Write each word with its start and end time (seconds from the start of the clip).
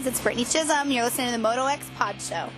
guys. 0.00 0.06
It's 0.06 0.20
Brittany 0.20 0.44
Chisholm. 0.44 0.90
You're 0.90 1.04
listening 1.04 1.26
to 1.28 1.32
the 1.32 1.38
Moto 1.38 1.66
X 1.66 1.90
Pod 1.96 2.20
Show. 2.20 2.48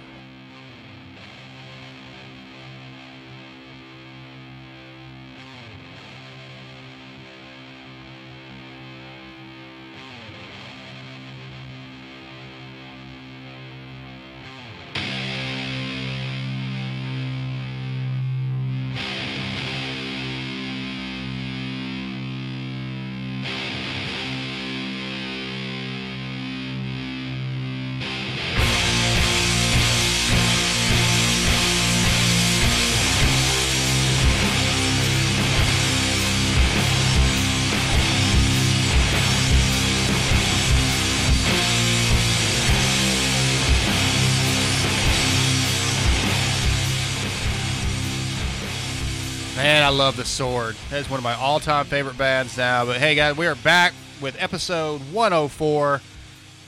Love 49.92 50.16
the 50.16 50.24
sword. 50.24 50.77
That's 50.91 51.09
one 51.10 51.19
of 51.19 51.24
my 51.24 51.34
all-time 51.34 51.87
favorite 51.87 52.16
bands 52.16 52.56
now. 52.56 52.84
But 52.84 52.96
hey, 52.98 53.14
guys, 53.14 53.37
we 53.37 53.46
are 53.46 53.55
back 53.55 53.92
with 54.20 54.37
episode 54.41 55.00
104. 55.12 56.00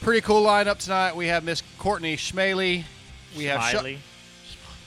Pretty 0.00 0.20
cool 0.20 0.42
lineup 0.42 0.78
tonight. 0.78 1.16
We 1.16 1.28
have 1.28 1.44
Miss 1.44 1.62
Courtney 1.78 2.16
Schmaley. 2.16 2.84
We 3.36 3.44
have 3.44 3.62
Smiley. 3.70 3.98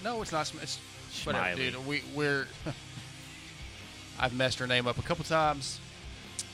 no, 0.04 0.22
it's 0.22 0.32
not. 0.32 0.52
It's 0.62 0.80
whatever, 1.26 1.56
dude. 1.56 1.88
We 1.88 2.04
we're. 2.14 2.48
I've 4.20 4.34
messed 4.34 4.60
her 4.60 4.68
name 4.68 4.88
up 4.88 4.98
a 4.98 5.02
couple 5.02 5.24
times. 5.26 5.80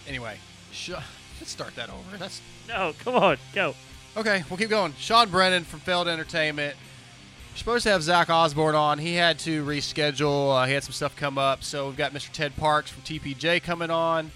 Anyway, 0.07 0.37
Sh- 0.71 0.91
let's 1.39 1.51
start 1.51 1.75
that 1.75 1.89
over. 1.89 2.17
That's 2.17 2.41
No, 2.67 2.93
come 3.03 3.15
on, 3.15 3.37
go. 3.53 3.75
Okay, 4.15 4.43
we'll 4.49 4.57
keep 4.57 4.69
going. 4.69 4.93
Sean 4.97 5.29
Brennan 5.29 5.63
from 5.63 5.79
Feld 5.81 6.07
Entertainment. 6.07 6.75
Supposed 7.55 7.83
to 7.83 7.91
have 7.91 8.03
Zach 8.03 8.29
Osborne 8.29 8.75
on. 8.75 8.99
He 8.99 9.13
had 9.13 9.39
to 9.39 9.63
reschedule. 9.65 10.61
Uh, 10.61 10.65
he 10.65 10.73
had 10.73 10.83
some 10.83 10.91
stuff 10.93 11.15
come 11.15 11.37
up. 11.37 11.63
So 11.63 11.87
we've 11.87 11.97
got 11.97 12.13
Mr. 12.13 12.29
Ted 12.31 12.55
Parks 12.57 12.89
from 12.89 13.03
TPJ 13.03 13.63
coming 13.63 13.89
on. 13.89 14.31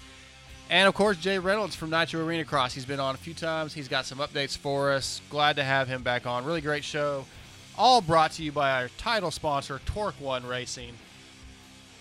And 0.70 0.86
of 0.86 0.94
course, 0.94 1.16
Jay 1.16 1.38
Reynolds 1.38 1.74
from 1.74 1.90
Nitro 1.90 2.24
Arena 2.24 2.44
Cross. 2.44 2.74
He's 2.74 2.84
been 2.84 3.00
on 3.00 3.14
a 3.14 3.18
few 3.18 3.34
times. 3.34 3.74
He's 3.74 3.88
got 3.88 4.06
some 4.06 4.18
updates 4.18 4.56
for 4.56 4.92
us. 4.92 5.20
Glad 5.30 5.56
to 5.56 5.64
have 5.64 5.88
him 5.88 6.02
back 6.02 6.26
on. 6.26 6.44
Really 6.44 6.60
great 6.60 6.84
show. 6.84 7.24
All 7.76 8.00
brought 8.00 8.32
to 8.32 8.42
you 8.42 8.52
by 8.52 8.72
our 8.82 8.88
title 8.98 9.30
sponsor, 9.30 9.80
Torque 9.86 10.20
One 10.20 10.46
Racing. 10.46 10.92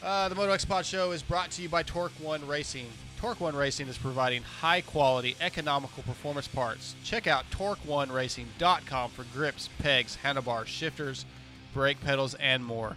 Uh, 0.08 0.30
the 0.30 0.36
Moto 0.36 0.54
X 0.54 0.64
Pod 0.64 0.86
Show 0.86 1.12
is 1.12 1.22
brought 1.22 1.52
to 1.52 1.62
you 1.62 1.68
by 1.68 1.84
Torque 1.84 2.14
One 2.22 2.48
Racing. 2.48 2.86
Torque 3.18 3.42
One 3.42 3.58
Racing 3.58 3.90
is 3.90 3.98
providing 3.98 4.42
high 4.42 4.80
quality, 4.80 5.36
economical 5.42 6.02
performance 6.04 6.48
parts. 6.48 6.96
Check 7.04 7.28
out 7.28 7.44
TorqueOneRacing.com 7.52 9.12
for 9.12 9.26
grips, 9.34 9.68
pegs, 9.80 10.16
handlebars, 10.16 10.70
shifters, 10.70 11.26
brake 11.74 12.00
pedals, 12.00 12.36
and 12.36 12.64
more. 12.64 12.96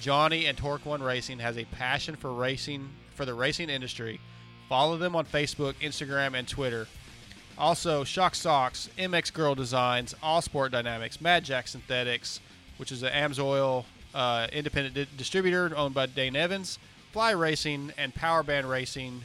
Johnny 0.00 0.46
and 0.46 0.56
Torque 0.56 0.86
One 0.86 1.02
Racing 1.02 1.40
has 1.40 1.58
a 1.58 1.64
passion 1.64 2.14
for 2.14 2.32
racing 2.32 2.88
for 3.16 3.24
the 3.24 3.34
racing 3.34 3.68
industry. 3.68 4.20
Follow 4.68 4.96
them 4.96 5.16
on 5.16 5.26
Facebook, 5.26 5.74
Instagram, 5.80 6.38
and 6.38 6.46
Twitter. 6.46 6.86
Also, 7.58 8.04
Shock 8.04 8.36
Socks, 8.36 8.88
MX 8.96 9.32
Girl 9.32 9.56
Designs, 9.56 10.14
All 10.22 10.40
Sport 10.40 10.70
Dynamics, 10.70 11.20
Mad 11.20 11.44
Jack 11.44 11.66
Synthetics, 11.66 12.38
which 12.76 12.92
is 12.92 13.02
an 13.02 13.10
AMSOIL 13.12 13.86
uh, 14.14 14.46
independent 14.52 14.94
di- 14.94 15.08
distributor 15.16 15.72
owned 15.76 15.94
by 15.94 16.06
Dane 16.06 16.36
Evans, 16.36 16.78
Fly 17.12 17.32
Racing, 17.32 17.92
and 17.98 18.14
Power 18.14 18.42
Band 18.42 18.68
Racing, 18.70 19.22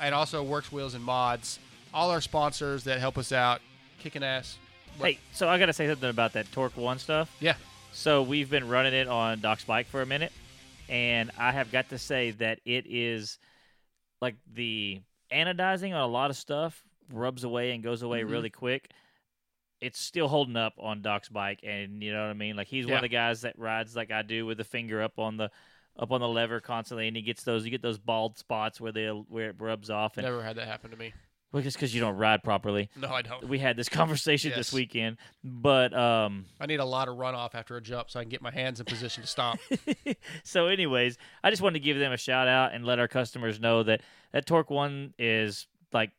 and 0.00 0.14
also 0.14 0.42
Works 0.42 0.70
Wheels 0.70 0.94
and 0.94 1.02
Mods. 1.04 1.58
All 1.92 2.10
our 2.10 2.20
sponsors 2.20 2.84
that 2.84 3.00
help 3.00 3.18
us 3.18 3.32
out, 3.32 3.60
kicking 3.98 4.22
ass. 4.22 4.58
Hey, 5.00 5.18
so 5.32 5.48
I 5.48 5.58
gotta 5.58 5.72
say 5.72 5.88
something 5.88 6.10
about 6.10 6.34
that 6.34 6.50
Torque 6.52 6.76
One 6.76 6.98
stuff. 6.98 7.34
Yeah, 7.40 7.54
So 7.92 8.22
we've 8.22 8.48
been 8.50 8.68
running 8.68 8.94
it 8.94 9.08
on 9.08 9.40
Doc's 9.40 9.64
bike 9.64 9.86
for 9.86 10.02
a 10.02 10.06
minute, 10.06 10.32
and 10.88 11.30
I 11.38 11.50
have 11.52 11.72
got 11.72 11.88
to 11.88 11.98
say 11.98 12.30
that 12.32 12.60
it 12.64 12.84
is 12.88 13.38
like 14.20 14.36
the 14.52 15.00
anodizing 15.32 15.88
on 15.94 16.00
a 16.02 16.06
lot 16.06 16.30
of 16.30 16.36
stuff 16.36 16.82
rubs 17.12 17.42
away 17.44 17.72
and 17.72 17.82
goes 17.82 18.02
away 18.02 18.22
Mhm. 18.22 18.30
really 18.30 18.50
quick. 18.50 18.90
It's 19.80 19.98
still 20.00 20.28
holding 20.28 20.56
up 20.56 20.74
on 20.78 21.00
Doc's 21.02 21.28
bike, 21.28 21.60
and 21.62 22.02
you 22.02 22.12
know 22.12 22.20
what 22.22 22.30
I 22.30 22.34
mean. 22.34 22.56
Like 22.56 22.68
he's 22.68 22.86
one 22.86 22.96
of 22.96 23.02
the 23.02 23.08
guys 23.08 23.42
that 23.42 23.58
rides 23.58 23.96
like 23.96 24.10
I 24.10 24.22
do 24.22 24.44
with 24.46 24.58
the 24.58 24.64
finger 24.64 25.00
up 25.02 25.18
on 25.18 25.36
the 25.36 25.50
up 25.98 26.10
on 26.12 26.20
the 26.20 26.28
lever 26.28 26.60
constantly, 26.60 27.08
and 27.08 27.16
he 27.16 27.22
gets 27.22 27.42
those. 27.44 27.64
You 27.64 27.70
get 27.70 27.82
those 27.82 27.98
bald 27.98 28.36
spots 28.38 28.80
where 28.80 28.92
they 28.92 29.06
where 29.06 29.50
it 29.50 29.56
rubs 29.58 29.88
off, 29.90 30.16
and 30.18 30.24
never 30.24 30.42
had 30.42 30.56
that 30.56 30.66
happen 30.68 30.90
to 30.90 30.96
me. 30.96 31.12
well, 31.52 31.62
just 31.62 31.76
because 31.76 31.94
you 31.94 32.00
don't 32.00 32.16
ride 32.16 32.42
properly. 32.44 32.90
No, 32.94 33.08
I 33.08 33.22
don't. 33.22 33.48
We 33.48 33.58
had 33.58 33.76
this 33.76 33.88
conversation 33.88 34.50
Yes. 34.50 34.58
this 34.58 34.72
weekend, 34.72 35.16
but 35.42 35.92
um, 35.94 36.44
I 36.60 36.66
need 36.66 36.80
a 36.80 36.84
lot 36.84 37.08
of 37.08 37.16
runoff 37.16 37.54
after 37.54 37.76
a 37.76 37.80
jump 37.80 38.10
so 38.10 38.20
I 38.20 38.22
can 38.22 38.30
get 38.30 38.42
my 38.42 38.50
hands 38.52 38.80
in 38.80 38.86
position 38.86 39.22
to 39.22 39.28
stop. 39.28 39.58
so 40.44 40.66
anyways, 40.66 41.16
I 41.42 41.50
just 41.50 41.62
wanted 41.62 41.78
to 41.80 41.84
give 41.84 41.98
them 41.98 42.12
a 42.12 42.16
shout 42.18 42.48
out 42.48 42.74
and 42.74 42.84
let 42.84 42.98
our 42.98 43.08
customers 43.08 43.58
know 43.58 43.82
that 43.84 44.02
that 44.32 44.44
Torque 44.46 44.70
One 44.70 45.14
is 45.18 45.66
like, 45.92 46.10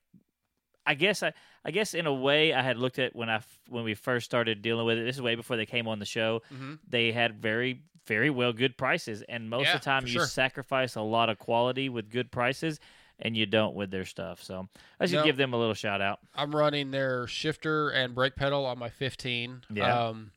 I 0.86 0.96
guess 0.96 1.22
I, 1.24 1.34
I 1.64 1.72
guess 1.72 1.94
in 1.94 2.08
a 2.08 2.14
way 2.14 2.54
I 2.54 2.62
had 2.62 2.78
looked 2.78 2.98
at 3.00 3.16
when 3.16 3.30
I 3.30 3.42
when 3.70 3.84
we 3.84 3.94
first 3.94 4.26
started 4.26 4.62
dealing 4.62 4.86
with 4.86 4.98
it. 4.98 5.06
This 5.06 5.16
is 5.16 5.22
way 5.22 5.36
before 5.36 5.58
they 5.58 5.66
came 5.66 5.88
on 5.88 6.00
the 6.00 6.06
show. 6.06 6.42
Mhm. 6.54 6.80
They 6.88 7.12
had 7.12 7.36
very 7.42 7.84
very 8.08 8.30
well 8.32 8.52
good 8.52 8.78
prices, 8.78 9.22
and 9.30 9.50
most 9.50 9.66
Yeah, 9.68 9.76
of 9.76 9.82
the 9.82 9.86
time 9.86 10.04
you 10.08 10.14
sure. 10.14 10.26
sacrifice 10.26 10.96
a 10.96 11.02
lot 11.02 11.30
of 11.30 11.38
quality 11.38 11.88
with 11.90 12.10
good 12.10 12.32
prices. 12.32 12.80
And 13.24 13.38
you 13.38 13.46
don't 13.46 13.76
with 13.76 13.92
their 13.92 14.06
stuff, 14.06 14.42
so 14.42 14.68
I 15.00 15.06
should 15.06 15.18
No. 15.18 15.24
give 15.24 15.38
them 15.38 15.54
a 15.54 15.58
little 15.60 15.76
shout 15.76 16.02
out. 16.02 16.22
I'm 16.34 16.56
running 16.56 16.90
their 16.90 17.28
shifter 17.28 17.90
and 17.90 18.16
brake 18.16 18.36
pedal 18.36 18.66
on 18.66 18.80
my 18.80 18.90
15. 18.90 19.62
Yeah. 19.72 20.06
Um, 20.08 20.32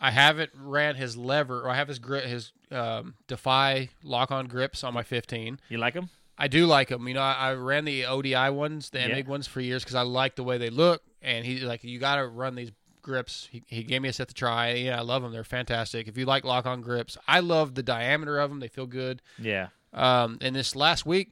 I 0.00 0.12
haven't 0.12 0.52
ran 0.54 0.94
his 0.94 1.18
lever, 1.18 1.60
or 1.60 1.68
I 1.68 1.74
have 1.76 1.88
his 1.88 1.98
grip, 1.98 2.24
his 2.24 2.52
um, 2.70 3.16
Defy 3.26 3.90
lock-on 4.02 4.46
grips 4.46 4.82
on 4.82 4.94
my 4.94 5.02
15. 5.02 5.60
You 5.68 5.76
like 5.76 5.92
them? 5.92 6.08
I 6.38 6.48
do 6.48 6.66
like 6.66 6.88
them. 6.88 7.06
You 7.08 7.14
know, 7.14 7.22
I, 7.22 7.32
I 7.50 7.54
ran 7.54 7.84
the 7.84 8.04
ODI 8.06 8.50
ones, 8.50 8.90
the 8.90 8.98
Yeah. 8.98 9.08
Emig 9.08 9.26
ones 9.26 9.46
for 9.46 9.60
years 9.60 9.82
because 9.82 9.94
I 9.94 10.02
like 10.02 10.36
the 10.36 10.42
way 10.44 10.58
they 10.58 10.70
look. 10.70 11.02
And 11.22 11.44
he's 11.46 11.62
like, 11.62 11.82
you 11.82 11.98
got 11.98 12.16
to 12.16 12.26
run 12.26 12.54
these 12.54 12.72
grips. 13.02 13.48
He, 13.50 13.62
he 13.66 13.82
gave 13.82 14.02
me 14.02 14.08
a 14.08 14.12
set 14.12 14.28
to 14.28 14.34
try. 14.34 14.72
Yeah, 14.74 14.98
I 14.98 15.02
love 15.02 15.22
them. 15.22 15.32
They're 15.32 15.44
fantastic. 15.44 16.08
If 16.08 16.18
you 16.18 16.24
like 16.26 16.44
lock-on 16.44 16.82
grips, 16.82 17.16
I 17.26 17.40
love 17.40 17.74
the 17.74 17.82
diameter 17.82 18.38
of 18.38 18.50
them. 18.50 18.60
They 18.60 18.68
feel 18.68 18.86
good. 18.86 19.22
Yeah. 19.38 19.68
Um, 19.94 20.38
and 20.42 20.54
this 20.54 20.76
last 20.76 21.06
week, 21.06 21.30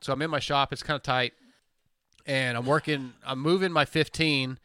so 0.00 0.12
I'm 0.12 0.22
in 0.22 0.30
my 0.30 0.38
shop. 0.38 0.72
It's 0.72 0.82
kind 0.82 0.96
of 0.96 1.02
tight, 1.02 1.32
and 2.26 2.56
I'm 2.56 2.66
working. 2.66 3.14
I'm 3.26 3.40
moving 3.40 3.72
my 3.72 3.84
15, 3.86 4.58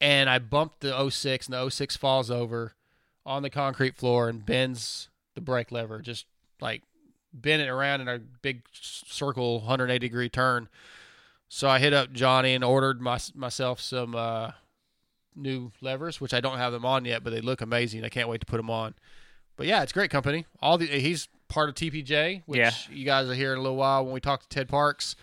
and 0.00 0.28
I 0.28 0.38
bumped 0.38 0.80
the 0.80 1.10
06, 1.10 1.46
and 1.46 1.54
the 1.54 1.70
06 1.70 1.96
falls 1.96 2.30
over 2.30 2.74
on 3.24 3.42
the 3.42 3.50
concrete 3.50 3.96
floor 3.96 4.28
and 4.28 4.44
bends 4.44 5.08
the 5.34 5.40
brake 5.40 5.72
lever, 5.72 6.00
just 6.00 6.26
like 6.60 6.82
bend 7.34 7.60
it 7.60 7.68
around 7.68 8.00
in 8.00 8.08
a 8.08 8.18
big 8.42 8.62
circle, 8.72 9.58
180 9.60 9.98
degree 9.98 10.28
turn. 10.28 10.68
So 11.48 11.68
I 11.68 11.78
hit 11.78 11.92
up 11.92 12.12
Johnny 12.12 12.54
and 12.54 12.64
ordered 12.64 13.00
my, 13.00 13.18
myself 13.34 13.80
some 13.80 14.14
uh, 14.14 14.52
new 15.36 15.72
levers, 15.80 16.20
which 16.20 16.32
I 16.34 16.40
don't 16.40 16.58
have 16.58 16.72
them 16.72 16.84
on 16.86 17.04
yet, 17.04 17.22
but 17.22 17.30
they 17.32 17.40
look 17.40 17.60
amazing. 17.60 18.04
I 18.04 18.08
can't 18.08 18.28
wait 18.28 18.40
to 18.40 18.46
put 18.46 18.56
them 18.56 18.70
on. 18.70 18.94
But 19.56 19.66
yeah, 19.66 19.82
it's 19.82 19.92
great 19.92 20.10
company. 20.10 20.46
All 20.60 20.78
the 20.78 20.86
he's 20.86 21.28
part 21.48 21.68
of 21.68 21.74
TPJ, 21.76 22.42
which 22.46 22.58
Yeah. 22.58 22.72
you 22.90 23.04
guys 23.04 23.26
will 23.28 23.34
hear 23.34 23.52
in 23.52 23.58
a 23.58 23.62
little 23.62 23.76
while 23.76 24.04
when 24.04 24.12
we 24.14 24.20
talk 24.20 24.42
to 24.42 24.48
Ted 24.48 24.68
Parks. 24.68 25.14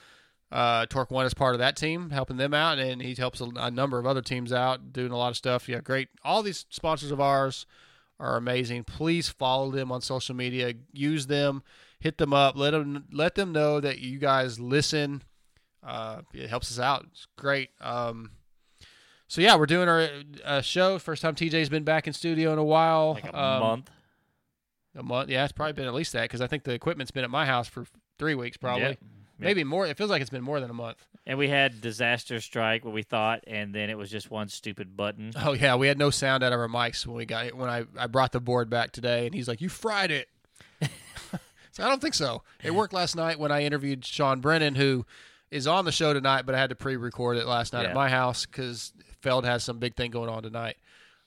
Uh, 0.51 0.85
Torque 0.85 1.11
One 1.11 1.25
is 1.25 1.33
part 1.33 1.55
of 1.55 1.59
that 1.59 1.75
team, 1.77 2.09
helping 2.09 2.35
them 2.37 2.53
out, 2.53 2.77
and 2.77 3.01
he 3.01 3.15
helps 3.15 3.39
a, 3.41 3.45
a 3.55 3.71
number 3.71 3.97
of 3.99 4.05
other 4.05 4.21
teams 4.21 4.51
out, 4.51 4.91
doing 4.93 5.11
a 5.11 5.17
lot 5.17 5.29
of 5.29 5.37
stuff. 5.37 5.67
Yeah, 5.69 5.79
great. 5.79 6.09
All 6.25 6.43
these 6.43 6.65
sponsors 6.69 7.11
of 7.11 7.21
ours 7.21 7.65
are 8.19 8.35
amazing. 8.37 8.83
Please 8.83 9.29
follow 9.29 9.71
them 9.71 9.91
on 9.93 10.01
social 10.01 10.35
media. 10.35 10.73
Use 10.93 11.27
them. 11.27 11.63
Hit 12.01 12.17
them 12.17 12.33
up. 12.33 12.57
Let 12.57 12.71
them 12.71 13.05
let 13.13 13.35
them 13.35 13.51
know 13.53 13.79
that 13.79 13.99
you 13.99 14.17
guys 14.19 14.59
listen. 14.59 15.21
Uh, 15.83 16.21
it 16.33 16.49
helps 16.49 16.69
us 16.71 16.79
out. 16.79 17.05
It's 17.11 17.27
great. 17.37 17.69
Um, 17.79 18.31
so 19.27 19.39
yeah, 19.39 19.55
we're 19.55 19.65
doing 19.67 19.87
our 19.87 20.09
uh, 20.43 20.61
show. 20.61 20.99
First 20.99 21.21
time 21.21 21.35
TJ's 21.35 21.69
been 21.69 21.83
back 21.85 22.05
in 22.07 22.13
studio 22.13 22.51
in 22.53 22.59
a 22.59 22.63
while. 22.63 23.13
Like 23.13 23.25
a 23.27 23.39
Um, 23.39 23.59
month. 23.61 23.89
A 24.95 25.03
month. 25.03 25.29
Yeah, 25.29 25.43
it's 25.43 25.53
probably 25.53 25.73
been 25.73 25.87
at 25.87 25.93
least 25.93 26.11
that 26.13 26.23
because 26.23 26.41
I 26.41 26.47
think 26.47 26.63
the 26.65 26.73
equipment's 26.73 27.11
been 27.11 27.23
at 27.23 27.29
my 27.29 27.45
house 27.45 27.67
for 27.69 27.85
three 28.19 28.35
weeks, 28.35 28.57
probably. 28.57 28.81
Yep. 28.83 28.97
Maybe 29.39 29.63
more. 29.63 29.87
It 29.87 29.97
feels 29.97 30.09
like 30.11 30.21
it's 30.21 30.29
been 30.29 30.43
more 30.43 30.59
than 30.59 30.69
a 30.69 30.73
month. 30.73 30.97
And 31.25 31.39
we 31.39 31.47
had 31.49 31.81
disaster 31.81 32.39
strike, 32.41 32.83
what 32.83 32.93
we 32.93 33.01
thought, 33.03 33.43
and 33.47 33.73
then 33.73 33.89
it 33.89 33.97
was 33.97 34.11
just 34.11 34.29
one 34.29 34.49
stupid 34.49 34.97
button. 34.97 35.31
Oh 35.35 35.53
yeah, 35.53 35.75
we 35.75 35.87
had 35.87 35.97
no 35.97 36.09
sound 36.09 36.43
out 36.43 36.51
of 36.51 36.59
our 36.59 36.67
mics 36.67 37.05
when 37.07 37.15
we 37.15 37.25
got 37.25 37.45
it. 37.45 37.55
When 37.55 37.69
I, 37.69 37.85
I 37.97 38.07
brought 38.07 38.31
the 38.33 38.39
board 38.39 38.69
back 38.69 38.91
today, 38.91 39.25
and 39.27 39.33
he's 39.33 39.47
like, 39.47 39.61
"You 39.61 39.69
fried 39.69 40.11
it." 40.11 40.27
So 41.71 41.83
I 41.83 41.87
don't 41.89 42.01
think 42.01 42.13
so. 42.13 42.43
It 42.63 42.73
worked 42.73 42.93
last 42.93 43.15
night 43.15 43.39
when 43.39 43.51
I 43.51 43.63
interviewed 43.63 44.05
Sean 44.05 44.39
Brennan, 44.41 44.75
who 44.75 45.05
is 45.49 45.67
on 45.67 45.85
the 45.85 45.91
show 45.91 46.13
tonight, 46.13 46.45
but 46.45 46.55
I 46.55 46.59
had 46.59 46.69
to 46.69 46.75
pre-record 46.75 47.37
it 47.37 47.45
last 47.45 47.73
night 47.73 47.83
Yeah. 47.83 47.89
at 47.89 47.95
my 47.95 48.09
house 48.09 48.45
because 48.45 48.93
Feld 49.21 49.45
has 49.45 49.63
some 49.63 49.79
big 49.79 49.95
thing 49.95 50.11
going 50.11 50.29
on 50.29 50.43
tonight. 50.43 50.77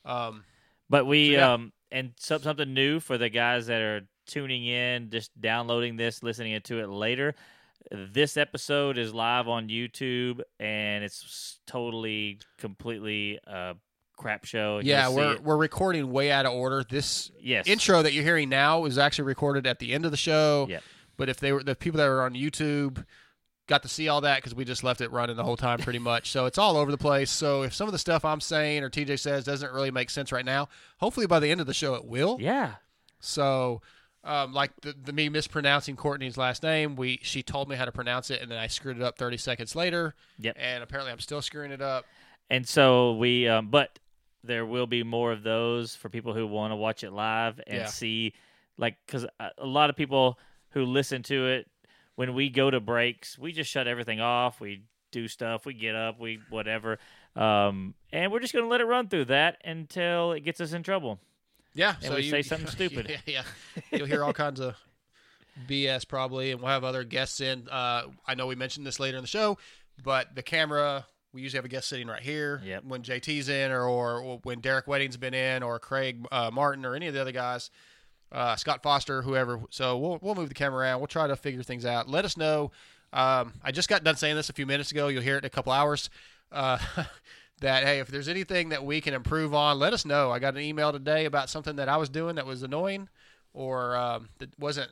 Um, 0.05 0.44
But 0.91 1.06
we 1.06 1.32
So, 1.35 1.38
yeah. 1.38 1.52
um 1.52 1.73
and 1.91 2.12
some, 2.19 2.43
something 2.43 2.75
new 2.75 2.99
for 3.00 3.19
the 3.19 3.29
guys 3.29 3.67
that 3.67 3.81
are 3.81 4.00
tuning 4.26 4.64
in, 4.67 5.11
just 5.11 5.31
downloading 5.41 5.96
this, 5.96 6.23
listening 6.23 6.61
to 6.61 6.81
it 6.81 6.88
later. 6.88 7.35
This 7.91 8.37
episode 8.37 8.96
is 8.99 9.12
live 9.14 9.46
on 9.46 9.69
YouTube, 9.69 10.41
and 10.58 11.05
it's 11.05 11.61
totally, 11.67 12.38
completely 12.58 13.38
a 13.46 13.76
crap 14.17 14.45
show. 14.45 14.81
Yeah, 14.83 15.09
we're 15.09 15.39
we're 15.41 15.57
recording 15.57 16.11
way 16.13 16.31
out 16.31 16.47
of 16.47 16.53
order. 16.53 16.85
This 16.89 17.31
yes 17.41 17.67
intro 17.67 18.03
that 18.03 18.13
you're 18.13 18.25
hearing 18.25 18.49
now 18.49 18.81
was 18.81 18.99
actually 18.99 19.25
recorded 19.27 19.67
at 19.67 19.79
the 19.79 19.93
end 19.93 20.05
of 20.05 20.11
the 20.11 20.17
show. 20.17 20.67
Yep. 20.69 20.83
But 21.17 21.29
if 21.29 21.39
they 21.41 21.53
were 21.53 21.63
the 21.63 21.75
people 21.75 21.99
that 21.99 22.09
were 22.09 22.23
on 22.23 22.35
YouTube 22.35 23.05
got 23.67 23.83
to 23.83 23.89
see 23.89 24.09
all 24.09 24.21
that 24.21 24.37
because 24.37 24.55
we 24.55 24.63
just 24.63 24.85
left 24.85 25.01
it 25.01 25.11
running 25.11 25.37
the 25.37 25.43
whole 25.45 25.57
time 25.57 25.79
pretty 25.79 25.99
much. 26.13 26.31
So 26.31 26.45
it's 26.47 26.59
all 26.59 26.77
over 26.77 26.91
the 26.91 26.99
place. 26.99 27.31
So 27.31 27.63
if 27.63 27.73
some 27.75 27.89
of 27.89 27.93
the 27.93 27.99
stuff 27.99 28.23
I'm 28.25 28.41
saying 28.43 28.83
or 28.83 28.91
TJ 28.91 29.19
says 29.19 29.45
doesn't 29.45 29.73
really 29.73 29.91
make 29.91 30.11
sense 30.11 30.33
right 30.33 30.45
now, 30.45 30.69
hopefully 30.99 31.27
by 31.27 31.41
the 31.41 31.51
end 31.51 31.63
of 31.63 31.67
the 31.67 31.73
show 31.73 31.95
it 31.95 32.05
will. 32.05 32.37
Yeah, 32.41 32.75
So 33.21 33.81
um, 34.23 34.53
like 34.53 34.71
the, 34.83 34.95
the 35.03 35.15
me 35.15 35.31
mispronouncing 35.31 35.97
Courtney's 35.97 36.37
last 36.37 36.63
name, 36.63 36.95
we 36.95 37.21
she 37.23 37.43
told 37.43 37.69
me 37.71 37.77
how 37.77 37.85
to 37.87 37.93
pronounce 37.93 38.31
it 38.31 38.43
and 38.43 38.51
then 38.51 38.59
I 38.59 38.67
screwed 38.67 38.97
it 38.99 39.03
up 39.03 39.17
30 39.17 39.39
seconds 39.39 39.75
later. 39.75 40.15
Yep. 40.41 40.57
And 40.61 40.83
apparently 40.83 41.11
I'm 41.13 41.21
still 41.21 41.41
screwing 41.41 41.71
it 41.71 41.81
up. 41.81 42.05
and 42.51 42.69
so 42.69 43.15
we 43.15 43.49
um 43.49 43.69
but 43.69 43.99
there 44.46 44.67
will 44.67 44.87
be 44.87 45.02
more 45.02 45.32
of 45.32 45.43
those 45.43 45.94
for 45.96 46.08
people 46.08 46.35
who 46.35 46.46
want 46.46 46.70
to 46.73 46.76
watch 46.76 47.02
it 47.05 47.11
live 47.12 47.61
and 47.67 47.79
Yeah. 47.79 47.87
see 47.87 48.35
like 48.76 48.96
because 49.06 49.25
a 49.41 49.50
a 49.58 49.67
lot 49.67 49.91
of 49.91 49.96
people 49.96 50.38
who 50.70 50.85
listen 50.85 51.23
to 51.25 51.46
it 51.49 51.69
when 52.17 52.35
we 52.35 52.50
go 52.50 52.70
to 52.70 52.81
breaks 52.81 53.38
we 53.38 53.52
just 53.52 53.70
shut 53.70 53.87
everything 53.87 54.20
off 54.20 54.61
we 54.61 54.82
do 55.12 55.29
stuff 55.29 55.64
we 55.64 55.73
get 55.75 55.94
up 55.94 56.19
we 56.20 56.41
whatever 56.50 56.99
um 57.37 57.94
and 58.12 58.31
we're 58.32 58.41
just 58.41 58.52
gonna 58.52 58.67
let 58.69 58.81
it 58.81 58.85
run 58.85 59.08
through 59.08 59.25
that 59.25 59.58
until 59.64 60.32
it 60.32 60.41
gets 60.41 60.61
us 60.61 60.73
in 60.73 60.82
trouble 60.82 61.19
Yeah. 61.75 61.94
And 62.02 62.14
we 62.14 62.29
say 62.31 62.43
something 62.50 62.69
stupid. 62.69 63.08
Yeah, 63.11 63.19
yeah. 63.26 63.43
You'll 63.91 64.06
hear 64.06 64.23
all 64.25 64.32
kinds 64.32 64.61
of 64.61 64.76
BS 65.69 66.06
probably, 66.06 66.50
and 66.52 66.61
we'll 66.61 66.70
have 66.70 66.85
other 66.85 67.05
guests 67.05 67.41
in. 67.41 67.69
Uh, 67.69 68.05
I 68.26 68.35
know 68.35 68.46
we 68.46 68.55
mentioned 68.55 68.87
this 68.87 68.99
later 69.00 69.17
in 69.17 69.23
the 69.23 69.29
show, 69.29 69.58
but 70.02 70.35
the 70.35 70.43
camera. 70.43 71.06
We 71.35 71.43
usually 71.43 71.59
have 71.59 71.65
a 71.65 71.69
guest 71.69 71.89
sitting 71.89 72.07
right 72.07 72.23
here 72.23 72.63
Yep. 72.65 72.85
when 72.85 73.03
JT's 73.03 73.49
in, 73.49 73.73
or, 73.73 73.83
or 73.83 74.39
when 74.45 74.61
Derek 74.61 74.87
Wedding's 74.87 75.17
been 75.17 75.35
in, 75.35 75.63
or 75.63 75.79
Craig 75.81 76.25
uh, 76.31 76.51
Martin, 76.53 76.87
or 76.87 76.95
any 76.95 77.09
of 77.09 77.15
the 77.15 77.21
other 77.21 77.33
guys, 77.33 77.71
uh, 78.33 78.55
Scott 78.57 78.83
Foster, 78.83 79.21
whoever. 79.23 79.61
So 79.71 79.99
we'll 79.99 80.19
we'll 80.23 80.35
move 80.37 80.49
the 80.49 80.55
camera 80.55 80.81
around. 80.81 81.01
We'll 81.01 81.09
try 81.09 81.27
to 81.27 81.37
figure 81.37 81.63
things 81.63 81.85
out. 81.85 82.09
Let 82.09 82.25
us 82.25 82.37
know. 82.37 82.71
Um, 83.13 83.53
I 83.63 83.73
just 83.73 83.89
got 83.89 84.03
done 84.05 84.17
saying 84.17 84.37
this 84.37 84.49
a 84.49 84.53
few 84.53 84.65
minutes 84.67 84.91
ago. 84.93 85.09
You'll 85.09 85.23
hear 85.23 85.37
it 85.37 85.41
in 85.41 85.47
a 85.47 85.51
couple 85.51 85.73
hours. 85.73 86.09
Uh, 86.53 86.79
that 87.61 87.85
hey, 87.85 87.99
if 88.01 88.09
there's 88.09 88.29
anything 88.29 88.69
that 88.71 88.85
we 88.85 89.01
can 89.01 89.13
improve 89.15 89.55
on, 89.55 89.79
let 89.79 89.93
us 89.93 90.05
know. 90.05 90.31
I 90.31 90.39
got 90.39 90.55
an 90.55 90.61
email 90.63 90.93
today 90.93 91.25
about 91.25 91.51
something 91.51 91.77
that 91.77 91.89
I 91.89 91.97
was 91.97 92.09
doing 92.09 92.37
that 92.37 92.47
was 92.47 92.63
annoying 92.63 93.09
or 93.53 93.97
um, 93.97 94.29
that 94.39 94.57
wasn't 94.59 94.91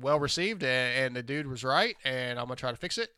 well 0.00 0.18
received, 0.20 0.62
and, 0.62 1.06
and 1.06 1.16
the 1.16 1.22
dude 1.22 1.46
was 1.48 1.64
right, 1.64 1.96
and 2.04 2.38
I'm 2.38 2.46
gonna 2.46 2.56
try 2.56 2.70
to 2.70 2.76
fix 2.76 2.98
it. 2.98 3.10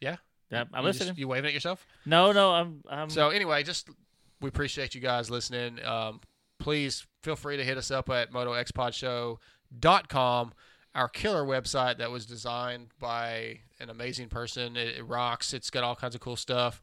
Yeah, 0.00 0.16
i'm 0.52 0.60
you 0.60 0.66
just- 0.72 0.84
listening 1.00 1.14
you 1.16 1.28
waving 1.28 1.48
at 1.48 1.54
yourself? 1.54 1.86
no 2.04 2.32
no 2.32 2.52
i'm 2.52 2.82
i'm 2.88 3.08
So 3.10 3.30
anyway, 3.30 3.62
just 3.62 3.88
we 4.40 4.48
appreciate 4.48 4.94
you 4.94 5.00
guys 5.00 5.30
listening. 5.30 5.82
Um, 5.84 6.20
please 6.58 7.06
feel 7.22 7.36
free 7.36 7.56
to 7.56 7.64
hit 7.64 7.78
us 7.78 7.90
up 7.90 8.10
at 8.10 8.32
motoxpodshow.com, 8.32 10.52
our 10.94 11.08
killer 11.08 11.44
website 11.44 11.98
that 11.98 12.10
was 12.10 12.26
designed 12.26 12.88
by 12.98 13.60
an 13.80 13.90
amazing 13.90 14.28
person. 14.28 14.76
It, 14.76 14.96
it 14.98 15.02
rocks. 15.06 15.52
It's 15.54 15.70
got 15.70 15.84
all 15.84 15.96
kinds 15.96 16.14
of 16.14 16.20
cool 16.20 16.36
stuff, 16.36 16.80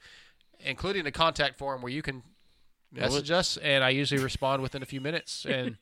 including 0.60 1.06
a 1.06 1.12
contact 1.12 1.58
form 1.58 1.82
where 1.82 1.92
you 1.92 2.02
can 2.02 2.24
message 2.92 3.32
us, 3.32 3.58
and 3.58 3.84
I 3.84 3.90
usually 3.90 4.24
respond 4.24 4.62
within 4.62 4.82
a 4.84 4.86
few 4.86 5.02
minutes. 5.02 5.46
And 5.50 5.78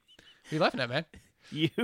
you 0.50 0.60
laughing 0.60 0.80
at, 0.81 0.89
man? 0.89 1.06
you 1.51 1.69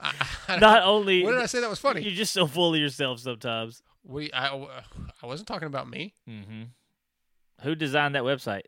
I, 0.00 0.12
I, 0.48 0.56
not 0.58 0.82
only 0.82 1.22
what 1.24 1.32
did 1.32 1.40
I 1.40 1.46
say 1.46 1.60
that 1.60 1.70
was 1.70 1.78
funny? 1.78 2.02
you're 2.02 2.12
just 2.12 2.32
so 2.32 2.46
full 2.46 2.74
of 2.74 2.80
yourself 2.80 3.20
sometimes 3.20 3.82
We 4.04 4.32
I, 4.32 4.54
I 5.22 5.26
wasn't 5.26 5.48
talking 5.48 5.66
about 5.66 5.88
me. 5.88 6.14
hmm 6.26 6.62
who 7.62 7.74
designed 7.74 8.14
that 8.14 8.22
website 8.22 8.62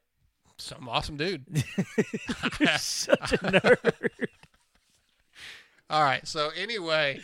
Some 0.58 0.86
awesome 0.88 1.16
dude. 1.16 1.44
Such 2.78 3.32
a 3.32 3.38
nerd. 3.38 3.92
All 5.88 6.02
right. 6.02 6.26
So 6.26 6.50
anyway, 6.56 7.20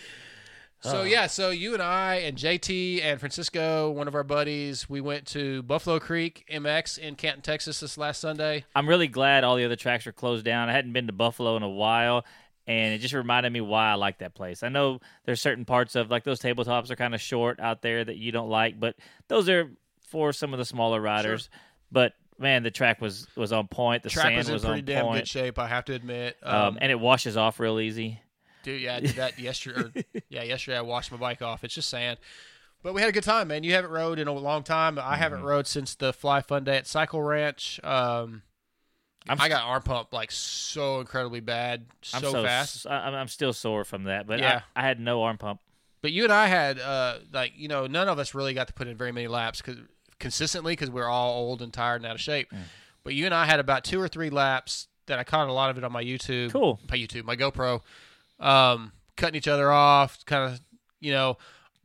so 0.80 1.00
Uh. 1.00 1.04
yeah, 1.04 1.26
so 1.26 1.50
you 1.50 1.74
and 1.74 1.82
I 1.82 2.16
and 2.16 2.36
JT 2.36 3.02
and 3.02 3.18
Francisco, 3.20 3.90
one 3.90 4.08
of 4.08 4.14
our 4.14 4.24
buddies, 4.24 4.88
we 4.88 5.00
went 5.00 5.26
to 5.28 5.62
Buffalo 5.62 5.98
Creek 5.98 6.44
MX 6.50 6.98
in 6.98 7.16
Canton, 7.16 7.42
Texas 7.42 7.80
this 7.80 7.98
last 7.98 8.20
Sunday. 8.20 8.64
I'm 8.74 8.88
really 8.88 9.08
glad 9.08 9.44
all 9.44 9.56
the 9.56 9.64
other 9.64 9.76
tracks 9.76 10.06
are 10.06 10.12
closed 10.12 10.44
down. 10.44 10.68
I 10.68 10.72
hadn't 10.72 10.92
been 10.92 11.06
to 11.06 11.12
Buffalo 11.12 11.56
in 11.56 11.62
a 11.62 11.68
while, 11.68 12.24
and 12.68 12.94
it 12.94 12.98
just 12.98 13.14
reminded 13.14 13.52
me 13.52 13.60
why 13.60 13.90
I 13.90 13.94
like 13.94 14.18
that 14.18 14.34
place. 14.34 14.62
I 14.62 14.68
know 14.68 15.00
there's 15.24 15.40
certain 15.40 15.64
parts 15.64 15.96
of 15.96 16.10
like 16.10 16.22
those 16.22 16.38
tabletops 16.38 16.90
are 16.90 16.96
kind 16.96 17.14
of 17.14 17.20
short 17.20 17.58
out 17.58 17.82
there 17.82 18.04
that 18.04 18.16
you 18.16 18.30
don't 18.30 18.48
like, 18.50 18.78
but 18.78 18.94
those 19.26 19.48
are 19.48 19.70
for 20.08 20.32
some 20.32 20.52
of 20.52 20.58
the 20.58 20.64
smaller 20.64 21.00
riders. 21.00 21.50
But 21.90 22.12
man, 22.38 22.62
the 22.62 22.70
track 22.70 23.00
was 23.00 23.26
was 23.34 23.52
on 23.52 23.66
point. 23.68 24.02
The 24.04 24.10
Track 24.10 24.26
sand 24.26 24.36
was 24.38 24.48
in 24.48 24.52
was 24.54 24.64
pretty 24.64 24.80
on 24.80 24.84
damn 24.84 25.04
point. 25.06 25.20
good 25.22 25.28
shape, 25.28 25.58
I 25.58 25.66
have 25.66 25.86
to 25.86 25.94
admit. 25.94 26.36
Um, 26.42 26.54
Um, 26.54 26.78
and 26.80 26.92
it 26.92 27.00
washes 27.00 27.36
off 27.36 27.58
real 27.58 27.80
easy. 27.80 28.20
dude, 28.62 28.80
yeah, 28.82 28.96
I 28.96 29.00
did 29.00 29.16
that 29.16 29.38
yesterday. 29.38 30.04
Or, 30.14 30.20
yeah, 30.28 30.42
yesterday 30.44 30.76
I 30.76 30.82
washed 30.82 31.10
my 31.10 31.16
bike 31.18 31.42
off. 31.42 31.64
It's 31.64 31.74
just 31.74 31.88
sand. 31.88 32.18
But 32.82 32.94
we 32.94 33.00
had 33.00 33.08
a 33.10 33.12
good 33.12 33.24
time, 33.24 33.48
man. 33.48 33.64
You 33.64 33.72
haven't 33.72 33.90
rode 33.90 34.20
in 34.20 34.28
a 34.28 34.32
long 34.32 34.62
time. 34.62 35.00
I 35.00 35.16
haven't 35.16 35.38
Mm-hmm. 35.40 35.48
rode 35.48 35.66
since 35.66 35.96
the 35.96 36.12
Fly 36.12 36.42
Fun 36.42 36.62
Day 36.62 36.76
at 36.76 36.86
Cycle 36.86 37.20
Ranch. 37.20 37.80
Um, 37.82 38.42
I'm 39.28 39.40
I 39.40 39.48
got 39.48 39.64
arm 39.64 39.82
pump 39.82 40.12
like 40.12 40.30
so 40.30 41.00
incredibly 41.00 41.40
bad, 41.40 41.86
I'm 42.14 42.22
so, 42.22 42.42
fast. 42.42 42.86
I'm, 42.86 43.14
I'm 43.14 43.28
still 43.28 43.52
sore 43.52 43.84
from 43.84 44.04
that, 44.04 44.26
but 44.26 44.38
Yeah. 44.38 44.62
I, 44.74 44.80
I 44.80 44.86
had 44.86 45.00
no 45.00 45.22
arm 45.22 45.38
pump. 45.38 45.60
But 46.00 46.12
you 46.12 46.24
and 46.24 46.32
I 46.32 46.46
had 46.46 46.78
uh, 46.78 47.18
like 47.32 47.52
you 47.56 47.68
know 47.68 47.86
none 47.86 48.08
of 48.08 48.18
us 48.18 48.34
really 48.34 48.54
got 48.54 48.68
to 48.68 48.74
put 48.74 48.86
in 48.86 48.96
very 48.96 49.12
many 49.12 49.26
laps 49.26 49.60
because 49.60 49.78
consistently 50.20 50.72
because 50.72 50.90
we're 50.90 51.08
all 51.08 51.32
old 51.34 51.62
and 51.62 51.72
tired 51.72 51.96
and 51.96 52.06
out 52.06 52.14
of 52.14 52.20
shape. 52.20 52.50
Mm. 52.52 52.58
But 53.04 53.14
you 53.14 53.26
and 53.26 53.34
I 53.34 53.46
had 53.46 53.60
about 53.60 53.84
two 53.84 54.00
or 54.00 54.08
three 54.08 54.30
laps 54.30 54.88
that 55.06 55.18
I 55.18 55.24
caught 55.24 55.48
a 55.48 55.52
lot 55.52 55.70
of 55.70 55.78
it 55.78 55.84
on 55.84 55.92
my 55.92 56.04
YouTube. 56.04 56.52
Cool. 56.52 56.78
My 56.90 56.96
YouTube, 56.96 57.24
my 57.24 57.36
GoPro, 57.36 57.80
um, 58.38 58.92
cutting 59.16 59.36
each 59.36 59.48
other 59.48 59.70
off, 59.70 60.24
kind 60.24 60.52
of 60.52 60.60
you 61.00 61.12
know. 61.12 61.38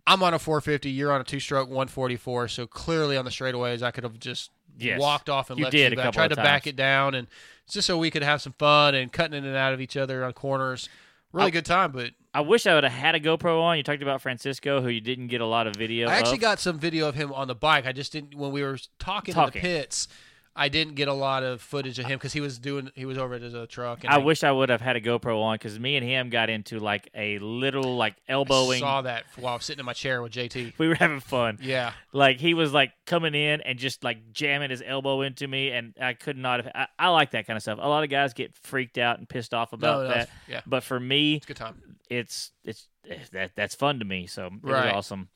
I'm 0.06 0.22
on 0.24 0.34
a 0.34 0.40
450. 0.40 0.90
You're 0.90 1.12
on 1.14 1.22
a 1.22 1.24
two-stroke 1.24 1.70
144. 1.70 2.48
So 2.50 2.68
clearly 2.68 3.16
on 3.18 3.26
the 3.26 3.32
straightaways, 3.32 3.82
I 3.82 3.92
could 3.92 4.04
have 4.04 4.20
just 4.20 4.52
Yes. 4.78 5.00
walked 5.00 5.30
off 5.30 5.50
and 5.50 5.60
You 5.60 5.66
left 5.66 5.72
did 5.74 5.94
you. 5.94 6.02
I 6.02 6.10
tried 6.12 6.30
to 6.30 6.36
back 6.36 6.66
it 6.68 6.76
down, 6.76 7.14
and 7.14 7.28
it's 7.66 7.76
just 7.76 7.86
so 7.88 7.98
we 7.98 8.10
could 8.10 8.24
have 8.24 8.42
some 8.42 8.54
fun 8.58 8.96
and 8.96 9.12
cutting 9.12 9.38
in 9.38 9.46
and 9.46 9.56
out 9.56 9.72
of 9.74 9.80
each 9.80 9.96
other 9.96 10.24
on 10.26 10.34
corners. 10.34 10.90
Really 11.32 11.48
I- 11.48 11.52
good 11.52 11.66
time, 11.66 11.92
but 11.92 12.12
I 12.34 12.42
wish 12.42 12.66
I 12.66 12.74
would 12.74 12.84
have 12.84 12.92
had 12.94 13.14
a 13.14 13.20
GoPro 13.20 13.62
on. 13.62 13.78
You 13.78 13.84
talked 13.84 14.02
about 14.02 14.20
Francisco, 14.22 14.82
who 14.82 14.90
you 14.90 15.00
didn't 15.02 15.28
get 15.28 15.42
a 15.42 15.46
lot 15.46 15.68
of 15.68 15.76
video. 15.76 16.10
I 16.10 16.16
actually 16.16 16.38
of. 16.38 16.42
got 16.42 16.60
some 16.60 16.80
video 16.80 17.08
of 17.08 17.14
him 17.14 17.32
on 17.32 17.48
the 17.48 17.54
bike. 17.56 17.86
I 17.86 17.92
just 17.92 18.12
didn't 18.12 18.34
when 18.36 18.52
we 18.52 18.64
were 18.64 18.80
talking, 18.98 19.34
in 19.34 19.36
Talking. 19.36 19.62
the 19.62 19.68
pits. 19.68 20.08
I 20.56 20.70
didn't 20.70 20.94
get 20.94 21.08
a 21.08 21.14
lot 21.14 21.42
of 21.42 21.62
footage 21.62 21.98
of 21.98 22.06
him 22.06 22.18
because 22.20 22.32
he 22.34 22.40
was 22.40 22.60
doing 22.60 22.92
he 22.94 23.06
was 23.06 23.18
over 23.18 23.34
at 23.34 23.42
his 23.42 23.56
uh, 23.56 23.66
truck. 23.68 24.04
And 24.04 24.14
I 24.14 24.20
wish 24.20 24.44
I 24.44 24.52
would 24.52 24.70
have 24.70 24.82
had 24.82 24.96
a 24.96 25.02
GoPro 25.02 25.42
on 25.42 25.56
because 25.56 25.80
me 25.80 25.96
and 25.96 26.06
him 26.06 26.30
got 26.30 26.50
into 26.52 26.80
like 26.80 27.10
a 27.16 27.40
little 27.40 27.96
like 27.98 28.16
elbowing. 28.30 28.78
I 28.78 28.86
saw 28.86 29.02
that 29.02 29.24
while 29.36 29.54
I 29.54 29.56
was 29.56 29.66
sitting 29.66 29.80
in 29.80 29.86
my 29.88 29.94
chair 29.94 30.22
with 30.22 30.32
JT. 30.32 30.74
We 30.78 30.88
were 30.88 30.96
having 30.96 31.22
fun. 31.22 31.58
Yeah, 31.60 31.94
Like 32.12 32.40
he 32.40 32.54
was 32.54 32.72
like 32.72 32.92
coming 33.08 33.34
in 33.34 33.62
and 33.62 33.80
just 33.80 34.04
like 34.04 34.32
jamming 34.32 34.70
his 34.70 34.84
elbow 34.86 35.22
into 35.22 35.48
me, 35.48 35.72
and 35.72 35.96
I 36.00 36.14
could 36.14 36.38
not 36.38 36.64
have. 36.64 36.72
I, 36.76 36.88
I 37.00 37.10
like 37.10 37.32
that 37.32 37.48
kind 37.48 37.58
of 37.58 37.64
stuff. 37.64 37.80
A 37.82 37.90
lot 37.90 38.04
of 38.04 38.12
guys 38.12 38.34
get 38.36 38.56
freaked 38.56 39.00
out 39.00 39.18
and 39.18 39.28
pissed 39.28 39.56
off 39.56 39.74
about 39.74 40.04
no, 40.04 40.08
that, 40.10 40.30
yeah, 40.48 40.62
but 40.68 40.84
for 40.84 41.00
me, 41.00 41.36
it's 41.38 41.46
good 41.48 41.58
time. 41.58 41.82
it's 42.12 42.52
it's 42.64 42.88
eh, 43.10 43.18
that 43.32 43.52
that's 43.56 43.74
fun 43.74 43.98
to 44.00 44.06
me. 44.06 44.28
So 44.28 44.46
it 44.48 44.52
Right. 44.62 44.86
was 44.86 44.94
awesome. 44.94 45.30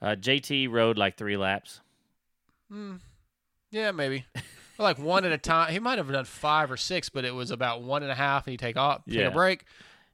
Uh, 0.00 0.16
JT 0.18 0.70
rode 0.70 0.96
like 0.96 1.18
three 1.18 1.36
laps. 1.36 1.80
Mm, 2.72 3.00
yeah, 3.70 3.90
maybe. 3.90 4.24
Like 4.82 4.98
one 4.98 5.24
at 5.24 5.32
a 5.32 5.38
time. 5.38 5.72
He 5.72 5.78
might 5.78 5.98
have 5.98 6.10
done 6.10 6.24
five 6.24 6.70
or 6.70 6.76
six, 6.76 7.08
but 7.08 7.24
it 7.24 7.34
was 7.34 7.50
about 7.50 7.82
one 7.82 8.02
and 8.02 8.12
a 8.12 8.14
half, 8.14 8.46
and 8.46 8.52
you 8.52 8.58
take 8.58 8.76
off, 8.76 9.04
take 9.06 9.14
Yeah. 9.16 9.26
a 9.28 9.30
break, 9.30 9.64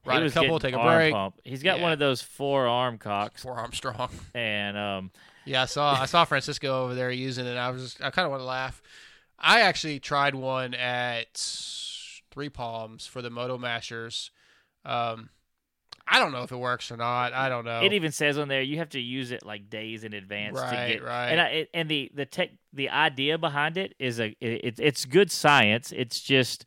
ride 0.05 0.23
a 0.23 0.31
couple, 0.31 0.59
take 0.59 0.73
a 0.75 0.83
break. 0.83 1.13
Pump. 1.13 1.39
He's 1.43 1.63
got 1.63 1.77
Yeah. 1.77 1.83
one 1.83 1.91
of 1.91 1.99
those 1.99 2.21
four 2.21 2.67
arm 2.67 2.97
cocks, 2.97 3.43
Forearm 3.43 3.73
strong. 3.73 4.09
and 4.33 4.77
um, 4.77 5.11
Yeah, 5.45 5.63
I 5.63 5.65
saw 5.65 5.93
I 5.99 6.05
saw 6.05 6.25
Francisco 6.25 6.83
over 6.85 6.95
there 6.95 7.11
using 7.11 7.45
it. 7.45 7.55
I 7.57 7.69
was 7.71 7.81
just, 7.83 8.01
I 8.01 8.09
kind 8.11 8.25
of 8.25 8.31
want 8.31 8.41
to 8.41 8.45
laugh. 8.45 8.81
I 9.37 9.61
actually 9.61 9.99
tried 9.99 10.35
one 10.35 10.73
at 10.73 11.33
Three 12.31 12.49
Palms 12.49 13.07
for 13.07 13.21
the 13.21 13.29
Moto 13.29 13.57
Masters. 13.57 14.31
Um, 14.85 15.29
I 16.11 16.17
don't 16.19 16.31
know 16.31 16.41
if 16.43 16.51
it 16.51 16.57
works 16.57 16.91
or 16.91 16.97
not. 16.97 17.33
I 17.33 17.49
don't 17.49 17.65
know. 17.65 17.81
It 17.83 17.93
even 17.93 18.11
says 18.11 18.37
on 18.37 18.47
there 18.47 18.61
you 18.61 18.77
have 18.79 18.89
to 18.89 18.99
use 18.99 19.31
it 19.31 19.45
like 19.45 19.69
days 19.69 20.03
in 20.03 20.13
advance 20.13 20.57
to 20.59 20.65
Right, 20.65 20.87
get 20.93 21.03
right. 21.03 21.27
And 21.29 21.39
I, 21.41 21.45
it, 21.49 21.69
and 21.73 21.87
the 21.89 22.11
the 22.15 22.25
tech 22.25 22.49
the 22.73 22.89
idea 22.89 23.37
behind 23.37 23.77
it 23.77 23.93
is 23.99 24.19
a 24.19 24.35
it, 24.41 24.79
it's 24.79 25.05
good 25.05 25.31
science. 25.31 25.91
It's 25.95 26.19
just 26.19 26.65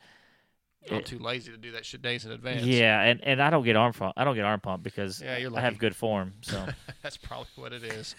I'm 0.91 0.99
It- 0.99 1.07
too 1.07 1.19
lazy 1.19 1.51
to 1.53 1.57
do 1.57 1.73
that 1.73 1.85
shit 1.87 2.03
days 2.03 2.25
in 2.25 2.33
advance. 2.33 2.65
Yeah, 2.67 3.01
and, 3.03 3.21
and 3.23 3.43
I 3.43 3.51
don't 3.51 3.65
get 3.65 3.77
arm 3.77 3.93
pump. 3.93 4.15
I 4.17 4.25
don't 4.25 4.35
get 4.35 4.45
arm 4.45 4.61
pump 4.61 4.83
because 4.83 5.21
Yeah, 5.21 5.37
you're 5.39 5.57
I 5.57 5.61
have 5.61 5.79
good 5.79 5.95
form. 5.97 6.35
So 6.43 6.67
That's 7.03 7.17
probably 7.17 7.47
what 7.57 7.73
it 7.73 7.83
is. 7.85 8.15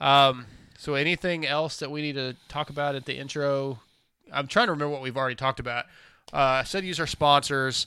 um, 0.00 0.46
so 0.78 0.94
anything 0.94 1.46
else 1.46 1.78
that 1.78 1.90
we 1.90 2.02
need 2.02 2.14
to 2.14 2.36
talk 2.48 2.70
about 2.70 2.94
at 2.94 3.04
the 3.04 3.16
intro? 3.16 3.80
I'm 4.32 4.46
trying 4.46 4.66
to 4.66 4.72
remember 4.72 4.92
what 4.92 5.02
we've 5.02 5.16
already 5.16 5.34
talked 5.34 5.60
about. 5.60 5.86
Uh, 6.32 6.36
I 6.60 6.62
said 6.64 6.84
use 6.84 7.00
our 7.00 7.06
sponsors. 7.06 7.86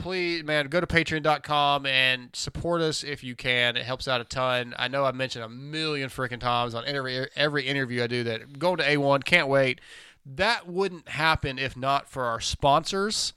Please, 0.00 0.44
man, 0.44 0.68
go 0.68 0.80
to 0.80 0.86
patreon.com 0.86 1.86
and 1.86 2.30
support 2.32 2.80
us 2.80 3.02
if 3.02 3.24
you 3.24 3.34
can. 3.34 3.76
It 3.76 3.84
helps 3.84 4.06
out 4.06 4.20
a 4.20 4.24
ton. 4.24 4.74
I 4.78 4.88
know 4.88 5.04
I've 5.04 5.14
mentioned 5.14 5.44
a 5.44 5.48
million 5.48 6.08
freaking 6.08 6.40
times 6.40 6.74
on 6.74 6.84
every 6.86 7.28
every 7.34 7.66
interview 7.66 8.02
I 8.02 8.06
do 8.06 8.24
that 8.24 8.58
going 8.58 8.78
to 8.78 8.84
A1, 8.84 9.24
can't 9.24 9.48
wait. 9.48 9.80
That 10.24 10.68
wouldn't 10.68 11.08
happen 11.08 11.58
if 11.58 11.76
not 11.76 12.08
for 12.08 12.24
our 12.24 12.40
sponsors, 12.40 13.32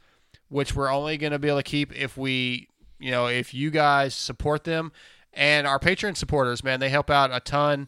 which 0.49 0.75
we're 0.75 0.91
only 0.91 1.17
going 1.17 1.31
to 1.31 1.39
be 1.39 1.47
able 1.47 1.59
to 1.59 1.63
keep 1.63 1.95
if 1.95 2.17
we, 2.17 2.67
you 2.99 3.11
know, 3.11 3.27
if 3.27 3.53
you 3.53 3.71
guys 3.71 4.13
support 4.13 4.63
them 4.63 4.91
and 5.33 5.65
our 5.65 5.79
Patreon 5.79 6.17
supporters, 6.17 6.63
man, 6.63 6.79
they 6.79 6.89
help 6.89 7.09
out 7.09 7.31
a 7.33 7.39
ton. 7.39 7.87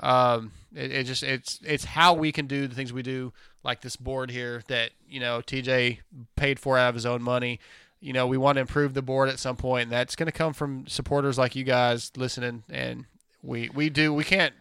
Um, 0.00 0.52
it, 0.74 0.92
it 0.92 1.04
just 1.04 1.22
it's 1.22 1.60
it's 1.64 1.84
how 1.84 2.14
we 2.14 2.32
can 2.32 2.46
do 2.46 2.66
the 2.66 2.74
things 2.74 2.92
we 2.92 3.02
do, 3.02 3.32
like 3.62 3.80
this 3.80 3.96
board 3.96 4.30
here 4.30 4.62
that 4.68 4.90
you 5.08 5.20
know 5.20 5.40
TJ 5.40 5.98
paid 6.36 6.58
for 6.58 6.78
out 6.78 6.88
of 6.90 6.94
his 6.94 7.06
own 7.06 7.22
money. 7.22 7.60
You 8.00 8.12
know, 8.12 8.26
we 8.26 8.38
want 8.38 8.56
to 8.56 8.60
improve 8.60 8.94
the 8.94 9.02
board 9.02 9.28
at 9.28 9.38
some 9.38 9.56
point, 9.56 9.84
and 9.84 9.92
that's 9.92 10.16
going 10.16 10.26
to 10.26 10.32
come 10.32 10.52
from 10.54 10.86
supporters 10.86 11.36
like 11.36 11.54
you 11.54 11.64
guys 11.64 12.10
listening. 12.16 12.64
And 12.70 13.04
we 13.42 13.68
we 13.70 13.90
do 13.90 14.12
we 14.12 14.24
can't 14.24 14.54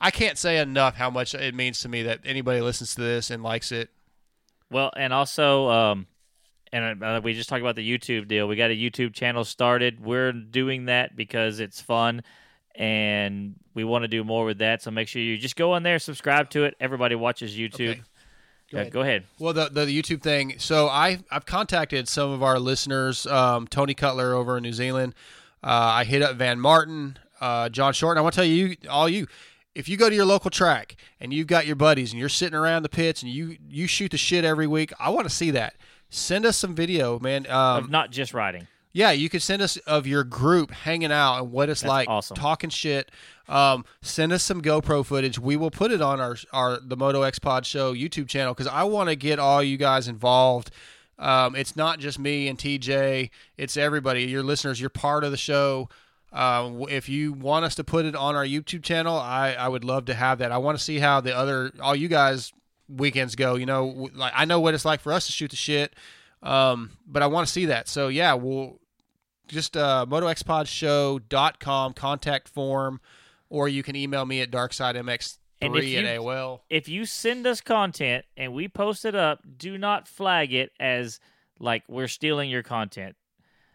I 0.00 0.10
can't 0.10 0.38
say 0.38 0.58
enough 0.58 0.96
how 0.96 1.10
much 1.10 1.34
it 1.34 1.54
means 1.54 1.80
to 1.80 1.88
me 1.88 2.02
that 2.02 2.20
anybody 2.24 2.60
listens 2.60 2.94
to 2.94 3.00
this 3.00 3.30
and 3.30 3.42
likes 3.42 3.72
it. 3.72 3.90
Well, 4.70 4.92
and 4.96 5.12
also, 5.12 5.68
um, 5.68 6.06
and 6.72 7.02
uh, 7.02 7.20
we 7.22 7.34
just 7.34 7.48
talked 7.48 7.60
about 7.60 7.76
the 7.76 7.88
YouTube 7.88 8.28
deal. 8.28 8.48
We 8.48 8.56
got 8.56 8.70
a 8.70 8.74
YouTube 8.76 9.14
channel 9.14 9.44
started. 9.44 10.04
We're 10.04 10.32
doing 10.32 10.86
that 10.86 11.14
because 11.14 11.60
it's 11.60 11.80
fun, 11.80 12.22
and 12.74 13.54
we 13.74 13.84
want 13.84 14.02
to 14.02 14.08
do 14.08 14.24
more 14.24 14.44
with 14.44 14.58
that. 14.58 14.82
So 14.82 14.90
make 14.90 15.08
sure 15.08 15.22
you 15.22 15.38
just 15.38 15.56
go 15.56 15.72
on 15.72 15.84
there, 15.84 15.98
subscribe 15.98 16.50
to 16.50 16.64
it. 16.64 16.74
Everybody 16.80 17.14
watches 17.14 17.56
YouTube. 17.56 17.90
Okay. 17.90 18.02
Go 18.70 18.76
Yeah, 18.78 18.80
ahead. 18.82 18.92
go 18.92 19.00
ahead. 19.02 19.24
Well, 19.38 19.52
the, 19.52 19.68
the 19.68 19.86
YouTube 19.86 20.22
thing. 20.22 20.54
So 20.58 20.88
I 20.88 21.18
I've 21.30 21.46
contacted 21.46 22.08
some 22.08 22.30
of 22.30 22.42
our 22.42 22.58
listeners. 22.58 23.26
Um, 23.26 23.66
Tony 23.68 23.94
Cutler 23.94 24.32
over 24.34 24.56
in 24.56 24.62
New 24.62 24.72
Zealand. 24.72 25.14
Uh, 25.62 25.68
I 25.68 26.04
hit 26.04 26.22
up 26.22 26.36
Van 26.36 26.60
Martin, 26.60 27.18
uh, 27.40 27.68
John 27.68 27.92
Short. 27.92 28.12
And 28.14 28.18
I 28.18 28.22
want 28.22 28.34
to 28.34 28.36
tell 28.38 28.44
you, 28.44 28.76
all 28.90 29.08
you, 29.08 29.26
if 29.74 29.88
you 29.88 29.96
go 29.96 30.08
to 30.10 30.14
your 30.14 30.24
local 30.26 30.50
track 30.50 30.96
and 31.20 31.32
you've 31.32 31.46
got 31.46 31.66
your 31.66 31.76
buddies 31.76 32.12
and 32.12 32.20
you're 32.20 32.28
sitting 32.28 32.54
around 32.54 32.82
the 32.82 32.88
pits 32.88 33.22
and 33.22 33.30
you 33.32 33.56
you 33.68 33.86
shoot 33.86 34.10
the 34.10 34.18
shit 34.18 34.44
every 34.44 34.66
week, 34.66 34.92
I 35.00 35.10
want 35.10 35.28
to 35.28 35.34
see 35.34 35.50
that. 35.52 35.74
Send 36.10 36.46
us 36.46 36.56
some 36.56 36.74
video, 36.74 37.18
man. 37.18 37.46
Um, 37.50 37.84
of 37.84 37.90
not 37.90 38.10
just 38.10 38.34
riding. 38.34 38.66
Yeah, 38.94 39.10
you 39.10 39.28
could 39.28 39.42
send 39.42 39.60
us 39.60 39.76
of 39.78 40.06
your 40.06 40.22
group 40.22 40.70
hanging 40.70 41.10
out 41.12 41.40
and 41.40 41.50
what 41.52 41.68
it's 41.68 41.80
That's 41.82 41.88
like, 41.88 42.08
awesome. 42.08 42.36
talking 42.36 42.70
shit. 42.70 43.10
Um, 43.48 43.84
send 44.02 44.32
us 44.32 44.42
some 44.44 44.62
GoPro 44.62 45.04
footage. 45.04 45.36
We 45.38 45.56
will 45.56 45.72
put 45.72 45.90
it 45.90 46.00
on 46.00 46.20
our 46.20 46.36
our 46.52 46.78
the 46.80 46.96
Moto 46.96 47.22
X 47.22 47.38
Pod 47.40 47.66
Show 47.66 47.92
YouTube 47.92 48.28
channel 48.28 48.54
because 48.54 48.68
I 48.68 48.84
want 48.84 49.10
to 49.10 49.16
get 49.16 49.38
all 49.38 49.62
you 49.62 49.76
guys 49.76 50.06
involved. 50.08 50.70
Um, 51.18 51.54
it's 51.56 51.74
not 51.76 51.98
just 51.98 52.18
me 52.20 52.48
and 52.48 52.56
TJ; 52.56 53.30
it's 53.58 53.76
everybody. 53.76 54.22
Your 54.24 54.44
listeners, 54.44 54.80
you're 54.80 54.90
part 54.90 55.24
of 55.24 55.32
the 55.32 55.36
show. 55.36 55.88
Um, 56.32 56.84
if 56.88 57.08
you 57.08 57.32
want 57.32 57.64
us 57.64 57.74
to 57.76 57.84
put 57.84 58.06
it 58.06 58.14
on 58.16 58.34
our 58.36 58.44
YouTube 58.44 58.82
channel, 58.82 59.16
I, 59.16 59.52
I 59.52 59.68
would 59.68 59.84
love 59.84 60.04
to 60.06 60.14
have 60.14 60.38
that. 60.38 60.50
I 60.52 60.58
want 60.58 60.78
to 60.78 60.82
see 60.82 60.98
how 60.98 61.20
the 61.20 61.36
other 61.36 61.72
all 61.80 61.94
you 61.96 62.08
guys 62.08 62.52
weekends 62.88 63.34
go. 63.34 63.56
You 63.56 63.66
know, 63.66 64.08
like 64.14 64.32
I 64.36 64.44
know 64.44 64.60
what 64.60 64.74
it's 64.74 64.84
like 64.84 65.00
for 65.00 65.12
us 65.12 65.26
to 65.26 65.32
shoot 65.32 65.50
the 65.50 65.56
shit, 65.56 65.94
um, 66.42 66.90
but 67.06 67.22
I 67.22 67.26
want 67.26 67.46
to 67.46 67.52
see 67.52 67.66
that. 67.66 67.88
So 67.88 68.08
yeah, 68.08 68.34
we'll 68.34 68.80
just 69.48 69.76
uh, 69.76 70.06
motoxpodshow.com 70.08 71.92
contact 71.94 72.48
form, 72.48 73.00
or 73.48 73.68
you 73.68 73.82
can 73.82 73.96
email 73.96 74.24
me 74.24 74.40
at 74.40 74.50
darksidemx3 74.50 75.38
And 75.62 75.76
at 75.76 75.82
if 75.84 75.88
you- 75.88 76.00
AOL. 76.00 76.60
If 76.70 76.88
you 76.88 77.04
send 77.06 77.46
us 77.46 77.60
content 77.60 78.24
and 78.36 78.52
we 78.52 78.68
post 78.68 79.04
it 79.04 79.14
up, 79.14 79.40
do 79.56 79.78
not 79.78 80.08
flag 80.08 80.52
it 80.52 80.72
as 80.80 81.20
like 81.58 81.84
we're 81.88 82.08
stealing 82.08 82.50
your 82.50 82.62
content. 82.62 83.16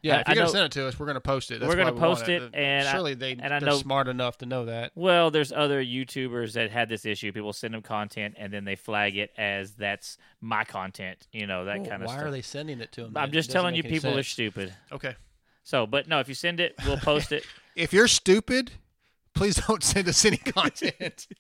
Yeah, 0.01 0.17
I- 0.17 0.21
if 0.21 0.27
you're 0.27 0.35
gonna 0.35 0.45
know- 0.47 0.51
send 0.53 0.65
it 0.65 0.71
to 0.73 0.88
us, 0.88 0.97
we're 0.97 1.07
gonna 1.07 1.19
post 1.19 1.51
it. 1.51 1.59
That's 1.59 1.67
We're 1.69 1.75
gonna 1.75 1.91
we 1.93 1.99
post 1.99 2.29
it, 2.29 2.51
and 2.53 2.88
I- 2.88 2.91
surely 2.91 3.15
they 3.15 3.31
and 3.33 3.53
I 3.53 3.59
they're 3.59 3.69
know- 3.69 3.77
smart 3.77 4.07
enough 4.07 4.38
to 4.39 4.45
know 4.45 4.63
that. 4.65 4.91
Well, 4.95 5.29
there's 5.29 5.51
other 5.51 5.83
YouTubers 5.83 6.53
that 6.53 6.71
had 6.71 6.88
this 6.88 7.05
issue. 7.05 7.33
People 7.33 7.51
send 7.51 7.73
them 7.73 7.81
content 7.81 8.35
and 8.38 8.53
then 8.53 8.63
they 8.63 8.75
flag 8.77 9.17
it 9.17 9.31
as 9.38 9.73
that's 9.73 10.17
my 10.39 10.63
content. 10.63 11.27
You 11.33 11.47
know 11.47 11.65
that 11.65 11.77
kind 11.88 12.01
of 12.01 12.07
why 12.07 12.15
stuff. 12.15 12.27
are 12.27 12.31
they 12.31 12.41
sending 12.41 12.79
it 12.79 12.91
to 12.93 13.03
them? 13.03 13.17
I'm 13.17 13.31
just 13.31 13.51
telling 13.51 13.75
you, 13.75 13.83
people 13.83 14.17
are 14.17 14.23
stupid. 14.23 14.73
okay. 14.91 15.15
So, 15.63 15.86
but 15.86 16.08
no, 16.08 16.20
if 16.20 16.28
you 16.28 16.34
send 16.36 16.60
it, 16.60 16.75
we'll 16.86 16.98
post 16.98 17.32
it. 17.32 17.44
If 17.75 17.94
you're 17.94 18.10
stupid, 18.10 18.72
please 19.34 19.56
don't 19.56 19.82
send 19.84 20.10
us 20.10 20.25
any 20.25 20.38
content. 20.38 21.28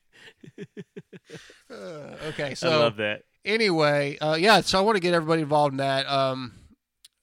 Uh, 1.71 2.15
okay, 2.29 2.55
so 2.55 2.69
I 2.71 2.75
love 2.75 2.95
that. 2.97 3.21
anyway, 3.45 4.17
uh, 4.17 4.35
yeah, 4.39 4.61
so 4.61 4.79
I 4.79 4.81
want 4.81 4.95
to 4.95 4.99
get 4.99 5.13
everybody 5.13 5.41
involved 5.43 5.73
in 5.73 5.77
that. 5.77 6.07
Um, 6.09 6.53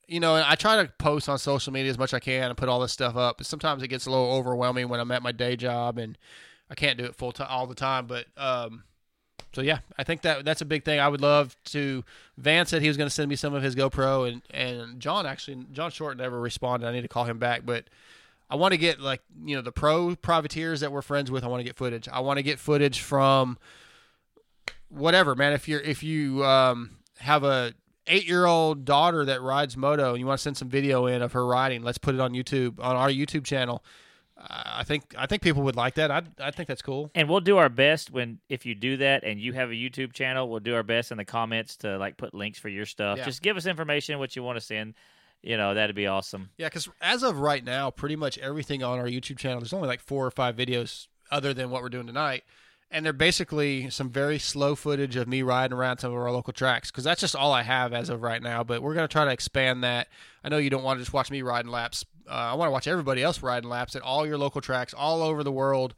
you 0.06 0.20
know, 0.20 0.34
I 0.36 0.54
try 0.54 0.82
to 0.84 0.92
post 0.98 1.28
on 1.28 1.38
social 1.38 1.72
media 1.72 1.90
as 1.90 1.98
much 1.98 2.10
as 2.10 2.14
I 2.14 2.20
can 2.20 2.44
and 2.44 2.56
put 2.56 2.68
all 2.68 2.78
this 2.80 2.92
stuff 2.92 3.16
up. 3.16 3.38
But 3.38 3.46
sometimes 3.46 3.82
it 3.82 3.88
gets 3.88 4.06
a 4.06 4.10
little 4.10 4.30
overwhelming 4.32 4.88
when 4.88 5.00
I'm 5.00 5.10
at 5.10 5.22
my 5.22 5.32
day 5.32 5.56
job 5.56 5.98
and 5.98 6.16
I 6.70 6.74
can't 6.76 6.96
do 6.98 7.04
it 7.04 7.16
full 7.16 7.32
time 7.32 7.48
all 7.50 7.66
the 7.66 7.74
time. 7.74 8.06
But 8.06 8.26
um, 8.36 8.84
so 9.52 9.62
yeah, 9.62 9.78
I 9.96 10.04
think 10.04 10.22
that 10.22 10.44
that's 10.44 10.60
a 10.60 10.64
big 10.66 10.84
thing. 10.84 11.00
I 11.00 11.08
would 11.08 11.20
love 11.20 11.56
to. 11.66 12.04
Van 12.36 12.66
said 12.66 12.82
he 12.82 12.88
was 12.88 12.96
going 12.96 13.08
to 13.08 13.14
send 13.14 13.28
me 13.28 13.36
some 13.36 13.54
of 13.54 13.62
his 13.62 13.74
GoPro, 13.74 14.28
and 14.30 14.42
and 14.50 15.00
John 15.00 15.26
actually 15.26 15.66
John 15.72 15.90
Short 15.90 16.16
never 16.16 16.40
responded. 16.40 16.86
I 16.86 16.92
need 16.92 17.02
to 17.02 17.08
call 17.08 17.24
him 17.24 17.38
back, 17.38 17.62
but. 17.64 17.84
I 18.48 18.54
want 18.54 18.70
to 18.74 18.78
get 18.78 19.00
like 19.00 19.22
you 19.44 19.56
know 19.56 19.60
the 19.62 19.72
pro 19.72 20.14
privateers 20.14 20.78
that 20.78 20.92
we're 20.92 21.02
friends 21.02 21.32
with. 21.32 21.42
I 21.42 21.48
want 21.48 21.58
to 21.58 21.64
get 21.64 21.74
footage. 21.74 22.08
I 22.08 22.20
want 22.20 22.36
to 22.36 22.44
get 22.44 22.60
footage 22.60 23.00
from 23.00 23.58
whatever, 24.88 25.34
man. 25.34 25.52
If 25.52 25.68
you're 25.68 25.80
if 25.80 26.02
you 26.02 26.44
um, 26.44 26.98
have 27.18 27.44
a 27.44 27.74
eight 28.06 28.26
year 28.26 28.46
old 28.46 28.84
daughter 28.84 29.24
that 29.24 29.42
rides 29.42 29.76
moto 29.76 30.10
and 30.10 30.20
you 30.20 30.26
want 30.26 30.38
to 30.38 30.42
send 30.42 30.56
some 30.56 30.68
video 30.68 31.06
in 31.06 31.22
of 31.22 31.32
her 31.32 31.46
riding, 31.46 31.82
let's 31.82 31.98
put 31.98 32.14
it 32.14 32.20
on 32.20 32.32
YouTube 32.32 32.78
on 32.80 32.96
our 32.96 33.08
YouTube 33.08 33.44
channel. 33.44 33.82
I 34.38 34.84
think 34.84 35.14
I 35.16 35.26
think 35.26 35.42
people 35.42 35.62
would 35.62 35.76
like 35.76 35.94
that. 35.94 36.10
I 36.10 36.22
I 36.38 36.50
think 36.50 36.68
that's 36.68 36.82
cool. 36.82 37.10
And 37.14 37.28
we'll 37.28 37.40
do 37.40 37.56
our 37.56 37.70
best 37.70 38.10
when 38.10 38.38
if 38.48 38.66
you 38.66 38.74
do 38.74 38.98
that 38.98 39.24
and 39.24 39.40
you 39.40 39.54
have 39.54 39.70
a 39.70 39.74
YouTube 39.74 40.12
channel, 40.12 40.48
we'll 40.48 40.60
do 40.60 40.74
our 40.74 40.82
best 40.82 41.10
in 41.10 41.16
the 41.16 41.24
comments 41.24 41.76
to 41.78 41.96
like 41.96 42.18
put 42.18 42.34
links 42.34 42.58
for 42.58 42.68
your 42.68 42.84
stuff. 42.84 43.18
Yeah. 43.18 43.24
Just 43.24 43.40
give 43.40 43.56
us 43.56 43.64
information 43.64 44.18
what 44.18 44.36
you 44.36 44.42
want 44.42 44.56
to 44.56 44.64
send. 44.64 44.94
You 45.42 45.56
know, 45.56 45.74
that'd 45.74 45.96
be 45.96 46.06
awesome. 46.06 46.50
Yeah, 46.58 46.66
because 46.66 46.88
as 47.00 47.22
of 47.22 47.38
right 47.38 47.62
now, 47.64 47.90
pretty 47.90 48.16
much 48.16 48.36
everything 48.38 48.82
on 48.82 48.98
our 48.98 49.06
YouTube 49.06 49.38
channel, 49.38 49.60
there's 49.60 49.72
only 49.72 49.88
like 49.88 50.00
four 50.00 50.26
or 50.26 50.30
five 50.30 50.56
videos 50.56 51.06
other 51.30 51.54
than 51.54 51.70
what 51.70 51.82
we're 51.82 51.88
doing 51.88 52.06
tonight. 52.06 52.44
And 52.90 53.04
they're 53.04 53.12
basically 53.12 53.90
some 53.90 54.10
very 54.10 54.38
slow 54.38 54.74
footage 54.76 55.16
of 55.16 55.26
me 55.26 55.42
riding 55.42 55.76
around 55.76 55.98
some 55.98 56.12
of 56.12 56.16
our 56.18 56.30
local 56.30 56.52
tracks 56.52 56.90
because 56.90 57.02
that's 57.04 57.20
just 57.20 57.34
all 57.34 57.52
I 57.52 57.62
have 57.62 57.92
as 57.92 58.08
of 58.10 58.22
right 58.22 58.40
now. 58.40 58.62
But 58.62 58.80
we're 58.80 58.94
going 58.94 59.06
to 59.08 59.12
try 59.12 59.24
to 59.24 59.30
expand 59.32 59.82
that. 59.82 60.06
I 60.44 60.48
know 60.48 60.58
you 60.58 60.70
don't 60.70 60.84
want 60.84 60.98
to 60.98 61.02
just 61.02 61.12
watch 61.12 61.30
me 61.30 61.42
riding 61.42 61.70
laps. 61.70 62.04
Uh, 62.28 62.32
I 62.32 62.54
want 62.54 62.68
to 62.68 62.72
watch 62.72 62.86
everybody 62.86 63.22
else 63.22 63.42
riding 63.42 63.68
laps 63.68 63.96
at 63.96 64.02
all 64.02 64.24
your 64.26 64.38
local 64.38 64.60
tracks 64.60 64.94
all 64.94 65.22
over 65.22 65.42
the 65.42 65.50
world. 65.52 65.94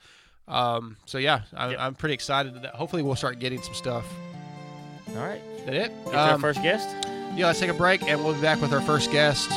Um, 0.48 0.96
so, 1.04 1.18
yeah, 1.18 1.42
I, 1.54 1.70
Yep. 1.70 1.78
I'm 1.78 1.94
pretty 1.94 2.14
excited. 2.14 2.54
That 2.62 2.74
hopefully, 2.74 3.02
we'll 3.02 3.16
start 3.16 3.38
getting 3.38 3.60
some 3.62 3.74
stuff. 3.74 4.06
All 5.10 5.16
right. 5.16 5.42
Is 5.58 5.64
that 5.66 5.74
it? 5.74 6.04
Get 6.04 6.12
to 6.12 6.18
our 6.18 6.34
Um, 6.34 6.40
first 6.40 6.62
guest. 6.62 6.88
yeah, 7.36 7.46
let's 7.46 7.60
take 7.60 7.70
a 7.70 7.74
break 7.74 8.02
and 8.02 8.24
we'll 8.24 8.34
be 8.34 8.40
back 8.40 8.60
with 8.62 8.72
our 8.72 8.80
first 8.80 9.10
guest. 9.12 9.50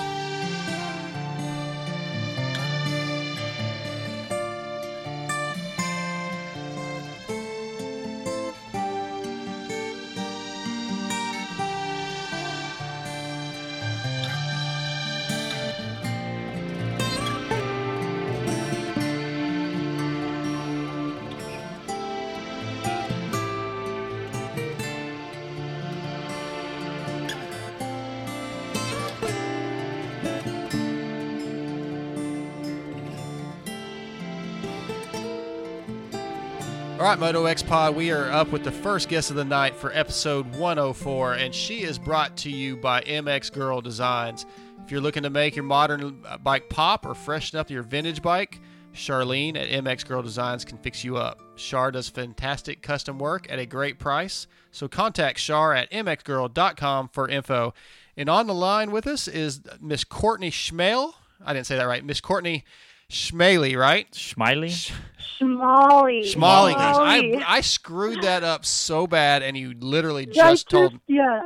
Moto 37.22 37.46
X 37.46 37.62
Pod, 37.62 37.96
we 37.96 38.10
are 38.10 38.32
up 38.32 38.52
with 38.52 38.64
the 38.64 38.72
first 38.72 39.08
guest 39.08 39.30
of 39.30 39.36
the 39.36 39.46
night 39.46 39.76
for 39.76 39.94
episode 39.94 40.56
104, 40.56 41.34
and 41.36 41.54
she 41.54 41.84
is 41.84 42.00
brought 42.00 42.36
to 42.38 42.50
you 42.50 42.76
by 42.76 43.02
MX 43.02 43.54
Girl 43.54 43.80
Designs. 43.80 44.48
If 44.84 44.90
you're 44.90 45.02
looking 45.02 45.22
to 45.22 45.30
make 45.30 45.56
your 45.56 45.64
modern 45.64 46.20
uh, 46.28 46.40
bike 46.40 46.68
pop 46.68 47.06
or 47.06 47.14
freshen 47.14 47.60
up 47.60 47.70
your 47.70 47.84
vintage 47.84 48.24
bike, 48.24 48.60
Charlene 48.96 49.56
at 49.56 49.70
MX 49.70 50.08
Girl 50.08 50.24
Designs 50.24 50.66
can 50.66 50.80
fix 50.80 51.04
you 51.04 51.16
up. 51.16 51.40
Char 51.58 51.92
does 51.92 52.10
fantastic 52.10 52.82
custom 52.82 53.20
work 53.20 53.46
at 53.52 53.60
a 53.60 53.68
great 53.68 54.00
price. 54.00 54.48
So 54.72 54.88
contact 54.88 55.38
Char 55.38 55.76
at 55.76 55.92
mxgirl.com 55.92 57.10
for 57.10 57.30
info. 57.30 57.76
And 58.18 58.30
on 58.30 58.48
the 58.48 58.56
line 58.56 58.90
with 58.90 59.06
us 59.06 59.28
is 59.28 59.62
Miss 59.80 60.04
Courtney 60.04 60.50
Schmale. 60.50 61.14
I 61.46 61.54
didn't 61.54 61.68
say 61.68 61.76
that 61.76 61.86
right. 61.86 62.04
Miss 62.04 62.20
Courtney 62.20 62.66
Schmaley, 63.12 63.78
right? 63.78 64.10
Schmiley? 64.12 64.92
Schmally. 65.40 66.24
Schmally. 66.24 66.76
I, 66.78 67.44
I 67.46 67.62
screwed 67.62 68.22
that 68.24 68.44
up 68.44 68.66
so 68.66 69.06
bad, 69.06 69.44
and 69.44 69.58
you 69.58 69.74
literally 69.78 70.26
just 70.26 70.70
told. 70.70 70.98
Yeah. 71.08 71.42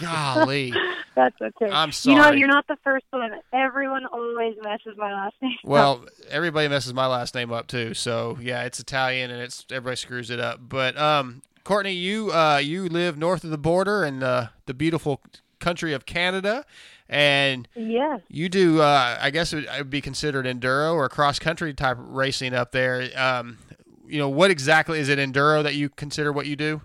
Golly. 0.00 0.74
That's 1.14 1.40
okay. 1.40 1.70
I'm 1.70 1.92
sorry. 1.92 2.12
You 2.12 2.18
know, 2.18 2.24
sorry. 2.26 2.38
you're 2.40 2.48
not 2.48 2.66
the 2.66 2.76
first 2.82 3.06
one. 3.10 3.30
Everyone 3.52 4.04
always 4.06 4.56
messes 4.62 4.96
my 4.96 5.12
last 5.12 5.36
name. 5.40 5.52
up. 5.62 5.68
Well, 5.68 6.04
everybody 6.28 6.66
messes 6.66 6.92
my 6.92 7.06
last 7.06 7.36
name 7.36 7.52
up 7.52 7.68
too. 7.68 7.94
So 7.94 8.36
yeah, 8.40 8.64
it's 8.64 8.80
Italian 8.80 9.30
and 9.30 9.40
it's 9.40 9.64
everybody 9.70 9.96
screws 9.96 10.30
it 10.30 10.40
up. 10.40 10.58
But 10.68 10.98
um, 10.98 11.42
Courtney, 11.62 11.92
you 11.92 12.32
uh, 12.32 12.58
you 12.58 12.88
live 12.88 13.16
north 13.16 13.44
of 13.44 13.50
the 13.50 13.58
border 13.58 14.04
in 14.04 14.24
uh, 14.24 14.48
the 14.66 14.74
beautiful 14.74 15.22
country 15.60 15.92
of 15.92 16.04
Canada, 16.04 16.64
and 17.08 17.68
yes. 17.74 18.20
you 18.28 18.48
do 18.48 18.80
uh, 18.80 19.18
I 19.20 19.30
guess 19.30 19.52
it 19.52 19.66
would, 19.78 19.90
be 19.90 20.00
considered 20.00 20.46
enduro 20.46 20.94
or 20.94 21.08
cross 21.08 21.38
country 21.38 21.72
type 21.74 21.98
racing 22.00 22.54
up 22.54 22.72
there. 22.72 23.08
Um, 23.16 23.58
you 24.06 24.18
know 24.18 24.28
what 24.28 24.50
exactly 24.50 24.98
is 24.98 25.08
it 25.08 25.18
enduro 25.18 25.62
that 25.62 25.74
you 25.74 25.88
consider 25.88 26.32
what 26.32 26.46
you 26.46 26.56
do? 26.56 26.82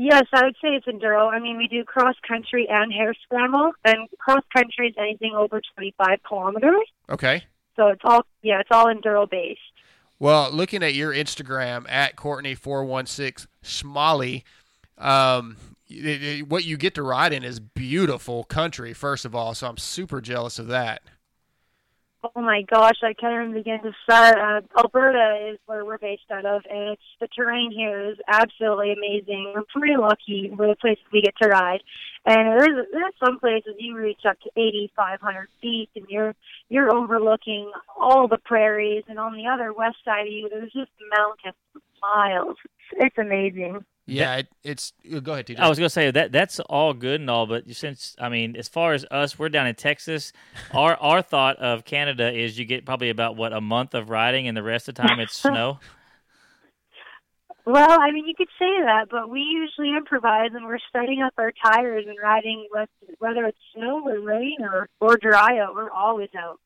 Yes, 0.00 0.22
I 0.32 0.44
would 0.44 0.54
say 0.62 0.68
it's 0.68 0.86
enduro. 0.86 1.28
I 1.28 1.40
mean, 1.40 1.56
we 1.56 1.66
do 1.66 1.82
cross 1.82 2.14
country 2.26 2.68
and 2.70 2.92
hair 2.92 3.14
scramble, 3.24 3.72
and 3.84 4.08
cross 4.18 4.44
country 4.56 4.88
is 4.88 4.94
anything 4.96 5.34
over 5.34 5.60
25 5.74 6.20
kilometers. 6.26 6.86
Okay. 7.10 7.42
So 7.74 7.88
it's 7.88 8.02
all 8.04 8.24
yeah, 8.42 8.60
it's 8.60 8.70
all 8.70 8.86
enduro 8.86 9.28
based. 9.28 9.60
Well, 10.20 10.50
looking 10.52 10.82
at 10.82 10.94
your 10.94 11.12
Instagram 11.12 11.88
at 11.88 12.16
Courtney 12.16 12.54
four 12.54 12.84
one 12.84 13.06
six 13.06 13.46
Schmally, 13.62 14.44
um, 14.98 15.56
it- 15.88 16.22
it- 16.22 16.48
what 16.48 16.64
you 16.64 16.76
get 16.76 16.94
to 16.96 17.02
ride 17.02 17.32
in 17.32 17.44
is 17.44 17.60
beautiful 17.60 18.44
country. 18.44 18.92
First 18.92 19.24
of 19.24 19.34
all, 19.34 19.54
so 19.54 19.68
I'm 19.68 19.76
super 19.78 20.20
jealous 20.20 20.58
of 20.58 20.68
that. 20.68 21.02
Oh 22.34 22.40
my 22.40 22.62
gosh, 22.62 22.96
I 23.04 23.12
can't 23.14 23.32
even 23.32 23.52
begin 23.54 23.80
to 23.82 23.92
start. 24.02 24.36
Uh, 24.38 24.60
Alberta 24.76 25.50
is 25.52 25.58
where 25.66 25.84
we're 25.84 25.98
based 25.98 26.28
out 26.32 26.44
of, 26.44 26.62
and 26.68 26.90
it's 26.90 27.02
the 27.20 27.28
terrain 27.28 27.70
here 27.70 28.10
is 28.10 28.18
absolutely 28.26 28.92
amazing. 28.92 29.52
We're 29.54 29.62
pretty 29.72 29.96
lucky 29.96 30.50
with 30.50 30.68
the 30.68 30.76
places 30.80 31.04
we 31.12 31.22
get 31.22 31.34
to 31.40 31.48
ride, 31.48 31.80
and 32.26 32.60
there's 32.60 32.86
there's 32.92 33.14
some 33.24 33.38
places 33.38 33.76
you 33.78 33.96
reach 33.96 34.26
up 34.28 34.38
to 34.40 34.50
8,500 34.56 35.48
feet, 35.62 35.90
and 35.94 36.06
you're 36.08 36.34
you're 36.68 36.92
overlooking 36.92 37.70
all 37.96 38.26
the 38.26 38.38
prairies, 38.38 39.04
and 39.08 39.20
on 39.20 39.36
the 39.36 39.46
other 39.46 39.72
west 39.72 39.98
side 40.04 40.26
of 40.26 40.32
you, 40.32 40.48
there's 40.48 40.72
just 40.72 40.90
mountains 41.16 41.54
miles. 42.02 42.56
It's 42.94 43.16
amazing. 43.16 43.84
Yeah, 44.08 44.36
it, 44.36 44.48
it's. 44.64 44.92
Uh, 45.14 45.20
go 45.20 45.34
ahead, 45.34 45.46
TJ. 45.46 45.58
I 45.58 45.68
was 45.68 45.78
gonna 45.78 45.90
say 45.90 46.10
that 46.10 46.32
that's 46.32 46.60
all 46.60 46.94
good 46.94 47.20
and 47.20 47.28
all, 47.28 47.46
but 47.46 47.70
since 47.74 48.16
I 48.18 48.28
mean, 48.28 48.56
as 48.56 48.68
far 48.68 48.94
as 48.94 49.04
us, 49.10 49.38
we're 49.38 49.50
down 49.50 49.66
in 49.66 49.74
Texas. 49.74 50.32
Our 50.72 50.96
our 50.96 51.22
thought 51.22 51.56
of 51.58 51.84
Canada 51.84 52.32
is 52.32 52.58
you 52.58 52.64
get 52.64 52.84
probably 52.86 53.10
about 53.10 53.36
what 53.36 53.52
a 53.52 53.60
month 53.60 53.94
of 53.94 54.10
riding, 54.10 54.48
and 54.48 54.56
the 54.56 54.62
rest 54.62 54.88
of 54.88 54.94
the 54.94 55.02
time 55.02 55.20
it's 55.20 55.34
snow. 55.40 55.78
Well, 57.66 58.00
I 58.00 58.10
mean, 58.12 58.26
you 58.26 58.34
could 58.34 58.48
say 58.58 58.82
that, 58.82 59.08
but 59.10 59.28
we 59.28 59.40
usually 59.40 59.94
improvise, 59.94 60.52
and 60.54 60.64
we're 60.64 60.78
setting 60.90 61.20
up 61.20 61.34
our 61.36 61.52
tires 61.62 62.06
and 62.08 62.16
riding, 62.22 62.66
whether 63.18 63.44
it's 63.44 63.58
snow 63.74 64.02
or 64.06 64.20
rain 64.20 64.56
or 64.60 64.88
or 65.00 65.18
dry 65.18 65.58
out. 65.58 65.74
We're 65.74 65.90
always 65.90 66.30
out. 66.34 66.60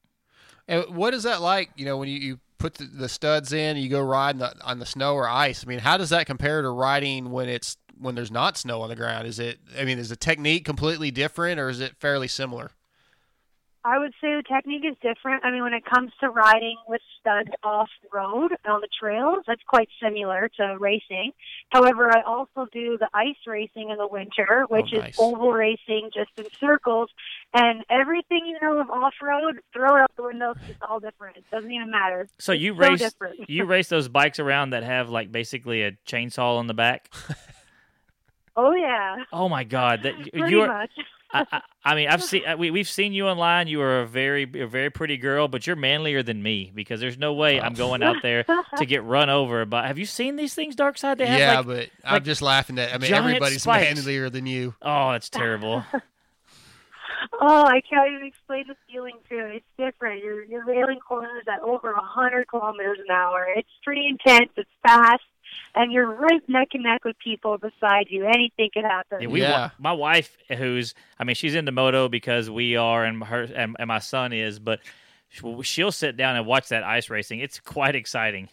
And 0.68 0.94
what 0.94 1.12
is 1.12 1.24
that 1.24 1.42
like? 1.42 1.70
You 1.74 1.86
know, 1.86 1.96
when 1.96 2.08
you, 2.08 2.18
you 2.18 2.40
put 2.62 2.74
the, 2.74 2.84
the 2.84 3.08
studs 3.08 3.52
in, 3.52 3.76
you 3.76 3.88
go 3.88 4.00
ride 4.00 4.38
the, 4.38 4.54
on 4.64 4.78
the 4.78 4.86
snow 4.86 5.14
or 5.14 5.28
ice. 5.28 5.64
I 5.64 5.68
mean, 5.68 5.80
how 5.80 5.96
does 5.96 6.10
that 6.10 6.26
compare 6.26 6.62
to 6.62 6.70
riding 6.70 7.32
when 7.32 7.48
it's 7.48 7.76
when 7.98 8.14
there's 8.14 8.30
not 8.30 8.56
snow 8.56 8.82
on 8.82 8.88
the 8.88 8.96
ground? 8.96 9.26
Is 9.26 9.40
it? 9.40 9.58
I 9.78 9.84
mean, 9.84 9.98
is 9.98 10.08
the 10.08 10.16
technique 10.16 10.64
completely 10.64 11.10
different, 11.10 11.58
or 11.58 11.68
is 11.68 11.80
it 11.80 11.96
fairly 11.98 12.28
similar? 12.28 12.70
I 13.84 13.98
would 13.98 14.12
say 14.20 14.36
the 14.36 14.44
technique 14.46 14.84
is 14.88 14.96
different. 15.02 15.44
I 15.44 15.50
mean, 15.50 15.62
when 15.64 15.74
it 15.74 15.84
comes 15.84 16.12
to 16.20 16.30
riding 16.30 16.76
with 16.86 17.00
studs 17.18 17.50
off 17.64 17.88
road 18.12 18.52
on 18.64 18.80
the 18.80 18.88
trails, 19.00 19.38
that's 19.46 19.62
quite 19.66 19.88
similar 20.00 20.48
to 20.58 20.76
racing. 20.78 21.32
However, 21.70 22.08
I 22.16 22.22
also 22.22 22.66
do 22.72 22.96
the 22.96 23.08
ice 23.12 23.34
racing 23.46 23.90
in 23.90 23.98
the 23.98 24.06
winter, 24.06 24.66
oh, 24.70 24.72
which 24.72 24.90
Oh, 24.94 24.98
nice. 24.98 25.14
is 25.14 25.16
oval 25.18 25.50
racing 25.52 26.10
just 26.14 26.30
in 26.36 26.44
circles. 26.60 27.10
And 27.54 27.82
everything 27.90 28.46
you 28.46 28.56
know 28.62 28.80
of 28.80 28.88
off 28.88 29.14
road, 29.20 29.58
throw 29.72 29.96
it 29.96 30.02
out 30.02 30.12
the 30.16 30.22
window. 30.22 30.54
It's 30.68 30.78
all 30.88 31.00
different. 31.00 31.38
It 31.38 31.44
doesn't 31.50 31.70
even 31.72 31.90
matter. 31.90 32.28
So 32.38 32.52
you 32.52 32.74
so 32.74 32.80
race 32.80 33.00
different. 33.00 33.40
you 33.48 33.64
race 33.66 33.88
those 33.88 34.06
bikes 34.08 34.38
around 34.38 34.70
that 34.70 34.84
have 34.84 35.08
like 35.10 35.32
basically 35.32 35.82
a 35.82 35.92
chainsaw 36.06 36.58
on 36.58 36.68
the 36.68 36.74
back. 36.74 37.10
Oh 38.54 38.72
yeah, 38.74 39.16
Oh 39.32 39.48
my 39.48 39.64
god, 39.64 40.02
that 40.02 40.14
pretty 40.34 40.50
you 40.54 40.60
are. 40.62 40.68
much. 40.68 40.90
I, 41.32 41.46
I, 41.50 41.60
I 41.84 41.94
mean, 41.94 42.08
I've 42.08 42.22
seen 42.22 42.46
uh, 42.46 42.56
we 42.56 42.70
we've 42.70 42.88
seen 42.88 43.12
you 43.12 43.26
online. 43.26 43.66
You 43.66 43.80
are 43.80 44.00
a 44.02 44.06
very 44.06 44.42
a 44.42 44.66
very 44.66 44.90
pretty 44.90 45.16
girl, 45.16 45.48
but 45.48 45.66
you're 45.66 45.76
manlier 45.76 46.22
than 46.22 46.42
me 46.42 46.70
because 46.74 47.00
there's 47.00 47.18
no 47.18 47.32
way 47.32 47.60
I'm 47.60 47.74
going 47.74 48.02
out 48.02 48.16
there 48.22 48.44
to 48.76 48.86
get 48.86 49.04
run 49.04 49.30
over. 49.30 49.64
But 49.64 49.86
have 49.86 49.98
you 49.98 50.06
seen 50.06 50.36
these 50.36 50.54
things, 50.54 50.76
Dark 50.76 50.98
Side? 50.98 51.18
They 51.18 51.26
have 51.26 51.38
yeah, 51.38 51.56
like, 51.58 51.66
but 51.66 51.90
I'm 52.04 52.24
just 52.24 52.42
laughing 52.42 52.78
at. 52.78 52.94
I 52.94 52.98
mean, 52.98 53.12
everybody's 53.12 53.62
spikes. 53.62 53.96
manlier 53.96 54.30
than 54.30 54.46
you. 54.46 54.74
oh, 54.82 55.10
it's 55.12 55.28
terrible. 55.28 55.84
Oh, 57.40 57.64
I 57.64 57.80
can't 57.88 58.10
even 58.12 58.26
explain 58.26 58.64
the 58.68 58.76
feeling 58.90 59.16
too. 59.28 59.50
It's 59.52 59.66
different. 59.78 60.22
You're 60.22 60.44
you're 60.44 60.64
railing 60.64 60.98
corners 61.00 61.44
at 61.52 61.60
over 61.60 61.92
a 61.92 62.00
hundred 62.00 62.48
kilometers 62.48 62.98
an 62.98 63.14
hour. 63.14 63.46
It's 63.56 63.68
pretty 63.82 64.06
intense. 64.06 64.50
It's 64.56 64.70
fast, 64.82 65.22
and 65.74 65.92
you're 65.92 66.10
right 66.10 66.40
neck 66.48 66.68
and 66.74 66.82
neck 66.82 67.04
with 67.04 67.16
people 67.18 67.58
beside 67.58 68.06
you. 68.10 68.26
Anything 68.26 68.70
could 68.74 68.84
happen. 68.84 69.22
Yeah, 69.22 69.28
we 69.28 69.40
Yeah. 69.42 69.70
my 69.78 69.92
wife, 69.92 70.36
who's 70.56 70.94
I 71.18 71.24
mean, 71.24 71.34
she's 71.34 71.54
into 71.54 71.72
moto 71.72 72.08
because 72.08 72.50
we 72.50 72.76
are, 72.76 73.04
and 73.04 73.22
her 73.24 73.42
and, 73.42 73.76
and 73.78 73.88
my 73.88 73.98
son 73.98 74.32
is, 74.32 74.58
but 74.58 74.80
she'll- 75.28 75.62
she'll 75.62 75.92
sit 75.92 76.16
down 76.16 76.36
and 76.36 76.46
watch 76.46 76.68
that 76.68 76.84
ice 76.84 77.08
racing. 77.10 77.40
It's 77.40 77.58
quite 77.60 77.94
exciting. 77.96 78.48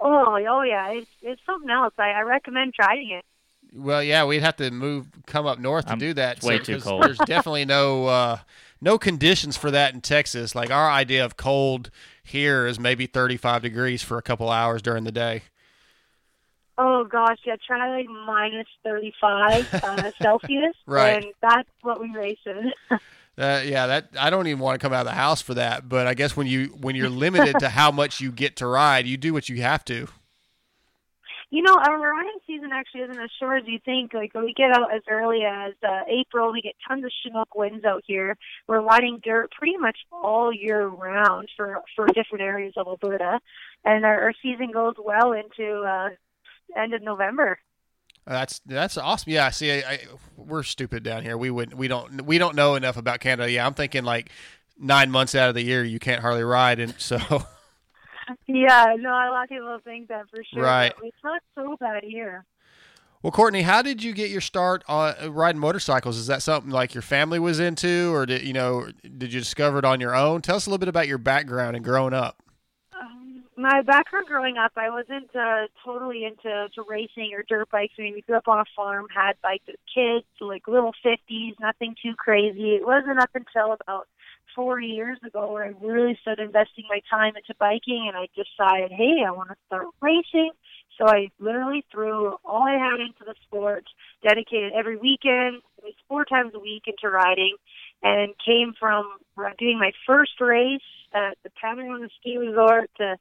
Oh, 0.00 0.36
oh 0.48 0.62
yeah. 0.62 0.90
It's 0.92 1.10
it's 1.22 1.40
something 1.46 1.70
else. 1.70 1.94
I, 1.98 2.10
I 2.10 2.20
recommend 2.22 2.74
trying 2.74 3.10
it. 3.10 3.24
Well, 3.76 4.02
yeah, 4.02 4.24
we'd 4.24 4.42
have 4.42 4.56
to 4.56 4.70
move, 4.70 5.08
come 5.26 5.46
up 5.46 5.58
north 5.58 5.86
to 5.86 5.90
I'm- 5.92 5.98
do 5.98 6.14
that. 6.14 6.42
way 6.42 6.58
so- 6.58 6.64
too 6.64 6.74
'cause 6.74 6.82
cold. 6.84 7.02
There's 7.04 7.18
definitely 7.18 7.64
no 7.64 8.06
uh, 8.06 8.38
no 8.80 8.98
conditions 8.98 9.56
for 9.56 9.70
that 9.70 9.94
in 9.94 10.00
Texas. 10.00 10.54
Like 10.54 10.70
our 10.70 10.90
idea 10.90 11.24
of 11.24 11.36
cold 11.36 11.90
here 12.22 12.66
is 12.66 12.78
maybe 12.78 13.06
35 13.06 13.62
degrees 13.62 14.02
for 14.02 14.18
a 14.18 14.22
couple 14.22 14.50
hours 14.50 14.82
during 14.82 15.04
the 15.04 15.12
day. 15.12 15.42
Oh 16.76 17.04
gosh, 17.04 17.38
yeah. 17.44 17.56
Try 17.66 17.96
like 17.96 18.08
minus 18.08 18.66
thirty 18.82 19.12
five 19.20 19.72
uh, 19.74 20.10
Celsius, 20.22 20.74
Right. 20.86 21.24
And 21.24 21.32
that's 21.40 21.68
what 21.82 22.00
we 22.00 22.10
race 22.14 22.38
in. 22.46 22.72
Uh, 23.36 23.60
yeah, 23.64 23.88
that 23.88 24.08
I 24.16 24.30
don't 24.30 24.46
even 24.46 24.60
want 24.60 24.80
to 24.80 24.84
come 24.84 24.92
out 24.92 25.00
of 25.00 25.06
the 25.06 25.12
house 25.12 25.42
for 25.42 25.54
that. 25.54 25.88
But 25.88 26.06
I 26.06 26.14
guess 26.14 26.36
when 26.36 26.46
you 26.46 26.66
when 26.80 26.94
you're 26.94 27.08
limited 27.08 27.58
to 27.58 27.68
how 27.68 27.90
much 27.90 28.20
you 28.20 28.30
get 28.30 28.54
to 28.58 28.66
ride, 28.68 29.06
you 29.06 29.16
do 29.16 29.32
what 29.32 29.48
you 29.48 29.60
have 29.60 29.84
to. 29.86 30.06
You 31.50 31.62
know, 31.62 31.74
our 31.74 32.00
riding 32.00 32.38
season 32.46 32.70
actually 32.72 33.02
isn't 33.02 33.20
as 33.20 33.30
short 33.38 33.62
as 33.62 33.68
you 33.68 33.78
think. 33.84 34.14
Like 34.14 34.34
we 34.34 34.54
get 34.56 34.70
out 34.70 34.94
as 34.94 35.02
early 35.08 35.42
as 35.44 35.72
uh, 35.82 36.02
April. 36.08 36.52
We 36.52 36.62
get 36.62 36.74
tons 36.86 37.04
of 37.04 37.10
Chinook 37.22 37.54
winds 37.54 37.84
out 37.84 38.02
here. 38.06 38.36
We're 38.66 38.80
riding 38.80 39.20
dirt 39.22 39.50
pretty 39.52 39.76
much 39.76 39.96
all 40.12 40.52
year 40.52 40.86
round 40.86 41.48
for 41.56 41.80
for 41.94 42.06
different 42.06 42.42
areas 42.42 42.74
of 42.76 42.86
Alberta, 42.86 43.40
and 43.84 44.04
our, 44.04 44.22
our 44.22 44.32
season 44.42 44.70
goes 44.72 44.94
well 44.98 45.32
into 45.32 45.82
uh, 45.82 46.08
end 46.76 46.94
of 46.94 47.02
November. 47.02 47.58
That's 48.26 48.60
that's 48.64 48.96
awesome. 48.96 49.32
Yeah, 49.32 49.50
see, 49.50 49.70
I, 49.70 49.76
I, 49.76 49.98
we're 50.36 50.62
stupid 50.62 51.02
down 51.02 51.22
here. 51.22 51.36
We 51.36 51.50
would 51.50 51.74
we 51.74 51.88
don't 51.88 52.22
we 52.22 52.38
don't 52.38 52.56
know 52.56 52.74
enough 52.74 52.96
about 52.96 53.20
Canada. 53.20 53.50
Yeah, 53.50 53.66
I'm 53.66 53.74
thinking 53.74 54.04
like 54.04 54.30
nine 54.78 55.10
months 55.10 55.34
out 55.34 55.50
of 55.50 55.54
the 55.54 55.62
year 55.62 55.84
you 55.84 55.98
can't 55.98 56.22
hardly 56.22 56.42
ride, 56.42 56.80
and 56.80 56.94
so 56.98 57.18
Yeah, 58.46 58.94
no, 58.98 59.10
a 59.10 59.30
lot 59.30 59.44
of 59.44 59.48
people 59.48 59.78
think 59.84 60.08
that 60.08 60.28
for 60.30 60.42
sure. 60.44 60.62
Right. 60.62 60.92
But 60.96 61.06
it's 61.06 61.16
not 61.22 61.42
so 61.54 61.76
bad 61.78 62.02
here. 62.04 62.44
Well, 63.22 63.32
Courtney, 63.32 63.62
how 63.62 63.80
did 63.80 64.02
you 64.02 64.12
get 64.12 64.30
your 64.30 64.42
start 64.42 64.84
on 64.86 65.14
uh, 65.22 65.32
riding 65.32 65.58
motorcycles? 65.58 66.18
Is 66.18 66.26
that 66.26 66.42
something 66.42 66.70
like 66.70 66.92
your 66.92 67.02
family 67.02 67.38
was 67.38 67.58
into, 67.58 68.12
or 68.14 68.26
did 68.26 68.42
you 68.42 68.52
know 68.52 68.88
did 69.02 69.32
you 69.32 69.40
discover 69.40 69.78
it 69.78 69.84
on 69.84 69.98
your 69.98 70.14
own? 70.14 70.42
Tell 70.42 70.56
us 70.56 70.66
a 70.66 70.70
little 70.70 70.78
bit 70.78 70.88
about 70.88 71.08
your 71.08 71.16
background 71.16 71.74
and 71.74 71.84
growing 71.84 72.12
up. 72.12 72.42
My 73.56 73.82
background 73.82 74.26
growing 74.26 74.56
up, 74.56 74.72
I 74.74 74.90
wasn't 74.90 75.30
uh, 75.34 75.68
totally 75.84 76.24
into 76.24 76.68
to 76.74 76.82
racing 76.88 77.30
or 77.34 77.44
dirt 77.48 77.70
bikes. 77.70 77.94
I 77.98 78.02
mean, 78.02 78.14
we 78.14 78.22
grew 78.22 78.36
up 78.36 78.48
on 78.48 78.58
a 78.58 78.64
farm, 78.74 79.06
had 79.14 79.34
bikes 79.42 79.64
as 79.68 79.76
kids, 79.94 80.26
like 80.40 80.66
little 80.66 80.92
fifties, 81.04 81.54
nothing 81.60 81.94
too 82.02 82.14
crazy. 82.18 82.74
It 82.74 82.84
wasn't 82.84 83.20
up 83.20 83.30
until 83.32 83.76
about 83.80 84.08
four 84.56 84.80
years 84.80 85.18
ago 85.24 85.52
where 85.52 85.64
I 85.64 85.72
really 85.80 86.18
started 86.20 86.46
investing 86.46 86.84
my 86.88 87.00
time 87.08 87.36
into 87.36 87.54
biking, 87.60 88.06
and 88.08 88.16
I 88.16 88.26
decided, 88.34 88.90
hey, 88.90 89.22
I 89.24 89.30
want 89.30 89.50
to 89.50 89.56
start 89.66 89.86
racing. 90.00 90.50
So 90.98 91.06
I 91.06 91.28
literally 91.38 91.84
threw 91.92 92.36
all 92.44 92.62
I 92.62 92.72
had 92.72 93.00
into 93.00 93.24
the 93.24 93.34
sport, 93.46 93.84
dedicated 94.22 94.72
every 94.72 94.96
weekend, 94.96 95.62
at 95.78 95.84
least 95.84 95.98
four 96.08 96.24
times 96.24 96.52
a 96.54 96.58
week 96.58 96.84
into 96.86 97.08
riding, 97.08 97.56
and 98.02 98.34
came 98.44 98.74
from 98.78 99.18
doing 99.58 99.78
my 99.78 99.92
first 100.06 100.40
race 100.40 100.80
at 101.12 101.38
the 101.44 101.50
Panorama 101.50 102.08
Ski 102.18 102.36
Resort 102.36 102.90
to 102.98 103.16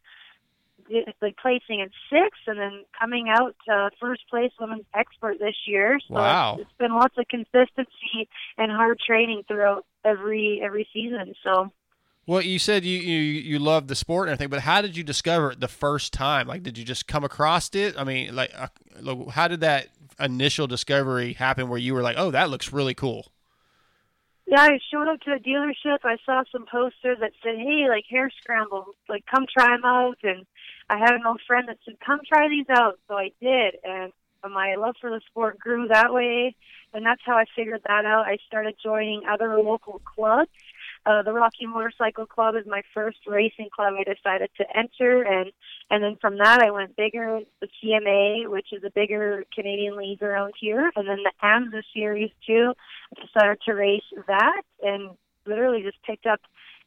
like 1.22 1.38
placing 1.38 1.80
in 1.80 1.90
sixth 2.12 2.42
and 2.48 2.60
then 2.60 2.84
coming 3.00 3.30
out 3.30 3.56
uh, 3.72 3.90
first 4.00 4.22
place 4.30 4.52
women's 4.60 4.86
expert 4.94 5.38
this 5.40 5.56
year. 5.66 6.00
So 6.08 6.16
Wow. 6.16 6.58
it's, 6.60 6.70
been 6.78 6.94
lots 6.94 7.16
of 7.18 7.28
consistency 7.28 8.28
and 8.58 8.72
hard 8.72 9.00
training 9.00 9.44
throughout 9.48 9.86
every 10.04 10.62
every 10.64 10.88
season. 10.94 11.34
So 11.44 11.72
Well, 12.26 12.42
you 12.42 12.60
said 12.60 12.84
you, 12.84 13.00
you 13.00 13.20
you 13.20 13.60
love 13.60 13.88
the 13.88 13.96
sport 13.96 14.28
and 14.28 14.34
everything, 14.34 14.50
but 14.50 14.62
how 14.62 14.82
did 14.82 14.98
you 14.98 15.04
discover 15.04 15.52
it 15.52 15.60
the 15.60 15.68
first 15.68 16.14
time? 16.14 16.48
Like, 16.48 16.64
did 16.64 16.78
you 16.78 16.84
just 16.84 17.08
come 17.08 17.24
across 17.24 17.74
it? 17.74 17.96
I 17.98 18.04
mean, 18.04 18.36
like, 18.36 18.52
uh, 18.58 18.68
how 19.32 19.48
did 19.48 19.62
that 19.62 19.88
initial 20.20 20.68
discovery 20.68 21.34
happen 21.34 21.70
where 21.70 21.80
you 21.80 21.94
were 21.94 22.02
like, 22.02 22.16
oh, 22.18 22.32
that 22.32 22.50
looks 22.50 22.72
really 22.72 22.94
cool? 22.94 23.32
Yeah, 24.46 24.62
I 24.62 24.80
showed 24.92 25.08
up 25.08 25.22
to 25.22 25.32
a 25.32 25.40
dealership. 25.40 26.00
I 26.04 26.18
saw 26.26 26.44
some 26.52 26.66
posters 26.70 27.18
that 27.22 27.32
said, 27.42 27.56
"Hey, 27.56 27.88
like 27.88 28.04
hair 28.10 28.30
scrambles, 28.42 28.96
like 29.08 29.26
come 29.26 29.46
try 29.52 29.70
them 29.76 29.86
out." 29.86 30.18
And 30.24 30.46
I 30.90 30.98
had 30.98 31.14
an 31.14 31.26
old 31.26 31.42
friend 31.48 31.68
that 31.68 31.78
said, 31.86 32.00
"Come 32.00 32.22
try 32.28 32.48
these 32.50 32.70
out." 32.70 33.00
So 33.08 33.18
I 33.18 33.32
did, 33.42 33.76
and 33.84 34.12
my 34.52 34.76
love 34.76 34.96
for 35.00 35.10
the 35.10 35.22
sport 35.28 35.60
grew 35.60 35.88
that 35.88 36.14
way. 36.14 36.56
And 36.94 37.06
that's 37.06 37.22
how 37.26 37.36
I 37.36 37.46
figured 37.56 37.82
that 37.88 38.06
out. 38.06 38.26
I 38.28 38.38
started 38.46 38.76
joining 38.82 39.24
other 39.26 39.58
local 39.60 40.00
clubs. 40.00 40.52
Uh, 41.06 41.22
the 41.22 41.34
Rocky 41.34 41.66
Motorcycle 41.66 42.26
Club 42.26 42.56
is 42.56 42.66
my 42.66 42.82
first 42.94 43.18
racing 43.28 43.70
club 43.76 43.94
I 44.00 44.04
decided 44.04 44.50
to 44.58 44.78
enter, 44.78 45.22
and 45.24 45.52
and 45.90 46.02
then 46.02 46.18
from 46.22 46.38
that 46.38 46.62
I 46.62 46.72
went 46.72 46.96
bigger. 46.96 47.42
The 47.60 47.68
CMA, 47.84 48.50
which 48.50 48.68
is 48.72 48.84
a 48.86 48.90
bigger 48.90 49.44
Canadian 49.54 49.98
league 49.98 50.24
around 50.24 50.54
here, 50.58 50.92
and 50.96 51.08
then 51.08 51.20
the 51.24 51.32
AMSA 51.44 51.84
series 51.94 52.32
too. 52.48 52.74
I 53.18 53.26
decided 53.26 53.60
to 53.66 53.74
race 53.74 54.04
that, 54.28 54.62
and 54.82 55.10
literally 55.46 55.84
just 55.84 56.02
picked 56.04 56.26
up 56.26 56.40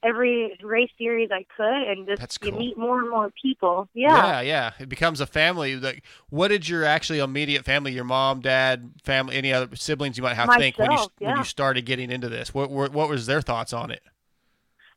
every 0.03 0.59
race 0.63 0.91
series 0.99 1.31
I 1.33 1.45
could, 1.57 1.89
and 1.89 2.07
just 2.07 2.21
That's 2.21 2.39
you 2.43 2.53
meet 2.53 2.79
more 2.79 3.01
and 3.01 3.11
more 3.11 3.33
people. 3.41 3.89
Yeah. 3.95 4.27
yeah, 4.27 4.41
yeah. 4.41 4.73
It 4.79 4.89
becomes 4.89 5.21
a 5.21 5.27
family. 5.27 5.77
Like, 5.77 6.03
what 6.31 6.49
did 6.49 6.69
your 6.69 6.85
actually 6.85 7.19
immediate 7.19 7.65
family, 7.65 7.93
your 7.93 8.05
mom, 8.05 8.41
dad, 8.41 8.93
family, 9.03 9.37
any 9.37 9.53
other 9.53 9.75
siblings 9.77 10.17
you 10.17 10.23
might 10.23 10.35
have 10.35 10.51
think 10.59 10.79
when 10.79 10.91
you 10.91 10.97
Myself, 10.97 11.13
when 11.19 11.37
you 11.37 11.45
started 11.45 11.87
getting 11.87 12.11
into 12.11 12.29
this? 12.29 12.55
What 12.55 12.71
what, 12.71 12.93
what 12.93 13.09
was 13.09 13.27
their 13.27 13.41
thoughts 13.41 13.73
on 13.73 13.91
it? 13.91 14.03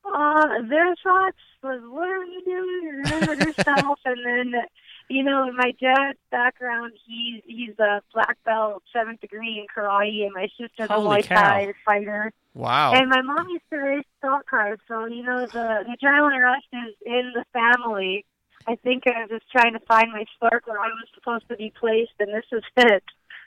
Uh, 0.05 0.61
their 0.67 0.95
thoughts 1.03 1.37
was, 1.61 1.81
what 1.89 2.07
are 2.07 2.23
you 2.23 2.41
doing? 2.45 3.03
Remember 3.03 3.33
yourself. 3.45 3.99
and 4.05 4.25
then, 4.25 4.61
you 5.09 5.23
know, 5.23 5.51
my 5.51 5.73
dad's 5.81 6.19
background, 6.31 6.93
he's 7.05 7.41
he's 7.45 7.77
a 7.79 8.01
black 8.13 8.37
belt, 8.45 8.83
seventh 8.93 9.21
degree 9.21 9.59
in 9.59 9.65
karate, 9.75 10.23
and 10.23 10.33
my 10.33 10.47
sister's 10.59 10.89
a 10.89 10.93
Holy 10.93 11.21
Muay 11.21 11.27
cow. 11.27 11.35
Thai 11.35 11.73
fighter. 11.83 12.31
Wow. 12.53 12.93
And 12.93 13.09
my 13.09 13.21
mom 13.21 13.49
used 13.49 13.63
to 13.71 13.77
race 13.77 14.05
stock 14.19 14.47
cars, 14.47 14.79
so 14.87 15.05
you 15.05 15.23
know 15.23 15.41
the 15.41 15.85
the 15.85 15.97
adrenaline 16.01 16.41
rush 16.41 16.63
is 16.73 16.95
in 17.05 17.33
the 17.33 17.45
family. 17.53 18.25
I 18.67 18.75
think 18.75 19.03
I 19.07 19.21
was 19.21 19.29
just 19.29 19.51
trying 19.51 19.73
to 19.73 19.79
find 19.79 20.11
my 20.11 20.25
spark 20.35 20.67
where 20.67 20.79
I 20.79 20.87
was 20.87 21.07
supposed 21.15 21.47
to 21.49 21.55
be 21.55 21.71
placed, 21.79 22.11
and 22.19 22.29
this 22.29 22.45
is 22.51 22.63
it. 22.77 23.03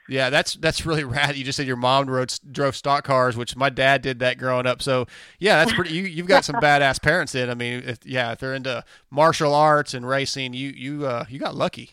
Yeah, 0.09 0.29
that's 0.29 0.55
that's 0.55 0.85
really 0.85 1.03
rad. 1.05 1.35
You 1.35 1.43
just 1.43 1.55
said 1.57 1.67
your 1.67 1.77
mom 1.77 2.09
rode, 2.09 2.33
drove 2.51 2.75
stock 2.75 3.03
cars, 3.05 3.37
which 3.37 3.55
my 3.55 3.69
dad 3.69 4.01
did 4.01 4.19
that 4.19 4.37
growing 4.37 4.65
up. 4.67 4.81
So 4.81 5.07
yeah, 5.39 5.57
that's 5.57 5.73
pretty. 5.73 5.93
You 5.93 6.03
you've 6.03 6.27
got 6.27 6.43
some 6.45 6.55
badass 6.55 7.01
parents. 7.01 7.31
Then 7.31 7.49
I 7.49 7.53
mean, 7.53 7.83
if, 7.85 8.05
yeah, 8.05 8.31
if 8.33 8.39
they're 8.39 8.53
into 8.53 8.83
martial 9.09 9.53
arts 9.55 9.93
and 9.93 10.07
racing, 10.07 10.53
you 10.53 10.69
you 10.69 11.05
uh, 11.05 11.25
you 11.29 11.39
got 11.39 11.55
lucky. 11.55 11.91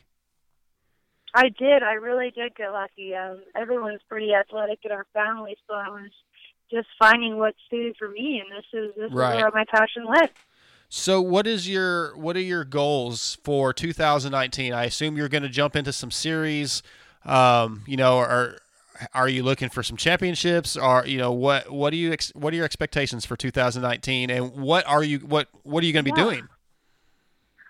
I 1.35 1.49
did. 1.51 1.83
I 1.85 1.93
really 1.93 2.31
did 2.33 2.57
get 2.57 2.73
lucky. 2.73 3.15
Um, 3.15 3.39
everyone's 3.55 4.01
pretty 4.09 4.35
athletic 4.35 4.81
in 4.85 4.91
our 4.91 5.07
family, 5.15 5.57
so 5.69 5.75
I 5.75 5.89
was 5.89 6.11
just 6.73 6.89
finding 6.99 7.39
what 7.39 7.55
suited 7.71 7.97
for 7.97 8.09
me, 8.09 8.43
and 8.45 8.51
this 8.51 8.65
is 8.73 8.95
this 8.97 9.13
Right. 9.13 9.37
is 9.37 9.43
where 9.43 9.51
my 9.53 9.65
passion 9.73 10.05
led. 10.07 10.31
So 10.89 11.21
what 11.23 11.47
is 11.47 11.69
your 11.69 12.17
what 12.17 12.37
are 12.37 12.41
your 12.41 12.65
goals 12.65 13.39
for 13.45 13.73
2019? 13.73 14.73
I 14.73 14.85
assume 14.87 15.17
you're 15.17 15.29
going 15.29 15.45
to 15.45 15.49
jump 15.49 15.77
into 15.77 15.93
some 15.93 16.11
series. 16.11 16.83
Um, 17.25 17.83
you 17.87 17.97
know, 17.97 18.19
are 18.19 18.57
are 19.15 19.29
you 19.29 19.43
looking 19.43 19.69
for 19.71 19.83
some 19.83 19.97
championships? 19.97 20.77
Or 20.77 21.07
you 21.07 21.19
know 21.19 21.33
what 21.33 21.71
what 21.71 21.91
do 21.91 21.97
you 21.97 22.13
ex- 22.13 22.33
what 22.35 22.53
are 22.53 22.57
your 22.57 22.65
expectations 22.65 23.25
for 23.25 23.37
2019? 23.37 24.31
And 24.31 24.53
what 24.57 24.87
are 24.87 25.03
you 25.03 25.19
what 25.21 25.49
what 25.63 25.83
are 25.83 25.87
you 25.87 25.93
going 25.93 26.05
to 26.05 26.13
be 26.13 26.19
Yeah. 26.19 26.25
doing? 26.25 26.49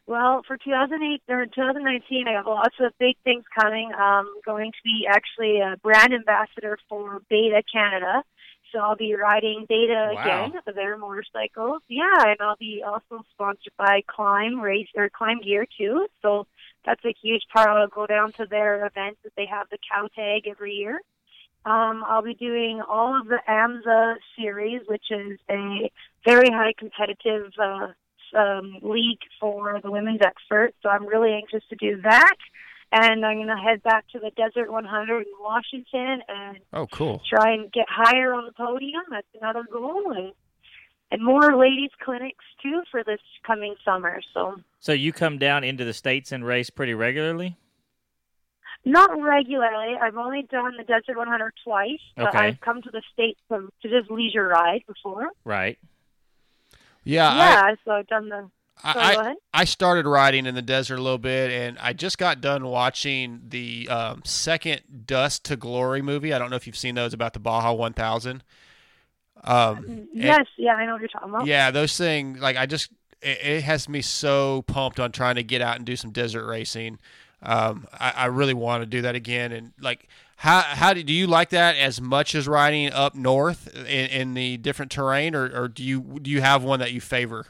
Well, 0.07 0.43
for 0.47 0.57
2008 0.57 1.23
or 1.33 1.47
2019, 1.47 2.27
I 2.27 2.33
have 2.33 2.47
lots 2.47 2.75
of 2.81 2.93
big 2.99 3.17
things 3.23 3.45
coming. 3.59 3.93
Um, 3.95 4.27
going 4.45 4.73
to 4.73 4.79
be 4.83 5.07
actually 5.09 5.61
a 5.61 5.77
brand 5.83 6.13
ambassador 6.13 6.79
for 6.89 7.21
Beta 7.31 7.63
Canada. 7.73 8.25
So 8.73 8.79
I'll 8.81 8.97
be 8.97 9.15
riding 9.15 9.67
Beta 9.69 10.11
Wow. 10.15 10.47
again, 10.51 10.75
their 10.75 10.97
motorcycles. 10.97 11.83
Yeah, 11.89 12.11
and 12.27 12.37
I'll 12.41 12.57
be 12.57 12.83
also 12.85 13.25
sponsored 13.33 13.73
by 13.79 14.03
Klim 14.09 14.61
Race 14.61 14.89
or 14.97 15.11
Klim 15.11 15.41
Gear 15.43 15.67
too. 15.79 16.09
So 16.23 16.47
that's 16.85 17.05
a 17.05 17.15
huge 17.23 17.43
part. 17.53 17.69
I'll 17.69 17.87
go 17.89 18.07
down 18.07 18.33
to 18.33 18.47
their 18.47 18.85
events 18.87 19.21
that 19.25 19.33
they 19.37 19.47
have 19.47 19.69
the 19.71 19.79
cow 19.93 20.09
tag 20.15 20.49
every 20.49 20.73
year. 20.75 21.01
Um, 21.65 22.03
I'll 22.09 22.23
be 22.23 22.35
doing 22.35 22.81
all 22.89 23.21
of 23.21 23.27
the 23.29 23.39
AMSA 23.49 24.17
series, 24.39 24.81
which 24.89 25.05
is 25.11 25.39
a 25.51 25.91
very 26.25 26.49
high 26.51 26.73
competitive 26.79 27.53
uh, 27.63 27.89
um, 28.39 28.79
league 28.83 29.19
for 29.39 29.79
the 29.83 29.91
women's 29.91 30.21
expert. 30.25 30.73
So 30.83 30.89
I'm 30.89 31.07
really 31.07 31.33
anxious 31.35 31.63
to 31.69 31.77
do 31.77 32.01
that. 32.03 32.35
And 32.93 33.25
I'm 33.25 33.37
going 33.37 33.47
to 33.49 33.55
head 33.57 33.83
back 33.85 34.07
to 34.13 34.19
the 34.19 34.31
Desert 34.37 34.73
100 34.73 35.19
in 35.21 35.25
Washington 35.41 36.23
and 36.29 36.59
Oh, 36.73 36.87
cool. 36.89 37.21
try 37.29 37.53
and 37.53 37.71
get 37.71 37.87
higher 37.89 38.33
on 38.35 38.47
the 38.47 38.53
podium. 38.53 39.03
That's 39.11 39.27
another 39.41 39.63
goal. 39.71 40.13
And, 40.13 40.33
and 41.11 41.23
more 41.25 41.57
ladies 41.57 41.91
clinics 42.03 42.45
too 42.63 42.83
for 42.91 43.03
this 43.05 43.21
coming 43.47 43.75
summer. 43.85 44.21
So 44.35 44.57
So 44.81 44.93
you 44.93 45.13
come 45.13 45.39
down 45.39 45.65
into 45.65 45.85
the 45.85 45.93
states 45.93 46.33
and 46.33 46.45
race 46.45 46.71
pretty 46.71 46.95
regularly. 46.95 47.57
not 48.85 49.11
regularly. 49.21 49.97
I've 50.01 50.17
only 50.17 50.43
done 50.51 50.77
the 50.79 50.85
Desert 50.85 51.17
100 51.17 51.53
twice. 51.65 51.99
But 52.17 52.29
Okay. 52.29 52.39
I've 52.39 52.61
come 52.61 52.81
to 52.83 52.91
the 52.91 53.03
States 53.13 53.39
to, 53.51 53.69
to 53.83 53.89
just 53.89 54.11
leisure 54.11 54.49
ride 54.49 54.83
before. 54.87 55.29
Right. 55.45 55.79
Yeah, 57.05 57.35
yeah, 57.35 57.75
so 57.85 57.93
I've 57.93 58.07
done 58.07 58.29
the. 58.29 58.51
I, 58.83 59.17
I. 59.17 59.35
I 59.61 59.65
started 59.65 60.07
riding 60.07 60.47
in 60.47 60.55
the 60.55 60.63
desert 60.63 60.99
a 60.99 61.03
little 61.03 61.19
bit, 61.19 61.51
and 61.51 61.79
I 61.79 61.93
just 61.93 62.17
got 62.19 62.41
done 62.41 62.65
watching 62.67 63.43
the 63.49 63.87
um, 63.91 64.23
second 64.25 64.81
Dust 65.07 65.45
to 65.47 65.57
Glory 65.57 66.01
movie. 66.03 66.33
I 66.33 66.39
don't 66.39 66.49
know 66.51 66.57
if 66.57 66.67
you've 66.67 66.77
seen 66.77 66.95
those 66.95 67.13
about 67.13 67.33
the 67.35 67.39
Baja 67.41 67.73
1000. 67.73 68.43
Um, 69.45 69.85
and- 69.87 70.09
Yes, 70.13 70.47
yeah, 70.59 70.75
I 70.75 70.85
know 70.87 70.93
what 70.93 71.01
you're 71.01 71.09
talking 71.09 71.31
about. 71.31 71.47
yeah, 71.47 71.71
those 71.71 71.97
things 71.97 72.41
like 72.41 72.57
I 72.57 72.67
just 72.67 72.91
it, 73.23 73.39
it 73.43 73.63
has 73.65 73.89
me 73.89 74.01
so 74.03 74.63
pumped 74.63 74.99
on 75.01 75.13
trying 75.13 75.35
to 75.37 75.43
get 75.43 75.61
out 75.63 75.77
and 75.77 75.85
do 75.85 75.97
some 75.97 76.11
desert 76.11 76.47
racing. 76.47 76.99
Um, 77.43 77.87
I, 77.93 78.13
I 78.17 78.27
really 78.27 78.55
want 78.55 78.83
to 78.83 78.87
do 78.87 79.01
that 79.03 79.15
again. 79.15 79.53
And 79.53 79.73
like, 79.81 80.09
how 80.37 80.61
how 80.61 80.93
do, 80.93 81.03
do 81.03 81.13
you 81.13 81.27
like 81.27 81.51
that 81.51 81.77
as 81.77 82.01
much 82.01 82.35
as 82.35 82.47
riding 82.47 82.93
up 82.93 83.15
north 83.15 83.75
in, 83.77 83.85
in 83.87 84.35
the 84.35 84.57
different 84.59 84.91
terrain, 84.91 85.35
or, 85.35 85.45
or 85.55 85.69
do 85.69 85.83
you 85.83 86.19
do 86.21 86.31
you 86.31 86.41
have 86.43 86.63
one 86.63 86.81
that 86.81 86.93
you 86.93 87.01
favor? 87.01 87.47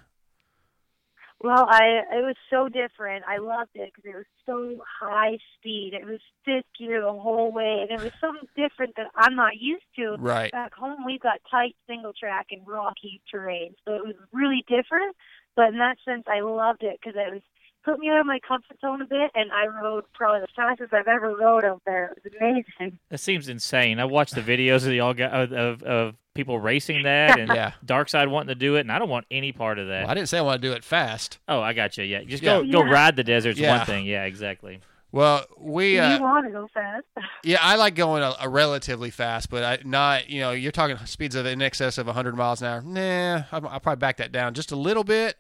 Well, 1.43 1.67
I 1.69 2.03
it 2.13 2.23
was 2.23 2.37
so 2.51 2.69
different. 2.69 3.25
I 3.27 3.39
loved 3.39 3.71
it 3.75 3.91
because 3.95 4.11
it 4.11 4.17
was 4.17 4.27
so 4.45 4.85
high 5.01 5.39
speed. 5.57 5.95
It 5.95 6.05
was 6.05 6.21
fifth 6.45 6.67
gear 6.79 7.01
the 7.01 7.13
whole 7.13 7.51
way, 7.51 7.81
and 7.81 7.91
it 7.91 8.03
was 8.03 8.13
something 8.21 8.47
different 8.55 8.97
that 8.97 9.07
I'm 9.17 9.37
not 9.37 9.57
used 9.59 9.87
to. 9.97 10.17
Right. 10.19 10.53
Back 10.53 10.75
home, 10.75 11.05
we've 11.07 11.21
got 11.21 11.41
tight 11.51 11.77
single 11.87 12.13
track 12.13 12.49
and 12.51 12.67
rocky 12.67 13.23
terrain, 13.31 13.75
so 13.87 13.95
it 13.95 14.05
was 14.05 14.17
really 14.33 14.65
different. 14.69 15.17
But 15.57 15.69
in 15.69 15.79
that 15.79 15.97
sense, 16.05 16.25
I 16.27 16.41
loved 16.41 16.83
it 16.83 16.99
because 17.01 17.17
it 17.17 17.33
was 17.33 17.43
put 17.85 17.99
me 17.99 18.11
out 18.11 18.21
of 18.21 18.27
my 18.27 18.39
comfort 18.47 18.79
zone 18.81 19.01
a 19.01 19.07
bit, 19.07 19.31
and 19.35 19.51
I 19.51 19.67
rode 19.67 20.05
probably 20.13 20.41
the 20.41 20.49
fastest 20.55 20.93
I've 20.93 21.09
ever 21.09 21.35
rode 21.35 21.65
out 21.65 21.83
there. 21.87 22.15
It 22.17 22.23
was 22.25 22.33
amazing. 22.39 22.99
That 23.09 23.19
seems 23.19 23.49
insane. 23.49 23.99
I 23.99 24.05
watched 24.05 24.35
the 24.35 24.43
videos 24.43 24.87
of 24.87 24.93
y'all 24.93 25.15
got 25.15 25.33
of, 25.33 25.53
of, 25.53 25.83
of 25.83 26.15
people 26.35 26.59
racing 26.61 27.03
that 27.05 27.39
and 27.39 27.49
Yeah. 27.49 27.73
Dark 27.85 28.09
Side 28.09 28.29
wanting 28.29 28.49
to 28.49 28.55
do 28.55 28.77
it, 28.77 28.81
and 28.81 28.93
I 28.93 28.99
don't 28.99 29.09
want 29.09 29.27
any 29.31 29.53
part 29.53 29.79
of 29.79 29.89
that. 29.89 30.03
Well, 30.03 30.11
I 30.11 30.15
didn't 30.15 30.29
say 30.29 30.39
I 30.39 30.43
want 30.43 30.61
to 30.63 30.69
do 30.69 30.73
it 30.75 30.85
fast. 30.85 31.39
Oh, 31.49 31.61
I 31.61 31.73
got 31.73 31.97
you. 31.99 32.05
Yeah, 32.05 32.23
just 32.23 32.43
Yeah. 32.43 32.61
go 32.63 32.65
go 32.65 32.83
ride 32.83 33.17
the 33.17 33.25
desert's 33.25 33.59
Yeah. 33.59 33.79
one 33.79 33.87
thing. 33.87 34.07
Yeah, 34.07 34.25
exactly. 34.25 34.81
Well, 35.13 35.45
we 35.59 35.95
you 35.97 36.01
uh, 36.03 36.19
want 36.21 36.47
to 36.47 36.53
go 36.53 36.69
fast? 36.73 37.05
yeah, 37.45 37.59
I 37.61 37.75
like 37.75 37.97
going 37.97 38.23
a, 38.23 38.33
a 38.41 38.49
relatively 38.49 39.11
fast, 39.11 39.51
but 39.51 39.65
I 39.65 39.79
not 39.85 40.31
you 40.31 40.41
know 40.41 40.53
you're 40.53 40.71
talking 40.71 40.97
speeds 41.07 41.35
of 41.35 41.47
in 41.47 41.61
excess 41.63 41.99
of 41.99 42.07
100 42.07 42.37
miles 42.37 42.63
an 42.63 42.69
hour. 42.69 42.81
Nah, 42.83 43.43
I'll, 43.51 43.67
I'll 43.69 43.81
probably 43.81 43.97
back 44.01 44.19
that 44.19 44.31
down 44.31 44.55
just 44.55 44.71
a 44.71 44.77
little 44.77 45.05
bit. 45.05 45.37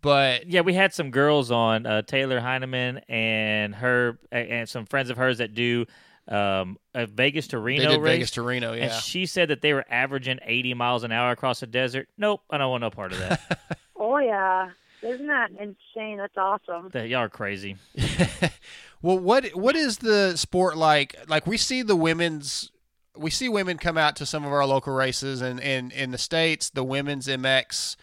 But 0.00 0.46
Yeah, 0.46 0.62
we 0.62 0.72
had 0.74 0.92
some 0.94 1.10
girls 1.10 1.50
on 1.50 1.84
uh, 1.86 2.02
Taylor 2.02 2.40
Heineman 2.40 2.98
and 3.08 3.74
her 3.76 4.18
and 4.32 4.66
some 4.68 4.86
friends 4.86 5.10
of 5.10 5.16
hers 5.18 5.36
that 5.38 5.52
do 5.54 5.84
um, 6.28 6.78
a 6.94 7.06
Vegas 7.06 7.48
to 7.48 7.56
they 7.56 7.62
Reno 7.62 7.90
did 7.90 8.00
race. 8.00 8.12
Vegas 8.14 8.30
to 8.32 8.42
Reno, 8.42 8.72
And 8.72 8.84
yeah. 8.84 8.98
she 8.98 9.26
said 9.26 9.48
that 9.48 9.60
they 9.60 9.72
were 9.72 9.84
averaging 9.90 10.38
80 10.42 10.74
miles 10.74 11.04
an 11.04 11.12
hour 11.12 11.30
across 11.32 11.60
the 11.60 11.66
desert. 11.66 12.08
Nope, 12.16 12.40
I 12.50 12.58
don't 12.58 12.70
want 12.70 12.80
no 12.80 12.90
part 12.90 13.12
of 13.12 13.18
that. 13.18 13.78
oh 13.96 14.18
yeah, 14.18 14.70
isn't 15.02 15.26
that 15.26 15.50
insane? 15.50 16.16
That's 16.16 16.36
awesome. 16.36 16.88
that 16.92 17.08
y'all 17.08 17.20
are 17.20 17.28
crazy. 17.28 17.76
well, 19.02 19.18
what 19.18 19.48
what 19.54 19.76
is 19.76 19.98
the 19.98 20.36
sport 20.36 20.76
like? 20.76 21.14
Like 21.28 21.46
we 21.46 21.58
see 21.58 21.82
the 21.82 21.96
women's 21.96 22.70
we 23.16 23.30
see 23.30 23.48
women 23.48 23.78
come 23.78 23.98
out 23.98 24.16
to 24.16 24.26
some 24.26 24.44
of 24.44 24.52
our 24.52 24.66
local 24.66 24.94
races, 24.94 25.42
and 25.42 25.60
in 25.60 25.90
in 25.90 26.10
the 26.10 26.18
states, 26.18 26.70
the 26.70 26.84
women's 26.84 27.26
MX, 27.26 27.96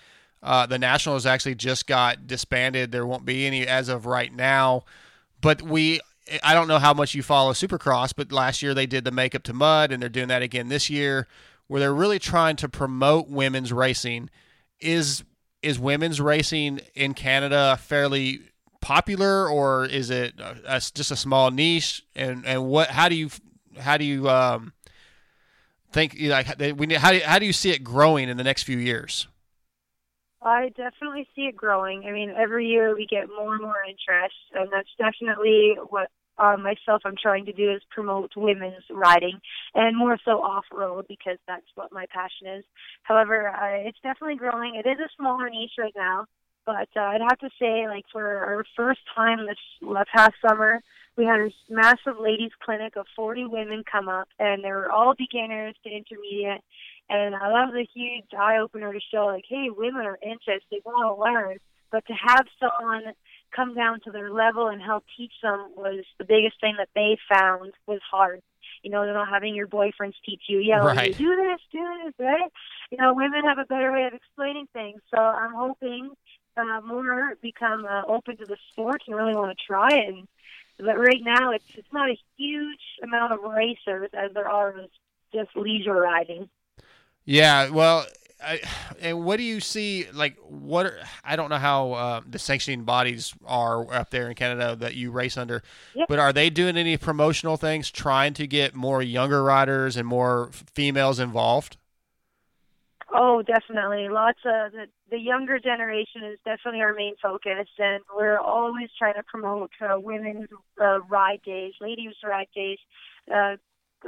uh, 0.44 0.66
the 0.68 0.80
Nationals 0.80 1.26
actually 1.26 1.56
just 1.56 1.88
got 1.88 2.28
disbanded. 2.28 2.92
There 2.92 3.06
won't 3.06 3.26
be 3.26 3.46
any 3.46 3.68
as 3.68 3.90
of 3.90 4.06
right 4.06 4.34
now, 4.34 4.84
but 5.42 5.62
we. 5.62 6.02
I 6.44 6.54
don't 6.54 6.68
know 6.68 6.80
how 6.80 6.94
much 6.94 7.14
you 7.16 7.24
follow 7.24 7.54
Supercross, 7.54 8.14
but 8.16 8.32
last 8.32 8.62
year 8.62 8.74
they 8.74 8.86
did 8.86 9.04
the 9.04 9.12
makeup 9.12 9.44
to 9.44 9.54
mud, 9.54 9.92
and 9.92 10.02
they're 10.02 10.10
doing 10.10 10.28
that 10.30 10.42
again 10.42 10.70
this 10.70 10.90
year, 10.90 11.28
where 11.68 11.80
they're 11.80 11.94
really 11.94 12.20
trying 12.20 12.56
to 12.58 12.70
promote 12.70 13.30
women's 13.30 13.74
racing. 13.74 14.30
Is 14.80 15.24
is 15.62 15.80
women's 15.80 16.20
racing 16.20 16.82
in 16.96 17.14
Canada 17.14 17.78
fairly 17.82 18.42
popular, 18.82 19.48
or 19.50 19.86
is 19.86 20.10
it 20.10 20.40
a, 20.40 20.58
a, 20.66 20.80
just 20.80 21.12
a 21.12 21.16
small 21.16 21.52
niche? 21.52 22.04
And 22.16 22.46
and 22.46 22.66
what? 22.66 22.90
How 22.90 23.10
do 23.10 23.16
you 23.16 23.30
how 23.80 23.98
do 23.98 24.06
you 24.06 24.30
um, 24.30 24.74
think 25.92 26.18
like 26.20 26.48
we 26.78 26.94
how 26.96 27.12
do 27.12 27.22
how 27.24 27.40
do 27.40 27.46
you 27.46 27.54
see 27.54 27.72
it 27.72 27.84
growing 27.84 28.30
in 28.30 28.38
the 28.38 28.44
next 28.44 28.64
few 28.64 28.78
years? 28.78 29.28
I 30.44 30.70
definitely 30.70 31.28
see 31.36 31.44
it 31.44 31.56
growing. 31.56 32.06
I 32.08 32.12
mean, 32.12 32.34
every 32.36 32.66
year 32.66 32.96
we 32.96 33.06
get 33.06 33.30
more 33.30 33.54
and 33.54 33.62
more 33.62 33.84
interest, 33.88 34.36
and 34.54 34.70
that's 34.72 34.90
definitely 34.98 35.76
what 35.90 36.10
uh, 36.38 36.58
myself 36.58 37.02
I'm 37.06 37.16
trying 37.22 37.46
to 37.46 37.54
do 37.54 37.72
is 37.72 37.82
promote 37.90 38.32
women's 38.36 38.84
riding, 38.90 39.40
and 39.76 39.98
more 39.98 40.18
so 40.26 40.42
off 40.42 40.66
road 40.72 41.06
because 41.08 41.38
that's 41.48 41.66
what 41.76 41.92
my 41.92 42.06
passion 42.14 42.60
is. 42.60 42.66
However, 43.04 43.50
uh, 43.50 43.88
it's 43.88 44.00
definitely 44.02 44.38
growing. 44.38 44.76
It 44.76 44.88
is 44.88 45.00
a 45.00 45.10
smaller 45.18 45.50
niche 45.50 45.78
right 45.78 45.94
now, 45.96 46.26
but 46.66 46.90
uh, 46.96 47.02
I'd 47.02 47.22
have 47.22 47.40
to 47.40 47.50
say, 47.60 47.88
like 47.88 48.06
for 48.12 48.26
our 48.26 48.64
first 48.76 49.02
time 49.16 49.46
this 49.46 50.06
past 50.16 50.34
summer, 50.48 50.82
we 51.18 51.26
had 51.26 51.40
a 51.40 51.50
massive 51.70 52.20
ladies 52.20 52.52
clinic 52.64 52.96
of 52.96 53.06
40 53.16 53.46
women 53.46 53.84
come 53.90 54.08
up, 54.08 54.30
and 54.40 54.64
they 54.64 54.72
were 54.72 54.92
all 54.92 55.14
beginners 55.18 55.76
to 55.84 55.90
intermediate. 55.90 56.62
And 57.10 57.34
that 57.34 57.42
was 57.42 57.76
a 57.76 57.90
huge 57.94 58.26
eye 58.38 58.58
opener 58.58 58.94
to 58.94 59.00
show, 59.12 59.26
like, 59.26 59.44
hey, 59.48 59.68
women 59.70 60.06
are 60.06 60.18
interested, 60.24 60.64
they 60.72 60.82
want 60.86 61.04
to 61.04 61.22
learn, 61.22 61.58
but 61.92 62.06
to 62.08 62.14
have 62.14 62.46
someone 62.60 63.14
come 63.56 63.74
down 63.74 64.00
to 64.02 64.12
their 64.12 64.32
level 64.32 64.68
and 64.68 64.82
help 64.82 65.04
teach 65.18 65.34
them 65.42 65.68
was 65.76 66.04
the 66.18 66.26
biggest 66.26 66.60
thing 66.62 66.76
that 66.78 66.90
they 66.96 67.18
found 67.34 67.74
was 67.88 68.00
hard. 68.10 68.42
You 68.84 68.90
know, 68.90 69.04
they're 69.04 69.14
not 69.14 69.30
having 69.30 69.54
your 69.56 69.68
boyfriends 69.68 70.16
teach 70.26 70.44
you, 70.48 70.60
yeah, 70.60 70.78
right. 70.78 71.16
do 71.16 71.36
this, 71.36 71.60
do 71.72 71.86
this, 72.04 72.14
right? 72.18 72.52
You 72.90 72.98
know, 72.98 73.14
women 73.14 73.44
have 73.44 73.60
a 73.60 73.66
better 73.66 73.92
way 73.92 74.06
of 74.06 74.14
explaining 74.14 74.68
things. 74.74 75.02
So 75.14 75.22
I'm 75.22 75.54
hoping 75.54 76.12
uh, 76.58 76.82
more 76.86 77.36
become 77.42 77.86
uh, 77.86 78.04
open 78.08 78.38
to 78.38 78.46
the 78.46 78.58
sport 78.72 79.02
and 79.08 79.16
really 79.16 79.36
want 79.36 79.56
to 79.58 79.64
try 79.66 79.90
it. 79.90 80.14
And, 80.14 80.28
but 80.80 80.98
right 80.98 81.22
now, 81.22 81.52
it's 81.52 81.66
it's 81.76 81.94
not 81.94 82.10
a 82.10 82.18
huge 82.38 82.82
amount 83.04 83.34
of 83.34 83.40
racers 83.44 84.10
as 84.14 84.34
there 84.34 84.50
are 84.50 84.74
just 85.34 85.56
leisure 85.56 85.94
riding. 85.94 86.50
Yeah, 87.26 87.70
well, 87.70 88.08
I, 88.44 88.60
and 89.00 89.24
what 89.24 89.38
do 89.38 89.44
you 89.44 89.60
see? 89.60 90.08
Like, 90.14 90.38
what 90.40 90.86
are, 90.86 90.98
I 91.24 91.36
don't 91.36 91.50
know 91.50 91.58
how 91.58 91.94
uh, 91.94 92.22
the 92.28 92.40
sanctioning 92.40 92.84
bodies 92.84 93.34
are 93.46 93.92
up 93.94 94.10
there 94.10 94.30
in 94.30 94.36
Canada 94.36 94.76
that 94.78 94.96
you 94.96 95.12
race 95.12 95.38
under, 95.38 95.64
yep. 95.96 96.08
but 96.08 96.20
are 96.20 96.34
they 96.34 96.50
doing 96.50 96.78
any 96.78 96.98
promotional 96.98 97.58
things, 97.58 97.92
trying 97.92 98.34
to 98.36 98.48
get 98.48 98.74
more 98.74 99.02
younger 99.02 99.44
riders 99.44 99.96
and 99.96 100.08
more 100.08 100.50
females 100.74 101.20
involved? 101.20 101.78
Oh, 103.14 103.42
definitely. 103.42 104.08
Lots 104.10 104.40
of 104.46 104.72
the, 104.72 104.86
the 105.10 105.20
younger 105.20 105.60
generation 105.60 106.24
is 106.24 106.40
definitely 106.46 106.82
our 106.82 106.94
main 106.94 107.16
focus, 107.22 107.68
and 107.78 108.02
we're 108.16 108.40
always 108.40 108.90
trying 108.98 109.16
to 109.16 109.24
promote 109.24 109.72
uh, 109.82 110.00
women's 110.00 110.48
uh, 110.82 111.02
ride 111.02 111.42
days, 111.44 111.74
ladies' 111.82 112.16
ride 112.24 112.48
days, 112.56 112.78
uh, 113.30 113.58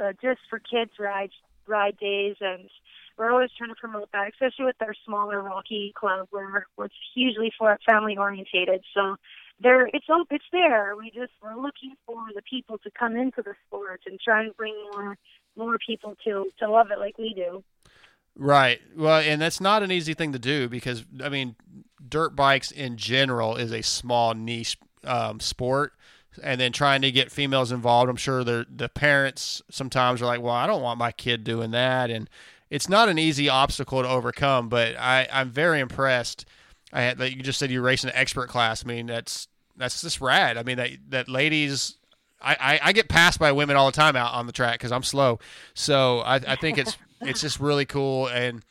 uh, 0.02 0.12
just 0.22 0.40
for 0.48 0.58
kids' 0.58 0.92
ride 0.98 1.30
ride 1.66 1.98
days, 1.98 2.36
and 2.40 2.68
we're 3.16 3.30
always 3.30 3.50
trying 3.56 3.70
to 3.70 3.76
promote 3.76 4.10
that, 4.12 4.28
especially 4.32 4.66
with 4.66 4.76
our 4.80 4.94
smaller 5.04 5.42
Rocky 5.42 5.92
Club, 5.96 6.26
where, 6.30 6.66
it's 6.78 6.94
hugely 7.14 7.52
family 7.86 8.16
orientated. 8.16 8.82
So 8.92 9.16
there, 9.60 9.86
it's 9.86 10.06
up, 10.10 10.26
it's 10.30 10.44
there. 10.52 10.94
We 10.96 11.10
just 11.10 11.32
we're 11.42 11.54
looking 11.54 11.94
for 12.06 12.24
the 12.34 12.42
people 12.42 12.78
to 12.78 12.90
come 12.98 13.16
into 13.16 13.42
the 13.42 13.54
sport 13.66 14.00
and 14.06 14.18
try 14.20 14.42
and 14.42 14.56
bring 14.56 14.74
more 14.92 15.16
more 15.56 15.78
people 15.86 16.16
to 16.24 16.50
to 16.58 16.70
love 16.70 16.90
it 16.90 16.98
like 16.98 17.18
we 17.18 17.34
do. 17.34 17.62
Right. 18.36 18.80
Well, 18.96 19.20
and 19.20 19.40
that's 19.40 19.60
not 19.60 19.84
an 19.84 19.92
easy 19.92 20.12
thing 20.14 20.32
to 20.32 20.40
do 20.40 20.68
because 20.68 21.04
I 21.22 21.28
mean, 21.28 21.54
dirt 22.06 22.34
bikes 22.34 22.70
in 22.70 22.96
general 22.96 23.56
is 23.56 23.72
a 23.72 23.82
small 23.82 24.34
niche 24.34 24.76
um, 25.04 25.38
sport, 25.38 25.92
and 26.42 26.60
then 26.60 26.72
trying 26.72 27.02
to 27.02 27.12
get 27.12 27.30
females 27.30 27.70
involved. 27.70 28.10
I'm 28.10 28.16
sure 28.16 28.42
the 28.42 28.66
the 28.68 28.88
parents 28.88 29.62
sometimes 29.70 30.20
are 30.20 30.26
like, 30.26 30.42
"Well, 30.42 30.54
I 30.54 30.66
don't 30.66 30.82
want 30.82 30.98
my 30.98 31.12
kid 31.12 31.44
doing 31.44 31.70
that," 31.70 32.10
and 32.10 32.28
it's 32.70 32.88
not 32.88 33.08
an 33.08 33.18
easy 33.18 33.48
obstacle 33.48 34.02
to 34.02 34.08
overcome. 34.08 34.68
But 34.68 34.96
I 34.98 35.28
I'm 35.32 35.50
very 35.50 35.80
impressed. 35.80 36.46
I 36.92 37.02
had 37.02 37.18
that 37.18 37.36
you 37.36 37.42
just 37.42 37.58
said 37.58 37.70
you're 37.70 37.82
racing 37.82 38.10
an 38.10 38.16
expert 38.16 38.48
class. 38.48 38.84
I 38.84 38.88
mean, 38.88 39.06
that's 39.06 39.48
that's 39.76 40.00
just 40.00 40.20
rad. 40.20 40.56
I 40.56 40.62
mean 40.62 40.76
that 40.76 40.90
that 41.08 41.28
ladies 41.28 41.96
I, 42.40 42.56
I, 42.60 42.80
I, 42.88 42.92
get 42.92 43.08
passed 43.08 43.38
by 43.38 43.52
women 43.52 43.74
all 43.74 43.86
the 43.86 43.92
time 43.92 44.16
out 44.16 44.34
on 44.34 44.46
the 44.46 44.52
track 44.52 44.78
because 44.78 44.92
I'm 44.92 45.02
slow. 45.02 45.38
So 45.72 46.18
I, 46.20 46.36
I 46.36 46.56
think 46.56 46.78
it's 46.78 46.96
it's 47.20 47.40
just 47.40 47.58
really 47.58 47.86
cool 47.86 48.28
and 48.28 48.62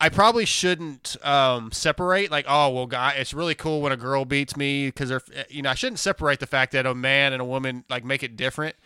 I 0.00 0.08
probably 0.08 0.44
shouldn't 0.44 1.16
um, 1.24 1.72
separate 1.72 2.30
like 2.30 2.46
oh 2.48 2.70
well 2.70 2.86
guy 2.86 3.12
it's 3.12 3.34
really 3.34 3.54
cool 3.54 3.80
when 3.80 3.92
a 3.92 3.96
girl 3.96 4.24
beats 4.24 4.56
me 4.56 4.88
because 4.88 5.08
they're 5.08 5.22
you 5.48 5.62
know 5.62 5.70
I 5.70 5.74
shouldn't 5.74 5.98
separate 5.98 6.40
the 6.40 6.46
fact 6.46 6.72
that 6.72 6.86
a 6.86 6.94
man 6.94 7.32
and 7.32 7.40
a 7.40 7.44
woman 7.44 7.84
like 7.88 8.04
make 8.04 8.22
it 8.22 8.36
different 8.36 8.76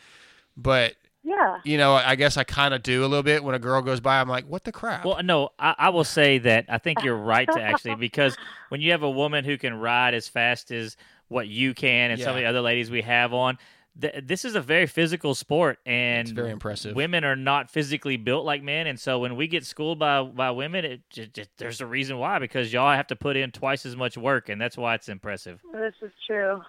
but 0.57 0.95
yeah 1.25 1.59
you 1.65 1.79
know 1.79 1.95
I 1.95 2.15
guess 2.17 2.37
I 2.37 2.45
kind 2.45 2.75
of 2.75 2.83
do 2.83 3.03
a 3.03 3.07
little 3.07 3.23
bit 3.23 3.45
when 3.45 3.55
a 3.55 3.59
girl 3.59 3.81
goes 3.83 4.01
by 4.01 4.21
I'm 4.21 4.29
like 4.29 4.45
what 4.47 4.65
the 4.65 4.73
crap 4.73 5.05
well 5.05 5.23
no 5.23 5.51
I, 5.59 5.75
I 5.79 5.89
will 5.91 6.05
say 6.05 6.39
that 6.39 6.67
I 6.69 6.79
think 6.79 7.03
you're 7.05 7.17
right 7.17 7.49
to 7.53 7.61
actually 7.71 7.95
because 7.95 8.37
when 8.71 8.81
you 8.81 8.91
have 8.93 9.03
a 9.03 9.11
woman 9.11 9.45
who 9.45 9.57
can 9.59 9.75
ride 9.75 10.15
as 10.15 10.27
fast 10.29 10.71
as 10.71 10.97
what 11.29 11.49
you 11.49 11.75
can 11.75 12.11
and 12.11 12.19
Yeah. 12.19 12.27
some 12.27 12.35
of 12.35 12.41
the 12.41 12.47
other 12.47 12.61
ladies 12.61 12.91
we 12.91 13.03
have 13.03 13.33
on 13.33 13.57
th- 14.01 14.25
this 14.25 14.45
is 14.45 14.55
a 14.55 14.61
very 14.61 14.87
physical 14.87 15.35
sport 15.35 15.79
and 15.87 16.23
It's 16.29 16.31
very 16.33 16.51
impressive. 16.51 16.95
women 16.97 17.25
are 17.25 17.37
not 17.37 17.71
physically 17.71 18.17
built 18.17 18.45
like 18.45 18.63
men 18.63 18.87
and 18.87 18.99
so 18.99 19.19
when 19.21 19.37
we 19.37 19.47
get 19.47 19.65
schooled 19.65 19.99
by 19.99 20.23
by 20.23 20.51
women 20.51 20.85
it 20.85 21.01
just, 21.11 21.33
just, 21.35 21.51
there's 21.57 21.81
a 21.81 21.87
reason 21.87 22.19
why 22.19 22.39
because 22.39 22.73
y'all 22.73 22.95
have 22.97 23.07
to 23.07 23.17
put 23.17 23.37
in 23.37 23.51
twice 23.53 23.87
as 23.87 23.95
much 23.97 24.19
work 24.19 24.49
and 24.49 24.61
that's 24.61 24.77
why 24.77 24.95
it's 24.95 25.09
impressive 25.09 25.61
This 25.73 25.95
is 26.03 26.11
true. 26.27 26.61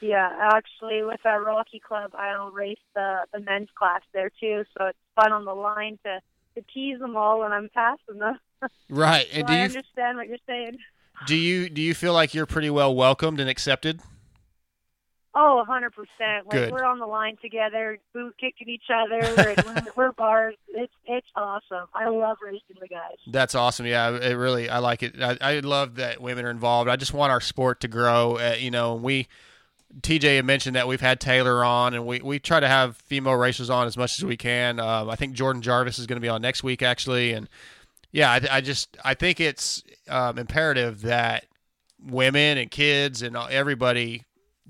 Yeah, 0.00 0.28
actually, 0.52 1.02
with 1.02 1.20
our 1.24 1.42
Rocky 1.42 1.80
Club, 1.80 2.12
I'll 2.14 2.50
race 2.50 2.78
the 2.94 3.20
the 3.32 3.40
men's 3.40 3.68
class 3.76 4.02
there 4.12 4.30
too. 4.40 4.64
So 4.76 4.86
it's 4.86 4.98
fun 5.16 5.32
on 5.32 5.44
the 5.44 5.54
line 5.54 5.98
to 6.04 6.20
to 6.56 6.64
tease 6.72 6.98
them 6.98 7.16
all 7.16 7.40
when 7.40 7.52
I'm 7.52 7.68
passing 7.74 8.18
them. 8.18 8.38
right 8.90 9.26
So 9.32 9.38
and 9.38 9.46
do 9.46 9.52
I 9.52 9.56
you 9.58 9.62
understand 9.64 10.16
what 10.18 10.28
you're 10.28 10.38
saying. 10.46 10.78
do 11.26 11.36
you 11.36 11.68
do 11.68 11.80
you 11.82 11.94
feel 11.94 12.12
like 12.12 12.34
you're 12.34 12.46
pretty 12.46 12.70
well 12.70 12.94
welcomed 12.94 13.40
and 13.40 13.48
accepted 13.50 14.00
Oh, 15.36 15.64
hundred 15.66 15.90
percent. 15.90 16.46
Like 16.46 16.50
Good. 16.52 16.72
we're 16.72 16.84
on 16.84 17.00
the 17.00 17.06
line 17.06 17.36
together, 17.42 17.98
boot 18.12 18.36
kicking 18.38 18.68
each 18.68 18.84
other. 18.88 19.18
We're, 19.36 19.54
we're, 19.66 19.82
we're 19.96 20.12
bars. 20.12 20.54
It's 20.68 20.92
it's 21.06 21.26
awesome. 21.34 21.88
I 21.92 22.08
love 22.08 22.36
racing 22.40 22.76
the 22.80 22.86
guys. 22.86 23.16
That's 23.26 23.56
awesome. 23.56 23.84
Yeah, 23.86 24.10
it 24.10 24.34
really, 24.34 24.68
I 24.68 24.78
like 24.78 25.02
it. 25.02 25.20
I, 25.20 25.36
I 25.40 25.58
love 25.58 25.96
that 25.96 26.20
women 26.20 26.44
are 26.44 26.50
involved. 26.50 26.88
I 26.88 26.94
just 26.94 27.12
want 27.12 27.32
our 27.32 27.40
sport 27.40 27.80
to 27.80 27.88
grow. 27.88 28.36
Uh, 28.36 28.54
you 28.56 28.70
know, 28.70 28.94
and 28.94 29.02
we, 29.02 29.26
TJ 30.00 30.36
had 30.36 30.44
mentioned 30.44 30.76
that 30.76 30.88
we've 30.88 31.00
had 31.00 31.20
Taylor 31.20 31.64
on, 31.64 31.94
and 31.94 32.06
we, 32.06 32.20
we 32.20 32.38
try 32.38 32.60
to 32.60 32.68
have 32.68 32.96
female 32.96 33.36
racers 33.36 33.70
on 33.70 33.86
as 33.86 33.96
much 33.96 34.18
as 34.18 34.24
we 34.24 34.36
can. 34.36 34.80
Um, 34.80 35.08
I 35.08 35.16
think 35.16 35.34
Jordan 35.34 35.62
Jarvis 35.62 35.98
is 35.98 36.06
going 36.06 36.16
to 36.16 36.20
be 36.20 36.28
on 36.28 36.42
next 36.42 36.62
week, 36.62 36.82
actually. 36.82 37.32
And 37.32 37.48
yeah, 38.12 38.30
I, 38.30 38.40
I 38.50 38.60
just, 38.60 38.96
I 39.04 39.14
think 39.14 39.40
it's 39.40 39.82
um, 40.08 40.38
imperative 40.38 41.02
that 41.02 41.46
women 42.02 42.58
and 42.58 42.70
kids 42.70 43.22
and 43.22 43.36
everybody 43.36 44.24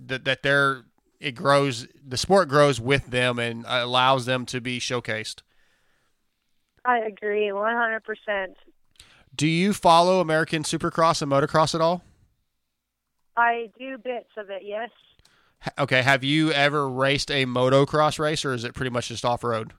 that, 0.06 0.24
that 0.24 0.42
they're, 0.42 0.84
it 1.20 1.32
grows, 1.32 1.86
the 2.06 2.16
sport 2.18 2.48
grows 2.48 2.80
with 2.80 3.06
them 3.06 3.38
and 3.38 3.64
allows 3.66 4.26
them 4.26 4.44
to 4.46 4.60
be 4.60 4.78
showcased. 4.78 5.42
I 6.84 6.98
agree, 6.98 7.50
one 7.50 7.74
hundred 7.74 8.04
percent. 8.04 8.58
Do 9.34 9.46
you 9.46 9.72
follow 9.72 10.20
American 10.20 10.64
Supercross 10.64 11.22
and 11.22 11.32
motocross 11.32 11.74
at 11.74 11.80
all? 11.80 12.04
I 13.36 13.70
do 13.78 13.96
bits 13.96 14.28
of 14.36 14.50
it. 14.50 14.62
Yes. 14.64 14.90
Okay, 15.78 16.02
have 16.02 16.22
you 16.22 16.52
ever 16.52 16.88
raced 16.88 17.30
a 17.30 17.46
motocross 17.46 18.18
race, 18.18 18.44
or 18.44 18.52
is 18.52 18.64
it 18.64 18.74
pretty 18.74 18.90
much 18.90 19.08
just 19.08 19.24
off 19.24 19.42
road? 19.44 19.72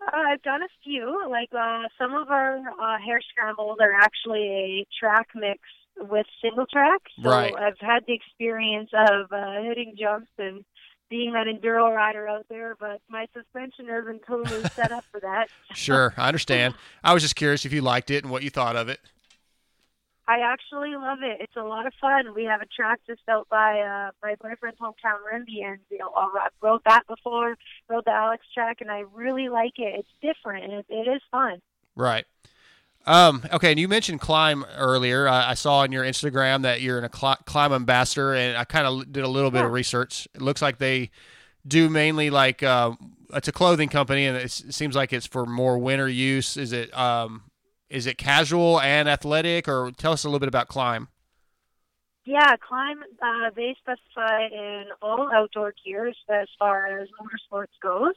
Uh, 0.00 0.16
I've 0.32 0.42
done 0.42 0.62
a 0.62 0.68
few. 0.82 1.26
Like 1.30 1.50
uh, 1.56 1.82
some 1.98 2.14
of 2.14 2.30
our 2.30 2.58
uh, 2.58 2.98
hair 3.04 3.20
scrambles 3.30 3.78
are 3.80 3.92
actually 3.92 4.48
a 4.48 4.86
track 4.98 5.28
mix 5.34 5.60
with 5.96 6.26
single 6.42 6.66
track. 6.66 7.00
So 7.22 7.30
Right. 7.30 7.54
I've 7.54 7.78
had 7.80 8.04
the 8.06 8.14
experience 8.14 8.90
of 8.92 9.32
uh, 9.32 9.62
hitting 9.62 9.94
jumps 9.98 10.30
and 10.38 10.64
being 11.08 11.32
that 11.34 11.46
enduro 11.46 11.94
rider 11.94 12.26
out 12.28 12.46
there, 12.48 12.74
but 12.78 13.00
my 13.08 13.26
suspension 13.32 13.86
isn't 13.88 14.22
totally 14.26 14.64
set 14.74 14.90
up 14.90 15.04
for 15.12 15.20
that. 15.20 15.48
Sure, 15.74 16.14
I 16.16 16.28
understand. 16.28 16.74
I 17.04 17.14
was 17.14 17.22
just 17.22 17.36
curious 17.36 17.64
if 17.64 17.72
you 17.72 17.82
liked 17.82 18.10
it 18.10 18.24
and 18.24 18.32
what 18.32 18.42
you 18.42 18.50
thought 18.50 18.76
of 18.76 18.88
it. 18.88 19.00
I 20.26 20.40
actually 20.40 20.96
love 20.96 21.18
it. 21.22 21.38
It's 21.40 21.56
a 21.56 21.62
lot 21.62 21.86
of 21.86 21.92
fun. 22.00 22.34
We 22.34 22.44
have 22.44 22.62
a 22.62 22.66
track 22.66 23.00
just 23.06 23.20
out 23.28 23.46
by 23.50 23.80
uh, 23.80 24.10
my 24.22 24.36
boyfriend's 24.40 24.78
hometown, 24.78 25.18
Rimbey, 25.30 25.62
and 25.62 25.78
you 25.90 25.98
know, 25.98 26.10
I 26.16 26.48
wrote 26.62 26.82
that 26.86 27.06
before, 27.06 27.56
wrote 27.88 28.04
the 28.06 28.10
Alex 28.10 28.46
track, 28.54 28.78
and 28.80 28.90
I 28.90 29.04
really 29.12 29.48
like 29.48 29.74
it. 29.78 29.94
It's 29.98 30.08
different, 30.22 30.64
and 30.64 30.72
it, 30.72 30.86
it 30.88 31.08
is 31.08 31.20
fun. 31.30 31.60
Right. 31.94 32.24
Um, 33.06 33.42
okay, 33.52 33.70
and 33.70 33.78
you 33.78 33.86
mentioned 33.86 34.20
Klim 34.20 34.64
earlier. 34.78 35.28
I, 35.28 35.50
I 35.50 35.54
saw 35.54 35.80
on 35.80 35.92
your 35.92 36.04
Instagram 36.04 36.62
that 36.62 36.80
you're 36.80 36.98
an 36.98 37.04
a 37.04 37.14
cl- 37.14 37.38
Klim 37.44 37.72
ambassador, 37.72 38.34
and 38.34 38.56
I 38.56 38.64
kind 38.64 38.86
of 38.86 39.12
did 39.12 39.24
a 39.24 39.28
little 39.28 39.50
bit 39.50 39.64
of 39.64 39.72
research. 39.72 40.26
It 40.34 40.40
looks 40.40 40.62
like 40.62 40.78
they 40.78 41.10
do 41.66 41.90
mainly 41.90 42.30
like 42.30 42.62
uh, 42.62 42.92
it's 43.34 43.48
a 43.48 43.52
clothing 43.52 43.90
company, 43.90 44.24
and 44.24 44.38
it's, 44.38 44.60
it 44.60 44.72
seems 44.72 44.96
like 44.96 45.12
it's 45.12 45.26
for 45.26 45.44
more 45.44 45.78
winter 45.78 46.08
use. 46.08 46.56
Is 46.56 46.72
it 46.72 46.96
um, 46.96 47.42
is 47.88 48.06
it 48.06 48.18
casual 48.18 48.80
and 48.80 49.08
athletic, 49.08 49.68
or 49.68 49.92
tell 49.96 50.12
us 50.12 50.24
a 50.24 50.28
little 50.28 50.40
bit 50.40 50.48
about 50.48 50.68
Klim? 50.68 51.08
Yeah, 52.26 52.56
Klim. 52.56 53.04
Uh, 53.22 53.50
they 53.54 53.76
specify 53.78 54.46
in 54.46 54.86
all 55.02 55.30
outdoor 55.32 55.74
gears 55.84 56.16
as 56.30 56.48
far 56.58 56.86
as 56.86 57.08
motorsports 57.20 57.76
goes. 57.82 58.14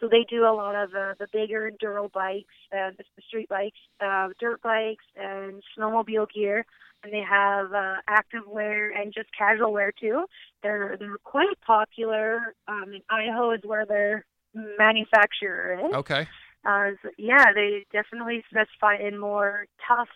So 0.00 0.08
they 0.10 0.24
do 0.30 0.44
a 0.44 0.54
lot 0.54 0.74
of 0.74 0.94
uh, 0.94 1.14
the 1.18 1.26
bigger 1.30 1.70
enduro 1.70 2.10
bikes 2.10 2.54
and 2.72 2.96
the 2.96 3.04
street 3.28 3.50
bikes, 3.50 3.78
uh, 4.00 4.28
dirt 4.38 4.62
bikes, 4.62 5.04
and 5.14 5.62
snowmobile 5.76 6.28
gear. 6.34 6.64
And 7.04 7.12
they 7.12 7.22
have 7.28 7.72
uh, 7.72 7.96
active 8.08 8.46
wear 8.46 8.90
and 8.90 9.12
just 9.12 9.28
casual 9.36 9.72
wear 9.72 9.92
too. 9.92 10.24
They're 10.62 10.96
they're 10.98 11.18
quite 11.24 11.60
popular. 11.66 12.54
Um, 12.66 12.92
in 12.94 13.02
Idaho 13.10 13.52
is 13.52 13.60
where 13.64 13.84
their 13.84 14.24
manufacturer 14.54 15.80
is. 15.86 15.94
Okay. 15.94 16.26
Uh, 16.64 16.90
so, 17.02 17.10
yeah, 17.16 17.52
they 17.54 17.86
definitely 17.92 18.44
specify 18.50 18.96
in 18.96 19.18
more 19.18 19.66
tough 19.86 20.08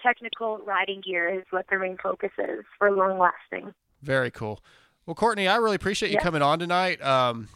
technical 0.00 0.58
riding 0.58 1.00
gear 1.04 1.28
is 1.28 1.44
what 1.50 1.66
their 1.68 1.80
main 1.80 1.96
focus 2.00 2.30
is 2.38 2.64
for 2.78 2.90
long 2.92 3.18
lasting. 3.18 3.74
Very 4.02 4.30
cool. 4.30 4.62
Well, 5.06 5.16
Courtney, 5.16 5.48
I 5.48 5.56
really 5.56 5.74
appreciate 5.74 6.10
you 6.10 6.18
Yeah. 6.18 6.22
coming 6.22 6.42
on 6.42 6.60
tonight. 6.60 7.02
Um, 7.02 7.48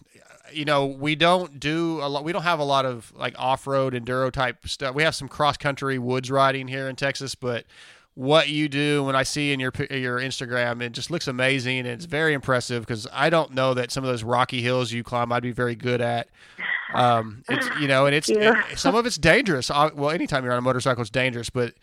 you 0.53 0.65
know, 0.65 0.87
we 0.87 1.15
don't 1.15 1.61
do 1.61 2.01
a 2.03 2.09
lot. 2.09 2.25
We 2.25 2.33
don't 2.33 2.43
have 2.43 2.59
a 2.59 2.65
lot 2.65 2.85
of 2.85 3.13
like 3.15 3.35
off-road 3.39 3.95
enduro 3.95 4.33
type 4.33 4.67
stuff. 4.67 4.95
We 4.95 5.05
have 5.05 5.15
some 5.15 5.29
cross-country 5.29 5.99
woods 5.99 6.31
riding 6.31 6.67
here 6.67 6.89
in 6.89 6.97
Texas, 6.97 7.35
but 7.37 7.65
what 8.15 8.49
you 8.51 8.69
do 8.69 9.05
when 9.05 9.17
I 9.17 9.23
see 9.23 9.53
in 9.53 9.61
your 9.61 9.73
your 9.91 10.19
Instagram, 10.19 10.83
it 10.83 10.93
just 10.93 11.11
looks 11.11 11.29
amazing 11.29 11.79
and 11.79 11.89
it's 11.89 12.05
very 12.05 12.35
impressive 12.35 12.83
because 12.87 13.07
I 13.13 13.31
don't 13.31 13.53
know 13.55 13.73
that 13.75 13.91
some 13.91 14.05
of 14.05 14.11
those 14.11 14.23
rocky 14.23 14.61
hills 14.61 14.93
you 14.93 15.03
climb 15.03 15.33
I'd 15.33 15.43
be 15.43 15.51
very 15.53 15.75
good 15.75 16.01
at. 16.01 16.29
Um, 16.95 17.43
it's 17.49 17.69
you 17.81 17.89
know, 17.89 18.05
and 18.07 18.15
it's 18.15 18.29
Yeah. 18.29 18.63
it- 18.71 18.79
some 18.79 18.95
of 18.95 19.07
it's 19.07 19.17
dangerous. 19.17 19.71
Well, 19.71 20.11
anytime 20.11 20.45
you're 20.45 20.53
on 20.53 20.59
a 20.59 20.63
motorcycle, 20.63 21.01
it's 21.01 21.11
dangerous, 21.11 21.49
but 21.49 21.75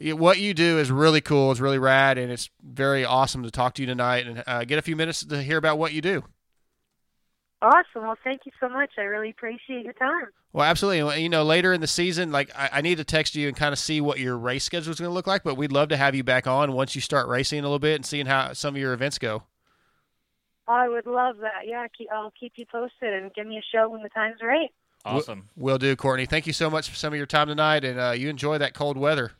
what 0.00 0.38
you 0.38 0.52
do 0.54 0.78
is 0.78 0.90
really 0.90 1.20
cool. 1.20 1.50
It's 1.52 1.60
really 1.60 1.78
rad, 1.78 2.18
and 2.18 2.30
it's 2.30 2.50
very 2.62 3.04
awesome 3.04 3.42
to 3.44 3.50
talk 3.50 3.74
to 3.74 3.82
you 3.82 3.86
tonight 3.86 4.26
and 4.26 4.42
uh, 4.46 4.64
get 4.64 4.78
a 4.78 4.82
few 4.82 4.96
minutes 4.96 5.24
to 5.24 5.42
hear 5.42 5.56
about 5.56 5.78
what 5.78 5.92
you 5.92 6.00
do. 6.02 6.24
Awesome. 7.62 8.02
Well, 8.02 8.18
thank 8.24 8.40
you 8.44 8.50
so 8.58 8.68
much. 8.68 8.90
I 8.98 9.02
really 9.02 9.30
appreciate 9.30 9.84
your 9.84 9.92
time. 9.92 10.26
Well, 10.52 10.66
absolutely. 10.66 11.22
You 11.22 11.28
know, 11.28 11.44
later 11.44 11.72
in 11.72 11.80
the 11.80 11.86
season, 11.86 12.32
like 12.32 12.50
I, 12.56 12.70
I 12.72 12.80
need 12.80 12.98
to 12.98 13.04
text 13.04 13.36
you 13.36 13.46
and 13.46 13.56
kind 13.56 13.72
of 13.72 13.78
see 13.78 14.00
what 14.00 14.18
your 14.18 14.36
race 14.36 14.64
schedule 14.64 14.90
is 14.90 14.98
going 14.98 15.08
to 15.08 15.14
look 15.14 15.28
like. 15.28 15.44
But 15.44 15.56
we'd 15.56 15.70
love 15.70 15.88
to 15.90 15.96
have 15.96 16.16
you 16.16 16.24
back 16.24 16.48
on 16.48 16.72
once 16.72 16.96
you 16.96 17.00
start 17.00 17.28
racing 17.28 17.60
a 17.60 17.62
little 17.62 17.78
bit 17.78 17.94
and 17.94 18.04
seeing 18.04 18.26
how 18.26 18.52
some 18.52 18.74
of 18.74 18.80
your 18.80 18.92
events 18.92 19.16
go. 19.18 19.44
I 20.66 20.88
would 20.88 21.06
love 21.06 21.36
that. 21.38 21.66
Yeah, 21.66 21.86
keep, 21.96 22.08
I'll 22.12 22.32
keep 22.38 22.54
you 22.56 22.66
posted 22.66 23.12
and 23.14 23.32
give 23.32 23.46
me 23.46 23.58
a 23.58 23.76
show 23.76 23.88
when 23.88 24.02
the 24.02 24.08
time's 24.08 24.40
right. 24.42 24.70
Awesome. 25.04 25.48
We'll 25.56 25.78
do, 25.78 25.94
Courtney. 25.96 26.26
Thank 26.26 26.46
you 26.48 26.52
so 26.52 26.68
much 26.68 26.88
for 26.90 26.96
some 26.96 27.12
of 27.12 27.16
your 27.16 27.26
time 27.26 27.48
tonight, 27.48 27.84
and 27.84 27.98
uh, 27.98 28.10
you 28.10 28.28
enjoy 28.28 28.58
that 28.58 28.74
cold 28.74 28.96
weather. 28.96 29.32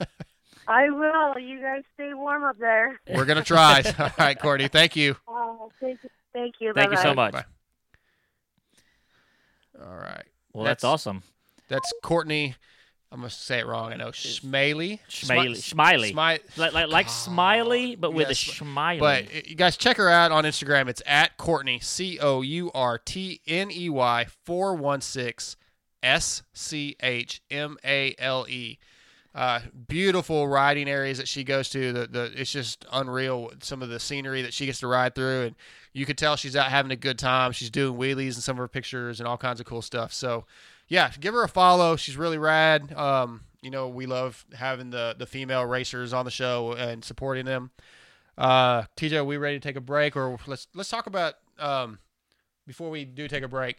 I 0.68 0.90
will. 0.90 1.38
You 1.38 1.60
guys 1.60 1.82
stay 1.94 2.12
warm 2.14 2.44
up 2.44 2.58
there. 2.58 3.00
We're 3.14 3.24
gonna 3.24 3.44
try. 3.44 3.82
All 3.98 4.10
right, 4.18 4.38
Courtney. 4.38 4.66
Thank 4.68 4.96
you. 4.96 5.16
Oh, 5.28 5.70
thank 5.80 6.02
you. 6.02 6.10
Thank 6.32 6.54
you. 6.60 6.72
Thank 6.74 6.90
you 6.90 6.96
Bye-bye. 6.96 7.02
so 7.02 7.14
much. 7.14 7.32
Bye. 7.32 7.44
All 9.80 9.96
right. 9.96 10.24
Well, 10.52 10.64
that's, 10.64 10.84
awesome. 10.84 11.22
That's 11.68 11.92
Courtney. 12.02 12.54
I'm 13.12 13.20
gonna 13.20 13.30
say 13.30 13.60
it 13.60 13.66
wrong. 13.66 13.92
I 13.92 13.96
know. 13.96 14.08
Schmaley. 14.08 14.98
Schmaley. 15.08 15.50
Smi- 15.52 15.56
Smiley. 15.56 16.12
Smi- 16.12 16.40
Like 16.56 16.72
like, 16.72 16.88
like 16.88 17.08
Smiley, 17.08 17.94
but 17.94 18.12
with 18.12 18.28
Yes, 18.28 18.42
a 18.42 18.50
smiley. 18.56 18.98
But 19.00 19.48
you 19.48 19.54
guys 19.54 19.76
check 19.76 19.96
her 19.98 20.08
out 20.10 20.32
on 20.32 20.44
Instagram. 20.44 20.88
It's 20.88 21.02
at 21.06 21.36
Courtney 21.36 21.78
C 21.78 22.18
O 22.18 22.42
U 22.42 22.70
R 22.74 22.98
T 22.98 23.40
N 23.46 23.70
E 23.70 23.88
Y 23.88 24.26
four 24.44 24.74
one 24.74 25.00
six 25.00 25.56
S 26.02 26.42
C 26.52 26.96
H 27.00 27.40
M 27.50 27.78
A 27.84 28.14
L 28.18 28.44
E. 28.48 28.78
Uh, 29.34 29.60
beautiful 29.86 30.48
riding 30.48 30.88
areas 30.88 31.18
that 31.18 31.28
she 31.28 31.44
goes 31.44 31.68
to. 31.70 31.92
The 31.92 32.06
the 32.08 32.32
it's 32.34 32.50
just 32.50 32.84
unreal. 32.92 33.52
Some 33.60 33.82
of 33.82 33.88
the 33.88 34.00
scenery 34.00 34.42
that 34.42 34.52
she 34.52 34.66
gets 34.66 34.80
to 34.80 34.88
ride 34.88 35.14
through, 35.14 35.42
and 35.42 35.54
you 35.96 36.04
could 36.04 36.18
tell 36.18 36.36
she's 36.36 36.54
out 36.54 36.70
having 36.70 36.92
a 36.92 36.96
good 36.96 37.18
time. 37.18 37.52
She's 37.52 37.70
doing 37.70 37.98
wheelies 37.98 38.34
and 38.34 38.42
some 38.42 38.56
of 38.56 38.58
her 38.58 38.68
pictures 38.68 39.18
and 39.18 39.26
all 39.26 39.38
kinds 39.38 39.60
of 39.60 39.66
cool 39.66 39.80
stuff. 39.80 40.12
So, 40.12 40.44
yeah, 40.88 41.10
give 41.18 41.32
her 41.32 41.42
a 41.42 41.48
follow. 41.48 41.96
She's 41.96 42.18
really 42.18 42.36
rad. 42.36 42.92
Um, 42.92 43.44
you 43.62 43.70
know, 43.70 43.88
we 43.88 44.04
love 44.04 44.44
having 44.54 44.90
the 44.90 45.16
the 45.18 45.24
female 45.24 45.64
racers 45.64 46.12
on 46.12 46.26
the 46.26 46.30
show 46.30 46.72
and 46.72 47.02
supporting 47.02 47.46
them. 47.46 47.70
Uh, 48.36 48.82
TJ, 48.98 49.16
are 49.16 49.24
we 49.24 49.38
ready 49.38 49.58
to 49.58 49.66
take 49.66 49.76
a 49.76 49.80
break, 49.80 50.16
or 50.16 50.38
let's 50.46 50.68
let's 50.74 50.90
talk 50.90 51.06
about 51.06 51.36
um, 51.58 51.98
before 52.66 52.90
we 52.90 53.06
do 53.06 53.26
take 53.26 53.42
a 53.42 53.48
break. 53.48 53.78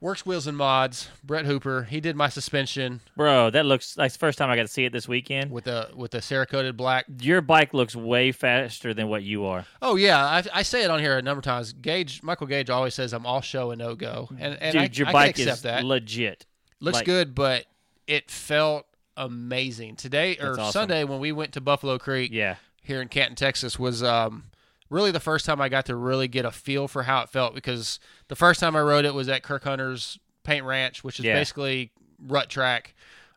Works 0.00 0.24
Wheels 0.24 0.46
and 0.46 0.56
Mods. 0.56 1.08
Brett 1.24 1.44
Hooper. 1.44 1.82
He 1.84 2.00
did 2.00 2.14
my 2.14 2.28
suspension 2.28 3.00
Bro, 3.16 3.50
that 3.50 3.66
looks 3.66 3.96
like 3.96 4.12
the 4.12 4.18
first 4.18 4.38
time 4.38 4.48
I 4.48 4.54
got 4.54 4.62
to 4.62 4.68
see 4.68 4.84
it 4.84 4.92
this 4.92 5.08
weekend. 5.08 5.50
with 5.50 5.64
the 5.64 5.90
with 5.94 6.12
the 6.12 6.18
Cerakoted 6.18 6.76
black. 6.76 7.06
Your 7.20 7.40
bike 7.40 7.74
looks 7.74 7.96
way 7.96 8.30
faster 8.30 8.94
than 8.94 9.08
what 9.08 9.24
you 9.24 9.44
are. 9.44 9.66
Oh 9.82 9.96
yeah, 9.96 10.24
I, 10.24 10.44
I 10.54 10.62
say 10.62 10.84
it 10.84 10.90
on 10.90 11.00
here 11.00 11.18
a 11.18 11.22
number 11.22 11.38
of 11.40 11.44
times. 11.44 11.72
Gage 11.72 12.22
Michael 12.22 12.46
Gage 12.46 12.70
always 12.70 12.94
says 12.94 13.12
I'm 13.12 13.26
all 13.26 13.40
show 13.40 13.72
and 13.72 13.78
no 13.80 13.94
go, 13.96 14.28
and 14.38 14.56
and 14.60 14.72
Dude, 14.72 14.82
I, 14.82 14.90
your 14.92 15.08
I 15.08 15.12
bike 15.12 15.30
accept 15.38 15.56
is 15.58 15.62
that. 15.62 15.84
legit. 15.84 16.46
Looks 16.80 16.98
like- 16.98 17.06
good, 17.06 17.34
but 17.34 17.64
it 18.06 18.30
felt 18.30 18.86
amazing 19.16 19.96
today 19.96 20.36
or 20.38 20.52
awesome. 20.52 20.70
Sunday 20.70 21.02
when 21.04 21.18
we 21.18 21.32
went 21.32 21.52
to 21.54 21.60
Buffalo 21.60 21.98
Creek. 21.98 22.30
Yeah. 22.32 22.54
here 22.82 23.02
in 23.02 23.08
Canton, 23.08 23.34
Texas, 23.34 23.78
was 23.78 24.02
um, 24.02 24.44
really 24.90 25.10
the 25.10 25.20
first 25.20 25.44
time 25.46 25.60
I 25.60 25.68
got 25.68 25.86
to 25.86 25.96
really 25.96 26.28
get 26.28 26.44
a 26.44 26.50
feel 26.50 26.88
for 26.88 27.02
how 27.04 27.22
it 27.22 27.28
felt 27.28 27.54
because 27.54 28.00
the 28.28 28.36
first 28.36 28.60
time 28.60 28.74
I 28.76 28.80
rode 28.80 29.04
it 29.04 29.14
was 29.14 29.28
at 29.28 29.42
Kirk 29.42 29.64
Hunter's 29.64 30.18
Paint 30.44 30.64
Ranch, 30.64 31.04
which 31.04 31.18
is 31.18 31.24
Yeah. 31.26 31.34
basically 31.34 31.90
rut 32.26 32.48
track. 32.48 32.94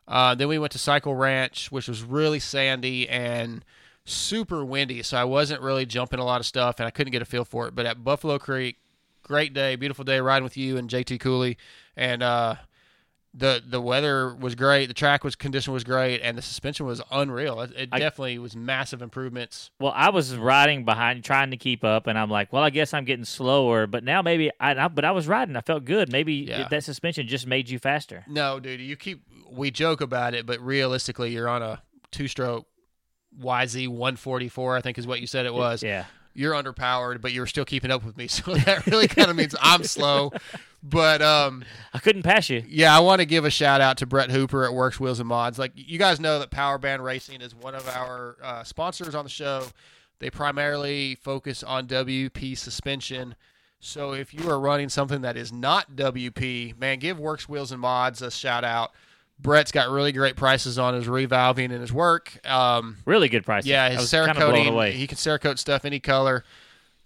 Uh, 0.08 0.34
then 0.34 0.48
we 0.48 0.58
went 0.58 0.72
to 0.72 0.78
Cycle 0.78 1.14
Ranch, 1.14 1.70
which 1.70 1.88
was 1.88 2.02
really 2.02 2.38
sandy 2.40 3.08
and 3.08 3.64
super 4.04 4.64
windy, 4.64 5.02
so 5.02 5.16
I 5.16 5.24
wasn't 5.24 5.60
really 5.62 5.86
jumping 5.86 6.18
a 6.18 6.24
lot 6.24 6.40
of 6.40 6.46
stuff 6.46 6.80
and 6.80 6.86
I 6.86 6.90
couldn't 6.90 7.12
get 7.12 7.22
a 7.22 7.26
feel 7.26 7.44
for 7.44 7.68
it. 7.68 7.74
But 7.74 7.86
at 7.86 8.02
Buffalo 8.02 8.38
Creek, 8.38 8.78
great 9.22 9.52
day, 9.54 9.76
beautiful 9.76 10.04
day 10.04 10.18
riding 10.20 10.42
with 10.44 10.56
you 10.56 10.76
and 10.76 10.88
JT 10.90 11.20
Cooley, 11.20 11.56
and 11.96 12.22
uh, 12.22 12.56
the 13.34 13.62
the 13.66 13.80
weather 13.80 14.34
was 14.34 14.54
great, 14.54 14.86
the 14.86 14.94
track 14.94 15.24
was 15.24 15.34
condition 15.36 15.72
was 15.72 15.84
great, 15.84 16.20
and 16.20 16.36
the 16.36 16.42
suspension 16.42 16.84
was 16.84 17.00
unreal. 17.10 17.60
It, 17.62 17.72
it 17.76 17.88
I- 17.92 17.98
definitely 17.98 18.38
was 18.38 18.54
massive 18.54 19.00
improvements. 19.00 19.70
Well, 19.80 19.92
I 19.94 20.10
was 20.10 20.36
riding 20.36 20.84
behind, 20.84 21.24
trying 21.24 21.50
to 21.52 21.56
keep 21.56 21.82
up, 21.82 22.06
and 22.06 22.18
I'm 22.18 22.28
like, 22.30 22.52
well, 22.52 22.62
I 22.62 22.70
guess 22.70 22.92
I'm 22.92 23.04
getting 23.04 23.24
slower. 23.24 23.86
But 23.86 24.04
now 24.04 24.20
maybe 24.20 24.50
I, 24.60 24.74
I 24.74 24.88
but 24.88 25.04
I 25.06 25.12
was 25.12 25.26
riding. 25.26 25.56
I 25.56 25.62
felt 25.62 25.84
good. 25.86 26.12
Maybe 26.12 26.34
Yeah. 26.34 26.68
that 26.68 26.84
suspension 26.84 27.26
just 27.26 27.46
made 27.46 27.70
you 27.70 27.78
faster. 27.78 28.24
No, 28.28 28.60
dude, 28.60 28.80
you 28.80 28.96
keep 28.96 29.22
we 29.50 29.70
joke 29.70 30.00
about 30.02 30.34
it, 30.34 30.44
but 30.46 30.60
realistically, 30.60 31.30
you're 31.32 31.48
on 31.48 31.62
a 31.62 31.82
two-stroke 32.10 32.66
YZ 33.40 33.88
144, 33.88 34.76
I 34.76 34.80
think 34.82 34.98
is 34.98 35.06
what 35.06 35.20
you 35.20 35.26
said 35.26 35.46
it 35.46 35.54
was. 35.54 35.82
Yeah. 35.82 36.04
You're 36.34 36.52
underpowered, 36.54 37.20
but 37.20 37.32
you're 37.32 37.46
still 37.46 37.64
keeping 37.64 37.90
up 37.90 38.04
with 38.04 38.16
me, 38.16 38.26
so 38.28 38.54
that 38.54 38.86
really 38.86 39.08
kind 39.08 39.30
of 39.30 39.36
means 39.36 39.54
I'm 39.60 39.84
slow. 39.84 40.32
But 40.82 41.22
um, 41.22 41.64
I 41.94 41.98
couldn't 42.00 42.22
pass 42.22 42.50
you. 42.50 42.64
yeah, 42.68 42.96
I 42.96 43.00
want 43.00 43.20
to 43.20 43.24
give 43.24 43.44
a 43.44 43.50
shout 43.50 43.80
out 43.80 43.98
to 43.98 44.06
Brett 44.06 44.30
Hooper 44.30 44.64
at 44.64 44.74
Works 44.74 44.98
Wheels 44.98 45.20
and 45.20 45.28
Mods. 45.28 45.58
Like 45.58 45.72
you 45.76 45.98
guys 45.98 46.18
know 46.18 46.40
that 46.40 46.50
Power 46.50 46.76
Band 46.78 47.04
Racing 47.04 47.40
is 47.40 47.54
one 47.54 47.74
of 47.76 47.88
our 47.88 48.36
uh, 48.42 48.64
sponsors 48.64 49.14
on 49.14 49.24
the 49.24 49.30
show. 49.30 49.66
They 50.18 50.28
primarily 50.30 51.14
focus 51.16 51.62
on 51.62 51.86
WP 51.86 52.58
suspension. 52.58 53.34
So 53.78 54.12
if 54.12 54.32
you 54.34 54.48
are 54.50 54.58
running 54.60 54.88
something 54.88 55.22
that 55.22 55.36
is 55.36 55.52
not 55.52 55.96
WP, 55.96 56.78
man, 56.78 56.98
give 56.98 57.18
Works 57.18 57.48
Wheels 57.48 57.72
and 57.72 57.80
Mods 57.80 58.22
a 58.22 58.30
shout 58.30 58.64
out. 58.64 58.92
Brett's 59.40 59.72
got 59.72 59.88
really 59.90 60.12
great 60.12 60.36
prices 60.36 60.78
on 60.78 60.94
his 60.94 61.06
revalving 61.06 61.72
and 61.72 61.80
his 61.80 61.92
work. 61.92 62.38
Um, 62.48 62.98
Really 63.04 63.28
good 63.28 63.44
prices. 63.44 63.68
yeah, 63.68 63.90
his 63.90 63.98
was 64.02 64.10
kind 64.12 64.30
of 64.30 64.36
blown 64.36 64.66
Cerakoting, 64.66 64.92
he 64.92 65.06
can 65.08 65.16
Cerakote 65.18 65.58
stuff 65.58 65.84
any 65.84 65.98
color. 65.98 66.44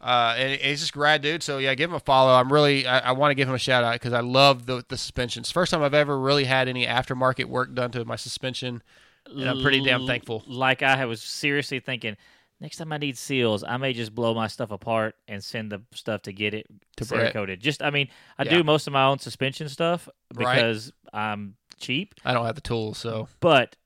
Uh, 0.01 0.35
and 0.37 0.61
he's 0.61 0.81
just 0.81 0.91
a 0.91 0.93
grad 0.93 1.23
dude. 1.23 1.43
So 1.43 1.59
yeah, 1.59 1.75
give 1.75 1.91
him 1.91 1.97
a 1.97 2.01
follow. 2.01 2.33
I'm 2.35 2.53
really, 2.53 2.87
I, 2.87 2.99
I 2.99 3.13
want 3.13 3.31
to 3.31 3.35
give 3.35 3.49
him 3.49 3.55
a 3.55 3.59
shout 3.59 3.83
out 3.83 3.95
because 3.95 4.13
I 4.13 4.21
love 4.21 4.67
the 4.67 4.85
the 4.89 4.97
suspensions. 4.97 5.51
First 5.51 5.71
time 5.73 5.83
I've 5.83 5.95
ever 5.95 6.19
really 6.19 6.45
had 6.45 6.69
any 6.69 6.87
aftermarket 6.87 7.47
work 7.47 7.75
done 7.75 7.91
to 7.93 8.05
my 8.05 8.17
suspension, 8.17 8.83
and 9.27 9.49
I'm 9.49 9.63
pretty 9.63 9.81
damn 9.83 10.07
thankful. 10.07 10.43
Like 10.47 10.83
I 10.83 11.07
was 11.07 11.23
seriously 11.23 11.81
thinking, 11.81 12.17
next 12.61 12.77
time 12.77 12.93
I 12.93 12.99
need 12.99 13.17
seals, 13.17 13.65
I 13.65 13.79
may 13.79 13.95
just 13.95 14.15
blow 14.15 14.35
my 14.35 14.49
stuff 14.49 14.71
apart 14.71 15.15
and 15.29 15.43
send 15.43 15.73
the 15.73 15.81
stuff 15.95 16.23
to 16.23 16.33
get 16.33 16.53
it 16.53 16.67
To 16.99 17.07
Brett. 17.07 17.33
coated. 17.33 17.61
Just, 17.61 17.83
I 17.83 17.89
mean, 17.91 18.09
I 18.39 18.45
Yeah. 18.45 18.59
do 18.59 18.65
most 18.65 18.87
of 18.87 18.93
my 18.93 19.05
own 19.05 19.19
suspension 19.19 19.69
stuff 19.71 20.09
Right. 20.35 20.57
because 20.57 20.93
I'm 21.13 21.57
cheap, 21.81 22.15
I 22.25 22.35
don't 22.35 22.45
have 22.45 22.55
the 22.55 22.61
tools, 22.61 22.99
so 22.99 23.29
but 23.41 23.77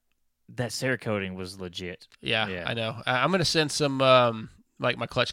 that 0.57 0.70
Cerakoting 0.72 1.34
was 1.37 1.61
legit. 1.61 2.09
Yeah, 2.20 2.49
Yeah. 2.49 2.64
I 2.66 2.74
know. 2.74 3.01
I, 3.07 3.22
I'm 3.22 3.30
gonna 3.30 3.45
send 3.45 3.70
some 3.70 4.03
um, 4.03 4.51
like 4.80 4.99
my 4.99 5.07
clutch 5.07 5.32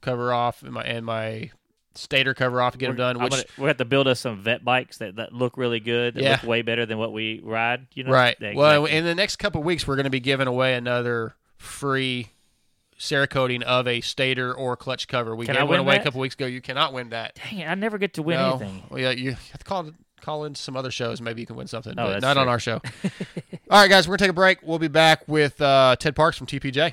cover 0.00 0.32
off 0.32 0.62
and 0.62 0.72
my 0.72 0.82
and 0.82 1.04
my 1.04 1.50
stator 1.94 2.32
cover 2.32 2.60
off 2.62 2.72
to 2.74 2.78
get 2.78 2.86
them 2.88 2.96
done. 2.96 3.18
Which 3.20 3.30
gonna- 3.30 3.44
we 3.58 3.66
have 3.66 3.78
to 3.78 3.84
build 3.84 4.06
us 4.06 4.20
some 4.20 4.40
vet 4.40 4.64
bikes 4.64 4.98
that, 4.98 5.16
that 5.16 5.32
look 5.32 5.56
really 5.56 5.80
good. 5.80 6.14
That 6.14 6.22
Yeah. 6.22 6.30
look 6.32 6.44
way 6.44 6.62
better 6.62 6.86
than 6.86 6.96
what 6.98 7.12
we 7.12 7.40
ride. 7.42 7.86
You 7.94 8.04
know, 8.04 8.12
right. 8.12 8.36
Yeah, 8.40 8.52
Well, 8.54 8.84
in 8.86 9.04
the 9.04 9.14
next 9.16 9.36
couple 9.36 9.62
weeks, 9.62 9.86
we're 9.86 9.96
gonna 9.96 10.08
be 10.10 10.20
giving 10.20 10.46
away 10.46 10.74
another 10.74 11.34
free 11.56 12.28
Cerakoting 12.98 13.62
of 13.62 13.86
a 13.86 14.00
stator 14.00 14.52
or 14.52 14.76
clutch 14.76 15.06
cover. 15.06 15.36
We 15.36 15.46
Can 15.46 15.54
gave 15.54 15.68
one 15.68 15.78
away 15.78 15.94
a 15.94 15.98
that? 15.98 16.04
couple 16.04 16.20
weeks 16.20 16.34
ago. 16.34 16.46
You 16.46 16.60
cannot 16.60 16.92
win 16.92 17.10
that. 17.10 17.36
dang 17.36 17.60
it, 17.60 17.68
I 17.68 17.74
never 17.76 17.96
get 17.96 18.14
to 18.14 18.22
win 18.24 18.38
no. 18.38 18.50
anything. 18.56 18.82
Well, 18.90 19.00
yeah, 19.00 19.10
you 19.10 19.30
have 19.32 19.58
to 19.58 19.64
call 19.64 19.90
call 20.20 20.44
in 20.44 20.56
some 20.56 20.76
other 20.76 20.90
shows. 20.90 21.20
Maybe 21.20 21.40
you 21.40 21.46
can 21.46 21.54
win 21.54 21.68
something, 21.68 21.92
Oh, 21.96 22.06
but 22.08 22.22
not 22.22 22.36
on 22.36 22.48
our 22.48 22.58
show. 22.58 22.80
All 23.70 23.80
right, 23.80 23.88
guys, 23.88 24.08
we're 24.08 24.12
gonna 24.16 24.18
take 24.26 24.30
a 24.30 24.34
break. 24.34 24.58
We'll 24.64 24.80
be 24.80 24.88
back 24.88 25.28
with 25.28 25.60
uh, 25.62 25.94
Ted 25.98 26.16
Parks 26.16 26.36
from 26.36 26.48
TPJ. 26.48 26.92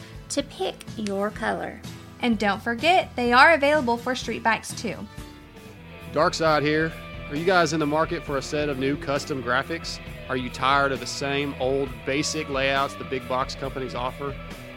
to 0.31 0.43
pick 0.43 0.75
your 0.97 1.29
color. 1.29 1.79
And 2.21 2.37
don't 2.37 2.61
forget, 2.61 3.09
they 3.15 3.33
are 3.33 3.53
available 3.53 3.97
for 3.97 4.15
street 4.15 4.43
bikes 4.43 4.73
too. 4.73 4.95
Dark 6.13 6.33
Side 6.33 6.63
here. 6.63 6.91
Are 7.29 7.35
you 7.35 7.45
guys 7.45 7.71
in 7.71 7.79
the 7.79 7.87
market 7.87 8.23
for 8.25 8.37
a 8.37 8.41
set 8.41 8.67
of 8.67 8.77
new 8.77 8.97
custom 8.97 9.41
graphics? 9.41 9.99
Are 10.27 10.35
you 10.35 10.49
tired 10.49 10.91
of 10.91 10.99
the 10.99 11.05
same 11.05 11.55
old 11.59 11.89
basic 12.05 12.49
layouts 12.49 12.93
the 12.95 13.05
big 13.05 13.27
box 13.29 13.55
companies 13.55 13.95
offer? 13.95 14.35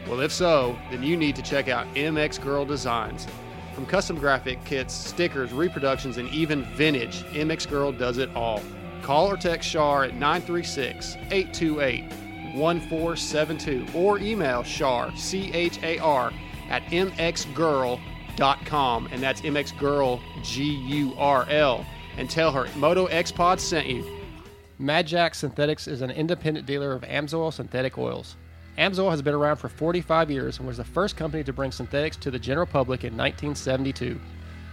Well, 0.08 0.20
if 0.20 0.32
so, 0.32 0.78
then 0.90 1.02
you 1.02 1.16
need 1.16 1.34
to 1.36 1.42
check 1.42 1.68
out 1.68 1.86
MX 1.94 2.40
Gurl 2.40 2.64
Designs. 2.64 3.26
From 3.74 3.86
custom 3.86 4.18
graphic 4.18 4.64
kits, 4.64 4.94
stickers, 4.94 5.52
reproductions, 5.52 6.16
and 6.16 6.28
even 6.28 6.64
vintage, 6.76 7.24
MX 7.32 7.68
Gurl 7.68 7.90
does 7.90 8.18
it 8.18 8.30
all. 8.36 8.62
Call 9.02 9.30
or 9.30 9.36
text 9.36 9.68
Char 9.68 10.04
at 10.04 10.14
936 10.14 11.16
828 11.30 12.04
1472 12.54 13.86
or 13.94 14.18
email 14.18 14.62
Char, 14.62 15.14
C 15.16 15.52
H 15.52 15.82
A 15.82 15.98
R, 15.98 16.32
at 16.68 16.82
mxgurl.com, 16.84 17.98
and 19.12 19.22
that's 19.22 19.40
mxgurl, 19.42 20.20
G 20.42 20.64
U 20.64 21.14
R 21.16 21.46
L, 21.48 21.86
and 22.16 22.30
tell 22.30 22.52
her 22.52 22.66
Moto 22.76 23.06
X 23.06 23.30
Pod 23.32 23.60
sent 23.60 23.86
you. 23.86 24.04
Mad 24.78 25.06
Jack 25.06 25.34
Synthetics 25.34 25.86
is 25.86 26.02
an 26.02 26.10
independent 26.10 26.66
dealer 26.66 26.92
of 26.92 27.02
Amsoil 27.02 27.52
synthetic 27.52 27.96
oils. 27.96 28.36
Amsoil 28.76 29.10
has 29.10 29.22
been 29.22 29.34
around 29.34 29.56
for 29.56 29.68
45 29.68 30.30
years 30.32 30.58
and 30.58 30.66
was 30.66 30.78
the 30.78 30.84
first 30.84 31.16
company 31.16 31.44
to 31.44 31.52
bring 31.52 31.70
synthetics 31.70 32.16
to 32.16 32.30
the 32.30 32.40
general 32.40 32.66
public 32.66 33.04
in 33.04 33.16
1972. 33.16 34.20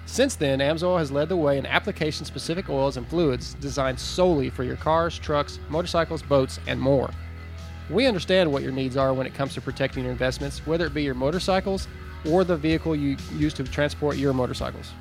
Since 0.07 0.35
then, 0.35 0.59
Amsoil 0.59 0.97
has 0.97 1.11
led 1.11 1.29
the 1.29 1.37
way 1.37 1.59
in 1.59 1.67
application 1.67 2.25
specific 2.25 2.67
oils 2.67 2.97
and 2.97 3.07
fluids 3.07 3.53
designed 3.55 3.99
solely 3.99 4.49
for 4.49 4.63
your 4.63 4.75
cars, 4.75 5.19
trucks, 5.19 5.59
motorcycles, 5.69 6.23
boats, 6.23 6.59
and 6.65 6.81
more. 6.81 7.11
We 7.91 8.05
understand 8.05 8.51
what 8.51 8.63
your 8.63 8.71
needs 8.71 8.95
are 8.95 9.13
when 9.13 9.27
it 9.27 9.33
comes 9.33 9.53
to 9.55 9.61
protecting 9.61 10.03
your 10.03 10.13
investments, 10.13 10.65
whether 10.65 10.85
it 10.85 10.93
be 10.93 11.03
your 11.03 11.13
motorcycles 11.13 11.89
or 12.29 12.45
the 12.45 12.55
vehicle 12.55 12.95
you 12.95 13.17
use 13.35 13.53
to 13.55 13.63
transport 13.63 14.15
your 14.15 14.31
motorcycles. 14.33 14.91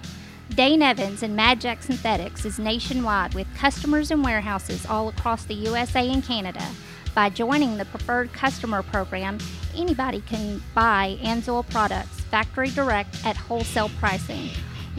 Dane 0.57 0.83
Evans 0.83 1.23
and 1.23 1.37
Mad 1.37 1.61
Jack 1.61 1.85
Synthetics 1.85 2.45
is 2.45 2.59
nationwide 2.59 3.35
with 3.35 3.47
customers 3.55 4.11
and 4.11 4.25
warehouses 4.25 4.85
all 4.87 5.09
across 5.09 5.45
the 5.45 5.55
USA 5.55 6.11
and 6.11 6.25
Canada. 6.25 6.67
By 7.15 7.29
joining 7.29 7.77
the 7.77 7.85
Preferred 7.85 8.33
Customer 8.33 8.83
Program, 8.83 9.39
anybody 9.77 10.21
can 10.23 10.61
buy 10.75 11.17
Amsoil 11.23 11.69
products 11.71 12.21
factory 12.23 12.71
direct 12.71 13.25
at 13.25 13.37
wholesale 13.37 13.91
pricing. 14.01 14.51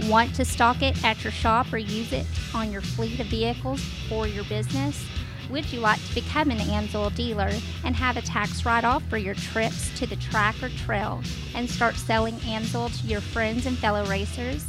Want 0.03 0.33
to 0.35 0.45
stock 0.45 0.81
it 0.81 1.03
at 1.03 1.23
your 1.23 1.31
shop 1.31 1.73
or 1.73 1.77
use 1.77 2.13
it 2.13 2.25
on 2.53 2.71
your 2.71 2.81
fleet 2.81 3.19
of 3.19 3.27
vehicles 3.27 3.83
for 4.07 4.27
your 4.27 4.45
business? 4.45 5.05
Would 5.51 5.73
you 5.73 5.81
like 5.81 6.01
to 6.07 6.15
become 6.15 6.49
an 6.49 6.59
Amsoil 6.59 7.13
dealer 7.13 7.51
and 7.83 7.93
have 7.93 8.15
a 8.15 8.21
tax 8.21 8.65
write 8.65 8.85
off 8.85 9.03
for 9.09 9.17
your 9.17 9.35
trips 9.35 9.91
to 9.99 10.07
the 10.07 10.15
track 10.15 10.55
or 10.63 10.69
trail 10.69 11.21
and 11.55 11.69
start 11.69 11.95
selling 11.95 12.35
Amsoil 12.37 12.97
to 13.01 13.07
your 13.07 13.19
friends 13.19 13.65
and 13.65 13.77
fellow 13.77 14.05
racers? 14.05 14.65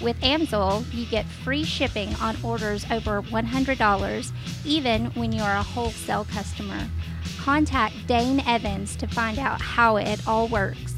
With 0.00 0.20
Amsoil, 0.20 0.84
you 0.94 1.04
get 1.06 1.26
free 1.26 1.64
shipping 1.64 2.14
on 2.16 2.36
orders 2.44 2.86
over 2.92 3.22
$100, 3.22 4.32
even 4.64 5.06
when 5.06 5.32
you 5.32 5.42
are 5.42 5.56
a 5.56 5.62
wholesale 5.64 6.24
customer. 6.26 6.88
Contact 7.40 7.94
Dane 8.06 8.40
Evans 8.46 8.94
to 8.96 9.08
find 9.08 9.36
out 9.36 9.60
how 9.60 9.96
it 9.96 10.26
all 10.28 10.46
works. 10.46 10.94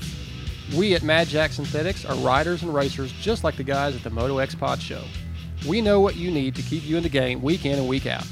We 0.76 0.94
at 0.94 1.02
Mad 1.02 1.28
Jack 1.28 1.52
Synthetics 1.52 2.04
are 2.04 2.16
riders 2.16 2.62
and 2.62 2.74
racers 2.74 3.12
just 3.12 3.44
like 3.44 3.56
the 3.56 3.64
guys 3.64 3.96
at 3.96 4.02
the 4.02 4.10
Moto 4.10 4.38
X 4.38 4.54
Pod 4.54 4.80
Show. 4.82 5.02
We 5.66 5.80
know 5.80 6.00
what 6.00 6.16
you 6.16 6.30
need 6.30 6.54
to 6.56 6.62
keep 6.62 6.84
you 6.84 6.98
in 6.98 7.02
the 7.02 7.08
game 7.08 7.40
week 7.40 7.64
in 7.64 7.78
and 7.78 7.88
week 7.88 8.06
out. 8.06 8.26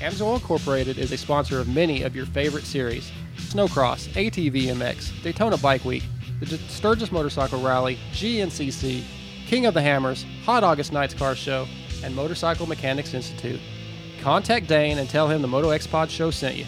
Amsoil 0.00 0.34
Incorporated 0.34 0.98
is 0.98 1.12
a 1.12 1.16
sponsor 1.16 1.60
of 1.60 1.68
many 1.68 2.02
of 2.02 2.16
your 2.16 2.26
favorite 2.26 2.64
series 2.64 3.10
Snowcross, 3.36 4.08
ATV 4.10 4.66
MX, 4.66 5.22
Daytona 5.22 5.56
Bike 5.56 5.84
Week, 5.84 6.02
the 6.40 6.46
Sturgis 6.46 7.12
Motorcycle 7.12 7.60
Rally, 7.60 7.98
GNCC, 8.12 9.02
King 9.46 9.66
of 9.66 9.74
the 9.74 9.82
Hammers, 9.82 10.24
Hot 10.44 10.64
August 10.64 10.92
Nights 10.92 11.14
Car 11.14 11.34
Show, 11.34 11.66
and 12.02 12.14
Motorcycle 12.14 12.66
Mechanics 12.66 13.14
Institute. 13.14 13.60
Contact 14.20 14.66
Dane 14.66 14.98
and 14.98 15.08
tell 15.08 15.28
him 15.28 15.42
the 15.42 15.48
Moto 15.48 15.70
X 15.70 15.86
Pod 15.86 16.10
Show 16.10 16.30
sent 16.30 16.56
you. 16.56 16.66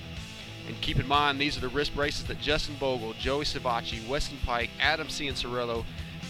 And 0.67 0.79
keep 0.81 0.99
in 0.99 1.07
mind, 1.07 1.39
these 1.39 1.57
are 1.57 1.61
the 1.61 1.69
wrist 1.69 1.95
braces 1.95 2.25
that 2.25 2.39
Justin 2.39 2.75
Bogle, 2.79 3.13
Joey 3.13 3.45
Savatgy, 3.45 4.07
Weston 4.07 4.37
Pike, 4.45 4.69
Adam 4.79 5.07
Cianciarulo, 5.07 5.83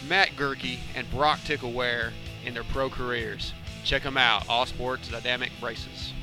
Matt 0.07 0.29
Goerke, 0.37 0.79
and 0.95 1.09
Brock 1.11 1.39
Tickle 1.43 1.73
wear 1.73 2.13
in 2.45 2.53
their 2.53 2.63
pro 2.63 2.89
careers. 2.89 3.53
Check 3.83 4.03
them 4.03 4.17
out, 4.17 4.47
All 4.47 4.65
Sports 4.65 5.09
Dynamic 5.09 5.51
Braces. 5.59 6.13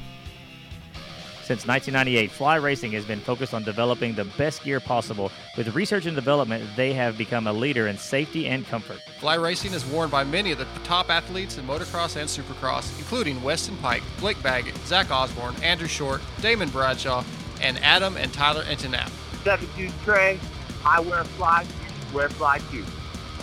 Since 1.47 1.65
1998, 1.65 2.33
Fly 2.33 2.57
Racing 2.57 2.91
has 2.91 3.05
been 3.05 3.21
focused 3.21 3.55
on 3.55 3.63
developing 3.63 4.17
the 4.17 4.25
best 4.25 4.65
gear 4.65 4.81
possible. 4.81 5.31
With 5.57 5.77
research 5.77 6.05
and 6.05 6.17
development, 6.17 6.69
they 6.75 6.93
have 6.95 7.17
become 7.17 7.47
a 7.47 7.53
leader 7.53 7.87
in 7.87 7.99
safety 7.99 8.49
and 8.49 8.67
comfort. 8.67 8.99
Fly 9.21 9.37
Racing 9.37 9.73
is 9.73 9.87
worn 9.87 10.11
by 10.11 10.25
many 10.25 10.51
of 10.51 10.59
the 10.59 10.67
top 10.83 11.09
athletes 11.09 11.57
in 11.57 11.65
motocross 11.65 12.17
and 12.17 12.29
supercross, 12.29 12.99
including 12.99 13.41
Weston 13.45 13.77
Pike, 13.77 14.03
Blake 14.19 14.43
Baggett, 14.43 14.77
Zach 14.89 15.13
Osborne, 15.13 15.55
Andrew 15.63 15.87
Short, 15.87 16.21
Damon 16.41 16.69
Bradshaw, 16.71 17.23
and 17.63 17.79
Adam 17.79 18.17
and 18.17 18.33
Tyler 18.33 18.65
Enticknap. 18.65 19.09
72 19.45 19.93
Trey, 20.03 20.41
I 20.85 20.99
wear 20.99 21.23
Fly, 21.23 21.65
wear 22.13 22.29
Fly 22.29 22.59
too. 22.73 22.85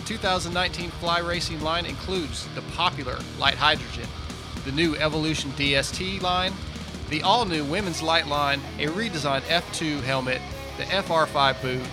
2019 0.04 0.90
Fly 0.90 1.20
Racing 1.20 1.62
line 1.62 1.86
includes 1.86 2.46
the 2.54 2.60
popular 2.76 3.16
Lite 3.38 3.54
Hydrogen, 3.54 4.06
the 4.66 4.72
new 4.72 4.94
Evolution 4.96 5.52
DST 5.52 6.20
line, 6.20 6.52
the 7.10 7.22
all 7.22 7.44
new 7.44 7.64
Women's 7.64 8.02
Light 8.02 8.26
line, 8.26 8.60
a 8.78 8.86
redesigned 8.86 9.42
F2 9.42 10.02
helmet, 10.02 10.40
the 10.76 10.84
FR5 10.84 11.60
boot, 11.62 11.86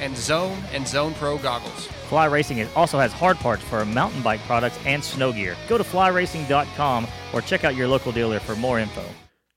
and 0.00 0.16
Zone 0.16 0.62
and 0.72 0.86
Zone 0.86 1.14
Pro 1.14 1.38
goggles. 1.38 1.86
Fly 2.08 2.26
Racing 2.26 2.66
also 2.74 2.98
has 2.98 3.12
hard 3.12 3.36
parts 3.38 3.62
for 3.62 3.84
mountain 3.84 4.22
bike 4.22 4.40
products 4.40 4.78
and 4.86 5.02
snow 5.02 5.32
gear. 5.32 5.56
Go 5.68 5.76
to 5.76 5.84
flyracing.com 5.84 7.06
or 7.32 7.40
check 7.40 7.64
out 7.64 7.74
your 7.74 7.88
local 7.88 8.12
dealer 8.12 8.40
for 8.40 8.56
more 8.56 8.78
info. 8.78 9.04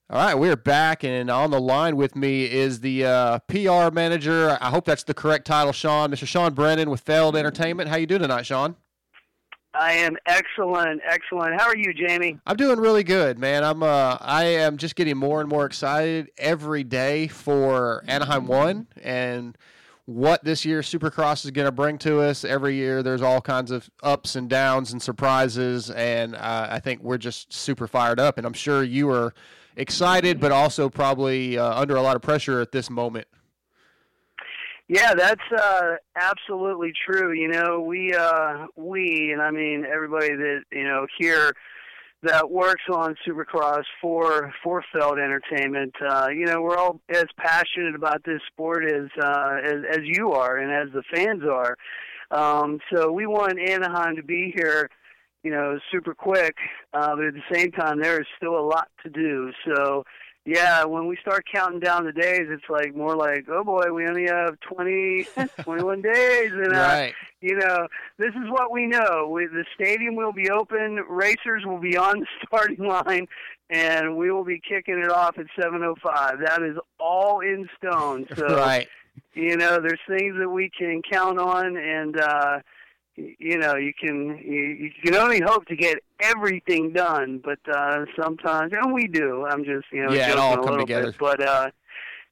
All 0.10 0.18
right, 0.18 0.36
we're 0.36 0.58
back, 0.58 1.06
and 1.06 1.30
on 1.30 1.52
the 1.52 1.62
line 1.62 1.96
with 1.96 2.18
me 2.18 2.44
is 2.44 2.82
the 2.82 3.06
uh, 3.06 3.40
PR 3.48 3.94
manager. 3.94 4.58
I 4.60 4.70
hope 4.70 4.84
that's 4.84 5.04
the 5.04 5.14
correct 5.14 5.48
title, 5.48 5.72
Sean. 5.72 6.12
Mr. 6.12 6.28
Sean 6.28 6.54
Brennan 6.54 6.90
with 6.90 7.00
Feld 7.00 7.38
Entertainment. 7.38 7.88
How 7.88 7.96
you 7.96 8.06
doing 8.06 8.22
tonight, 8.22 8.46
Sean? 8.46 8.76
I 9.74 9.94
am 9.94 10.18
excellent, 10.26 11.02
excellent. 11.06 11.60
How 11.60 11.68
are 11.68 11.78
you, 11.78 11.94
Jamie? 11.94 12.38
I'm 12.46 12.58
doing 12.58 12.80
really 12.80 13.04
good, 13.04 13.40
man. 13.40 13.64
I'm 13.64 13.84
uh 13.84 14.18
I 14.20 14.44
am 14.44 14.78
just 14.78 14.96
getting 14.96 15.18
more 15.18 15.40
and 15.40 15.50
more 15.50 15.66
excited 15.66 16.30
every 16.38 16.84
day 16.84 17.28
for 17.28 18.04
Anaheim 18.08 18.48
1 18.48 18.88
and 19.02 19.58
what 20.06 20.44
this 20.44 20.66
year's 20.66 20.92
Supercross 20.92 21.46
is 21.46 21.52
going 21.52 21.68
to 21.68 21.72
bring 21.72 21.98
to 22.00 22.20
us. 22.20 22.44
Every 22.44 22.76
year 22.76 23.02
there's 23.02 23.22
all 23.22 23.40
kinds 23.40 23.72
of 23.72 23.90
ups 24.04 24.36
and 24.36 24.50
downs 24.50 24.92
and 24.92 25.02
surprises 25.02 25.90
and 25.90 26.36
uh, 26.36 26.68
I 26.70 26.80
think 26.80 27.02
we're 27.02 27.18
just 27.18 27.54
super 27.54 27.88
fired 27.88 28.20
up 28.20 28.38
and 28.38 28.46
I'm 28.46 28.54
sure 28.54 28.84
you 28.84 29.10
are 29.10 29.34
excited 29.78 30.42
but 30.42 30.52
also 30.52 30.90
probably 30.90 31.58
uh, 31.58 31.80
under 31.80 31.96
a 31.96 32.02
lot 32.02 32.18
of 32.18 32.22
pressure 32.22 32.60
at 32.60 32.74
this 32.74 32.90
moment. 32.90 33.28
Yeah, 34.92 35.14
that's 35.14 35.40
uh, 35.58 35.96
absolutely 36.18 36.92
true. 37.06 37.32
You 37.32 37.48
know, 37.48 37.80
we 37.80 38.14
uh, 38.14 38.68
we 38.76 39.32
and 39.32 39.42
I 39.42 39.50
mean 39.50 39.86
everybody 39.86 40.36
that 40.36 40.64
you 40.70 40.84
know 40.84 41.08
here 41.18 41.54
that 42.24 42.52
works 42.52 42.84
on 42.92 43.16
Supercross 43.26 43.86
for 44.02 44.54
for 44.62 44.84
Feld 44.92 45.18
Entertainment. 45.18 45.96
Uh, 46.06 46.28
you 46.28 46.46
know, 46.46 46.62
we're 46.62 46.76
all 46.76 47.00
as 47.08 47.24
passionate 47.38 47.96
about 47.96 48.26
this 48.26 48.42
sport 48.52 48.84
as 48.84 49.08
uh, 49.24 49.60
as, 49.64 49.76
as 49.92 50.00
you 50.04 50.34
are 50.34 50.58
and 50.58 50.70
as 50.74 50.94
the 50.94 51.04
fans 51.16 51.44
are. 51.50 51.78
Um, 52.32 52.80
so 52.94 53.14
we 53.14 53.28
want 53.28 53.62
Anaheim 53.62 54.18
to 54.18 54.24
be 54.24 54.52
here, 54.54 54.90
you 55.42 55.52
know, 55.52 55.80
super 55.90 56.14
quick. 56.14 56.58
Uh, 56.94 57.16
but 57.16 57.28
at 57.28 57.34
the 57.34 57.56
same 57.56 57.72
time, 57.72 58.02
there 58.02 58.20
is 58.20 58.28
still 58.36 58.60
a 58.60 58.68
lot 58.68 58.90
to 59.04 59.10
do. 59.10 59.54
So 59.66 60.04
yeah, 60.46 60.84
when 60.86 61.08
we 61.08 61.18
start 61.18 61.46
counting 61.54 61.80
down 61.80 62.06
the 62.06 62.12
days, 62.12 62.48
it's 62.50 62.70
like 62.70 62.96
more 62.96 63.16
like, 63.16 63.46
oh 63.50 63.64
boy, 63.64 63.92
we 63.94 64.08
only 64.08 64.26
have 64.26 64.60
20, 64.62 65.28
21 65.62 66.02
days, 66.02 66.52
and 66.52 66.74
uh, 66.74 66.80
Right. 66.80 67.14
you 67.42 67.56
know, 67.56 67.88
this 68.18 68.30
is 68.32 68.50
what 68.50 68.72
we 68.72 68.88
know. 68.88 69.30
We, 69.32 69.46
the 69.46 69.66
stadium 69.76 70.16
will 70.16 70.34
be 70.34 70.50
open, 70.50 70.96
racers 71.08 71.64
will 71.66 71.80
be 71.80 71.96
on 71.96 72.22
the 72.22 72.26
starting 72.48 72.88
line, 72.88 73.28
and 73.70 74.18
we 74.18 74.32
will 74.32 74.44
be 74.44 74.60
kicking 74.68 74.98
it 75.00 75.12
off 75.12 75.38
at 75.38 75.46
7:05. 75.60 76.44
That 76.44 76.64
is 76.64 76.78
all 77.00 77.42
in 77.42 77.70
stone. 77.78 78.26
So 78.36 78.48
right. 78.58 78.88
you 79.36 79.58
know, 79.58 79.80
there's 79.80 80.00
things 80.08 80.36
that 80.40 80.50
we 80.50 80.70
can 80.76 81.02
count 81.10 81.38
on, 81.38 81.78
and 81.78 82.20
uh, 82.20 82.60
you 83.40 83.58
know, 83.58 83.76
you 83.76 83.94
can 83.94 84.38
you, 84.44 84.62
you 84.62 84.92
can 85.04 85.16
only 85.16 85.42
hope 85.42 85.66
to 85.68 85.76
get 85.76 86.00
everything 86.20 86.94
done, 86.94 87.42
but 87.44 87.60
uh, 87.74 88.06
sometimes, 88.22 88.74
and 88.74 88.94
we 88.94 89.08
do. 89.08 89.46
I'm 89.46 89.64
just 89.64 89.86
you 89.92 90.06
know, 90.06 90.12
Yeah, 90.14 90.32
it 90.32 90.38
all 90.38 90.60
a 90.62 90.64
come 90.64 90.80
together. 90.80 91.08
bit, 91.08 91.18
but 91.20 91.42
uh, 91.48 91.70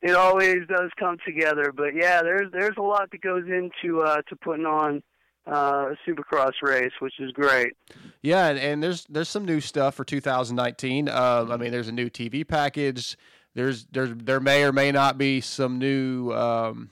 it 0.02 0.12
always 0.16 0.66
does 0.68 0.90
come 1.00 1.18
together. 1.26 1.72
But 1.76 1.96
yeah, 1.96 2.22
there's 2.22 2.52
there's 2.52 2.78
a 2.78 2.82
lot 2.82 3.10
that 3.12 3.22
goes 3.22 3.46
into 3.48 4.02
uh, 4.02 4.22
to 4.30 4.36
putting 4.36 4.66
on 4.66 5.04
uh, 5.48 5.94
a 5.94 5.96
Supercross 6.08 6.54
race, 6.62 6.92
which 7.00 7.20
is 7.20 7.32
great. 7.32 7.74
Yeah, 8.22 8.48
and, 8.50 8.60
and 8.60 8.84
there's 8.84 9.06
there's 9.06 9.30
some 9.30 9.46
new 9.46 9.62
stuff 9.62 9.96
for 9.96 10.04
2019. 10.04 11.10
Um, 11.10 11.52
I 11.52 11.58
mean, 11.58 11.72
there's 11.72 11.88
a 11.88 11.94
new 11.94 12.10
TV 12.10 12.48
package. 12.48 13.18
There's 13.56 13.86
there's 13.92 14.14
there 14.16 14.40
may 14.40 14.64
or 14.64 14.72
may 14.72 14.92
not 14.92 15.18
be 15.18 15.42
some 15.42 15.80
new 15.80 16.32
um, 16.34 16.90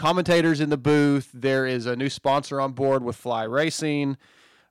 commentators 0.00 0.60
in 0.62 0.70
the 0.70 0.78
booth. 0.78 1.30
There 1.34 1.66
is 1.66 1.84
a 1.84 1.94
new 1.94 2.08
sponsor 2.08 2.58
on 2.58 2.72
board 2.72 3.04
with 3.04 3.16
Fly 3.16 3.44
Racing. 3.44 4.16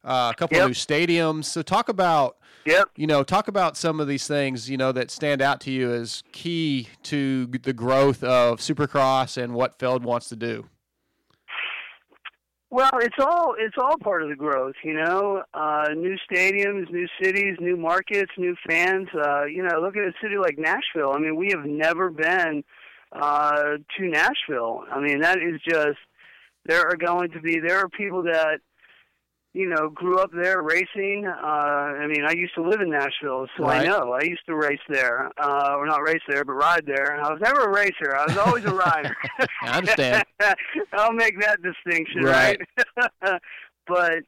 Uh, 0.03 0.31
a 0.33 0.35
couple 0.35 0.57
Yep. 0.57 0.63
of 0.63 0.69
new 0.69 0.73
stadiums. 0.73 1.45
So 1.45 1.61
talk 1.61 1.87
about 1.87 2.37
Yep. 2.65 2.89
you 2.95 3.05
know 3.05 3.21
talk 3.23 3.47
about 3.47 3.77
some 3.77 3.99
of 3.99 4.07
these 4.07 4.27
things 4.27 4.69
you 4.69 4.75
know 4.77 4.91
that 4.91 5.11
stand 5.11 5.41
out 5.41 5.61
to 5.61 5.71
you 5.71 5.91
as 5.91 6.23
key 6.31 6.89
to 7.03 7.45
the 7.47 7.73
growth 7.73 8.23
of 8.23 8.59
Supercross 8.59 9.37
and 9.41 9.53
what 9.53 9.77
Feld 9.77 10.03
wants 10.03 10.29
to 10.29 10.35
do. 10.35 10.65
Well, 12.71 12.91
it's 13.01 13.15
all 13.19 13.55
it's 13.57 13.75
all 13.81 13.97
part 13.97 14.21
of 14.23 14.29
the 14.29 14.35
growth, 14.35 14.75
you 14.83 14.93
know. 14.93 15.43
Uh, 15.53 15.89
new 15.95 16.15
stadiums, 16.31 16.89
new 16.91 17.07
cities, 17.21 17.57
new 17.59 17.75
markets, 17.77 18.31
new 18.37 18.55
fans. 18.67 19.07
Uh, 19.13 19.45
you 19.45 19.63
know, 19.63 19.79
look 19.81 19.95
at 19.97 20.03
a 20.03 20.13
city 20.21 20.37
like 20.37 20.57
Nashville. 20.57 21.11
I 21.13 21.19
mean, 21.19 21.35
we 21.35 21.49
have 21.55 21.65
never 21.65 22.09
been 22.11 22.63
uh, 23.11 23.77
to 23.97 24.07
Nashville. 24.07 24.83
I 24.91 24.99
mean, 24.99 25.21
that 25.21 25.37
is 25.39 25.59
just 25.67 25.97
there 26.65 26.87
are 26.87 26.95
going 26.97 27.31
to 27.31 27.39
be 27.39 27.59
there 27.59 27.79
are 27.79 27.89
people 27.89 28.23
that 28.23 28.59
you 29.53 29.67
know 29.67 29.89
grew 29.89 30.19
up 30.19 30.29
there 30.31 30.61
racing. 30.61 31.25
Uh, 31.27 31.45
I 31.47 32.07
mean, 32.07 32.23
I 32.25 32.33
used 32.33 32.53
to 32.55 32.61
live 32.61 32.81
in 32.81 32.91
Nashville, 32.91 33.47
so 33.57 33.65
I 33.65 33.83
know. 33.83 34.11
I 34.13 34.23
used 34.23 34.45
to 34.45 34.55
race 34.55 34.79
there, 34.89 35.31
uh, 35.41 35.75
or 35.75 35.87
not 35.87 36.03
race 36.03 36.21
there, 36.27 36.45
but 36.45 36.53
ride 36.53 36.85
there. 36.85 37.19
I 37.19 37.31
was 37.31 37.41
never 37.41 37.61
a 37.61 37.73
racer. 37.73 38.15
I 38.15 38.25
was 38.27 38.37
always 38.37 38.65
a 38.65 38.73
rider. 38.73 39.15
I 39.63 39.77
understand. 39.77 40.25
I'll 40.93 41.13
make 41.13 41.39
that 41.41 41.59
distinction, 41.61 42.23
Right. 42.23 42.59
right? 43.25 43.41
but 43.87 44.19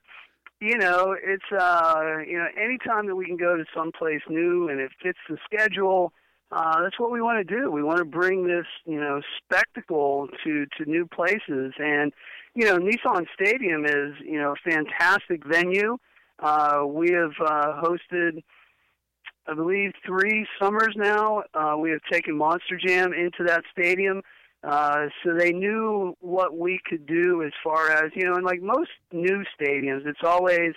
you 0.60 0.78
know, 0.78 1.16
it's 1.24 1.52
uh, 1.52 2.18
you 2.28 2.38
know, 2.38 2.48
anytime 2.60 3.08
that 3.08 3.16
we 3.16 3.26
can 3.26 3.38
go 3.38 3.56
to 3.58 3.66
someplace 3.76 4.22
new 4.30 4.70
and 4.70 4.80
it 4.80 4.92
fits 5.02 5.20
the 5.30 5.38
schedule, 5.46 6.14
uh, 6.52 6.82
that's 6.82 6.99
what 6.99 7.12
we 7.12 7.22
want 7.22 7.45
to 7.47 7.60
do. 7.60 7.72
We 7.72 7.84
want 7.84 7.99
to 7.99 8.06
bring 8.06 8.45
this, 8.45 8.66
you 8.86 8.99
know, 8.99 9.22
spectacle 9.38 10.28
to 10.43 10.66
to 10.78 10.86
new 10.89 11.06
places, 11.06 11.74
and 11.78 12.12
you 12.56 12.66
know, 12.66 12.78
Nissan 12.78 13.26
Stadium 13.34 13.86
is 13.86 14.16
you 14.24 14.39
know 14.39 14.54
a 14.54 14.70
fantastic 14.70 15.45
venue. 15.45 15.97
Uh, 16.39 16.84
we 16.86 17.12
have 17.12 17.32
uh, 17.39 17.82
hosted. 17.82 18.43
I 19.47 19.54
believe 19.54 19.93
three 20.06 20.45
summers 20.62 20.93
now. 20.95 21.43
Uh, 21.54 21.76
we 21.78 21.91
have 21.91 22.02
taken 22.12 22.38
Monster 22.38 22.78
Jam 22.78 23.14
into 23.14 23.43
that 23.45 23.64
stadium. 23.72 24.22
Uh, 24.64 25.08
so 25.24 25.34
they 25.34 25.52
knew 25.52 26.16
what 26.20 26.56
we 26.56 26.80
could 26.88 27.08
do 27.08 27.41
as 27.43 27.52
far 27.64 27.91
as 27.91 28.12
you 28.14 28.26
know, 28.26 28.36
and 28.36 28.45
like 28.45 28.62
most 28.62 28.91
new 29.12 29.43
stadiums, 29.60 30.06
it's 30.06 30.20
always 30.24 30.74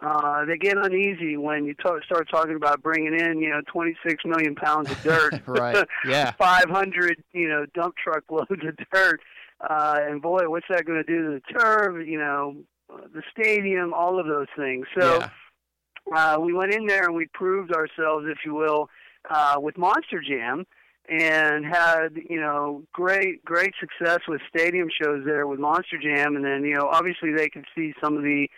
uh, 0.00 0.44
they 0.44 0.56
get 0.56 0.76
uneasy 0.76 1.36
when 1.36 1.64
you 1.64 1.74
to- 1.74 2.00
start 2.04 2.28
talking 2.30 2.54
about 2.54 2.82
bringing 2.82 3.18
in 3.18 3.40
you 3.40 3.50
know 3.50 3.60
26 3.66 4.24
million 4.24 4.54
pounds 4.54 4.90
of 4.90 5.02
dirt, 5.02 5.42
Right. 5.46 5.86
Yeah. 6.06 6.30
500 6.38 7.22
you 7.32 7.48
know 7.48 7.66
dump 7.74 7.96
truck 7.96 8.24
loads 8.30 8.50
of 8.50 8.76
dirt, 8.92 9.20
uh, 9.60 9.98
and 10.02 10.22
boy, 10.22 10.48
what's 10.48 10.66
that 10.68 10.84
going 10.84 11.02
to 11.04 11.04
do 11.04 11.24
to 11.24 11.40
the 11.40 11.58
turf? 11.58 12.06
You 12.06 12.18
know, 12.18 12.56
the 12.88 13.22
stadium, 13.32 13.92
all 13.92 14.20
of 14.20 14.26
those 14.26 14.46
things. 14.56 14.86
So 14.98 15.18
yeah. 15.18 16.34
uh, 16.34 16.38
we 16.40 16.52
went 16.52 16.74
in 16.74 16.86
there 16.86 17.04
and 17.04 17.14
we 17.14 17.26
proved 17.34 17.72
ourselves, 17.72 18.26
if 18.28 18.38
you 18.44 18.54
will, 18.54 18.88
uh, 19.28 19.56
with 19.58 19.76
Monster 19.76 20.22
Jam, 20.22 20.64
and 21.08 21.64
had 21.64 22.10
you 22.28 22.40
know 22.40 22.84
great 22.92 23.44
great 23.44 23.72
success 23.80 24.20
with 24.28 24.40
stadium 24.48 24.88
shows 25.02 25.24
there 25.24 25.48
with 25.48 25.58
Monster 25.58 25.98
Jam, 26.00 26.36
and 26.36 26.44
then 26.44 26.64
you 26.64 26.74
know 26.74 26.88
obviously 26.88 27.32
they 27.32 27.48
could 27.48 27.64
see 27.74 27.92
some 28.00 28.16
of 28.16 28.22
the 28.22 28.48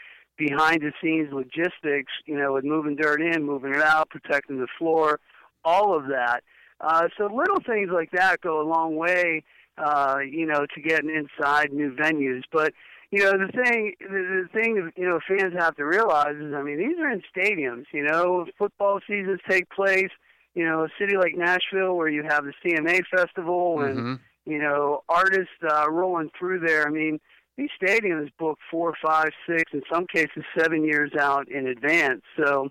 behind 0.40 0.80
the 0.82 0.92
scenes 1.00 1.32
logistics, 1.32 2.12
you 2.26 2.36
know, 2.36 2.54
with 2.54 2.64
moving 2.64 2.96
dirt 2.96 3.20
in, 3.20 3.44
moving 3.44 3.74
it 3.74 3.82
out, 3.82 4.08
protecting 4.10 4.58
the 4.58 4.66
floor, 4.78 5.20
all 5.64 5.96
of 5.96 6.06
that. 6.08 6.42
Uh, 6.80 7.08
so 7.16 7.26
little 7.26 7.60
things 7.60 7.90
like 7.92 8.10
that 8.12 8.40
go 8.40 8.60
a 8.60 8.66
long 8.66 8.96
way, 8.96 9.44
uh, 9.76 10.16
you 10.26 10.46
know, 10.46 10.66
to 10.74 10.80
getting 10.80 11.10
inside 11.10 11.72
new 11.72 11.92
venues. 11.94 12.42
But 12.50 12.72
you 13.10 13.22
know, 13.24 13.32
the 13.32 13.50
thing, 13.52 13.94
the, 14.00 14.06
the 14.08 14.48
thing 14.52 14.74
that 14.76 14.92
you 14.96 15.06
know 15.06 15.20
fans 15.28 15.52
have 15.58 15.76
to 15.76 15.84
realize 15.84 16.36
is, 16.36 16.54
I 16.54 16.62
mean, 16.62 16.78
these 16.78 16.98
are 16.98 17.10
in 17.10 17.22
stadiums. 17.36 17.84
You 17.92 18.04
know, 18.04 18.46
football 18.56 19.00
seasons 19.06 19.40
take 19.48 19.68
place. 19.70 20.10
You 20.54 20.64
know, 20.64 20.84
a 20.84 20.88
city 20.98 21.16
like 21.16 21.36
Nashville 21.36 21.96
where 21.96 22.08
you 22.08 22.22
have 22.28 22.44
the 22.44 22.52
CMA 22.64 23.02
festival 23.14 23.82
and 23.82 23.98
Mhm. 23.98 24.20
you 24.46 24.58
know 24.58 25.02
artists 25.08 25.52
uh, 25.68 25.90
rolling 25.90 26.30
through 26.38 26.60
there. 26.60 26.86
I 26.86 26.90
mean, 26.90 27.20
these 27.56 27.70
stadiums 27.82 28.30
book 28.38 28.58
four, 28.70 28.94
five, 29.04 29.30
six, 29.46 29.72
in 29.72 29.82
some 29.92 30.06
cases 30.06 30.44
seven 30.58 30.84
years 30.84 31.12
out 31.18 31.48
in 31.48 31.66
advance. 31.66 32.22
So, 32.36 32.70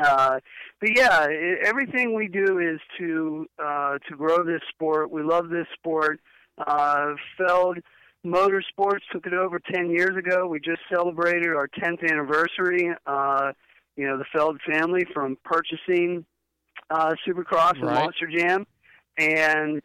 Uh, 0.00 0.38
but 0.80 0.90
yeah, 0.96 1.26
it, 1.28 1.58
everything 1.64 2.14
we 2.14 2.28
do 2.28 2.60
is 2.60 2.78
to 2.98 3.46
uh, 3.58 3.98
to 4.08 4.16
grow 4.16 4.44
this 4.44 4.62
sport. 4.68 5.10
We 5.10 5.22
love 5.22 5.48
this 5.48 5.66
sport. 5.74 6.20
Uh, 6.58 7.14
Feld 7.36 7.78
Motorsports 8.24 9.00
took 9.12 9.26
it 9.26 9.32
over 9.32 9.58
10 9.58 9.90
years 9.90 10.16
ago. 10.16 10.46
We 10.46 10.60
just 10.60 10.82
celebrated 10.92 11.48
our 11.48 11.66
10th 11.68 12.08
anniversary. 12.08 12.92
Uh, 13.06 13.52
you 13.96 14.06
know, 14.06 14.16
the 14.16 14.24
Feld 14.32 14.60
family 14.70 15.04
from 15.12 15.36
purchasing 15.44 16.24
uh, 16.90 17.14
Supercross 17.26 17.72
and 17.74 17.84
Right. 17.86 18.04
Monster 18.04 18.28
Jam, 18.28 18.66
and 19.18 19.82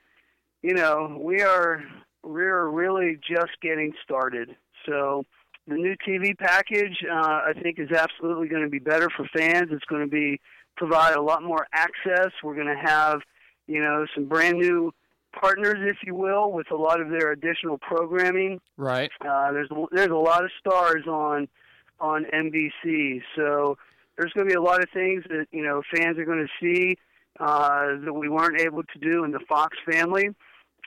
you 0.62 0.74
know, 0.74 1.18
we 1.20 1.42
are 1.42 1.84
we're 2.26 2.68
really 2.68 3.18
just 3.18 3.52
getting 3.62 3.94
started. 4.04 4.56
So 4.86 5.26
the 5.68 5.76
new 5.76 5.96
TV 6.08 6.38
package, 6.38 6.98
uh, 7.10 7.16
I 7.16 7.54
think, 7.62 7.80
is 7.80 7.92
absolutely 7.92 8.48
going 8.48 8.64
to 8.64 8.70
be 8.70 8.80
better 8.80 9.10
for 9.16 9.28
fans. 9.36 9.70
It's 9.72 9.86
going 9.86 10.02
to 10.02 10.10
be 10.10 10.42
provide 10.76 11.16
a 11.16 11.22
lot 11.22 11.44
more 11.44 11.68
access. 11.74 12.32
We're 12.44 12.56
going 12.56 12.68
to 12.68 12.82
have, 12.82 13.22
you 13.68 13.80
know, 13.80 14.06
some 14.14 14.26
brand 14.26 14.58
new 14.58 14.92
partners, 15.40 15.78
if 15.80 15.98
you 16.06 16.16
will, 16.16 16.52
with 16.52 16.72
a 16.72 16.76
lot 16.76 17.00
of 17.00 17.10
their 17.10 17.32
additional 17.32 17.78
programming. 17.78 18.60
Right. 18.78 19.12
Uh, 19.22 19.52
there's 19.52 19.70
there's 19.92 20.12
a 20.12 20.16
lot 20.16 20.44
of 20.44 20.52
stars 20.60 21.06
on 21.08 21.48
on 22.00 22.26
NBC, 22.34 23.22
so 23.36 23.78
there's 24.18 24.34
going 24.34 24.48
to 24.48 24.52
be 24.52 24.58
a 24.58 24.62
lot 24.62 24.82
of 24.82 24.90
things 24.94 25.24
that 25.30 25.48
you 25.52 25.64
know 25.64 25.82
fans 25.96 26.18
are 26.18 26.26
going 26.26 26.46
to 26.46 26.52
see 26.62 26.98
uh, 27.40 27.98
that 28.04 28.14
we 28.14 28.30
weren't 28.30 28.60
able 28.60 28.84
to 28.84 29.00
do 29.00 29.24
in 29.24 29.32
the 29.32 29.40
Fox 29.48 29.78
family. 29.90 30.30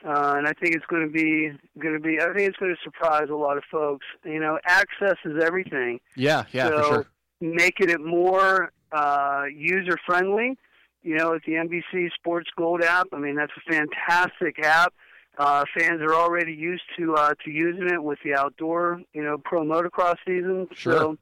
Uh, 0.05 0.35
and 0.37 0.47
I 0.47 0.53
think 0.53 0.75
it's 0.75 0.85
going 0.85 1.05
to 1.05 1.11
be 1.11 1.51
going 1.77 1.93
to 1.93 1.99
be. 1.99 2.19
I 2.21 2.25
think 2.33 2.47
it's 2.49 2.57
going 2.57 2.73
to 2.73 2.81
surprise 2.83 3.27
a 3.29 3.35
lot 3.35 3.57
of 3.57 3.63
folks. 3.69 4.05
You 4.23 4.39
know, 4.39 4.57
access 4.65 5.17
is 5.25 5.43
everything 5.43 5.99
Yeah. 6.15 6.45
Yeah. 6.53 6.69
so 6.69 6.77
for 6.77 6.83
sure. 6.83 7.07
making 7.41 7.89
it 7.89 7.99
more 7.99 8.71
uh, 8.91 9.43
user 9.53 9.97
friendly. 10.05 10.57
You 11.01 11.15
know, 11.15 11.31
with 11.31 11.43
the 11.45 11.53
NBC 11.53 12.11
Sports 12.13 12.49
Gold 12.57 12.81
app, 12.81 13.07
I 13.13 13.17
mean 13.19 13.35
that's 13.35 13.51
a 13.57 13.71
fantastic 13.71 14.63
app. 14.63 14.93
Uh, 15.37 15.63
fans 15.77 16.01
are 16.01 16.13
already 16.13 16.53
used 16.53 16.83
to 16.97 17.15
uh, 17.15 17.33
to 17.45 17.51
using 17.51 17.89
it 17.89 18.03
with 18.03 18.19
the 18.23 18.35
outdoor, 18.35 19.01
you 19.13 19.23
know, 19.23 19.37
pro 19.37 19.63
motocross 19.63 20.15
season. 20.25 20.67
Sure. 20.73 20.93
So 20.93 21.17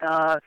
uh, 0.00 0.38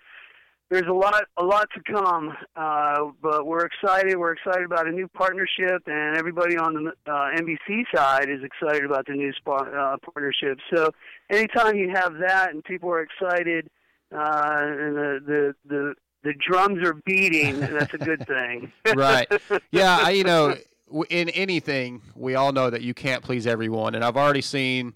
there's 0.69 0.87
a 0.87 0.93
lot 0.93 1.23
a 1.37 1.43
lot 1.43 1.67
to 1.73 1.81
come, 1.91 2.35
uh, 2.55 3.05
but 3.21 3.47
we're 3.47 3.65
excited. 3.65 4.17
We're 4.17 4.33
excited 4.33 4.65
about 4.65 4.87
a 4.87 4.91
new 4.91 5.07
partnership, 5.07 5.81
and 5.87 6.15
everybody 6.15 6.57
on 6.57 6.73
the 6.75 7.11
uh, 7.11 7.31
NBC 7.35 7.85
side 7.93 8.29
is 8.29 8.43
excited 8.43 8.85
about 8.85 9.07
the 9.07 9.13
new 9.13 9.33
spa- 9.33 9.55
uh, 9.55 9.97
partnership. 9.97 10.59
So 10.73 10.91
anytime 11.29 11.75
you 11.75 11.89
have 11.89 12.13
that 12.19 12.51
and 12.51 12.63
people 12.63 12.89
are 12.89 13.01
excited, 13.01 13.69
uh, 14.13 14.59
and 14.61 14.95
the 14.95 15.19
the 15.25 15.55
the 15.65 15.95
the 16.23 16.33
drums 16.47 16.85
are 16.85 16.93
beating, 17.05 17.59
that's 17.59 17.93
a 17.95 17.97
good 17.97 18.27
thing. 18.27 18.71
right. 18.95 19.27
Yeah, 19.71 19.99
I, 20.03 20.11
you 20.11 20.23
know, 20.23 20.55
in 21.09 21.29
anything, 21.29 22.01
we 22.15 22.35
all 22.35 22.51
know 22.51 22.69
that 22.69 22.83
you 22.83 22.93
can't 22.93 23.23
please 23.23 23.47
everyone, 23.47 23.95
and 23.95 24.03
I've 24.03 24.17
already 24.17 24.41
seen 24.41 24.93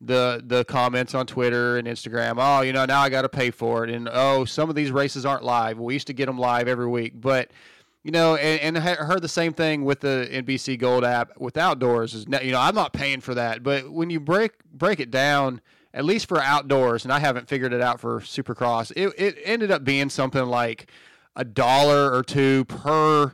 the 0.00 0.42
the 0.44 0.64
comments 0.64 1.14
on 1.14 1.26
Twitter 1.26 1.78
and 1.78 1.86
Instagram. 1.86 2.36
Oh, 2.38 2.62
you 2.62 2.72
know, 2.72 2.84
now 2.84 3.00
I 3.00 3.08
got 3.08 3.22
to 3.22 3.28
pay 3.28 3.50
for 3.50 3.84
it, 3.84 3.90
and 3.90 4.08
oh, 4.12 4.44
some 4.44 4.68
of 4.68 4.76
these 4.76 4.90
races 4.90 5.24
aren't 5.24 5.44
live. 5.44 5.78
We 5.78 5.94
used 5.94 6.06
to 6.08 6.12
get 6.12 6.26
them 6.26 6.38
live 6.38 6.68
every 6.68 6.86
week, 6.86 7.14
but 7.20 7.50
you 8.02 8.10
know, 8.10 8.36
and, 8.36 8.76
and 8.76 8.78
I 8.78 8.94
heard 8.94 9.22
the 9.22 9.28
same 9.28 9.52
thing 9.52 9.84
with 9.84 10.00
the 10.00 10.28
NBC 10.30 10.78
Gold 10.78 11.04
app 11.04 11.38
with 11.40 11.56
outdoors. 11.56 12.14
Is 12.14 12.26
you 12.42 12.52
know, 12.52 12.60
I'm 12.60 12.74
not 12.74 12.92
paying 12.92 13.20
for 13.20 13.34
that, 13.34 13.62
but 13.62 13.90
when 13.90 14.10
you 14.10 14.20
break 14.20 14.52
break 14.72 15.00
it 15.00 15.10
down. 15.10 15.60
At 15.94 16.04
least 16.04 16.28
for 16.28 16.38
outdoors, 16.38 17.04
and 17.04 17.12
I 17.12 17.20
haven't 17.20 17.48
figured 17.48 17.72
it 17.72 17.80
out 17.80 18.00
for 18.00 18.20
Supercross. 18.20 18.92
It 18.94 19.14
it 19.16 19.38
ended 19.42 19.70
up 19.70 19.82
being 19.82 20.10
something 20.10 20.44
like 20.44 20.90
a 21.34 21.42
dollar 21.42 22.12
or 22.12 22.22
two 22.22 22.66
per 22.66 23.32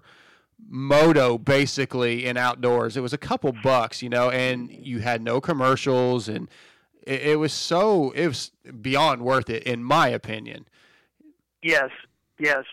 moto 0.73 1.37
basically 1.37 2.25
in 2.25 2.39
outdoors. 2.39 2.97
It 2.97 3.03
was 3.03 3.13
a 3.13 3.19
couple 3.19 3.53
bucks, 3.63 4.01
you 4.03 4.09
know, 4.09 4.31
and 4.31 4.71
you 4.71 5.01
had 5.01 5.21
no 5.21 5.39
commercials 5.39 6.29
and 6.29 6.49
it, 7.07 7.21
it 7.23 7.39
was 7.39 7.53
so 7.53 8.11
it 8.13 8.27
was 8.27 8.53
beyond 8.81 9.21
worth 9.21 9.51
it 9.51 9.65
in 9.65 9.85
my 9.85 10.09
opinion. 10.09 10.67
Yes, 11.63 11.91
yes. 12.39 12.65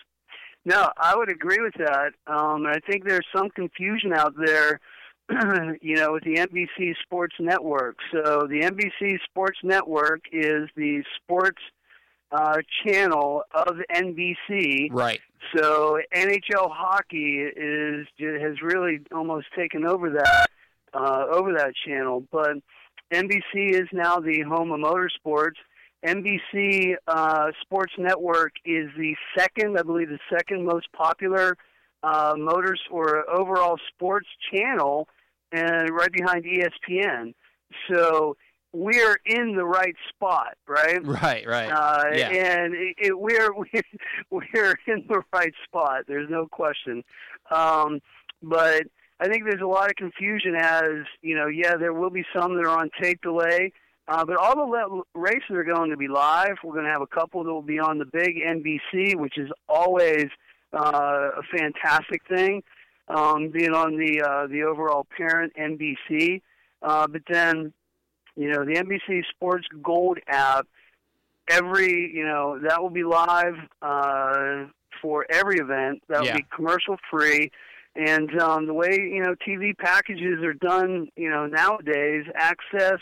No, 0.63 0.89
I 0.97 1.15
would 1.15 1.29
agree 1.29 1.59
with 1.59 1.73
that. 1.73 2.13
Um, 2.25 2.65
I 2.65 2.79
think 2.89 3.03
there's 3.05 3.25
some 3.35 3.49
confusion 3.49 4.13
out 4.13 4.33
there, 4.45 4.79
you 5.81 5.95
know, 5.95 6.13
with 6.13 6.23
the 6.23 6.35
NBC 6.35 6.93
Sports 7.03 7.35
Network. 7.37 7.97
So 8.13 8.47
the 8.49 8.61
NBC 8.61 9.17
Sports 9.25 9.59
Network 9.61 10.21
is 10.31 10.69
the 10.77 11.03
sports 11.17 11.61
uh, 12.31 12.57
channel 12.85 13.43
of 13.53 13.75
NBC. 13.93 14.87
Right. 14.91 15.19
So 15.55 15.99
NHL 16.13 16.69
hockey 16.71 17.39
is 17.39 18.07
has 18.19 18.61
really 18.61 18.99
almost 19.13 19.47
taken 19.55 19.85
over 19.85 20.09
that 20.11 20.47
uh, 20.93 21.25
over 21.31 21.53
that 21.53 21.73
channel. 21.85 22.23
But 22.31 22.57
NBC 23.11 23.73
is 23.73 23.87
now 23.91 24.19
the 24.19 24.41
home 24.41 24.71
of 24.71 24.79
motorsports. 24.79 25.55
NBC 26.05 26.95
uh, 27.07 27.51
Sports 27.61 27.93
Network 27.97 28.53
is 28.63 28.89
the 28.97 29.15
second, 29.37 29.77
I 29.77 29.83
believe, 29.83 30.09
the 30.09 30.19
second 30.33 30.65
most 30.65 30.91
popular 30.93 31.57
uh, 32.03 32.35
motors 32.37 32.81
or 32.89 33.29
overall 33.29 33.77
sports 33.93 34.27
channel, 34.53 35.07
and 35.51 35.89
right 35.89 36.11
behind 36.11 36.45
ESPN. 36.45 37.33
So 37.91 38.37
we're 38.73 39.19
in 39.25 39.55
the 39.55 39.65
right 39.65 39.95
spot, 40.09 40.55
right? 40.67 41.05
Right, 41.05 41.47
right. 41.47 41.71
Uh, 41.71 42.03
Yeah. 42.13 42.29
And 42.29 42.73
it, 42.75 42.95
it, 42.99 43.19
we're 43.19 43.49
we're 44.29 44.75
in 44.87 45.05
the 45.07 45.21
right 45.33 45.53
spot. 45.65 46.03
There's 46.07 46.29
no 46.29 46.47
question. 46.47 47.03
Um, 47.51 47.99
but 48.43 48.83
I 49.19 49.27
think 49.27 49.43
there's 49.43 49.61
a 49.61 49.67
lot 49.67 49.89
of 49.89 49.95
confusion 49.95 50.55
as 50.55 51.05
you 51.21 51.35
know. 51.35 51.47
Yeah, 51.47 51.75
there 51.77 51.93
will 51.93 52.09
be 52.11 52.23
some 52.35 52.55
that 52.55 52.65
are 52.65 52.77
on 52.79 52.89
tape 53.01 53.21
delay, 53.21 53.73
uh, 54.07 54.23
but 54.23 54.37
all 54.37 54.55
the 54.55 54.63
le- 54.63 55.03
races 55.13 55.49
are 55.51 55.63
going 55.63 55.89
to 55.89 55.97
be 55.97 56.07
live. 56.07 56.55
We're 56.63 56.73
going 56.73 56.85
to 56.85 56.91
have 56.91 57.01
a 57.01 57.07
couple 57.07 57.43
that 57.43 57.51
will 57.51 57.61
be 57.61 57.79
on 57.79 57.97
the 57.97 58.05
big 58.05 58.37
NBC, 58.37 59.15
which 59.15 59.37
is 59.37 59.49
always 59.67 60.27
uh, 60.73 61.29
a 61.37 61.41
fantastic 61.57 62.21
thing. 62.27 62.63
Um, 63.07 63.49
being 63.49 63.73
on 63.73 63.97
the 63.97 64.21
uh, 64.21 64.45
the 64.47 64.61
overall 64.63 65.07
parent 65.17 65.51
NBC, 65.59 66.41
uh, 66.83 67.07
but 67.07 67.23
then 67.27 67.73
you 68.39 68.49
know 68.49 68.63
the 68.63 68.75
NBC 68.75 69.23
Sports 69.35 69.67
Gold 69.83 70.17
app 70.27 70.65
every 71.49 72.11
you 72.13 72.23
know 72.23 72.57
that 72.67 72.81
will 72.81 72.89
be 72.89 73.03
live 73.03 73.55
uh, 73.81 74.65
for 75.01 75.25
every 75.29 75.57
event. 75.57 76.01
That 76.07 76.19
will 76.21 76.27
Yeah. 76.27 76.37
be 76.37 76.45
commercial 76.55 76.97
free. 77.11 77.51
And 77.95 78.39
um, 78.39 78.65
the 78.65 78.73
way 78.73 78.95
you 78.95 79.21
know 79.21 79.35
TV 79.45 79.77
packages 79.77 80.41
are 80.43 80.53
done, 80.53 81.09
you 81.17 81.29
know 81.29 81.47
nowadays, 81.47 82.25
access 82.33 82.99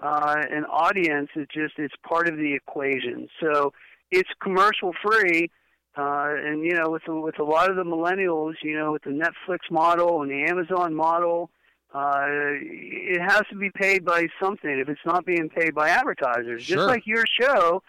uh, 0.00 0.36
and 0.48 0.64
audience 0.66 1.30
is 1.34 1.48
just 1.52 1.74
it's 1.78 1.94
part 2.08 2.28
of 2.28 2.36
the 2.36 2.54
equation. 2.54 3.28
So 3.40 3.72
it's 4.12 4.30
commercial 4.40 4.92
free. 5.04 5.50
Uh, 5.96 6.36
and 6.44 6.64
you 6.64 6.74
know, 6.76 6.90
with 6.90 7.02
with 7.08 7.40
a 7.40 7.44
lot 7.44 7.68
of 7.68 7.74
the 7.74 7.82
millennials, 7.82 8.54
you 8.62 8.78
know, 8.78 8.92
with 8.92 9.02
the 9.02 9.10
Netflix 9.10 9.58
model 9.72 10.22
and 10.22 10.30
the 10.30 10.44
Amazon 10.44 10.94
model, 10.94 11.50
uh, 11.94 12.26
it 12.28 13.20
has 13.20 13.42
to 13.50 13.56
be 13.56 13.70
paid 13.70 14.04
by 14.04 14.26
something. 14.42 14.70
If 14.78 14.88
it's 14.88 15.00
not 15.06 15.24
being 15.24 15.48
paid 15.48 15.74
by 15.74 15.88
advertisers, 15.88 16.64
Sure. 16.64 16.76
just 16.76 16.86
like 16.88 17.06
your 17.06 17.24
show, 17.40 17.82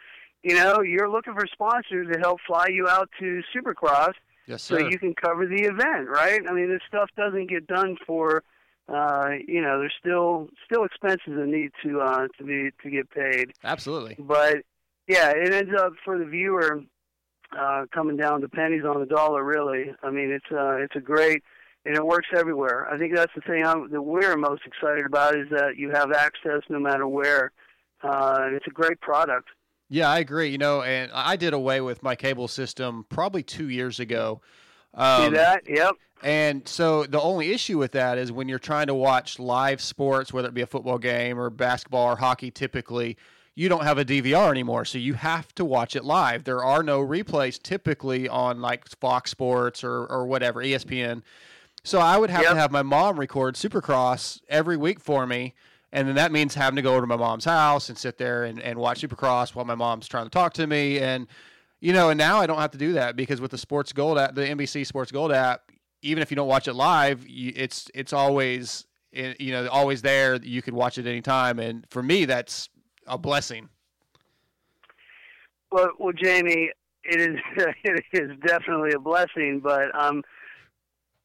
you 0.44 0.56
know, 0.56 0.82
you're 0.82 1.10
looking 1.10 1.34
for 1.34 1.46
sponsors 1.52 2.08
to 2.14 2.20
help 2.20 2.40
fly 2.48 2.68
you 2.70 2.88
out 2.88 3.10
to 3.20 3.42
Supercross 3.54 4.14
yes, 4.48 4.64
so 4.64 4.78
you 4.78 4.98
can 4.98 5.14
cover 5.14 5.46
the 5.46 5.64
event, 5.64 6.08
right? 6.10 6.42
I 6.50 6.54
mean, 6.54 6.70
this 6.70 6.82
stuff 6.88 7.10
doesn't 7.18 7.50
get 7.50 7.68
done 7.68 7.98
for, 8.08 8.44
uh, 8.88 9.32
you 9.48 9.62
know, 9.62 9.80
there's 9.80 9.94
still 10.00 10.48
still 10.66 10.86
expenses 10.86 11.34
that 11.36 11.48
need 11.48 11.72
to 11.84 12.00
uh, 12.00 12.28
to 12.38 12.44
be 12.44 12.70
to 12.84 12.90
get 12.90 13.10
paid. 13.12 13.52
Absolutely. 13.66 14.16
But 14.18 14.58
yeah, 15.08 15.32
it 15.32 15.52
ends 15.54 15.74
up 15.78 15.94
for 16.06 16.18
the 16.18 16.26
viewer 16.26 16.82
uh, 17.58 17.86
coming 17.94 18.16
down 18.16 18.40
to 18.42 18.48
pennies 18.48 18.86
on 18.86 19.00
the 19.02 19.06
dollar. 19.06 19.44
Really, 19.44 19.94
I 20.04 20.10
mean, 20.10 20.32
it's 20.32 20.52
uh, 20.52 20.76
it's 20.78 20.96
a 20.96 21.02
great 21.02 21.44
and 21.86 21.96
it 21.96 22.06
works 22.06 22.28
everywhere. 22.36 22.88
I 22.92 22.98
think 22.98 23.16
that's 23.16 23.34
the 23.36 23.42
thing 23.42 23.66
I'm, 23.66 23.90
that 23.92 24.02
we're 24.02 24.36
most 24.38 24.64
excited 24.66 25.06
about 25.06 25.36
is 25.36 25.48
that 25.52 25.78
you 25.78 25.92
have 25.92 26.12
access 26.12 26.62
no 26.70 26.80
matter 26.80 27.08
where. 27.08 27.52
Uh, 28.02 28.50
it's 28.52 28.68
a 28.68 28.72
great 28.72 29.00
product. 29.02 29.50
Yeah, 29.90 30.10
I 30.10 30.20
agree. 30.20 30.50
You 30.50 30.58
know, 30.58 30.82
and 30.82 31.12
I 31.14 31.36
did 31.36 31.54
away 31.54 31.82
with 31.82 32.04
my 32.04 32.16
cable 32.16 32.48
system 32.48 33.06
probably 33.10 33.44
two 33.44 33.70
years 33.70 34.00
ago. 34.00 34.42
Um, 34.94 35.24
See 35.24 35.36
that? 35.36 35.64
Yep. 35.68 35.96
And 36.22 36.68
so 36.68 37.06
the 37.06 37.20
only 37.20 37.52
issue 37.52 37.78
with 37.78 37.94
that 37.94 38.18
is 38.18 38.32
when 38.32 38.50
you're 38.50 38.60
trying 38.60 38.88
to 38.88 38.94
watch 38.94 39.40
live 39.40 39.82
sports, 39.82 40.34
whether 40.34 40.50
it 40.50 40.54
be 40.54 40.62
a 40.62 40.68
football 40.68 40.98
game 40.98 41.40
or 41.40 41.50
basketball 41.50 42.12
or 42.12 42.16
hockey, 42.18 42.52
typically 42.52 43.18
you 43.56 43.68
don't 43.68 43.84
have 43.84 43.98
a 43.98 44.06
DVR 44.06 44.52
anymore. 44.52 44.86
So 44.86 44.98
you 44.98 45.14
have 45.16 45.54
to 45.56 45.66
watch 45.66 45.96
it 45.96 46.04
live. 46.04 46.44
There 46.44 46.64
are 46.64 46.84
no 46.84 47.00
replays 47.00 47.62
typically 47.62 48.28
on 48.30 48.62
like 48.62 48.88
Fox 48.88 49.32
Sports 49.32 49.84
or, 49.84 50.06
or 50.06 50.26
whatever, 50.26 50.64
ESPN. 50.64 51.24
So 51.84 52.00
I 52.00 52.18
would 52.18 52.30
have 52.30 52.44
Yep. 52.44 52.52
to 52.52 52.58
have 52.58 52.72
my 52.72 52.84
mom 52.84 53.20
record 53.20 53.56
Supercross 53.56 54.42
every 54.50 54.78
week 54.78 55.00
for 55.00 55.26
me. 55.26 55.54
And 55.92 56.08
then 56.08 56.16
that 56.16 56.32
means 56.32 56.54
having 56.54 56.76
to 56.76 56.82
go 56.84 56.92
over 56.92 57.02
to 57.02 57.08
my 57.08 57.16
mom's 57.16 57.46
house 57.46 57.90
and 57.90 57.98
sit 57.98 58.18
there 58.20 58.44
and, 58.44 58.62
and 58.62 58.78
watch 58.78 59.02
Supercross 59.02 59.56
while 59.56 59.66
my 59.66 59.76
mom's 59.76 60.08
trying 60.08 60.26
to 60.26 60.30
talk 60.30 60.54
to 60.54 60.68
me. 60.68 61.00
And 61.00 61.28
You 61.80 61.94
know, 61.94 62.10
and 62.10 62.18
now 62.18 62.40
I 62.40 62.46
don't 62.46 62.60
have 62.60 62.72
to 62.72 62.78
do 62.78 62.94
that 62.94 63.16
because 63.16 63.42
with 63.42 63.52
the 63.52 63.58
Sports 63.58 63.92
Gold 63.94 64.18
app, 64.20 64.36
the 64.36 64.42
NBC 64.48 64.86
Sports 64.86 65.12
Gold 65.12 65.32
app, 65.32 65.72
even 66.02 66.22
if 66.22 66.30
you 66.32 66.36
don't 66.36 66.48
watch 66.48 66.68
it 66.68 66.74
live, 66.74 67.28
you, 67.28 67.54
it's 67.56 67.90
it's 67.96 68.14
always 68.14 68.86
eh, 69.14 69.34
you 69.40 69.52
know 69.52 69.68
always 69.70 70.02
there. 70.02 70.36
You 70.36 70.62
can 70.62 70.76
watch 70.76 70.98
it 70.98 71.08
anytime, 71.08 71.58
and 71.60 71.86
for 71.90 72.04
me, 72.04 72.26
that's 72.26 72.70
a 73.08 73.18
blessing. 73.18 73.70
Well, 75.72 75.90
well, 76.00 76.14
Jamie, 76.14 76.72
it 77.04 77.22
is 77.22 77.38
it 77.84 78.04
is 78.14 78.32
definitely 78.46 78.92
a 78.96 79.00
blessing, 79.00 79.62
but 79.64 79.94
um, 80.00 80.22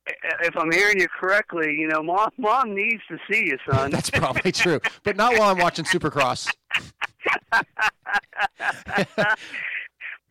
if 0.06 0.56
I'm 0.56 0.70
hearing 0.70 1.00
you 1.00 1.08
correctly, 1.08 1.74
you 1.78 1.88
know, 1.88 2.02
mom 2.02 2.30
mom 2.36 2.74
needs 2.74 3.02
to 3.08 3.18
see 3.30 3.46
you, 3.46 3.58
son. 3.70 3.90
That's 3.90 4.10
probably 4.10 4.52
true, 4.52 4.80
but 5.02 5.16
not 5.16 5.38
while 5.38 5.50
I'm 5.50 5.58
watching 5.58 5.84
Supercross. 5.84 6.52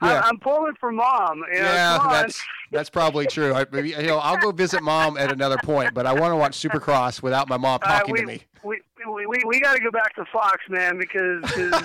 I, 0.02 0.20
I'm 0.20 0.38
pulling 0.40 0.74
for 0.80 0.92
mom. 0.92 1.44
You 1.52 1.60
know, 1.60 1.66
yeah, 1.66 2.00
that's 2.12 2.44
that's 2.72 2.90
probably 2.90 3.26
true. 3.26 3.54
I, 3.54 3.66
you 3.74 4.04
know, 4.04 4.18
I'll 4.18 4.38
go 4.38 4.52
visit 4.52 4.84
mom 4.84 5.18
at 5.18 5.32
another 5.32 5.58
point, 5.64 5.94
but 5.94 6.06
I 6.06 6.14
want 6.14 6.32
to 6.32 6.36
watch 6.36 6.62
Supercross 6.62 7.22
without 7.22 7.48
my 7.48 7.58
mom 7.58 7.80
talking 7.80 8.14
we, 8.14 8.20
to 8.22 8.26
me. 8.26 8.42
We, 8.64 8.82
we, 9.06 9.44
we, 9.46 9.60
got 9.60 9.76
to 9.76 9.82
go 9.82 9.92
back 9.92 10.16
to 10.16 10.26
Fox, 10.32 10.58
man, 10.70 10.98
because, 10.98 11.44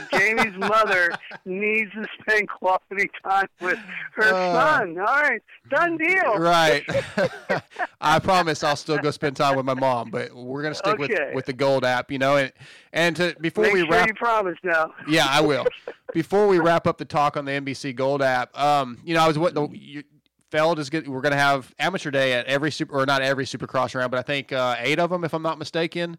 Jamie's 0.12 0.56
mother 0.56 1.10
needs 1.44 1.90
to 1.92 2.06
spend 2.20 2.48
quality 2.48 3.10
time 3.24 3.48
with 3.60 3.78
her 4.14 4.32
Uh, 4.34 4.78
son. 4.78 4.98
All 4.98 5.04
right, 5.04 5.42
done 5.70 5.96
deal. 5.96 6.38
Right. 6.38 6.84
I 8.00 8.18
promise 8.20 8.62
I'll 8.62 8.76
still 8.76 8.98
go 8.98 9.10
spend 9.10 9.36
time 9.36 9.56
with 9.56 9.66
my 9.66 9.74
mom, 9.74 10.10
but 10.10 10.32
we're 10.34 10.62
gonna 10.62 10.74
stick 10.74 10.98
with 10.98 11.10
with 11.34 11.46
the 11.46 11.52
Gold 11.52 11.84
app, 11.84 12.12
you 12.12 12.18
know. 12.18 12.36
And 12.36 12.52
and 12.92 13.16
to 13.16 13.34
before 13.40 13.64
Make 13.64 13.74
we 13.74 13.80
sure 13.80 13.90
wrap, 13.90 14.06
you 14.08 14.14
promise 14.14 14.58
now. 14.62 14.94
yeah, 15.08 15.26
I 15.28 15.40
will. 15.40 15.66
Before 16.12 16.46
we 16.46 16.58
wrap 16.58 16.86
up 16.86 16.98
the 16.98 17.04
talk 17.04 17.36
on 17.36 17.44
the 17.44 17.52
NBC 17.52 17.94
Gold 17.96 18.22
app, 18.22 18.56
um, 18.58 18.98
you 19.04 19.14
know, 19.14 19.20
I 19.22 19.26
was 19.28 19.38
what 19.38 19.54
the 19.54 19.68
you, 19.72 20.04
Feld 20.50 20.78
is 20.78 20.88
good. 20.88 21.06
We're 21.08 21.20
gonna 21.20 21.36
have 21.36 21.74
amateur 21.78 22.10
day 22.10 22.32
at 22.34 22.46
every 22.46 22.70
super 22.70 22.94
or 23.02 23.04
not 23.04 23.20
every 23.20 23.44
Supercross 23.44 23.94
round, 23.94 24.10
but 24.10 24.18
I 24.18 24.22
think 24.22 24.52
uh, 24.52 24.76
eight 24.78 24.98
of 24.98 25.10
them, 25.10 25.24
if 25.24 25.34
I'm 25.34 25.42
not 25.42 25.58
mistaken. 25.58 26.16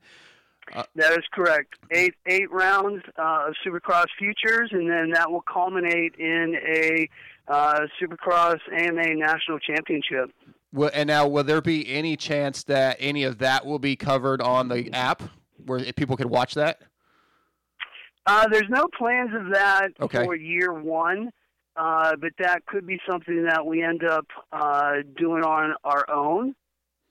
That 0.95 1.11
is 1.13 1.25
correct. 1.33 1.75
Eight 1.91 2.15
eight 2.25 2.51
rounds 2.51 3.03
uh, 3.17 3.47
of 3.47 3.55
Supercross 3.65 4.05
futures, 4.17 4.69
and 4.71 4.89
then 4.89 5.11
that 5.11 5.31
will 5.31 5.43
culminate 5.51 6.15
in 6.15 6.55
a 6.65 7.09
uh, 7.47 7.81
Supercross 8.01 8.59
AMA 8.71 9.15
National 9.15 9.59
Championship. 9.59 10.31
Will, 10.71 10.91
and 10.93 11.07
now, 11.07 11.27
will 11.27 11.43
there 11.43 11.61
be 11.61 11.89
any 11.89 12.15
chance 12.15 12.63
that 12.65 12.97
any 12.99 13.23
of 13.23 13.39
that 13.39 13.65
will 13.65 13.79
be 13.79 13.95
covered 13.95 14.41
on 14.41 14.67
the 14.67 14.91
app 14.93 15.23
where 15.65 15.79
people 15.93 16.15
could 16.15 16.29
watch 16.29 16.53
that? 16.53 16.79
Uh, 18.25 18.47
there's 18.51 18.69
no 18.69 18.87
plans 18.95 19.31
of 19.33 19.51
that 19.53 19.87
Okay. 19.99 20.23
for 20.23 20.35
year 20.35 20.71
one, 20.71 21.31
uh, 21.75 22.15
but 22.17 22.31
that 22.37 22.63
could 22.67 22.85
be 22.85 22.99
something 23.09 23.45
that 23.45 23.65
we 23.65 23.81
end 23.81 24.03
up 24.03 24.27
uh, 24.51 24.97
doing 25.17 25.43
on 25.43 25.73
our 25.83 26.07
own 26.11 26.53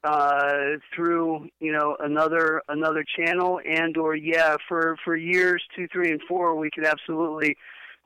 uh, 0.05 0.77
through 0.95 1.49
you 1.61 1.73
know 1.73 1.97
another 2.01 2.63
another 2.69 3.05
channel 3.17 3.61
and 3.69 3.97
or 3.97 4.15
yeah 4.15 4.57
for 4.69 4.97
for 5.05 5.17
years 5.17 5.63
two 5.75 5.89
three 5.93 6.11
and 6.11 6.21
four 6.29 6.55
we 6.57 6.71
could 6.71 6.87
absolutely 6.87 7.57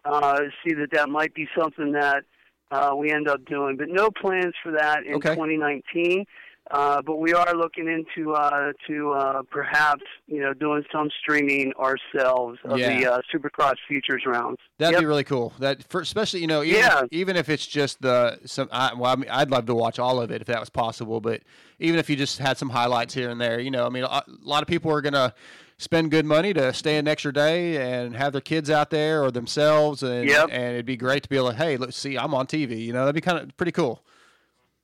uh, 0.04 0.40
see 0.64 0.74
that 0.74 0.90
that 0.92 1.08
might 1.08 1.34
be 1.34 1.46
something 1.56 1.92
that 1.92 2.24
uh, 2.72 2.94
we 2.96 3.12
end 3.12 3.28
up 3.28 3.44
doing, 3.44 3.76
but 3.76 3.88
no 3.88 4.10
plans 4.10 4.54
for 4.62 4.72
that 4.72 5.04
in 5.06 5.14
Okay. 5.16 5.34
2019. 5.34 6.24
Uh, 6.70 7.02
but 7.02 7.16
we 7.16 7.34
are 7.34 7.54
looking 7.54 7.88
into 7.88 8.32
uh, 8.32 8.72
to 8.86 9.10
uh, 9.12 9.42
perhaps 9.50 10.02
you 10.28 10.40
know 10.40 10.54
doing 10.54 10.84
some 10.92 11.10
streaming 11.20 11.72
ourselves 11.74 12.58
of 12.64 12.78
the 12.78 13.04
uh, 13.12 13.20
Supercross 13.34 13.74
Futures 13.88 14.22
rounds. 14.26 14.58
That'd 14.78 14.92
Yep. 14.92 15.00
be 15.00 15.06
really 15.06 15.24
cool. 15.24 15.52
That 15.58 15.82
for 15.90 16.00
especially 16.00 16.40
you 16.40 16.46
know 16.46 16.62
even 16.62 16.78
Yeah. 16.80 17.02
even 17.10 17.36
if 17.36 17.48
it's 17.48 17.66
just 17.66 18.00
the 18.00 18.38
some 18.46 18.68
I, 18.70 18.94
well 18.94 19.12
I 19.12 19.16
mean, 19.16 19.28
I'd 19.28 19.50
love 19.50 19.66
to 19.66 19.74
watch 19.74 19.98
all 19.98 20.20
of 20.20 20.30
it 20.30 20.40
if 20.40 20.46
that 20.46 20.60
was 20.60 20.70
possible. 20.70 21.20
But 21.20 21.42
even 21.80 21.98
if 21.98 22.08
you 22.08 22.14
just 22.16 22.38
had 22.38 22.56
some 22.56 22.70
highlights 22.70 23.12
here 23.12 23.28
and 23.28 23.40
there, 23.40 23.58
you 23.58 23.70
know, 23.70 23.84
I 23.84 23.88
mean, 23.90 24.04
a 24.04 24.06
a 24.06 24.24
lot 24.42 24.62
of 24.62 24.68
people 24.68 24.90
are 24.92 25.00
gonna 25.02 25.34
spend 25.78 26.12
good 26.12 26.24
money 26.24 26.54
to 26.54 26.72
stay 26.72 26.96
an 26.96 27.08
extra 27.08 27.32
day 27.32 27.76
and 27.76 28.14
have 28.14 28.30
their 28.32 28.40
kids 28.40 28.70
out 28.70 28.90
there 28.90 29.24
or 29.24 29.32
themselves, 29.32 30.04
and 30.04 30.28
Yep. 30.28 30.48
and 30.52 30.74
it'd 30.74 30.86
be 30.86 30.96
great 30.96 31.24
to 31.24 31.28
be 31.28 31.36
able 31.36 31.50
to 31.50 31.56
hey, 31.56 31.76
let's 31.76 31.96
see, 31.96 32.16
I'm 32.16 32.32
on 32.34 32.46
TV. 32.46 32.78
You 32.86 32.92
know, 32.92 33.00
that'd 33.00 33.16
be 33.16 33.20
kind 33.20 33.38
of 33.38 33.56
pretty 33.56 33.72
cool. 33.72 34.04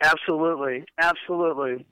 Absolutely, 0.00 0.84
absolutely. 0.98 1.84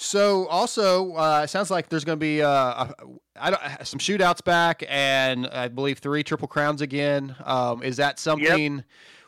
So 0.00 0.46
also, 0.46 1.14
uh, 1.16 1.40
it 1.42 1.48
sounds 1.48 1.72
like 1.72 1.88
there's 1.88 2.04
going 2.04 2.18
to 2.18 2.20
be 2.20 2.40
uh, 2.40 2.48
a, 2.48 2.94
I 3.34 3.50
don't, 3.50 3.86
some 3.86 3.98
shootouts 3.98 4.44
back, 4.44 4.84
and 4.88 5.48
I 5.48 5.66
believe 5.66 5.98
three 5.98 6.22
triple 6.22 6.46
crowns 6.46 6.80
again. 6.80 7.34
Um, 7.44 7.82
is 7.82 7.96
that 7.96 8.20
something? 8.20 8.84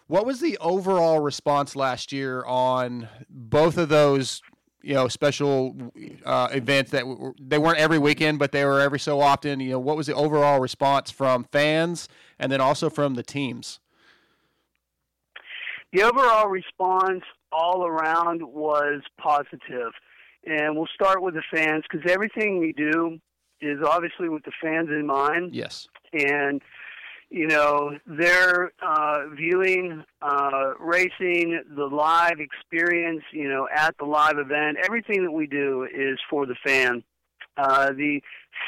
What 0.06 0.26
was 0.26 0.40
the 0.40 0.56
overall 0.58 1.18
response 1.18 1.74
last 1.74 2.12
year 2.12 2.44
on 2.44 3.08
both 3.28 3.78
of 3.78 3.88
those? 3.88 4.42
You 4.82 4.94
know, 4.94 5.08
special 5.08 5.76
uh, 6.24 6.48
events 6.52 6.92
that 6.92 7.00
w- 7.00 7.34
they 7.38 7.58
weren't 7.58 7.78
every 7.78 7.98
weekend, 7.98 8.38
but 8.38 8.52
they 8.52 8.64
were 8.64 8.80
every 8.80 9.00
so 9.00 9.20
often. 9.20 9.58
You 9.58 9.72
know, 9.72 9.78
what 9.80 9.96
was 9.96 10.06
the 10.06 10.14
overall 10.14 10.60
response 10.60 11.10
from 11.10 11.44
fans, 11.50 12.08
and 12.38 12.50
then 12.50 12.60
also 12.60 12.88
from 12.88 13.14
the 13.14 13.22
teams? 13.22 13.80
The 15.92 16.04
overall 16.04 16.48
response 16.48 17.24
all 17.52 17.86
around 17.86 18.42
was 18.42 19.02
positive. 19.18 19.92
And 20.44 20.76
we'll 20.76 20.88
start 20.94 21.22
with 21.22 21.34
the 21.34 21.42
fans 21.52 21.84
because 21.90 22.10
everything 22.10 22.58
we 22.58 22.72
do 22.72 23.18
is 23.60 23.78
obviously 23.86 24.28
with 24.28 24.44
the 24.44 24.52
fans 24.62 24.88
in 24.88 25.06
mind. 25.06 25.54
Yes. 25.54 25.86
And, 26.12 26.62
you 27.28 27.46
know, 27.46 27.98
they're 28.06 28.72
uh, 28.82 29.28
viewing 29.36 30.02
uh, 30.22 30.72
racing, 30.78 31.62
the 31.76 31.84
live 31.84 32.40
experience, 32.40 33.22
you 33.32 33.48
know, 33.48 33.68
at 33.74 33.94
the 33.98 34.06
live 34.06 34.38
event. 34.38 34.78
Everything 34.82 35.24
that 35.24 35.32
we 35.32 35.46
do 35.46 35.86
is 35.94 36.18
for 36.28 36.46
the 36.46 36.56
fan. 36.64 37.04
Uh, 37.56 37.90
the 37.92 38.20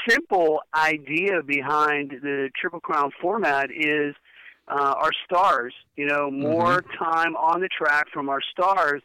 simple 0.06 0.60
idea 0.74 1.42
behind 1.46 2.10
the 2.22 2.50
Triple 2.60 2.80
Crown 2.80 3.10
format 3.20 3.70
is 3.70 4.14
uh, 4.72 4.94
our 5.02 5.10
stars. 5.24 5.74
You 5.96 6.06
know, 6.06 6.30
more 6.30 6.82
time 6.98 7.36
on 7.36 7.60
the 7.60 7.68
track 7.68 8.06
from 8.12 8.28
our 8.28 8.40
stars, 8.50 9.02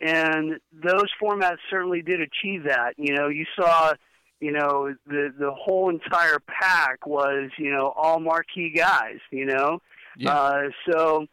and 0.00 0.58
those 0.72 1.08
formats 1.22 1.58
certainly 1.68 2.02
did 2.02 2.20
achieve 2.20 2.64
that. 2.64 2.94
You 2.96 3.14
know, 3.14 3.28
you 3.28 3.44
saw, 3.58 3.92
you 4.40 4.52
know, 4.52 4.94
the 5.06 5.32
the 5.38 5.52
whole 5.52 5.90
entire 5.90 6.38
pack 6.40 7.06
was, 7.06 7.50
you 7.58 7.70
know, 7.70 7.92
all 7.96 8.20
marquee 8.20 8.72
guys. 8.74 9.18
You 9.30 9.46
know, 9.46 9.80
Yeah. 10.16 10.32
uh, 10.34 10.62
so 10.90 11.26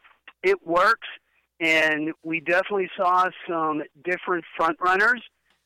it 0.44 0.66
works, 0.66 1.08
and 1.60 2.14
we 2.24 2.40
definitely 2.40 2.90
saw 2.98 3.30
some 3.48 3.84
different 4.04 4.44
front 4.56 4.78
runners. 4.82 5.22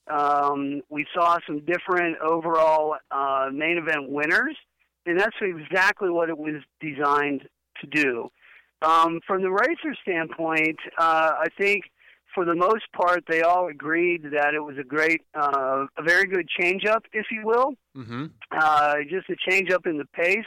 Um, 0.08 0.82
we 0.90 1.06
saw 1.14 1.38
some 1.48 1.60
different 1.62 2.18
overall 2.20 2.96
uh, 3.12 3.50
main 3.52 3.78
event 3.78 4.10
winners, 4.10 4.58
and 5.06 5.20
that's 5.20 5.36
exactly 5.42 6.10
what 6.10 6.30
it 6.30 6.38
was 6.38 6.62
designed 6.80 7.48
to 7.80 7.88
do. 7.88 8.30
Um, 8.82 9.20
from 9.28 9.44
the 9.44 9.52
racer 9.52 9.96
standpoint, 10.02 10.78
uh, 10.98 11.32
I 11.40 11.48
think 11.58 11.86
for 12.34 12.46
the 12.46 12.56
most 12.56 12.86
part 12.94 13.24
they 13.28 13.42
all 13.42 13.68
agreed 13.68 14.24
that 14.32 14.54
it 14.54 14.60
was 14.62 14.78
a 14.78 14.84
great, 14.84 15.22
uh, 15.36 15.86
a 15.98 16.04
very 16.04 16.26
good 16.26 16.48
change-up, 16.48 17.04
if 17.14 17.28
you 17.32 17.46
will 17.46 17.76
Mm-hmm. 17.96 18.26
uh, 18.58 18.96
just 19.10 19.30
a 19.30 19.36
change 19.50 19.70
up 19.70 19.86
in 19.86 19.98
the 19.98 20.06
pace. 20.06 20.46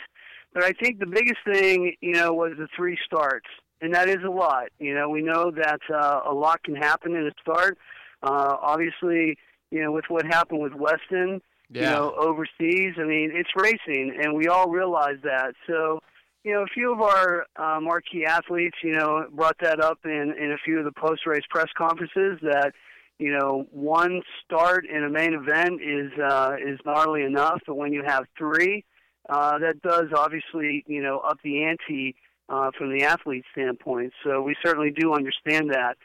But 0.54 0.64
I 0.64 0.72
think 0.72 0.98
the 0.98 1.06
biggest 1.06 1.40
thing, 1.44 1.94
you 2.00 2.12
know, 2.12 2.32
was 2.32 2.52
the 2.56 2.68
three 2.74 2.96
starts, 3.04 3.48
and 3.80 3.92
that 3.94 4.08
is 4.08 4.22
a 4.24 4.30
lot. 4.30 4.68
You 4.78 4.94
know, 4.94 5.08
we 5.10 5.20
know 5.20 5.50
that 5.50 5.80
uh, 5.92 6.20
a 6.24 6.32
lot 6.32 6.62
can 6.62 6.74
happen 6.76 7.14
in 7.14 7.26
a 7.26 7.32
start. 7.40 7.76
Uh, 8.22 8.56
obviously, 8.62 9.36
you 9.70 9.82
know, 9.82 9.92
with 9.92 10.06
what 10.08 10.24
happened 10.24 10.62
with 10.62 10.72
Weston, 10.74 11.42
you 11.68 11.80
know, 11.90 12.14
overseas. 12.16 12.94
I 12.98 13.04
mean, 13.04 13.30
it's 13.34 13.50
racing, 13.56 14.16
and 14.22 14.34
we 14.34 14.46
all 14.46 14.70
realize 14.70 15.18
that. 15.24 15.54
So, 15.66 16.00
you 16.44 16.52
know, 16.52 16.62
a 16.62 16.66
few 16.66 16.92
of 16.92 17.00
our 17.00 17.46
uh, 17.56 17.80
marquee 17.80 18.26
athletes, 18.26 18.76
you 18.82 18.94
know, 18.94 19.26
brought 19.32 19.56
that 19.60 19.80
up 19.80 19.98
in 20.04 20.34
in 20.38 20.52
a 20.52 20.58
few 20.64 20.78
of 20.78 20.84
the 20.84 20.92
post 20.92 21.26
race 21.26 21.44
press 21.50 21.68
conferences 21.76 22.38
that 22.42 22.72
you 23.18 23.30
know, 23.30 23.66
one 23.70 24.22
start 24.44 24.86
in 24.86 25.04
a 25.04 25.08
main 25.08 25.34
event 25.34 25.80
is 25.80 26.10
uh, 26.18 26.56
is 26.60 26.78
gnarly 26.84 27.22
enough, 27.22 27.60
but 27.66 27.76
when 27.76 27.92
you 27.92 28.02
have 28.04 28.24
three, 28.36 28.84
uh, 29.28 29.58
that 29.58 29.80
does 29.82 30.08
obviously 30.16 30.84
you 30.86 31.02
know 31.02 31.18
up 31.20 31.38
the 31.44 31.64
ante 31.64 32.16
uh, 32.48 32.70
from 32.76 32.96
the 32.96 33.04
athlete 33.04 33.44
standpoint. 33.52 34.12
So 34.24 34.42
we 34.42 34.56
certainly 34.64 34.90
do 34.90 35.14
understand 35.14 35.70
that. 35.70 35.96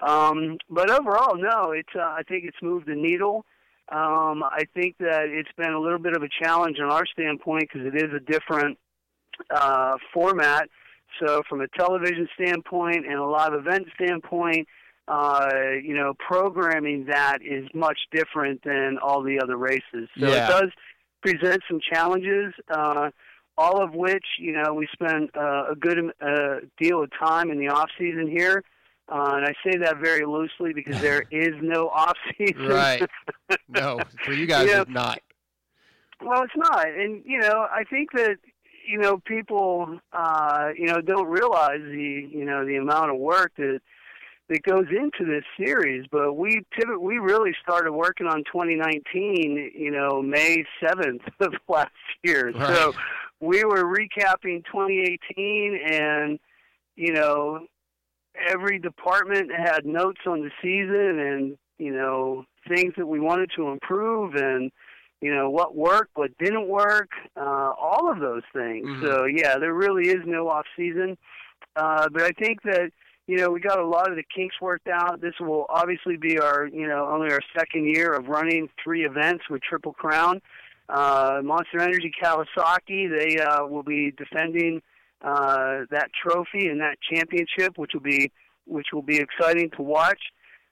Um, 0.00 0.58
but 0.70 0.90
overall, 0.90 1.36
no, 1.36 1.72
it's 1.72 1.88
uh, 1.96 2.00
I 2.00 2.22
think 2.28 2.44
it's 2.44 2.62
moved 2.62 2.86
the 2.86 2.94
needle. 2.94 3.46
Um, 3.90 4.42
I 4.42 4.64
think 4.74 4.98
that 4.98 5.24
it's 5.28 5.50
been 5.56 5.72
a 5.72 5.80
little 5.80 5.98
bit 5.98 6.14
of 6.14 6.22
a 6.22 6.28
challenge 6.28 6.78
on 6.78 6.90
our 6.90 7.06
standpoint 7.06 7.70
because 7.72 7.86
it 7.86 7.96
is 7.96 8.12
a 8.14 8.20
different 8.20 8.78
uh, 9.50 9.96
format. 10.12 10.68
So 11.20 11.42
from 11.48 11.60
a 11.60 11.68
television 11.68 12.28
standpoint 12.34 13.06
and 13.06 13.14
a 13.14 13.24
live 13.24 13.54
event 13.54 13.86
standpoint, 13.94 14.68
uh, 15.08 15.48
you 15.82 15.94
know, 15.94 16.12
programming 16.14 17.06
that 17.06 17.38
is 17.42 17.66
much 17.74 17.98
different 18.12 18.62
than 18.62 18.98
all 19.02 19.22
the 19.22 19.40
other 19.40 19.56
races. 19.56 20.08
So 20.18 20.28
Yeah. 20.28 20.46
it 20.46 20.50
does 20.50 20.70
present 21.22 21.62
some 21.68 21.80
challenges. 21.80 22.52
Uh, 22.70 23.10
all 23.60 23.82
of 23.82 23.92
which 23.92 24.24
you 24.38 24.52
know 24.52 24.72
we 24.72 24.86
spend 24.92 25.30
uh, 25.36 25.72
a 25.72 25.74
good 25.74 25.98
uh, 26.20 26.56
deal 26.80 27.02
of 27.02 27.10
time 27.18 27.50
in 27.50 27.58
the 27.58 27.68
off 27.68 27.90
season 27.98 28.28
here. 28.28 28.62
Uh, 29.10 29.32
and 29.36 29.46
I 29.46 29.54
say 29.64 29.78
that 29.78 29.96
very 29.96 30.24
loosely 30.26 30.72
because 30.74 31.00
there 31.00 31.24
is 31.32 31.54
no 31.60 31.88
off 31.88 32.16
season. 32.36 32.68
Right. 32.68 33.02
No, 33.68 33.98
for 34.24 34.32
you 34.32 34.46
guys, 34.46 34.68
Yeah. 34.70 34.82
it's 34.82 34.90
not. 34.90 35.18
Well, 36.20 36.42
it's 36.42 36.52
not, 36.56 36.86
and 36.88 37.22
you 37.24 37.38
know, 37.38 37.66
I 37.72 37.84
think 37.84 38.12
that 38.12 38.36
you 38.88 38.98
know 38.98 39.18
people, 39.18 39.98
uh, 40.12 40.70
you 40.76 40.86
know, 40.86 41.00
don't 41.00 41.26
realize 41.26 41.80
the 41.82 42.28
you 42.30 42.44
know 42.44 42.64
the 42.64 42.76
amount 42.76 43.10
of 43.10 43.18
work 43.18 43.52
that 43.58 43.80
that 44.48 44.62
goes 44.62 44.86
into 44.90 45.30
this 45.30 45.44
series. 45.58 46.06
But 46.10 46.34
we 46.34 46.62
pivot, 46.72 47.00
we 47.00 47.18
really 47.18 47.52
started 47.62 47.92
working 47.92 48.26
on 48.26 48.44
2019, 48.44 49.72
you 49.74 49.90
know, 49.90 50.22
May 50.22 50.64
7th 50.82 51.20
of 51.40 51.52
last 51.68 51.90
year. 52.22 52.50
Right. 52.52 52.74
So 52.74 52.94
we 53.40 53.64
were 53.64 53.84
recapping 53.84 54.64
2018, 54.64 55.80
and 55.90 56.38
you 56.96 57.12
know, 57.12 57.66
every 58.48 58.78
department 58.78 59.50
had 59.54 59.84
notes 59.84 60.20
on 60.26 60.40
the 60.40 60.50
season, 60.62 61.18
and 61.18 61.58
you 61.78 61.92
know, 61.92 62.44
things 62.74 62.94
that 62.96 63.06
we 63.06 63.20
wanted 63.20 63.50
to 63.56 63.68
improve, 63.68 64.34
and 64.34 64.72
you 65.20 65.34
know 65.34 65.50
what 65.50 65.74
worked, 65.74 66.10
what 66.14 66.36
didn't 66.38 66.68
work, 66.68 67.10
uh, 67.36 67.72
all 67.78 68.10
of 68.10 68.20
those 68.20 68.42
things. 68.52 68.86
Mhm. 68.86 69.02
So 69.02 69.24
yeah, 69.24 69.58
there 69.58 69.74
really 69.74 70.08
is 70.08 70.24
no 70.24 70.48
off 70.48 70.66
season, 70.76 71.16
uh, 71.76 72.08
but 72.12 72.22
I 72.22 72.30
think 72.30 72.62
that 72.62 72.92
you 73.26 73.36
know 73.36 73.50
we 73.50 73.60
got 73.60 73.78
a 73.78 73.86
lot 73.86 74.10
of 74.10 74.16
the 74.16 74.24
kinks 74.34 74.60
worked 74.60 74.88
out. 74.88 75.20
This 75.20 75.34
will 75.40 75.66
obviously 75.68 76.16
be 76.16 76.38
our 76.38 76.66
you 76.66 76.86
know 76.86 77.08
only 77.08 77.32
our 77.32 77.40
second 77.56 77.86
year 77.86 78.12
of 78.12 78.28
running 78.28 78.68
three 78.82 79.04
events 79.04 79.44
with 79.50 79.62
Triple 79.62 79.92
Crown. 79.92 80.40
Uh, 80.88 81.42
Monster 81.44 81.82
Energy 81.82 82.10
Kawasaki, 82.22 83.10
they 83.10 83.38
uh, 83.38 83.66
will 83.66 83.82
be 83.82 84.10
defending 84.12 84.80
uh, 85.20 85.80
that 85.90 86.08
trophy 86.14 86.68
and 86.68 86.80
that 86.80 86.96
championship, 87.12 87.76
which 87.76 87.92
will 87.92 88.00
be 88.00 88.30
which 88.66 88.88
will 88.92 89.02
be 89.02 89.18
exciting 89.18 89.70
to 89.70 89.82
watch. 89.82 90.20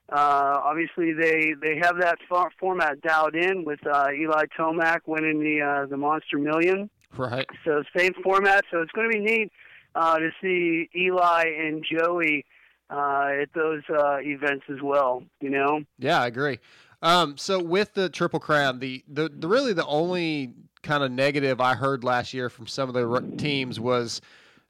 Uh, 0.09 0.61
obviously, 0.63 1.13
they 1.13 1.53
they 1.61 1.77
have 1.81 1.97
that 1.99 2.17
for- 2.29 2.51
format 2.59 3.01
dialed 3.01 3.35
in 3.35 3.65
with 3.65 3.85
uh, 3.85 4.07
Eli 4.13 4.45
Tomac 4.57 5.01
winning 5.05 5.39
the 5.39 5.61
uh, 5.61 5.85
the 5.85 5.97
Monster 5.97 6.37
Million. 6.37 6.89
Right. 7.17 7.47
So 7.65 7.83
same 7.95 8.13
format. 8.23 8.63
So 8.71 8.81
it's 8.81 8.91
going 8.91 9.11
to 9.11 9.17
be 9.17 9.23
neat 9.23 9.51
uh, 9.95 10.17
to 10.19 10.29
see 10.41 10.89
Eli 10.95 11.45
and 11.45 11.83
Joey 11.83 12.45
uh, 12.89 13.41
at 13.41 13.53
those 13.53 13.83
uh, 13.89 14.19
events 14.21 14.65
as 14.69 14.81
well. 14.81 15.23
You 15.41 15.49
know. 15.49 15.81
Yeah, 15.99 16.21
I 16.21 16.27
agree. 16.27 16.59
Um, 17.01 17.37
so 17.37 17.61
with 17.61 17.93
the 17.93 18.09
Triple 18.09 18.39
Crown, 18.39 18.79
the, 18.79 19.03
the, 19.07 19.29
the 19.29 19.47
really 19.47 19.73
the 19.73 19.85
only 19.85 20.53
kind 20.81 21.03
of 21.03 21.11
negative 21.11 21.61
I 21.61 21.75
heard 21.75 22.03
last 22.03 22.33
year 22.33 22.49
from 22.49 22.65
some 22.65 22.89
of 22.89 22.95
the 22.95 23.35
teams 23.37 23.79
was 23.79 24.21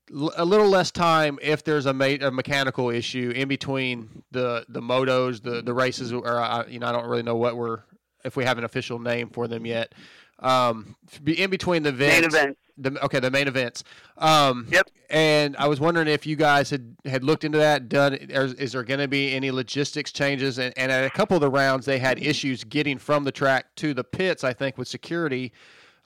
a 0.10 0.46
little 0.46 0.70
less 0.70 0.92
time 0.92 1.38
if 1.42 1.64
there's 1.64 1.86
a, 1.86 1.94
ma- 1.94 2.06
a 2.22 2.32
mechanical 2.32 2.90
issue 2.90 3.32
in 3.36 3.48
between 3.48 4.24
the 4.32 4.66
the 4.70 4.82
motos, 4.82 5.42
the 5.42 5.62
the 5.62 5.74
races, 5.74 6.14
or 6.14 6.28
uh, 6.40 6.66
you 6.68 6.80
know 6.80 6.88
I 6.88 6.92
don't 6.92 7.08
really 7.08 7.24
know 7.24 7.36
what 7.36 7.58
we're 7.58 7.80
if 8.24 8.36
we 8.36 8.46
have 8.46 8.58
an 8.58 8.64
official 8.64 9.00
name 9.00 9.30
for 9.30 9.48
them 9.48 9.66
yet. 9.66 9.94
Um, 10.40 10.96
be 11.24 11.42
in 11.42 11.50
between 11.50 11.82
the 11.84 11.92
Main 11.92 12.24
events, 12.24 12.36
event. 12.36 12.58
the 12.78 13.04
okay, 13.06 13.20
the 13.20 13.32
main 13.32 13.48
events. 13.48 13.84
Um, 14.18 14.68
Yep. 14.70 14.90
And 15.10 15.56
I 15.58 15.68
was 15.68 15.80
wondering 15.80 16.08
if 16.10 16.28
you 16.28 16.36
guys 16.36 16.70
had 16.70 16.96
had 17.06 17.24
looked 17.24 17.44
into 17.44 17.58
that. 17.58 17.90
Done? 17.90 18.14
Is, 18.14 18.54
is 18.56 18.72
there 18.74 18.84
going 18.84 19.00
to 19.00 19.08
be 19.08 19.34
any 19.34 19.52
logistics 19.52 20.12
changes? 20.12 20.60
And, 20.60 20.74
and 20.78 20.92
at 20.92 21.06
a 21.06 21.10
couple 21.10 21.36
of 21.36 21.42
the 21.42 21.50
rounds, 21.50 21.86
they 21.86 21.98
had 21.98 22.22
issues 22.22 22.64
getting 22.66 22.98
from 22.98 23.24
the 23.24 23.32
track 23.32 23.74
to 23.78 23.94
the 23.94 24.04
pits. 24.04 24.44
I 24.44 24.54
think 24.54 24.78
with 24.78 24.88
security. 24.88 25.54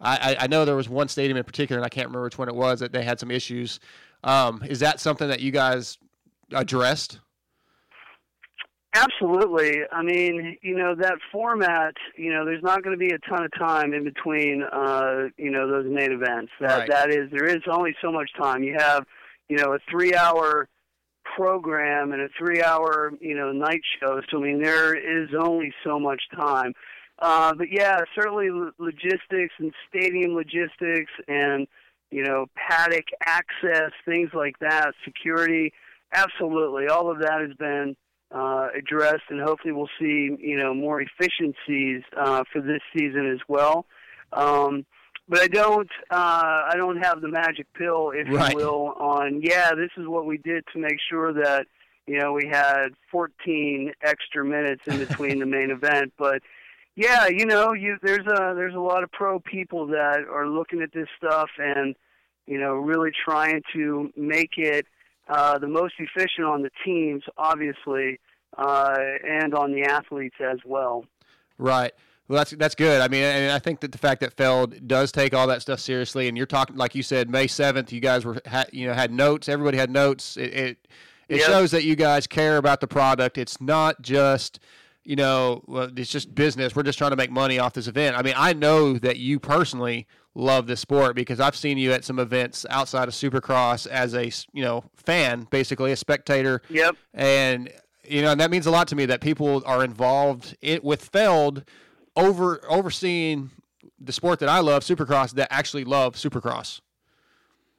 I, 0.01 0.35
I 0.39 0.47
know 0.47 0.65
there 0.65 0.75
was 0.75 0.89
one 0.89 1.07
stadium 1.07 1.37
in 1.37 1.43
particular, 1.43 1.79
and 1.79 1.85
I 1.85 1.89
can't 1.89 2.07
remember 2.07 2.23
which 2.23 2.37
one 2.37 2.49
it 2.49 2.55
was 2.55 2.79
that 2.79 2.91
they 2.91 3.03
had 3.03 3.19
some 3.19 3.29
issues. 3.29 3.79
Um, 4.23 4.63
is 4.67 4.79
that 4.79 4.99
something 4.99 5.27
that 5.27 5.41
you 5.41 5.51
guys 5.51 5.97
addressed? 6.51 7.19
Absolutely. 8.93 9.83
I 9.91 10.03
mean, 10.03 10.57
you 10.61 10.75
know, 10.75 10.95
that 10.95 11.15
format, 11.31 11.93
you 12.17 12.33
know, 12.33 12.43
there's 12.43 12.61
not 12.61 12.83
going 12.83 12.93
to 12.93 12.99
be 12.99 13.13
a 13.13 13.19
ton 13.19 13.45
of 13.45 13.51
time 13.57 13.93
in 13.93 14.03
between, 14.03 14.63
uh, 14.63 15.29
you 15.37 15.49
know, 15.49 15.69
those 15.69 15.85
main 15.89 16.11
events. 16.11 16.51
That 16.59 16.79
Right. 16.79 16.89
that 16.89 17.09
is, 17.09 17.29
there 17.31 17.45
is 17.45 17.61
only 17.69 17.95
so 18.01 18.11
much 18.11 18.29
time. 18.37 18.63
You 18.63 18.75
have, 18.77 19.05
you 19.47 19.57
know, 19.57 19.73
a 19.73 19.79
three-hour 19.89 20.67
program 21.37 22.11
and 22.11 22.21
a 22.21 22.27
three-hour, 22.37 23.13
you 23.21 23.35
know, 23.35 23.53
night 23.53 23.81
show. 23.99 24.19
So 24.29 24.39
I 24.39 24.41
mean, 24.41 24.61
there 24.61 24.93
is 24.93 25.29
only 25.39 25.73
so 25.85 25.97
much 25.97 26.21
time. 26.35 26.73
Uh, 27.21 27.53
but 27.53 27.67
yeah, 27.71 27.99
certainly 28.15 28.49
logistics 28.79 29.53
and 29.59 29.71
stadium 29.87 30.33
logistics 30.33 31.11
and 31.27 31.67
you 32.09 32.23
know 32.23 32.47
paddock 32.55 33.05
access, 33.25 33.91
things 34.05 34.31
like 34.33 34.57
that, 34.59 34.91
security. 35.05 35.71
Absolutely, 36.13 36.87
all 36.87 37.09
of 37.11 37.19
that 37.19 37.39
has 37.41 37.53
been 37.57 37.95
uh, 38.31 38.69
addressed, 38.75 39.23
and 39.29 39.39
hopefully 39.39 39.71
we'll 39.71 39.89
see 39.99 40.35
you 40.39 40.57
know 40.57 40.73
more 40.73 40.99
efficiencies 41.01 42.01
uh, 42.17 42.43
for 42.51 42.59
this 42.61 42.81
season 42.97 43.29
as 43.31 43.39
well. 43.47 43.85
Um, 44.33 44.85
but 45.29 45.39
I 45.41 45.47
don't 45.47 45.89
uh, 46.09 46.63
I 46.69 46.73
don't 46.75 46.97
have 46.97 47.21
the 47.21 47.27
magic 47.29 47.67
pill, 47.77 48.11
if 48.15 48.27
Right. 48.29 48.51
you 48.51 48.57
will, 48.57 48.93
on 48.99 49.41
yeah, 49.43 49.71
this 49.75 49.91
is 49.95 50.07
what 50.07 50.25
we 50.25 50.37
did 50.37 50.63
to 50.73 50.79
make 50.79 50.97
sure 51.09 51.31
that 51.33 51.67
you 52.07 52.17
know 52.19 52.33
we 52.33 52.47
had 52.51 52.89
14 53.11 53.93
extra 54.01 54.43
minutes 54.43 54.81
in 54.87 54.97
between 54.97 55.37
the 55.39 55.45
main 55.45 55.69
event, 55.69 56.13
but 56.17 56.41
yeah, 56.95 57.27
you 57.27 57.45
know, 57.45 57.73
you 57.73 57.97
there's 58.01 58.25
a 58.25 58.53
there's 58.55 58.75
a 58.75 58.79
lot 58.79 59.03
of 59.03 59.11
pro 59.11 59.39
people 59.39 59.87
that 59.87 60.25
are 60.31 60.47
looking 60.47 60.81
at 60.81 60.91
this 60.93 61.07
stuff 61.17 61.49
and 61.57 61.95
you 62.47 62.59
know 62.59 62.73
really 62.73 63.11
trying 63.25 63.61
to 63.73 64.11
make 64.15 64.57
it 64.57 64.85
uh, 65.29 65.57
the 65.57 65.67
most 65.67 65.93
efficient 65.99 66.45
on 66.45 66.61
the 66.63 66.71
teams, 66.83 67.23
obviously, 67.37 68.19
uh, 68.57 68.95
and 69.27 69.53
on 69.53 69.71
the 69.71 69.83
athletes 69.83 70.35
as 70.41 70.57
well. 70.65 71.05
Right. 71.57 71.93
Well, 72.27 72.37
that's 72.37 72.51
that's 72.51 72.75
good. 72.75 73.01
I 73.01 73.07
mean, 73.07 73.23
and 73.23 73.51
I 73.51 73.59
think 73.59 73.81
that 73.81 73.91
the 73.91 73.97
fact 73.97 74.21
that 74.21 74.33
Feld 74.33 74.87
does 74.87 75.11
take 75.11 75.33
all 75.33 75.47
that 75.47 75.61
stuff 75.61 75.79
seriously, 75.79 76.27
and 76.27 76.37
you're 76.37 76.45
talking 76.45 76.75
like 76.77 76.95
you 76.95 77.03
said, 77.03 77.29
May 77.29 77.47
seventh, 77.47 77.91
you 77.91 77.99
guys 77.99 78.25
were 78.25 78.41
ha, 78.47 78.65
you 78.71 78.87
know 78.87 78.93
had 78.93 79.11
notes. 79.11 79.49
Everybody 79.49 79.77
had 79.77 79.89
notes. 79.89 80.37
It 80.37 80.53
it, 80.53 80.87
it 81.29 81.37
Yep. 81.39 81.47
shows 81.47 81.71
that 81.71 81.83
you 81.83 81.95
guys 81.95 82.27
care 82.27 82.57
about 82.57 82.81
the 82.81 82.87
product. 82.87 83.37
It's 83.37 83.59
not 83.61 84.01
just 84.01 84.59
you 85.03 85.15
know 85.15 85.63
it's 85.97 86.11
just 86.11 86.33
business. 86.35 86.75
We're 86.75 86.83
just 86.83 86.97
trying 86.97 87.11
to 87.11 87.17
make 87.17 87.31
money 87.31 87.59
off 87.59 87.73
this 87.73 87.87
event. 87.87 88.15
I 88.17 88.21
mean, 88.21 88.35
I 88.37 88.53
know 88.53 88.97
that 88.99 89.17
you 89.17 89.39
personally 89.39 90.07
love 90.35 90.67
this 90.67 90.79
sport 90.79 91.15
because 91.15 91.39
I've 91.39 91.55
seen 91.55 91.77
you 91.77 91.91
at 91.91 92.05
some 92.05 92.19
events 92.19 92.65
outside 92.69 93.07
of 93.07 93.13
Supercross 93.13 93.87
as 93.87 94.13
a, 94.15 94.31
you 94.53 94.63
know 94.63 94.83
fan, 94.95 95.47
basically 95.49 95.91
a 95.91 95.95
spectator 95.95 96.61
Yep. 96.69 96.95
and 97.13 97.69
you 98.07 98.21
know 98.21 98.31
and 98.31 98.39
that 98.39 98.49
means 98.49 98.65
a 98.65 98.71
lot 98.71 98.87
to 98.89 98.95
me 98.95 99.05
that 99.07 99.21
people 99.21 99.61
are 99.65 99.83
involved 99.83 100.55
it 100.61 100.83
with 100.83 101.03
Feld 101.03 101.63
over 102.15 102.61
overseeing 102.69 103.49
the 103.99 104.11
sport 104.11 104.39
that 104.39 104.49
I 104.49 104.59
love, 104.59 104.83
Supercross, 104.83 105.33
that 105.33 105.47
actually 105.51 105.83
love 105.83 106.15
Supercross. 106.15 106.81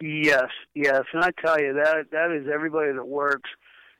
Yes, 0.00 0.48
yes, 0.74 1.02
and 1.12 1.22
I 1.24 1.30
tell 1.44 1.60
you 1.60 1.74
that 1.74 2.06
that 2.10 2.30
is 2.32 2.48
everybody 2.52 2.92
that 2.92 3.06
works 3.06 3.50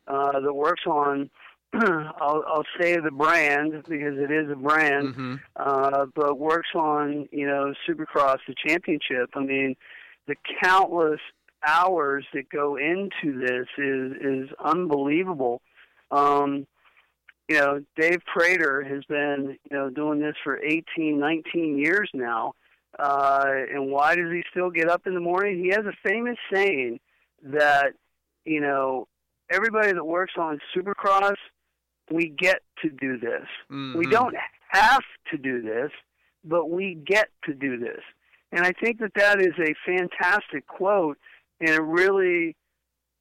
uh, 0.09 0.41
that 0.41 0.53
works 0.53 0.83
on. 0.87 1.31
I'll, 2.21 2.45
I'll 2.47 2.67
say 2.81 2.97
the 2.99 3.11
brand 3.11 3.73
because 3.89 4.19
it 4.19 4.31
is 4.31 4.51
a 4.51 4.57
brand, 4.57 5.15
Mm-hmm. 5.15 5.35
uh, 5.57 6.07
but 6.15 6.39
works 6.39 6.69
on 6.75 7.29
you 7.33 7.47
know 7.47 7.73
Supercross, 7.89 8.39
the 8.47 8.55
championship. 8.67 9.31
I 9.35 9.41
mean, 9.41 9.77
the 10.27 10.37
countless 10.63 11.21
hours 11.67 12.25
that 12.35 12.49
go 12.51 12.77
into 12.77 13.39
this 13.41 13.67
is 13.79 14.13
is 14.21 14.49
unbelievable. 14.63 15.63
Um, 16.11 16.67
you 17.49 17.57
know, 17.59 17.83
Dave 17.99 18.21
Prater 18.27 18.83
has 18.83 19.05
been 19.05 19.57
you 19.71 19.77
know 19.77 19.89
doing 19.91 20.21
this 20.21 20.37
for 20.45 20.59
18, 20.63 21.19
19 21.19 21.79
years 21.79 22.11
now. 22.13 22.53
Uh, 22.99 23.45
and 23.73 23.91
why 23.91 24.15
does 24.15 24.31
he 24.31 24.43
still 24.51 24.69
get 24.71 24.91
up 24.91 25.07
in 25.07 25.15
the 25.15 25.21
morning? 25.21 25.59
He 25.65 25.71
has 25.71 25.87
a 25.87 25.95
famous 26.07 26.37
saying 26.53 27.01
that, 27.43 27.93
you 28.45 28.61
know, 28.61 29.09
everybody 29.51 29.93
that 29.93 30.05
works 30.05 30.35
on 30.37 30.61
Supercross, 30.77 31.37
we 32.11 32.29
get 32.29 32.63
to 32.83 32.91
do 32.91 33.19
this. 33.19 33.47
We 33.71 34.07
Mhm. 34.07 34.11
don't 34.11 34.37
have 34.69 35.05
to 35.31 35.39
do 35.39 35.63
this, 35.63 35.93
but 36.45 36.71
we 36.71 36.95
get 36.95 37.31
to 37.45 37.55
do 37.55 37.77
this. 37.77 38.03
And 38.51 38.67
I 38.67 38.73
think 38.73 38.99
that 38.99 39.15
that 39.15 39.41
is 39.41 39.59
a 39.59 39.75
fantastic 39.87 40.67
quote, 40.67 41.19
and 41.61 41.71
it 41.71 41.81
really, 41.81 42.57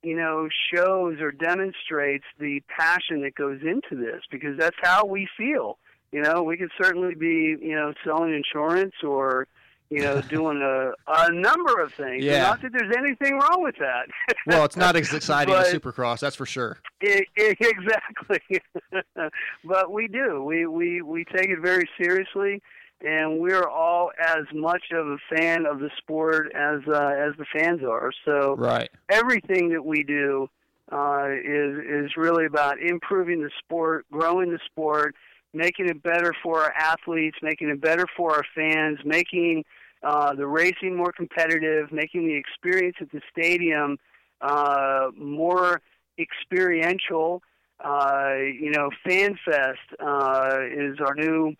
you 0.03 0.15
know, 0.15 0.49
shows 0.73 1.21
or 1.21 1.32
demonstrates 1.32 2.25
the 2.38 2.61
passion 2.67 3.21
that 3.21 3.36
goes 3.36 3.61
into 3.61 3.95
this 3.95 4.23
because 4.29 4.57
that's 4.57 4.77
how 4.82 5.05
we 5.05 5.27
feel. 5.38 5.77
You 6.11 6.21
know, 6.21 6.43
we 6.43 6.57
could 6.57 6.71
certainly 6.82 7.15
be, 7.15 7.55
you 7.61 7.75
know, 7.75 7.93
selling 8.03 8.34
insurance 8.34 8.95
or, 9.03 9.47
you 9.92 10.00
know, 10.02 10.22
doing 10.30 10.62
a, 10.62 10.92
a 11.08 11.32
number 11.32 11.80
of 11.82 11.94
things. 11.94 12.24
Yeah. 12.24 12.42
Not 12.44 12.62
that 12.64 12.72
there's 12.72 12.96
anything 12.98 13.34
wrong 13.38 13.62
with 13.62 13.76
that. 13.80 14.08
Well, 14.48 14.64
it's 14.66 14.78
not 14.78 14.96
as 14.96 15.14
exciting 15.14 15.54
as 15.54 15.72
Supercross, 15.72 16.20
that's 16.22 16.36
for 16.36 16.46
sure. 16.48 16.80
I- 17.04 17.24
I- 17.38 17.56
exactly. 17.60 18.62
but 19.64 19.92
we 19.92 20.08
do. 20.08 20.44
We, 20.44 20.66
we 20.66 21.02
we 21.02 21.26
take 21.26 21.50
it 21.50 21.60
very 21.62 21.88
seriously, 22.02 22.62
and 23.06 23.39
we're 23.39 23.68
all 23.68 24.12
as 24.20 24.46
much 24.54 24.86
of 24.94 25.08
a 25.08 25.18
fan 25.36 25.66
of 25.66 25.80
the 25.80 25.89
sport 25.98 26.52
as 26.56 26.80
uh, 26.88 27.14
as 27.18 27.34
the 27.38 27.46
fans 27.54 27.82
are. 27.84 28.12
So 28.26 28.56
Right. 28.58 28.89
everything 29.10 29.70
that 29.70 29.84
we 29.84 30.04
do 30.04 30.48
uh, 30.92 31.28
is 31.32 31.78
is 32.06 32.12
really 32.18 32.46
about 32.46 32.80
improving 32.82 33.42
the 33.42 33.52
sport, 33.60 34.06
growing 34.12 34.52
the 34.52 34.60
sport, 34.66 35.16
making 35.54 35.88
it 35.89 36.02
better 36.04 36.34
for 36.44 36.62
our 36.62 36.72
athletes, 36.74 37.38
making 37.42 37.70
it 37.70 37.82
better 37.82 38.06
for 38.16 38.36
our 38.36 38.44
fans, 38.56 39.00
making 39.04 39.64
uh, 40.04 40.34
the 40.34 40.47
racing 40.47 40.95
more 40.95 41.12
competitive, 41.12 41.91
making 41.91 42.28
the 42.28 42.36
experience 42.36 42.95
at 43.02 43.12
the 43.12 43.22
stadium 43.32 43.97
uh, 44.41 45.08
more 45.18 45.82
experiential. 46.18 47.41
Uh, 47.84 48.36
you 48.38 48.72
know, 48.72 48.89
Fan 49.08 49.38
Fest 49.43 49.80
uh, 49.99 50.58
is 50.72 50.99
our 50.99 51.16
new 51.16 51.56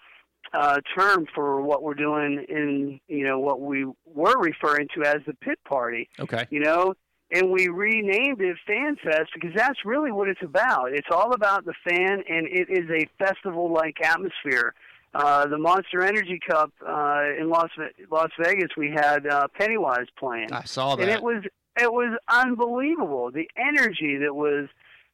uh, 0.54 0.80
term 0.98 1.26
for 1.34 1.62
what 1.62 1.82
we're 1.82 1.94
doing 1.94 2.46
in 2.50 3.00
you 3.08 3.24
know 3.24 3.40
what 3.40 3.62
we 3.62 3.86
were 4.06 4.38
referring 4.40 4.88
to 4.94 5.04
as 5.04 5.18
the 5.26 5.34
pit 5.36 5.58
party 5.66 6.10
Okay. 6.20 6.46
you 6.50 6.60
know 6.60 6.94
and 7.32 7.50
we 7.52 7.70
renamed 7.70 8.42
it 8.42 8.58
fan 8.68 8.98
fest 9.02 9.30
because 9.34 9.52
that's 9.56 9.86
really 9.86 10.12
what 10.12 10.28
it's 10.28 10.42
about 10.44 10.92
it's 10.92 11.08
all 11.10 11.34
about 11.34 11.64
the 11.64 11.74
fan 11.88 12.22
and 12.28 12.48
it 12.48 12.70
is 12.70 12.90
a 12.90 13.08
festival 13.24 13.72
like 13.72 13.96
atmosphere 14.04 14.74
uh 15.14 15.46
the 15.48 15.58
monster 15.58 16.02
energy 16.04 16.40
cup 16.50 16.72
uh 16.88 17.24
in 17.40 17.50
las 17.50 17.70
Ve- 17.78 18.06
las 18.10 18.30
vegas 18.40 18.70
we 18.78 18.90
had 18.90 19.28
uh 19.28 19.48
pennywise 19.58 20.08
playing. 20.18 20.52
I 20.52 20.64
saw 20.64 20.96
that. 20.96 21.04
and 21.04 21.12
it 21.12 21.22
was 21.22 21.44
it 21.80 21.92
was 21.92 22.18
unbelievable. 22.28 23.32
The 23.32 23.50
energy 23.58 24.18
that 24.18 24.36
was 24.36 24.68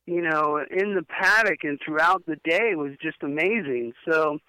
you 0.05 0.21
know 0.21 0.63
in 0.69 0.95
the 0.95 1.03
paddock 1.03 1.63
and 1.63 1.79
throughout 1.83 2.25
the 2.25 2.37
day 2.43 2.75
was 2.75 2.91
just 3.01 3.17
amazing. 3.23 3.93
So 4.09 4.39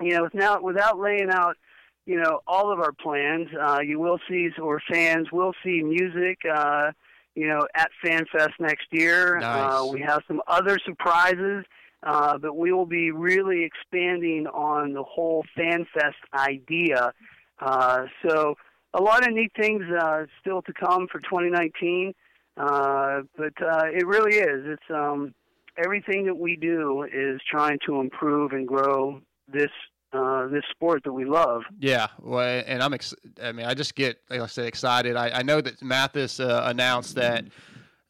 you 0.00 0.10
know 0.10 0.28
now 0.32 0.60
without 0.60 0.98
laying 0.98 1.30
out 1.30 1.56
you 2.04 2.20
know 2.20 2.40
all 2.46 2.72
of 2.72 2.78
our 2.78 2.92
plans 2.92 3.48
uh 3.60 3.80
you 3.80 3.98
will 3.98 4.18
see 4.28 4.50
or 4.62 4.80
fans 4.90 5.32
will 5.32 5.52
see 5.64 5.82
music 5.82 6.38
uh 6.52 6.92
you 7.34 7.48
know 7.48 7.66
at 7.74 7.90
fanfest 8.04 8.52
next 8.60 8.86
year. 8.92 9.40
Nice. 9.40 9.72
uh 9.82 9.86
we 9.92 10.00
have 10.02 10.22
some 10.28 10.40
other 10.46 10.78
surprises 10.84 11.64
uh 12.02 12.36
but 12.38 12.56
we 12.56 12.72
will 12.72 12.86
be 12.86 13.10
really 13.10 13.64
expanding 13.64 14.46
on 14.48 14.92
the 14.92 15.02
whole 15.02 15.44
fanfest 15.56 16.14
idea 16.34 17.12
uh 17.60 18.04
so 18.26 18.54
a 18.94 19.02
lot 19.02 19.26
of 19.26 19.32
neat 19.32 19.52
things 19.58 19.82
uh 20.00 20.24
still 20.40 20.62
to 20.62 20.72
come 20.72 21.06
for 21.10 21.20
2019 21.20 22.12
uh 22.56 23.20
but 23.36 23.52
uh 23.62 23.84
it 23.92 24.06
really 24.06 24.36
is 24.36 24.64
it's 24.66 24.90
um 24.90 25.34
everything 25.78 26.24
that 26.26 26.36
we 26.36 26.56
do 26.56 27.06
is 27.12 27.40
trying 27.50 27.78
to 27.86 28.00
improve 28.00 28.52
and 28.52 28.66
grow 28.66 29.20
this 29.48 29.70
uh, 30.12 30.46
this 30.48 30.62
sport 30.70 31.02
that 31.04 31.12
we 31.12 31.24
love. 31.24 31.62
Yeah, 31.78 32.06
well, 32.22 32.62
and 32.66 32.82
I'm. 32.82 32.94
Ex- 32.94 33.14
I 33.42 33.52
mean, 33.52 33.66
I 33.66 33.74
just 33.74 33.94
get, 33.94 34.18
like 34.30 34.40
I 34.40 34.46
said, 34.46 34.66
excited. 34.66 35.16
I, 35.16 35.30
I 35.30 35.42
know 35.42 35.60
that 35.60 35.82
Matthes 35.82 36.40
uh, 36.40 36.62
announced 36.66 37.16
that 37.16 37.44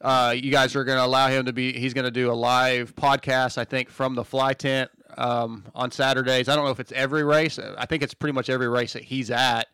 uh, 0.01 0.33
you 0.35 0.51
guys 0.51 0.75
are 0.75 0.83
going 0.83 0.97
to 0.97 1.05
allow 1.05 1.27
him 1.27 1.45
to 1.45 1.53
be. 1.53 1.73
He's 1.73 1.93
going 1.93 2.05
to 2.05 2.11
do 2.11 2.31
a 2.31 2.33
live 2.33 2.95
podcast. 2.95 3.57
I 3.57 3.63
think 3.65 3.89
from 3.89 4.15
the 4.15 4.23
fly 4.23 4.53
tent 4.53 4.91
um, 5.17 5.65
on 5.73 5.91
Saturdays. 5.91 6.47
I 6.47 6.55
don't 6.55 6.65
know 6.65 6.71
if 6.71 6.79
it's 6.79 6.91
every 6.91 7.23
race. 7.23 7.59
I 7.59 7.85
think 7.85 8.03
it's 8.03 8.13
pretty 8.13 8.33
much 8.33 8.49
every 8.49 8.69
race 8.69 8.93
that 8.93 9.03
he's 9.03 9.31
at. 9.31 9.67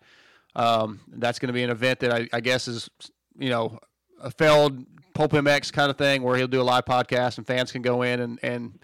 Um, 0.56 1.02
that's 1.08 1.40
going 1.40 1.48
to 1.48 1.54
be 1.54 1.64
an 1.64 1.70
event 1.70 2.00
that 2.00 2.14
I, 2.14 2.30
I 2.32 2.40
guess 2.40 2.68
is, 2.68 2.90
you 3.38 3.50
know, 3.50 3.80
a 4.22 4.32
Feld 4.32 4.86
Pulp 5.14 5.32
MX 5.32 5.74
kind 5.74 5.90
of 5.90 5.98
thing 5.98 6.24
where 6.24 6.38
he'll 6.38 6.48
do 6.48 6.62
a 6.62 6.64
live 6.64 6.86
podcast 6.86 7.38
and 7.38 7.46
fans 7.46 7.72
can 7.72 7.82
go 7.82 8.02
in 8.02 8.20
and 8.20 8.40
and 8.42 8.80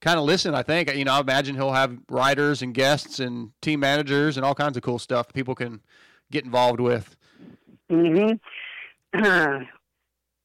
kind 0.00 0.18
of 0.18 0.24
listen. 0.24 0.54
I 0.54 0.62
think 0.62 0.94
you 0.94 1.04
know. 1.04 1.12
I 1.12 1.20
imagine 1.20 1.54
he'll 1.54 1.72
have 1.72 1.96
writers 2.08 2.62
and 2.62 2.74
guests 2.74 3.18
and 3.18 3.52
team 3.62 3.80
managers 3.80 4.36
and 4.36 4.44
all 4.44 4.54
kinds 4.54 4.76
of 4.76 4.82
cool 4.82 4.98
stuff 4.98 5.28
that 5.28 5.34
people 5.34 5.54
can 5.54 5.80
get 6.30 6.44
involved 6.44 6.80
with. 6.80 7.16
hmm 7.88 8.32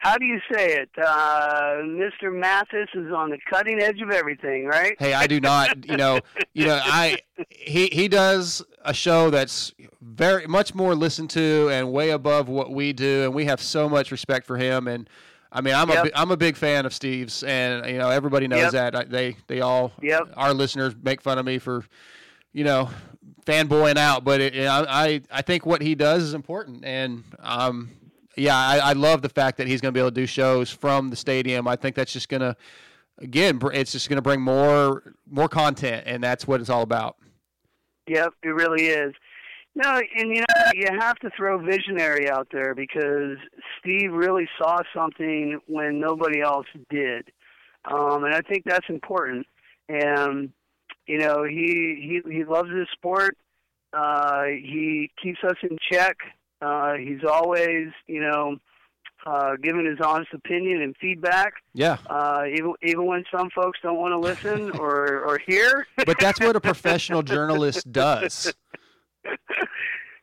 How 0.07 0.17
do 0.17 0.25
you 0.25 0.39
say 0.49 0.75
it? 0.77 0.89
Uh, 0.97 1.81
Mr. 1.83 2.33
Matthes 2.33 2.87
is 2.93 3.11
on 3.11 3.29
the 3.29 3.37
cutting 3.49 3.81
edge 3.81 3.99
of 4.01 4.09
everything, 4.09 4.65
right? 4.65 4.95
Hey, 4.97 5.13
I 5.13 5.27
do 5.27 5.41
not. 5.41 5.85
You 5.85 5.97
know, 5.97 6.21
you 6.53 6.65
know, 6.65 6.79
I 6.81 7.19
he 7.49 7.87
he 7.87 8.07
does 8.07 8.63
a 8.85 8.93
show 8.93 9.29
that's 9.29 9.73
very 10.01 10.47
much 10.47 10.73
more 10.73 10.95
listened 10.95 11.29
to 11.31 11.67
and 11.71 11.91
way 11.91 12.11
above 12.11 12.47
what 12.47 12.71
we 12.71 12.93
do, 12.93 13.25
and 13.25 13.33
we 13.33 13.45
have 13.45 13.61
so 13.61 13.89
much 13.89 14.09
respect 14.11 14.45
for 14.47 14.55
him. 14.55 14.87
And 14.87 15.09
I 15.51 15.59
mean, 15.59 15.75
I'm 15.75 15.89
a 15.89 15.95
Yep. 15.95 16.03
bi- 16.05 16.11
I'm 16.15 16.31
a 16.31 16.37
big 16.37 16.55
fan 16.55 16.85
of 16.85 16.93
Steve's, 16.93 17.43
and 17.43 17.85
you 17.85 17.97
know, 17.97 18.09
everybody 18.09 18.47
knows 18.47 18.71
Yep. 18.71 18.93
that. 18.93 18.95
I, 18.95 19.03
they 19.03 19.35
they 19.47 19.59
all 19.59 19.91
Yep. 20.01 20.29
our 20.37 20.53
listeners 20.53 20.95
make 21.03 21.21
fun 21.21 21.37
of 21.37 21.45
me 21.45 21.57
for, 21.59 21.83
you 22.53 22.63
know, 22.63 22.89
fanboying 23.45 23.97
out, 23.97 24.23
but 24.23 24.39
it, 24.39 24.55
I 24.67 24.85
I 24.87 25.21
I 25.31 25.41
think 25.41 25.65
what 25.65 25.81
he 25.81 25.95
does 25.95 26.23
is 26.23 26.33
important, 26.33 26.85
and 26.85 27.25
um. 27.39 27.89
Yeah, 28.37 28.55
I, 28.55 28.77
I 28.77 28.93
love 28.93 29.23
the 29.23 29.29
fact 29.29 29.57
that 29.57 29.67
he's 29.67 29.81
going 29.81 29.91
to 29.91 29.97
be 29.97 29.99
able 29.99 30.11
to 30.11 30.15
do 30.15 30.27
shows 30.27 30.69
from 30.69 31.09
the 31.09 31.15
stadium. 31.15 31.67
I 31.67 31.75
think 31.75 31.95
that's 31.95 32.13
just 32.13 32.29
going 32.29 32.41
to, 32.41 32.55
again, 33.17 33.59
it's 33.73 33.91
just 33.91 34.09
going 34.09 34.17
to 34.17 34.21
bring 34.21 34.41
more 34.41 35.15
more 35.29 35.49
content, 35.49 36.03
and 36.05 36.23
that's 36.23 36.47
what 36.47 36.61
it's 36.61 36.69
all 36.69 36.83
about. 36.83 37.17
Yep, 38.07 38.33
it 38.43 38.49
really 38.49 38.85
is. 38.85 39.13
No, 39.75 39.99
and 40.17 40.35
you 40.35 40.41
know 40.41 40.71
you 40.73 40.87
have 40.99 41.17
to 41.17 41.29
throw 41.35 41.59
visionary 41.59 42.29
out 42.29 42.47
there 42.51 42.73
because 42.73 43.37
Steve 43.79 44.11
really 44.11 44.47
saw 44.57 44.77
something 44.95 45.59
when 45.67 45.99
nobody 45.99 46.41
else 46.41 46.65
did, 46.89 47.29
um, 47.85 48.23
and 48.23 48.33
I 48.33 48.41
think 48.41 48.63
that's 48.65 48.87
important. 48.89 49.45
And 49.89 50.51
you 51.05 51.19
know 51.19 51.43
he 51.43 52.21
he 52.25 52.37
he 52.37 52.43
loves 52.43 52.69
his 52.71 52.87
sport. 52.93 53.37
Uh, 53.93 54.45
he 54.45 55.11
keeps 55.21 55.39
us 55.43 55.57
in 55.61 55.77
check. 55.91 56.17
Uh, 56.61 56.93
he's 56.95 57.23
always 57.23 57.87
you 58.07 58.21
know 58.21 58.57
uh, 59.25 59.55
giving 59.61 59.85
his 59.85 59.99
honest 60.03 60.33
opinion 60.33 60.81
and 60.81 60.95
feedback, 60.97 61.53
Yeah, 61.73 61.97
uh, 62.09 62.43
even 62.51 62.73
even 62.83 63.05
when 63.05 63.23
some 63.35 63.49
folks 63.51 63.79
don't 63.83 63.97
want 63.97 64.11
to 64.13 64.19
listen 64.19 64.71
or 64.79 65.19
or 65.25 65.39
hear. 65.45 65.87
but 66.05 66.17
that's 66.19 66.39
what 66.39 66.55
a 66.55 66.61
professional 66.71 67.23
journalist 67.23 67.91
does. 67.91 68.53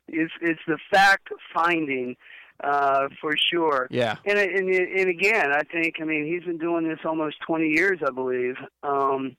it's 0.08 0.32
it's 0.40 0.60
the 0.66 0.78
fact 0.90 1.28
finding 1.54 2.16
uh, 2.62 3.08
for 3.20 3.34
sure. 3.50 3.88
Yeah, 3.90 4.16
And, 4.24 4.38
and 4.38 4.70
and 4.70 5.08
again, 5.08 5.50
I 5.52 5.62
think 5.64 5.96
I 6.00 6.04
mean 6.04 6.24
he's 6.26 6.44
been 6.44 6.58
doing 6.58 6.88
this 6.88 7.00
almost 7.04 7.36
20 7.46 7.68
years, 7.68 7.98
I 8.06 8.10
believe, 8.10 8.54
um, 8.82 9.36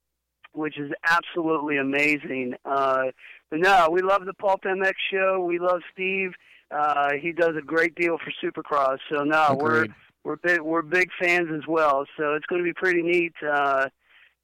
which 0.54 0.78
is 0.78 0.92
absolutely 1.10 1.78
amazing. 1.78 2.56
Uh, 2.66 3.06
but 3.50 3.60
no, 3.60 3.88
we 3.92 4.02
love 4.02 4.26
the 4.26 4.34
Pulp 4.34 4.64
MX 4.64 4.94
show. 5.12 5.44
We 5.48 5.60
love 5.60 5.82
Steve. 5.94 6.32
Uh, 6.72 7.14
he 7.22 7.32
does 7.32 7.56
a 7.58 7.62
great 7.62 7.96
deal 7.96 8.18
for 8.18 8.32
Supercross. 8.44 8.98
So 9.10 9.24
no, 9.24 9.58
we're 9.60 9.88
we're 10.24 10.38
big 10.38 10.62
we're 10.62 10.82
big 10.82 11.10
fans 11.20 11.50
as 11.56 11.68
well. 11.68 12.06
So 12.18 12.34
it's 12.34 12.46
going 12.48 12.62
to 12.62 12.66
be 12.66 12.74
pretty 12.74 13.02
neat. 13.02 13.34
Uh, 13.48 13.88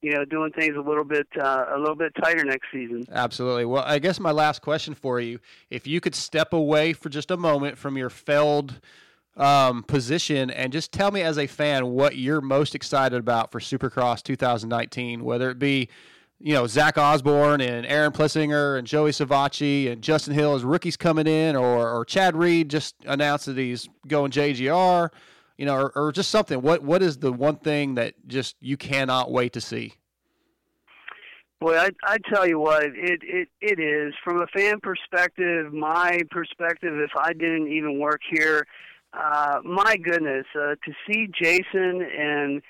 you 0.01 0.11
know, 0.11 0.25
doing 0.25 0.51
things 0.51 0.75
a 0.75 0.81
little 0.81 1.03
bit 1.03 1.27
uh, 1.39 1.65
a 1.75 1.77
little 1.77 1.95
bit 1.95 2.13
tighter 2.23 2.43
next 2.43 2.67
season. 2.71 3.05
absolutely. 3.11 3.65
Well, 3.65 3.83
I 3.85 3.99
guess 3.99 4.19
my 4.19 4.31
last 4.31 4.61
question 4.61 4.95
for 4.95 5.19
you: 5.19 5.39
if 5.69 5.85
you 5.85 6.01
could 6.01 6.15
step 6.15 6.53
away 6.53 6.93
for 6.93 7.09
just 7.09 7.29
a 7.29 7.37
moment 7.37 7.77
from 7.77 7.97
your 7.97 8.09
Feld 8.09 8.79
um, 9.37 9.83
position 9.83 10.49
and 10.49 10.73
just 10.73 10.91
tell 10.91 11.11
me, 11.11 11.21
as 11.21 11.37
a 11.37 11.47
fan, 11.47 11.87
what 11.87 12.17
you're 12.17 12.41
most 12.41 12.75
excited 12.75 13.17
about 13.17 13.51
for 13.51 13.59
Supercross 13.59 14.23
2019, 14.23 15.23
whether 15.23 15.49
it 15.49 15.59
be 15.59 15.89
you 16.43 16.53
know 16.53 16.67
Zach 16.67 16.97
Osborne 16.97 17.61
and 17.61 17.85
Aaron 17.85 18.11
Plessinger 18.11 18.77
and 18.77 18.87
Joey 18.87 19.11
Savatgy 19.11 19.91
and 19.91 20.01
Justin 20.01 20.33
Hill 20.33 20.55
as 20.55 20.63
rookies 20.63 20.97
coming 20.97 21.27
in, 21.27 21.55
or 21.55 21.89
or 21.89 22.05
Chad 22.05 22.35
Reed 22.35 22.69
just 22.69 22.95
announced 23.05 23.45
that 23.45 23.57
he's 23.57 23.87
going 24.07 24.31
JGR, 24.31 25.09
you 25.57 25.65
know, 25.65 25.75
or, 25.75 25.91
or 25.95 26.11
just 26.11 26.29
something. 26.29 26.61
What 26.61 26.83
what 26.83 27.01
is 27.01 27.17
the 27.17 27.31
one 27.31 27.57
thing 27.57 27.95
that 27.95 28.15
just 28.27 28.55
you 28.59 28.77
cannot 28.77 29.31
wait 29.31 29.53
to 29.53 29.61
see? 29.61 29.93
Boy, 31.59 31.77
I 31.77 31.89
I 32.03 32.17
tell 32.33 32.47
you 32.47 32.59
what, 32.59 32.83
it 32.83 33.21
it 33.21 33.47
it 33.61 33.79
is 33.79 34.13
from 34.23 34.41
a 34.41 34.47
fan 34.47 34.79
perspective. 34.81 35.71
My 35.71 36.21
perspective, 36.31 36.93
if 36.99 37.11
I 37.15 37.33
didn't 37.33 37.71
even 37.71 37.99
work 37.99 38.21
here, 38.29 38.65
uh, 39.13 39.59
my 39.63 39.95
goodness, 39.97 40.45
uh, 40.55 40.75
to 40.83 40.93
see 41.07 41.27
Jason 41.39 42.01
and 42.01 42.61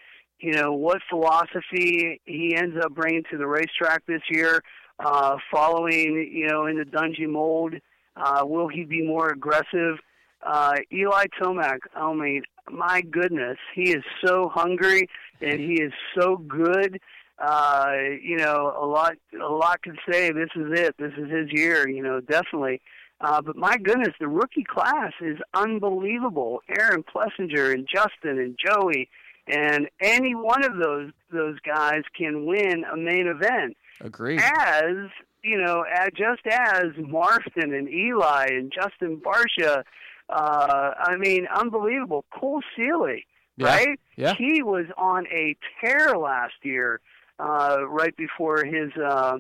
you 0.41 0.53
know 0.53 0.73
what 0.73 1.01
philosophy 1.09 2.19
he 2.25 2.55
ends 2.55 2.77
up 2.83 2.93
bringing 2.93 3.23
to 3.31 3.37
the 3.37 3.47
racetrack 3.47 4.05
this 4.05 4.21
year, 4.29 4.61
uh, 4.99 5.37
following 5.51 6.29
you 6.31 6.47
know 6.47 6.65
in 6.65 6.77
the 6.77 6.85
Dungey 6.85 7.29
mold. 7.29 7.73
Uh, 8.15 8.43
will 8.45 8.67
he 8.67 8.83
be 8.83 9.01
more 9.01 9.29
aggressive? 9.29 9.97
Uh, 10.45 10.75
Eli 10.91 11.25
Tomac, 11.39 11.79
oh 11.95 12.13
my, 12.13 12.41
my 12.69 13.01
goodness, 13.01 13.57
he 13.73 13.91
is 13.91 14.03
so 14.25 14.49
hungry 14.49 15.07
and 15.39 15.59
he 15.59 15.75
is 15.75 15.93
so 16.15 16.35
good 16.35 16.99
uh, 17.41 17.93
you 18.21 18.37
know, 18.37 18.73
a 18.79 18.85
lot 18.85 19.13
a 19.33 19.51
lot 19.51 19.81
could 19.81 19.97
say 20.09 20.31
this 20.31 20.49
is 20.55 20.79
it, 20.79 20.95
this 20.97 21.13
is 21.17 21.29
his 21.29 21.51
year, 21.51 21.89
you 21.89 22.03
know, 22.03 22.21
definitely. 22.21 22.81
Uh, 23.19 23.41
but 23.41 23.55
my 23.55 23.77
goodness, 23.77 24.13
the 24.19 24.27
rookie 24.27 24.63
class 24.63 25.11
is 25.21 25.37
unbelievable. 25.53 26.61
Aaron 26.69 27.03
Plessinger 27.03 27.73
and 27.73 27.87
Justin 27.87 28.39
and 28.39 28.57
Joey 28.63 29.09
and 29.51 29.89
any 29.99 30.33
one 30.35 30.63
of 30.63 30.77
those 30.77 31.11
those 31.31 31.57
guys 31.59 32.01
can 32.17 32.45
win 32.45 32.83
a 32.91 32.97
main 32.97 33.27
event 33.27 33.75
Agreed. 34.01 34.39
as 34.41 34.95
you 35.43 35.57
know, 35.59 35.83
just 36.15 36.41
as 36.47 36.85
Marston 36.97 37.73
and 37.73 37.89
Eli 37.89 38.45
and 38.51 38.71
Justin 38.71 39.19
Barcia, 39.19 39.83
uh, 40.29 40.91
I 40.99 41.15
mean, 41.17 41.47
unbelievable. 41.47 42.25
Cole 42.31 42.61
Seely, 42.75 43.25
Yeah. 43.57 43.65
right? 43.75 43.99
Yeah. 44.17 44.35
He 44.35 44.61
was 44.61 44.85
on 44.97 45.25
a 45.27 45.55
tear 45.79 46.15
last 46.15 46.53
year, 46.61 47.01
uh, 47.39 47.77
right 47.87 48.15
before 48.15 48.63
his, 48.63 48.91
uh, 48.97 49.39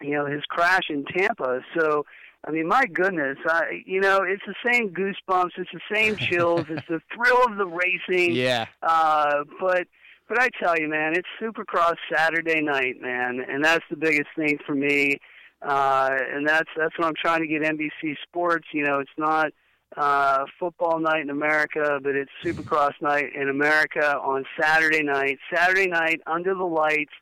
you 0.00 0.12
know, 0.12 0.24
his 0.24 0.42
crash 0.48 0.88
in 0.88 1.04
Tampa. 1.04 1.60
So, 1.78 2.06
I 2.46 2.50
mean, 2.50 2.68
my 2.68 2.86
goodness, 2.86 3.36
I, 3.46 3.82
you 3.84 4.00
know, 4.00 4.22
it's 4.22 4.42
the 4.46 4.54
same 4.70 4.90
goosebumps, 4.90 5.50
it's 5.56 5.70
the 5.72 5.94
same 5.94 6.16
chills, 6.28 6.64
it's 6.68 6.86
the 6.88 7.00
thrill 7.14 7.44
of 7.44 7.56
the 7.56 7.66
racing. 7.66 8.34
Yeah. 8.34 8.66
Uh, 8.82 9.44
but 9.60 9.86
but 10.28 10.38
I 10.38 10.50
tell 10.62 10.78
you, 10.78 10.88
man, 10.88 11.14
it's 11.14 11.28
Supercross 11.40 11.96
Saturday 12.14 12.60
night, 12.60 13.00
man, 13.00 13.40
and 13.48 13.64
that's 13.64 13.84
the 13.90 13.96
biggest 13.96 14.28
thing 14.36 14.58
for 14.66 14.74
me. 14.74 15.18
Uh, 15.62 16.10
and 16.32 16.46
that's 16.46 16.68
that's 16.76 16.96
what 16.98 17.08
I'm 17.08 17.14
trying 17.20 17.40
to 17.40 17.46
get 17.46 17.62
NBC 17.62 18.14
Sports. 18.22 18.66
You 18.72 18.84
know, 18.84 19.00
it's 19.00 19.10
not 19.16 19.52
uh, 19.96 20.44
football 20.58 21.00
night 21.00 21.22
in 21.22 21.30
America, 21.30 21.98
but 22.02 22.14
it's 22.14 22.30
Supercross 22.44 22.92
night 23.00 23.30
in 23.34 23.48
America 23.48 24.18
on 24.18 24.44
Saturday 24.60 25.02
night. 25.02 25.38
Saturday 25.52 25.88
night 25.88 26.20
under 26.26 26.54
the 26.54 26.64
lights 26.64 27.12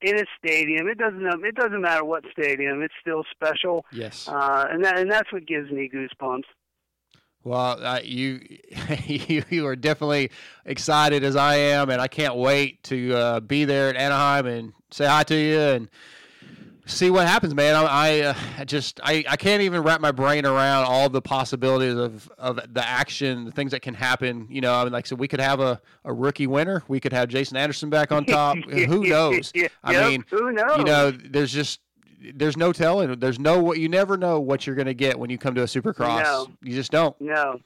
in 0.00 0.16
a 0.16 0.24
stadium. 0.38 0.88
It 0.88 0.98
doesn't 0.98 1.24
it 1.44 1.54
doesn't 1.54 1.80
matter 1.80 2.04
what 2.04 2.24
stadium. 2.30 2.82
It's 2.82 2.94
still 3.00 3.24
special. 3.30 3.84
Yes. 3.92 4.28
Uh, 4.28 4.66
and 4.70 4.84
that 4.84 4.98
and 4.98 5.10
that's 5.10 5.32
what 5.32 5.46
gives 5.46 5.70
me 5.70 5.90
goosebumps. 5.92 6.44
Well, 7.44 7.80
uh, 7.80 8.00
you, 8.02 8.40
you 9.06 9.44
you 9.48 9.66
are 9.66 9.76
definitely 9.76 10.30
excited 10.64 11.22
as 11.22 11.36
I 11.36 11.54
am, 11.56 11.90
and 11.90 12.00
I 12.00 12.08
can't 12.08 12.34
wait 12.34 12.82
to 12.84 13.14
uh, 13.14 13.40
be 13.40 13.64
there 13.64 13.88
at 13.88 13.96
Anaheim 13.96 14.46
and 14.46 14.72
say 14.90 15.06
hi 15.06 15.22
to 15.24 15.36
you 15.36 15.60
and 15.60 15.88
see 16.86 17.10
what 17.10 17.26
happens, 17.26 17.54
man. 17.54 17.74
I, 17.74 17.82
I, 17.84 18.20
uh, 18.20 18.64
just 18.64 19.00
I, 19.02 19.24
I 19.28 19.36
can't 19.36 19.62
even 19.62 19.82
wrap 19.82 20.00
my 20.00 20.12
brain 20.12 20.46
around 20.46 20.84
all 20.86 21.08
the 21.08 21.20
possibilities 21.20 21.94
of, 21.96 22.30
of 22.38 22.60
the 22.72 22.86
action, 22.86 23.44
the 23.44 23.52
things 23.52 23.72
that 23.72 23.82
can 23.82 23.94
happen. 23.94 24.46
You 24.50 24.60
know, 24.60 24.72
I 24.74 24.84
mean, 24.84 24.92
like 24.92 25.06
I 25.06 25.08
so 25.08 25.16
we 25.16 25.28
could 25.28 25.40
have 25.40 25.60
a, 25.60 25.80
a 26.04 26.12
rookie 26.12 26.46
winner, 26.46 26.82
we 26.88 27.00
could 27.00 27.12
have 27.12 27.28
Jason 27.28 27.56
Anderson 27.56 27.90
back 27.90 28.12
on 28.12 28.24
top. 28.24 28.56
Who 28.70 29.06
knows? 29.06 29.52
I 29.84 29.92
Yep, 29.92 30.08
mean, 30.10 30.24
who 30.30 30.52
knows? 30.52 30.78
you 30.78 30.84
know, 30.84 31.10
there's 31.10 31.52
just 31.52 31.80
there's 32.34 32.56
no 32.56 32.72
telling. 32.72 33.18
There's 33.20 33.38
no 33.38 33.62
what 33.62 33.78
you 33.78 33.88
never 33.88 34.16
know 34.16 34.40
what 34.40 34.66
you're 34.66 34.76
going 34.76 34.86
to 34.86 34.94
get 34.94 35.18
when 35.18 35.30
you 35.30 35.38
come 35.38 35.54
to 35.54 35.62
a 35.62 35.66
Supercross. 35.66 36.22
No. 36.22 36.48
You 36.62 36.74
just 36.74 36.90
don't. 36.90 37.18
No. 37.20 37.60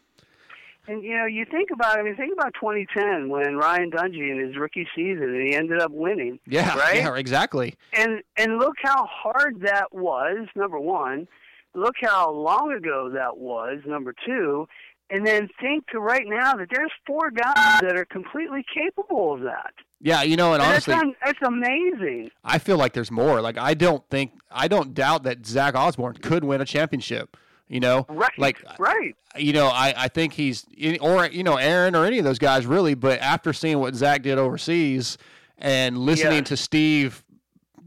And 0.90 1.04
you 1.04 1.16
know, 1.16 1.24
you 1.26 1.44
think 1.44 1.70
about 1.70 1.98
I 1.98 2.02
mean, 2.02 2.16
think 2.16 2.32
about 2.32 2.52
2010 2.54 3.28
when 3.28 3.56
Ryan 3.56 3.92
Dungey 3.92 4.30
in 4.30 4.44
his 4.44 4.56
rookie 4.56 4.88
season 4.96 5.22
and 5.34 5.46
he 5.48 5.54
ended 5.54 5.80
up 5.80 5.92
winning. 5.92 6.40
Yeah, 6.46 6.76
Right? 6.76 6.96
yeah, 6.96 7.14
exactly. 7.14 7.76
And 7.92 8.22
and 8.36 8.58
look 8.58 8.74
how 8.82 9.06
hard 9.06 9.60
that 9.60 9.94
was. 9.94 10.48
Number 10.56 10.80
one, 10.80 11.28
look 11.74 11.94
how 12.02 12.32
long 12.32 12.72
ago 12.72 13.08
that 13.14 13.36
was. 13.36 13.78
Number 13.86 14.12
two, 14.26 14.66
and 15.10 15.24
then 15.24 15.48
think 15.60 15.86
to 15.92 16.00
right 16.00 16.26
now 16.26 16.54
that 16.56 16.68
there's 16.72 16.90
four 17.06 17.30
guys 17.30 17.80
that 17.82 17.96
are 17.96 18.04
completely 18.06 18.64
capable 18.74 19.32
of 19.34 19.42
that. 19.42 19.72
Yeah, 20.00 20.22
you 20.22 20.34
know, 20.36 20.54
and 20.54 20.62
And 20.62 20.72
honestly, 20.72 20.94
that's, 20.94 21.06
that's 21.24 21.38
amazing. 21.46 22.30
I 22.42 22.58
feel 22.58 22.78
like 22.78 22.94
there's 22.94 23.10
more. 23.12 23.40
Like 23.40 23.58
I 23.58 23.74
don't 23.74 24.02
think 24.08 24.32
I 24.50 24.66
don't 24.66 24.92
doubt 24.92 25.22
that 25.22 25.46
Zach 25.46 25.76
Osborne 25.76 26.14
could 26.14 26.42
win 26.42 26.60
a 26.60 26.64
championship. 26.64 27.36
You 27.70 27.78
know, 27.80 28.04
Right. 28.08 28.36
like 28.36 28.62
right. 28.78 29.14
you 29.38 29.52
know, 29.52 29.68
I, 29.68 29.94
I 29.96 30.08
think 30.08 30.32
he's 30.32 30.66
or 31.00 31.26
you 31.26 31.44
know 31.44 31.56
Aaron 31.56 31.94
or 31.94 32.04
any 32.04 32.18
of 32.18 32.24
those 32.24 32.38
guys 32.40 32.66
really. 32.66 32.94
But 32.94 33.20
after 33.20 33.52
seeing 33.52 33.78
what 33.78 33.94
Zach 33.94 34.22
did 34.22 34.38
overseas 34.38 35.16
and 35.56 35.96
listening 35.96 36.38
Yeah. 36.38 36.44
to 36.44 36.56
Steve, 36.56 37.22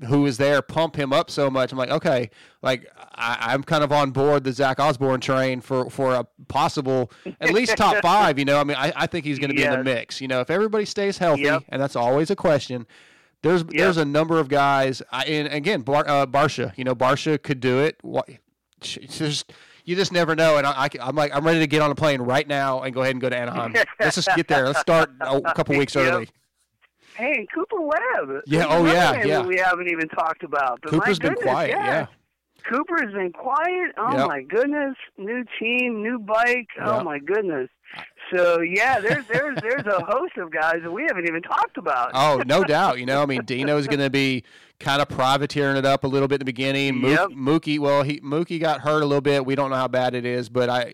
who 0.08 0.22
was 0.22 0.38
there, 0.38 0.62
pump 0.62 0.96
him 0.96 1.12
up 1.12 1.30
so 1.30 1.50
much, 1.50 1.74
I'm 1.74 1.78
like, 1.78 1.90
okay, 1.92 2.30
like 2.62 2.90
I, 3.14 3.38
I'm 3.54 3.62
kind 3.62 3.84
of 3.84 3.92
on 3.92 4.12
board 4.12 4.46
the 4.46 4.54
Zach 4.54 4.80
Osborne 4.80 5.20
train 5.20 5.60
for 5.60 5.90
for 5.90 6.14
a 6.14 6.26
possible 6.48 7.12
at 7.42 7.52
least 7.54 7.76
top 7.76 7.98
five. 8.02 8.40
You 8.40 8.46
know, 8.46 8.62
I 8.62 8.64
mean, 8.64 8.78
I, 8.78 8.94
I 8.96 9.08
think 9.08 9.26
he's 9.26 9.38
going 9.38 9.50
to 9.50 9.56
be 9.56 9.64
in 9.64 9.72
the 9.72 9.84
mix. 9.84 10.22
You 10.22 10.30
know, 10.30 10.40
if 10.40 10.50
everybody 10.50 10.86
stays 10.86 11.18
healthy, 11.18 11.42
Yep. 11.44 11.64
and 11.68 11.82
that's 11.82 11.98
always 11.98 12.32
a 12.32 12.38
question. 12.38 12.88
There's 13.42 13.66
there's 13.66 13.98
a 13.98 14.06
number 14.06 14.40
of 14.40 14.48
guys, 14.48 15.02
I, 15.12 15.26
and 15.26 15.50
again, 15.54 15.82
Bar, 15.82 16.06
uh, 16.08 16.26
Barcia. 16.26 16.72
You 16.78 16.86
know, 16.86 16.96
Barcia 16.96 17.42
could 17.44 17.60
do 17.60 17.80
it. 17.80 17.98
What, 18.02 18.30
it's 18.82 19.18
just 19.18 19.52
you 19.84 19.96
just 19.96 20.12
never 20.12 20.36
know. 20.36 20.58
And 20.58 20.66
I, 20.68 20.90
am 21.00 21.16
like, 21.16 21.36
I'm 21.36 21.46
ready 21.46 21.60
to 21.60 21.68
get 21.68 21.82
on 21.82 21.92
a 21.92 21.96
plane 21.96 22.22
right 22.22 22.48
now 22.48 22.82
and 22.82 22.94
go 22.94 23.02
ahead 23.02 23.14
and 23.16 23.22
go 23.22 23.30
to 23.30 23.38
Anaheim. 23.38 23.74
Let's 24.00 24.16
just 24.16 24.30
get 24.36 24.48
there. 24.48 24.66
Let's 24.66 24.80
start 24.80 25.12
a 25.22 25.42
couple 25.54 25.78
weeks 25.78 25.96
Yep. 25.96 26.14
early. 26.14 26.30
Hey, 27.16 27.46
Cooper 27.54 27.80
Webb. 27.80 28.42
Yeah, 28.48 28.66
oh, 28.70 28.86
yeah, 28.86 29.24
yeah. 29.24 29.46
we 29.46 29.60
haven't 29.60 29.88
even 29.88 30.10
talked 30.10 30.44
about. 30.44 30.80
But 30.82 30.90
Cooper's 30.92 31.20
my 31.22 31.30
been 31.30 31.34
goodness, 31.36 31.52
quiet. 31.52 31.70
yeah. 31.70 31.86
Yeah. 31.86 32.06
Cooper 32.68 33.04
has 33.06 33.14
been 33.14 33.32
quiet. 33.34 33.92
Oh 33.98 34.18
Yep. 34.18 34.28
my 34.28 34.42
goodness, 34.42 34.96
new 35.18 35.44
team, 35.60 36.02
new 36.02 36.18
bike. 36.18 36.68
Oh 36.82 36.96
Yep. 36.98 37.04
my 37.06 37.20
goodness. 37.20 37.70
So 38.34 38.62
yeah, 38.62 39.00
there's 39.00 39.26
there's 39.28 39.58
there's 39.62 39.86
a 39.86 40.04
host 40.06 40.38
of 40.38 40.52
guys 40.52 40.78
that 40.84 40.92
we 40.92 41.04
haven't 41.04 41.28
even 41.28 41.42
talked 41.42 41.78
about. 41.78 42.12
Oh, 42.14 42.42
no 42.46 42.64
doubt. 42.66 43.00
You 43.00 43.06
know, 43.06 43.22
I 43.22 43.26
mean, 43.26 43.44
Dino's 43.46 43.86
going 43.88 44.00
to 44.00 44.10
be 44.10 44.44
kind 44.80 45.02
of 45.02 45.08
privateering 45.10 45.78
it 45.78 45.86
up 45.86 46.04
a 46.04 46.08
little 46.08 46.28
bit 46.28 46.36
in 46.36 46.40
the 46.40 46.46
beginning. 46.46 46.96
Mook, 47.00 47.12
Yep. 47.20 47.30
Mookie, 47.30 47.80
well, 47.80 48.04
he 48.04 48.20
Mookie 48.22 48.60
got 48.60 48.82
hurt 48.82 49.02
a 49.04 49.06
little 49.06 49.22
bit. 49.22 49.46
We 49.46 49.56
don't 49.56 49.70
know 49.70 49.76
how 49.76 49.88
bad 49.88 50.16
it 50.16 50.26
is, 50.26 50.50
but 50.50 50.70
I, 50.70 50.94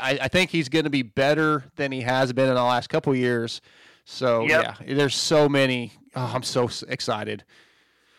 I, 0.00 0.18
I 0.22 0.28
think 0.28 0.50
he's 0.50 0.68
going 0.68 0.84
to 0.84 0.90
be 0.90 1.02
better 1.02 1.64
than 1.76 1.92
he 1.92 2.00
has 2.00 2.32
been 2.32 2.48
in 2.48 2.54
the 2.54 2.62
last 2.62 2.88
couple 2.88 3.14
years. 3.14 3.60
So 4.04 4.46
Yep. 4.48 4.76
yeah, 4.86 4.94
there's 4.94 5.14
so 5.14 5.48
many. 5.48 5.92
Oh, 6.16 6.32
I'm 6.34 6.42
so 6.42 6.68
excited. 6.88 7.44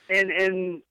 And 0.10 0.30
and 0.32 0.82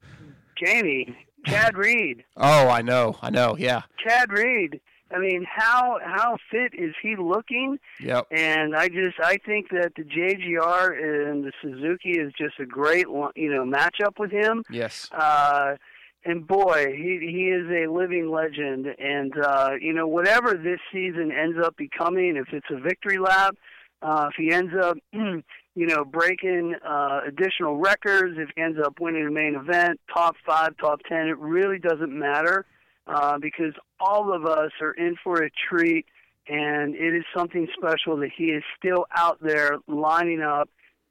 Jamie, 0.62 1.16
Chad 1.46 1.76
Reed, 1.76 2.24
Oh, 2.36 2.68
I 2.68 2.82
know, 2.82 3.16
I 3.22 3.30
know. 3.30 3.56
Yeah, 3.58 3.82
Chad 3.98 4.30
Reed. 4.32 4.80
I 5.14 5.18
mean, 5.18 5.46
how 5.48 5.98
how 6.04 6.36
fit 6.50 6.72
is 6.74 6.94
he 7.02 7.16
looking? 7.16 7.78
yep. 8.00 8.26
And 8.30 8.74
I 8.76 8.88
just 8.88 9.18
I 9.22 9.38
think 9.44 9.70
that 9.70 9.92
the 9.96 10.02
JGR 10.02 11.30
and 11.30 11.44
the 11.44 11.52
Suzuki 11.60 12.12
is 12.12 12.32
just 12.36 12.58
a 12.58 12.66
great 12.66 13.06
you 13.08 13.50
know 13.52 13.64
matchup 13.64 14.18
with 14.18 14.30
him. 14.30 14.64
Yes. 14.70 15.08
Uh, 15.12 15.76
and 16.24 16.46
boy, 16.46 16.86
he 16.96 17.18
he 17.20 17.48
is 17.48 17.68
a 17.68 17.90
living 17.90 18.30
legend. 18.30 18.86
And 18.98 19.32
uh, 19.38 19.70
you 19.80 19.92
know, 19.92 20.06
whatever 20.06 20.54
this 20.54 20.80
season 20.92 21.32
ends 21.32 21.58
up 21.62 21.76
becoming, 21.76 22.36
if 22.36 22.52
it's 22.52 22.68
a 22.70 22.80
victory 22.80 23.18
lap, 23.18 23.56
uh, 24.02 24.28
if 24.30 24.34
he 24.36 24.52
ends 24.52 24.72
up, 24.80 24.96
you 25.12 25.42
know, 25.86 26.04
breaking 26.04 26.74
uh, 26.86 27.20
additional 27.26 27.76
records, 27.76 28.38
if 28.38 28.50
he 28.54 28.62
ends 28.62 28.78
up 28.84 29.00
winning 29.00 29.26
a 29.26 29.30
main 29.30 29.54
event, 29.54 30.00
top 30.12 30.36
five, 30.46 30.76
top 30.78 31.00
ten, 31.08 31.26
it 31.28 31.38
really 31.38 31.78
doesn't 31.78 32.16
matter 32.16 32.66
uh, 33.06 33.38
because 33.38 33.74
all 34.00 34.32
of 34.34 34.46
us 34.46 34.70
are 34.80 34.92
in 34.92 35.16
for 35.22 35.42
a 35.42 35.50
treat. 35.68 36.06
And 36.48 36.96
it 36.96 37.14
is 37.14 37.24
something 37.36 37.68
special 37.76 38.16
that 38.16 38.30
he 38.36 38.46
is 38.46 38.64
still 38.76 39.06
out 39.14 39.38
there 39.40 39.78
lining 39.86 40.42
up 40.42 40.68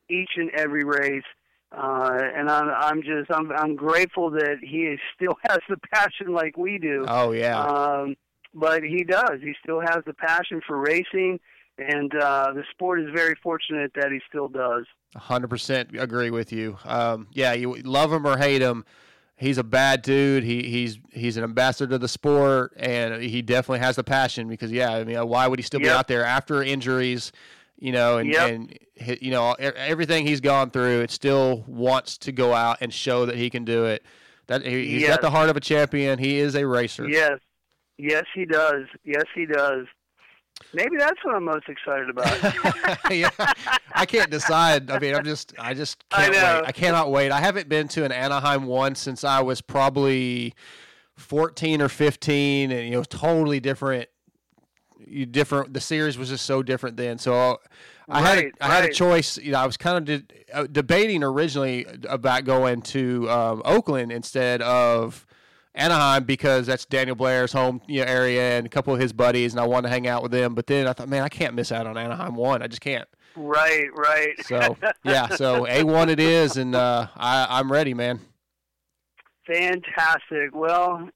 each 0.09 0.31
and 0.35 0.49
every 0.51 0.83
race. 0.83 1.23
Uh, 1.71 2.19
and 2.35 2.49
I'm, 2.49 2.69
I'm 2.69 3.01
just, 3.01 3.31
I'm, 3.31 3.49
I'm 3.53 3.75
grateful 3.77 4.29
that 4.31 4.57
he 4.61 4.79
is, 4.83 4.99
still 5.15 5.37
has 5.47 5.59
the 5.69 5.77
passion 5.93 6.33
like 6.33 6.57
we 6.57 6.77
do. 6.77 7.05
Oh 7.07 7.31
yeah. 7.31 7.61
Um, 7.63 8.15
but 8.53 8.83
he 8.83 9.03
does. 9.03 9.39
He 9.41 9.53
still 9.63 9.79
has 9.79 10.03
the 10.05 10.13
passion 10.13 10.61
for 10.67 10.77
racing, 10.77 11.39
and 11.77 12.13
uh, 12.13 12.51
the 12.53 12.63
sport 12.71 12.99
is 12.99 13.07
very 13.13 13.35
fortunate 13.41 13.93
that 13.95 14.11
he 14.11 14.19
still 14.27 14.49
does. 14.49 14.85
hundred 15.15 15.49
percent 15.49 15.97
agree 15.97 16.29
with 16.29 16.51
you. 16.51 16.77
Um, 16.83 17.27
yeah, 17.31 17.53
you 17.53 17.75
love 17.75 18.11
him 18.11 18.27
or 18.27 18.37
hate 18.37 18.61
him. 18.61 18.83
He's 19.41 19.57
a 19.57 19.63
bad 19.63 20.03
dude. 20.03 20.43
He 20.43 20.61
he's 20.69 20.99
he's 21.11 21.35
an 21.35 21.43
ambassador 21.43 21.89
to 21.91 21.97
the 21.97 22.07
sport, 22.07 22.73
and 22.77 23.21
he 23.23 23.41
definitely 23.41 23.79
has 23.79 23.95
the 23.95 24.03
passion. 24.03 24.47
Because 24.47 24.71
yeah, 24.71 24.91
I 24.93 25.03
mean, 25.03 25.17
why 25.27 25.47
would 25.47 25.57
he 25.57 25.63
still 25.63 25.79
be 25.79 25.89
out 25.89 26.07
there 26.07 26.23
after 26.23 26.61
injuries? 26.61 27.31
You 27.79 27.91
know, 27.91 28.19
and 28.19 28.31
Yep. 28.31 28.49
and 28.51 28.79
you 29.19 29.31
know 29.31 29.53
everything 29.53 30.27
he's 30.27 30.41
gone 30.41 30.69
through. 30.69 31.01
It 31.01 31.09
still 31.09 31.63
wants 31.65 32.19
to 32.19 32.31
go 32.31 32.53
out 32.53 32.77
and 32.81 32.93
show 32.93 33.25
that 33.25 33.35
he 33.35 33.49
can 33.49 33.65
do 33.65 33.85
it. 33.85 34.03
That 34.45 34.63
he, 34.63 34.85
he's 34.87 35.01
Yes. 35.01 35.09
got 35.09 35.21
the 35.21 35.31
heart 35.31 35.49
of 35.49 35.57
a 35.57 35.59
champion. 35.59 36.19
He 36.19 36.37
is 36.37 36.55
a 36.55 36.67
racer. 36.67 37.09
Yes, 37.09 37.39
yes, 37.97 38.25
he 38.35 38.45
does. 38.45 38.85
Yes, 39.03 39.23
he 39.33 39.47
does. 39.47 39.87
Maybe 40.73 40.97
that's 40.97 41.23
what 41.23 41.35
I'm 41.35 41.45
most 41.45 41.67
excited 41.67 42.09
about. 42.09 43.11
yeah, 43.11 43.29
I 43.93 44.05
can't 44.05 44.29
decide. 44.29 44.89
I 44.89 44.99
mean, 44.99 45.15
I'm 45.15 45.23
just, 45.23 45.53
I 45.59 45.73
just 45.73 46.03
can't 46.09 46.33
know. 46.33 46.59
wait. 46.61 46.67
I 46.67 46.71
cannot 46.71 47.11
wait. 47.11 47.31
I 47.31 47.39
haven't 47.39 47.69
been 47.69 47.87
to 47.89 48.03
an 48.05 48.11
Anaheim 48.11 48.65
one 48.65 48.95
since 48.95 49.23
I 49.23 49.41
was 49.41 49.61
probably 49.61 50.53
14 51.17 51.81
or 51.81 51.89
15, 51.89 52.71
and 52.71 52.85
you 52.85 52.91
know, 52.91 53.03
totally 53.03 53.59
different. 53.59 54.09
You 55.05 55.25
different. 55.25 55.73
The 55.73 55.81
series 55.81 56.17
was 56.17 56.29
just 56.29 56.45
so 56.45 56.63
different 56.63 56.95
then. 56.95 57.17
So 57.17 57.59
I 58.07 58.21
had, 58.21 58.37
Right, 58.37 58.53
a, 58.59 58.65
I 58.65 58.67
had 58.67 58.85
a 58.85 58.93
choice. 58.93 59.37
You 59.37 59.51
know, 59.53 59.59
I 59.59 59.65
was 59.65 59.77
kind 59.77 60.09
of 60.09 60.23
uh, 60.53 60.67
debating 60.71 61.23
originally 61.23 61.85
about 62.07 62.45
going 62.45 62.81
to 62.83 63.29
um, 63.29 63.61
Oakland 63.65 64.11
instead 64.11 64.61
of. 64.61 65.25
Anaheim 65.73 66.25
because 66.25 66.67
that's 66.67 66.85
Daniel 66.85 67.15
Blair's 67.15 67.53
home 67.53 67.81
you 67.87 68.01
know, 68.01 68.07
area 68.11 68.57
and 68.57 68.65
a 68.65 68.69
couple 68.69 68.93
of 68.93 68.99
his 68.99 69.13
buddies, 69.13 69.53
and 69.53 69.59
I 69.59 69.65
wanted 69.65 69.87
to 69.87 69.89
hang 69.89 70.07
out 70.07 70.21
with 70.21 70.31
them. 70.31 70.53
But 70.53 70.67
then 70.67 70.87
I 70.87 70.93
thought, 70.93 71.09
man, 71.09 71.23
I 71.23 71.29
can't 71.29 71.53
miss 71.53 71.71
out 71.71 71.87
on 71.87 71.97
Anaheim 71.97 72.35
one. 72.35 72.61
I 72.61 72.67
just 72.67 72.81
can't. 72.81 73.07
right, 73.35 73.87
right. 73.95 74.45
So 74.45 74.75
yeah, 75.03 75.27
so 75.29 75.65
A 75.67 75.83
one 75.83 76.09
it 76.09 76.19
is, 76.19 76.57
and 76.57 76.75
uh, 76.75 77.07
I 77.15 77.47
I'm 77.49 77.71
ready, 77.71 77.93
man. 77.93 78.19
Fantastic. 79.47 80.53
Well, 80.53 81.09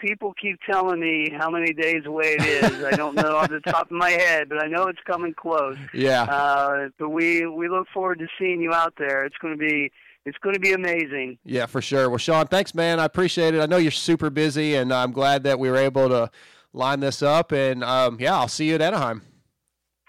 people 0.00 0.34
keep 0.40 0.58
telling 0.68 1.00
me 1.00 1.30
how 1.38 1.50
many 1.50 1.72
days 1.72 2.04
away 2.06 2.36
it 2.38 2.44
is. 2.44 2.84
I 2.84 2.92
don't 2.92 3.14
know 3.14 3.36
off 3.36 3.48
the 3.50 3.60
top 3.66 3.86
of 3.86 3.92
my 3.92 4.10
head, 4.10 4.48
but 4.48 4.62
I 4.62 4.66
know 4.66 4.88
it's 4.88 5.00
coming 5.06 5.34
close. 5.34 5.76
Yeah. 5.94 6.22
Uh, 6.24 6.88
but 6.98 7.10
we 7.10 7.46
we 7.46 7.68
look 7.68 7.86
forward 7.92 8.18
to 8.18 8.26
seeing 8.38 8.60
you 8.60 8.72
out 8.72 8.94
there. 8.98 9.24
It's 9.24 9.36
going 9.38 9.54
to 9.54 9.58
be 9.58 9.92
it's 10.26 10.38
going 10.38 10.54
to 10.54 10.60
be 10.60 10.72
amazing. 10.72 11.38
Yeah, 11.44 11.66
for 11.66 11.80
sure. 11.80 12.08
Well, 12.08 12.18
Sean, 12.18 12.46
thanks, 12.46 12.74
man. 12.74 13.00
I 13.00 13.04
appreciate 13.04 13.54
it. 13.54 13.60
I 13.60 13.66
know 13.66 13.78
you're 13.78 13.90
super 13.90 14.30
busy, 14.30 14.74
and 14.74 14.92
I'm 14.92 15.12
glad 15.12 15.44
that 15.44 15.58
we 15.58 15.70
were 15.70 15.76
able 15.76 16.08
to 16.08 16.30
line 16.72 17.00
this 17.00 17.22
up. 17.22 17.52
And 17.52 17.82
um, 17.82 18.18
yeah, 18.20 18.34
I'll 18.34 18.48
see 18.48 18.68
you 18.68 18.74
at 18.74 18.82
Anaheim. 18.82 19.22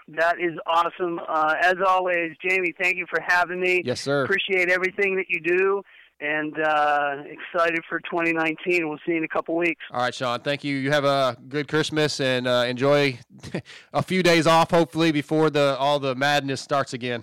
That 0.08 0.36
is 0.40 0.58
awesome. 0.66 1.20
Uh, 1.26 1.54
as 1.60 1.76
always, 1.86 2.32
Jamie, 2.46 2.74
thank 2.80 2.96
you 2.96 3.06
for 3.08 3.20
having 3.26 3.60
me. 3.60 3.82
Yes, 3.84 4.00
sir. 4.00 4.24
Appreciate 4.24 4.68
everything 4.68 5.16
that 5.16 5.26
you 5.28 5.40
do, 5.40 5.82
and 6.20 6.52
uh, 6.58 7.22
excited 7.24 7.80
for 7.88 8.00
2019. 8.00 8.88
We'll 8.88 8.98
see 9.06 9.12
you 9.12 9.18
in 9.18 9.24
a 9.24 9.28
couple 9.28 9.56
weeks. 9.56 9.82
All 9.90 10.00
right, 10.00 10.14
Sean. 10.14 10.40
Thank 10.40 10.64
you. 10.64 10.76
You 10.76 10.90
have 10.90 11.04
a 11.04 11.36
good 11.48 11.68
Christmas 11.68 12.20
and 12.20 12.46
uh, 12.46 12.64
enjoy 12.68 13.18
a 13.92 14.02
few 14.02 14.22
days 14.22 14.46
off, 14.46 14.70
hopefully, 14.70 15.12
before 15.12 15.48
the 15.48 15.76
all 15.78 15.98
the 15.98 16.14
madness 16.14 16.60
starts 16.60 16.92
again. 16.92 17.22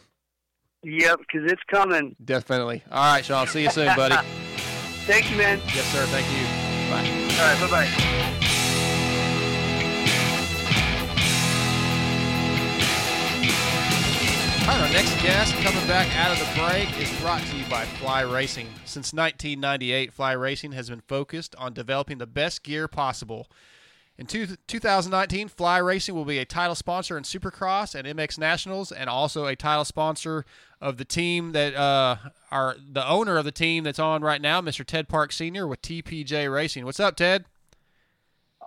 Yep, 0.83 1.19
because 1.19 1.51
it's 1.51 1.63
coming. 1.69 2.15
Definitely. 2.23 2.83
All 2.91 3.13
right, 3.13 3.25
Sean. 3.25 3.47
See 3.47 3.63
you 3.63 3.69
soon, 3.69 3.93
buddy. 3.95 4.15
Thank 5.05 5.29
you, 5.31 5.37
man. 5.37 5.59
yes, 5.67 5.85
sir. 5.91 6.05
Thank 6.05 6.27
you. 6.31 6.45
Bye. 6.89 7.29
All 7.39 7.47
right, 7.47 7.59
bye 7.59 7.69
bye. 7.69 8.29
All 14.69 14.75
right, 14.75 14.87
our 14.87 14.93
next 14.93 15.19
guest 15.23 15.55
coming 15.55 15.87
back 15.87 16.15
out 16.15 16.31
of 16.31 16.37
the 16.37 16.61
break 16.61 16.95
is 17.01 17.11
brought 17.19 17.41
to 17.41 17.57
you 17.57 17.65
by 17.69 17.85
Fly 17.85 18.21
Racing. 18.21 18.67
Since 18.85 19.13
1998, 19.13 20.13
Fly 20.13 20.33
Racing 20.33 20.73
has 20.73 20.91
been 20.91 21.01
focused 21.07 21.55
on 21.55 21.73
developing 21.73 22.19
the 22.19 22.27
best 22.27 22.61
gear 22.61 22.87
possible. 22.87 23.47
In 24.19 24.25
two, 24.25 24.47
2019, 24.67 25.47
Fly 25.47 25.77
Racing 25.77 26.13
will 26.13 26.25
be 26.25 26.39
a 26.39 26.45
title 26.45 26.75
sponsor 26.75 27.17
in 27.17 27.23
Supercross 27.23 27.95
and 27.95 28.05
MX 28.05 28.37
Nationals, 28.37 28.91
and 28.91 29.09
also 29.09 29.45
a 29.45 29.55
title 29.55 29.85
sponsor 29.85 30.43
of 30.81 30.97
the 30.97 31.05
team 31.05 31.53
that 31.53 31.73
uh, 31.73 32.17
are 32.51 32.75
the 32.77 33.07
owner 33.07 33.37
of 33.37 33.45
the 33.45 33.53
team 33.53 33.85
that's 33.85 33.97
on 33.97 34.21
right 34.21 34.41
now, 34.41 34.59
Mr. 34.59 34.85
Ted 34.85 35.07
Park 35.07 35.31
Sr. 35.31 35.65
with 35.65 35.81
TPJ 35.81 36.53
Racing. 36.53 36.83
What's 36.83 36.99
up, 36.99 37.15
Ted? 37.15 37.45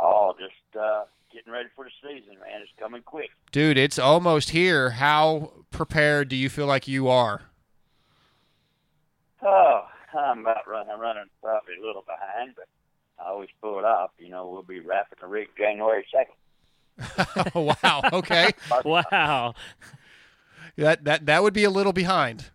Oh, 0.01 0.35
just 0.41 0.55
uh, 0.75 1.05
getting 1.31 1.53
ready 1.53 1.69
for 1.77 1.85
the 1.85 1.91
season, 2.01 2.39
man. 2.41 2.63
It's 2.63 2.73
coming 2.81 3.03
quick. 3.03 3.29
Dude, 3.53 3.77
it's 3.77 3.99
almost 3.99 4.51
here. 4.51 4.93
How 4.93 5.53
prepared 5.71 6.31
do 6.31 6.37
you 6.37 6.49
feel 6.49 6.67
like 6.67 6.89
you 6.89 7.09
are? 7.09 7.43
Oh, 9.43 9.85
I'm 10.19 10.39
about 10.39 10.67
running, 10.67 10.91
I'm 10.95 10.99
running 11.01 11.25
probably 11.43 11.75
a 11.79 11.87
little 11.87 12.05
behind, 12.07 12.55
but 12.57 12.69
I 13.23 13.31
always 13.31 13.49
pull 13.61 13.79
it 13.79 13.85
off. 13.85 14.11
You 14.19 14.31
know, 14.31 14.49
we'll 14.49 14.63
be 14.63 14.81
wrapping 14.81 15.19
the 15.21 15.27
rig 15.27 15.49
January 15.57 16.07
second. 16.13 16.35
wow. 17.55 18.03
Okay. 18.13 18.51
Wow. 18.85 19.55
that 20.77 21.05
that 21.05 21.27
that 21.27 21.43
would 21.43 21.55
be 21.55 21.65
a 21.65 21.71
little 21.71 21.93
behind. 21.93 22.51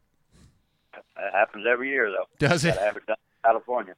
That 0.93 1.33
happens 1.33 1.65
every 1.69 1.89
year, 1.89 2.11
though. 2.11 2.27
Does 2.39 2.65
it? 2.65 2.77
Have 2.77 2.97
it 2.97 3.05
done 3.05 3.17
in 3.17 3.49
California. 3.49 3.95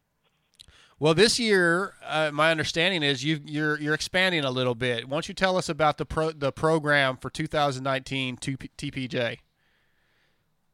Well, 1.00 1.14
this 1.14 1.40
year, 1.40 1.94
uh, 2.06 2.32
my 2.34 2.52
understanding 2.52 3.04
is 3.04 3.24
you 3.24 3.40
you're 3.46 3.80
you're 3.80 3.94
expanding 3.94 4.44
a 4.44 4.52
little 4.52 4.76
bit. 4.76 5.08
Why 5.08 5.16
don't 5.16 5.28
you 5.28 5.34
tell 5.34 5.58
us 5.58 5.70
about 5.70 5.98
the 5.98 6.06
pro, 6.06 6.32
the 6.32 6.52
program 6.52 7.18
for 7.18 7.30
2019 7.30 8.38
to 8.38 8.58
TPJ? 8.58 9.38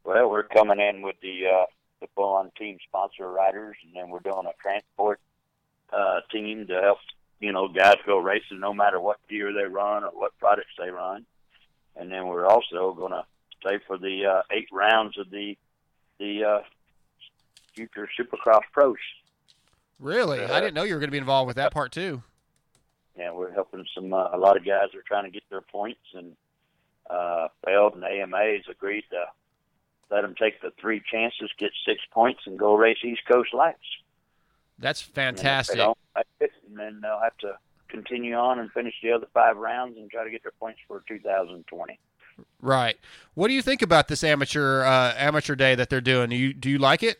Well, 0.03 0.29
we're 0.29 0.43
coming 0.43 0.79
in 0.79 1.03
with 1.03 1.15
the 1.21 1.45
uh, 1.47 1.65
the 2.01 2.07
full-on 2.15 2.51
team 2.57 2.77
sponsor 2.87 3.31
riders, 3.31 3.77
and 3.83 3.95
then 3.95 4.09
we're 4.09 4.19
doing 4.19 4.45
a 4.47 4.53
transport 4.61 5.19
uh, 5.95 6.21
team 6.31 6.67
to 6.67 6.81
help 6.81 6.97
you 7.39 7.51
know 7.51 7.67
guys 7.67 7.97
go 8.05 8.17
racing 8.17 8.59
no 8.59 8.73
matter 8.73 8.99
what 8.99 9.17
gear 9.29 9.53
they 9.53 9.65
run 9.65 10.03
or 10.03 10.09
what 10.09 10.37
products 10.39 10.71
they 10.77 10.89
run. 10.89 11.25
And 11.95 12.11
then 12.11 12.27
we're 12.27 12.45
also 12.45 12.93
going 12.93 13.13
to 13.13 13.25
stay 13.61 13.79
for 13.87 13.97
the 13.97 14.25
uh, 14.25 14.41
eight 14.51 14.67
rounds 14.71 15.17
of 15.17 15.29
the 15.29 15.57
the 16.19 16.43
uh, 16.43 16.59
future 17.73 18.07
Supercross 18.19 18.61
Pros. 18.71 18.95
Really, 19.99 20.43
I 20.43 20.59
didn't 20.59 20.73
know 20.73 20.83
you 20.83 20.93
were 20.93 20.99
going 20.99 21.07
to 21.07 21.13
be 21.13 21.17
involved 21.17 21.47
with 21.47 21.55
that 21.55 21.73
part 21.73 21.91
too. 21.91 22.21
Yeah, 23.17 23.31
we're 23.31 23.53
helping 23.53 23.85
some 23.95 24.13
uh, 24.13 24.29
a 24.33 24.37
lot 24.37 24.57
of 24.57 24.65
guys 24.65 24.93
are 24.93 25.03
trying 25.07 25.23
to 25.23 25.31
get 25.31 25.43
their 25.49 25.61
points, 25.61 26.01
and 26.13 26.35
uh, 27.09 27.47
Feld 27.63 27.95
and 27.95 28.03
AMA 28.03 28.37
has 28.37 28.65
agreed 28.69 29.05
to 29.11 29.25
let 30.11 30.21
them 30.21 30.35
take 30.39 30.61
the 30.61 30.71
three 30.79 31.01
chances, 31.11 31.49
get 31.57 31.71
six 31.87 32.01
points, 32.11 32.41
and 32.45 32.59
go 32.59 32.75
race 32.75 32.97
East 33.03 33.21
Coast 33.31 33.53
lights. 33.53 33.79
That's 34.79 35.01
And 35.01 35.09
if 35.09 35.13
fantastic. 35.15 35.79
and 35.79 36.77
then 36.77 36.99
they'll 37.01 37.19
have 37.21 37.37
to 37.37 37.57
continue 37.87 38.35
on 38.35 38.59
and 38.59 38.71
finish 38.71 38.93
the 39.01 39.11
other 39.11 39.27
five 39.33 39.57
rounds 39.57 39.97
and 39.97 40.09
try 40.09 40.23
to 40.23 40.29
get 40.29 40.43
their 40.43 40.51
points 40.59 40.79
for 40.87 41.03
2020. 41.07 41.99
Right. 42.61 42.97
What 43.33 43.47
do 43.47 43.53
you 43.53 43.61
think 43.61 43.81
about 43.81 44.07
this 44.09 44.23
amateur 44.23 44.83
uh, 44.83 45.13
amateur 45.17 45.55
day 45.55 45.75
that 45.75 45.89
they're 45.89 46.01
doing? 46.01 46.29
Do 46.29 46.35
you 46.35 46.53
do 46.53 46.69
you 46.69 46.77
like 46.77 47.03
it? 47.03 47.19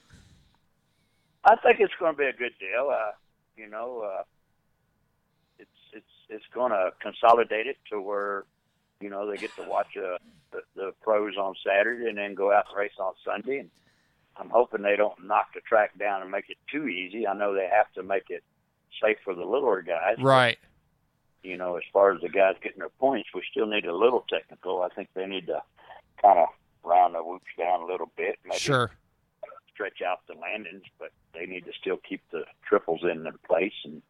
I 1.45 1.56
think 1.57 1.80
it's 1.80 1.94
going 1.99 2.14
to 2.14 2.18
be 2.18 2.26
a 2.26 2.34
good 2.34 2.53
deal. 2.60 2.90
Uh, 2.91 3.11
you 3.56 3.69
know, 3.69 4.02
uh, 4.02 4.23
it's 5.60 5.69
it's 5.94 6.06
it's 6.30 6.45
going 6.53 6.72
to 6.72 6.91
consolidate 7.02 7.68
it 7.68 7.77
to 7.91 8.02
where 8.02 8.44
you 8.99 9.10
know 9.10 9.30
they 9.30 9.38
get 9.38 9.56
to 9.56 9.64
watch 9.69 9.95
uh, 9.95 10.18
the, 10.52 10.61
the 10.76 10.94
pros 11.02 11.38
on 11.38 11.56
Saturday 11.65 12.10
and 12.10 12.18
then 12.18 12.34
go 12.34 12.52
out 12.52 12.65
and 12.69 12.77
race 12.77 12.98
on 12.99 13.14
Sunday. 13.23 13.60
And 13.60 13.69
I'm 14.38 14.49
hoping 14.49 14.82
they 14.82 14.95
don't 14.95 15.26
knock 15.26 15.53
the 15.53 15.62
track 15.62 15.98
down 15.98 16.22
and 16.22 16.32
make 16.32 16.49
it 16.49 16.57
too 16.72 16.88
easy. 16.88 17.26
I 17.28 17.34
know 17.34 17.53
they 17.53 17.70
have 17.72 17.91
to 17.94 18.03
make 18.03 18.30
it 18.30 18.44
safe 19.02 19.18
for 19.24 19.34
the 19.34 19.45
littler 19.45 19.82
guys. 19.82 20.18
Right. 20.20 20.57
You 21.44 21.57
know, 21.57 21.76
as 21.78 21.84
far 21.94 22.12
as 22.14 22.22
the 22.22 22.30
guys 22.30 22.56
getting 22.62 22.80
their 22.80 22.90
points, 22.90 23.30
we 23.34 23.44
still 23.49 23.68
need 23.68 23.86
a 23.86 23.95
little 23.95 24.26
technical. 24.30 24.82
I 24.82 24.90
think 24.90 25.10
they 25.14 25.26
need 25.26 25.48
to 25.48 25.62
kind 26.22 26.40
of 26.40 26.48
round 26.84 27.16
the 27.16 27.20
whoops 27.24 27.45
down 27.57 27.82
a 27.82 27.86
little 27.86 28.12
bit. 28.18 28.40
Maybe 28.45 28.57
Sure. 28.60 28.91
stretch 29.74 30.02
out 30.02 30.20
the 30.28 30.34
landings, 30.34 30.84
but 30.99 31.12
they 31.34 31.45
need 31.45 31.66
to 31.66 31.72
still 31.80 31.98
keep 31.98 32.22
the 32.32 32.45
triples 32.68 33.02
in 33.03 33.24
their 33.24 33.38
place 33.48 33.74
and 33.84 34.02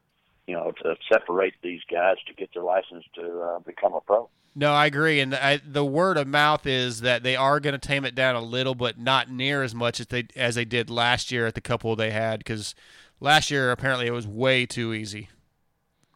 you 0.47 0.53
know 0.53 0.71
to 0.83 0.95
separate 1.11 1.55
these 1.63 1.81
guys 1.91 2.17
to 2.27 2.33
get 2.33 2.53
their 2.53 2.63
license 2.63 3.03
to 3.15 3.41
uh, 3.41 3.59
become 3.59 3.93
a 3.93 4.01
pro. 4.01 4.29
No, 4.57 4.71
I 4.71 4.85
agree, 4.85 5.19
and 5.19 5.35
I, 5.35 5.57
the 5.57 5.83
word 5.83 6.17
of 6.17 6.27
mouth 6.27 6.65
is 6.65 7.01
that 7.01 7.23
they 7.23 7.35
are 7.35 7.59
going 7.59 7.77
to 7.77 7.87
tame 7.87 8.05
it 8.05 8.15
down 8.15 8.35
a 8.35 8.41
little, 8.41 8.73
but 8.73 8.97
not 8.97 9.29
near 9.29 9.63
as 9.63 9.75
much 9.75 9.99
as 9.99 10.07
they 10.07 10.27
as 10.35 10.55
they 10.55 10.63
did 10.63 10.89
last 10.89 11.29
year 11.29 11.45
at 11.45 11.55
the 11.55 11.61
couple 11.61 11.93
they 11.95 12.11
had. 12.11 12.39
Because 12.39 12.73
last 13.19 13.51
year 13.51 13.69
apparently 13.69 14.07
it 14.07 14.11
was 14.11 14.25
way 14.25 14.65
too 14.65 14.93
easy. 14.93 15.27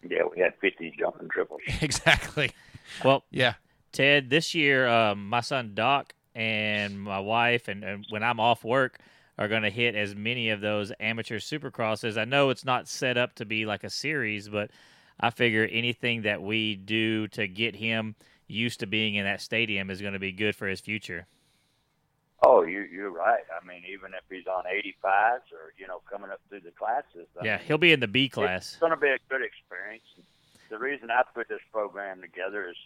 Yeah, 0.07 0.23
we 0.33 0.41
had 0.41 0.53
fifty 0.61 0.95
jumping 0.97 1.27
triples. 1.27 1.59
exactly. 1.81 2.51
Well, 3.03 3.25
Yeah. 3.29 3.55
Ted, 3.91 4.29
this 4.29 4.53
year, 4.53 4.87
um, 4.87 5.27
my 5.27 5.41
son 5.41 5.71
Doc 5.73 6.13
and 6.35 7.01
my 7.01 7.19
wife, 7.19 7.67
and, 7.67 7.83
and 7.83 8.05
when 8.09 8.23
I'm 8.23 8.39
off 8.39 8.63
work, 8.63 8.99
are 9.37 9.47
going 9.47 9.63
to 9.63 9.69
hit 9.69 9.95
as 9.95 10.15
many 10.15 10.49
of 10.51 10.61
those 10.61 10.91
amateur 10.99 11.39
supercrosses. 11.39 12.17
I 12.17 12.25
know 12.25 12.51
it's 12.51 12.63
not 12.65 12.87
set 12.87 13.17
up 13.17 13.35
to 13.35 13.45
be 13.45 13.65
like 13.65 13.83
a 13.83 13.89
series, 13.89 14.47
but 14.47 14.69
I 15.19 15.29
figure 15.29 15.67
anything 15.71 16.21
that 16.23 16.41
we 16.41 16.75
do 16.75 17.27
to 17.29 17.47
get 17.47 17.75
him 17.75 18.15
used 18.47 18.79
to 18.79 18.87
being 18.87 19.15
in 19.15 19.25
that 19.25 19.41
stadium 19.41 19.89
is 19.89 20.01
going 20.01 20.13
to 20.13 20.19
be 20.19 20.31
good 20.31 20.55
for 20.55 20.67
his 20.67 20.79
future. 20.79 21.27
Oh, 22.41 22.63
you, 22.63 22.81
you're 22.81 23.11
right. 23.11 23.43
I 23.51 23.65
mean, 23.67 23.83
even 23.91 24.13
if 24.13 24.21
he's 24.29 24.47
on 24.47 24.63
85s 24.63 25.51
or 25.51 25.73
you 25.77 25.87
know 25.87 26.01
coming 26.09 26.31
up 26.31 26.39
through 26.47 26.61
the 26.61 26.71
classes, 26.71 27.27
I 27.39 27.45
Yeah, 27.45 27.57
mean, 27.57 27.65
he'll 27.67 27.77
be 27.77 27.91
in 27.91 27.99
the 27.99 28.07
B 28.07 28.29
class. 28.29 28.71
It's 28.71 28.79
going 28.79 28.91
to 28.91 28.97
be 28.97 29.09
a 29.09 29.17
good 29.29 29.41
experience. 29.41 30.03
The 30.69 30.77
reason 30.79 31.11
I 31.11 31.23
put 31.33 31.49
this 31.49 31.59
program 31.73 32.21
together 32.21 32.69
is 32.69 32.77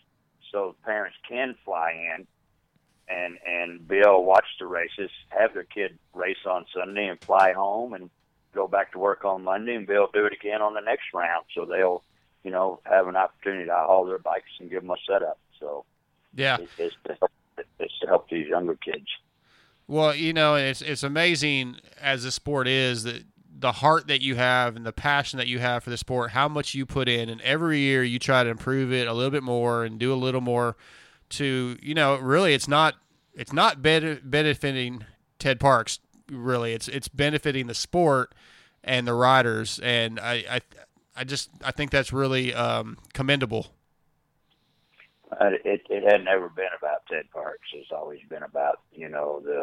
so 0.51 0.75
parents 0.83 1.17
can 1.27 1.55
fly 1.63 1.91
in 2.15 2.25
and 3.07 3.37
and 3.45 3.87
be 3.87 3.97
able 3.99 4.13
to 4.15 4.19
watch 4.21 4.45
the 4.59 4.65
races, 4.65 5.11
have 5.29 5.53
their 5.53 5.65
kid 5.65 5.99
race 6.13 6.37
on 6.47 6.65
Sunday 6.73 7.07
and 7.07 7.21
fly 7.21 7.53
home 7.53 7.93
and 7.93 8.09
go 8.55 8.67
back 8.67 8.91
to 8.93 8.99
work 8.99 9.25
on 9.25 9.43
Monday 9.43 9.75
and 9.75 9.85
be 9.85 9.93
able 9.93 10.07
to 10.07 10.19
do 10.19 10.25
it 10.25 10.33
again 10.33 10.61
on 10.61 10.73
the 10.73 10.81
next 10.81 11.05
round. 11.13 11.45
So 11.55 11.65
they'll, 11.65 12.03
you 12.43 12.51
know, 12.51 12.79
have 12.83 13.07
an 13.07 13.15
opportunity 13.15 13.65
to 13.65 13.73
haul 13.73 14.05
their 14.05 14.19
bikes 14.19 14.49
and 14.59 14.69
give 14.69 14.81
them 14.81 14.91
a 14.91 14.95
setup. 15.07 15.39
So 15.59 15.85
Yeah. 16.33 16.57
it, 16.57 16.69
it's, 16.77 16.95
to 17.05 17.15
help, 17.19 17.31
it's 17.79 17.99
to 18.01 18.07
help 18.07 18.29
these 18.29 18.47
younger 18.47 18.75
kids. 18.75 19.07
Well, 19.87 20.15
you 20.15 20.33
know, 20.33 20.55
it's 20.55 20.81
it's 20.81 21.03
amazing 21.03 21.77
as 22.01 22.23
the 22.23 22.31
sport 22.31 22.67
is 22.67 23.03
that 23.03 23.23
the 23.59 23.73
heart 23.73 24.07
that 24.07 24.21
you 24.21 24.35
have 24.35 24.75
and 24.75 24.85
the 24.85 24.93
passion 24.93 25.37
that 25.37 25.47
you 25.47 25.59
have 25.59 25.83
for 25.83 25.89
the 25.89 25.97
sport, 25.97 26.31
how 26.31 26.47
much 26.47 26.73
you 26.73 26.85
put 26.85 27.07
in, 27.09 27.29
and 27.29 27.41
every 27.41 27.79
year 27.79 28.03
you 28.03 28.17
try 28.19 28.43
to 28.43 28.49
improve 28.49 28.91
it 28.93 29.07
a 29.07 29.13
little 29.13 29.31
bit 29.31 29.43
more 29.43 29.83
and 29.83 29.99
do 29.99 30.13
a 30.13 30.15
little 30.15 30.41
more 30.41 30.75
to, 31.29 31.77
you 31.81 31.93
know, 31.93 32.15
really 32.17 32.53
it's 32.53 32.67
not 32.67 32.95
it's 33.33 33.51
not 33.53 33.81
benefiting 33.81 35.05
Ted 35.39 35.59
Parks 35.59 35.99
really. 36.31 36.73
It's 36.73 36.87
it's 36.87 37.07
benefiting 37.07 37.67
the 37.67 37.73
sport 37.73 38.33
and 38.83 39.07
the 39.07 39.13
riders, 39.13 39.79
and 39.83 40.19
I 40.19 40.43
I, 40.49 40.61
I 41.15 41.23
just 41.23 41.49
I 41.63 41.71
think 41.71 41.91
that's 41.91 42.11
really 42.13 42.53
um, 42.53 42.97
commendable. 43.13 43.67
Uh, 45.31 45.49
it 45.65 45.81
it 45.89 46.03
had 46.11 46.23
never 46.23 46.49
been 46.49 46.67
about 46.77 47.05
Ted 47.11 47.25
Parks. 47.33 47.67
It's 47.73 47.91
always 47.91 48.19
been 48.29 48.43
about 48.43 48.81
you 48.93 49.09
know 49.09 49.41
the 49.43 49.61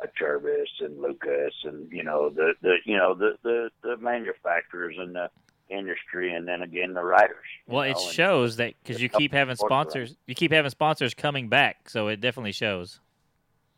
uh, 0.00 0.06
Jervis 0.18 0.68
and 0.80 1.00
Lucas 1.00 1.54
and 1.64 1.90
you 1.90 2.04
know 2.04 2.30
the 2.30 2.54
the 2.62 2.76
you 2.84 2.96
know 2.96 3.14
the 3.14 3.36
the 3.42 3.70
the 3.82 3.96
manufacturers 3.96 4.96
and 4.98 5.14
the 5.14 5.28
industry, 5.70 6.32
and 6.32 6.46
then 6.48 6.62
again 6.62 6.94
the 6.94 7.02
riders. 7.02 7.36
you 7.66 7.74
Well, 7.74 7.82
it 7.82 7.92
know, 7.92 8.00
and- 8.02 8.12
shows 8.12 8.56
that 8.56 8.74
because 8.82 9.02
you 9.02 9.08
keep 9.08 9.32
having 9.32 9.56
sponsors, 9.56 10.16
you 10.26 10.34
keep 10.34 10.52
having 10.52 10.70
sponsors 10.70 11.14
coming 11.14 11.48
back, 11.48 11.88
so 11.90 12.08
it 12.08 12.20
definitely 12.20 12.52
shows. 12.52 13.00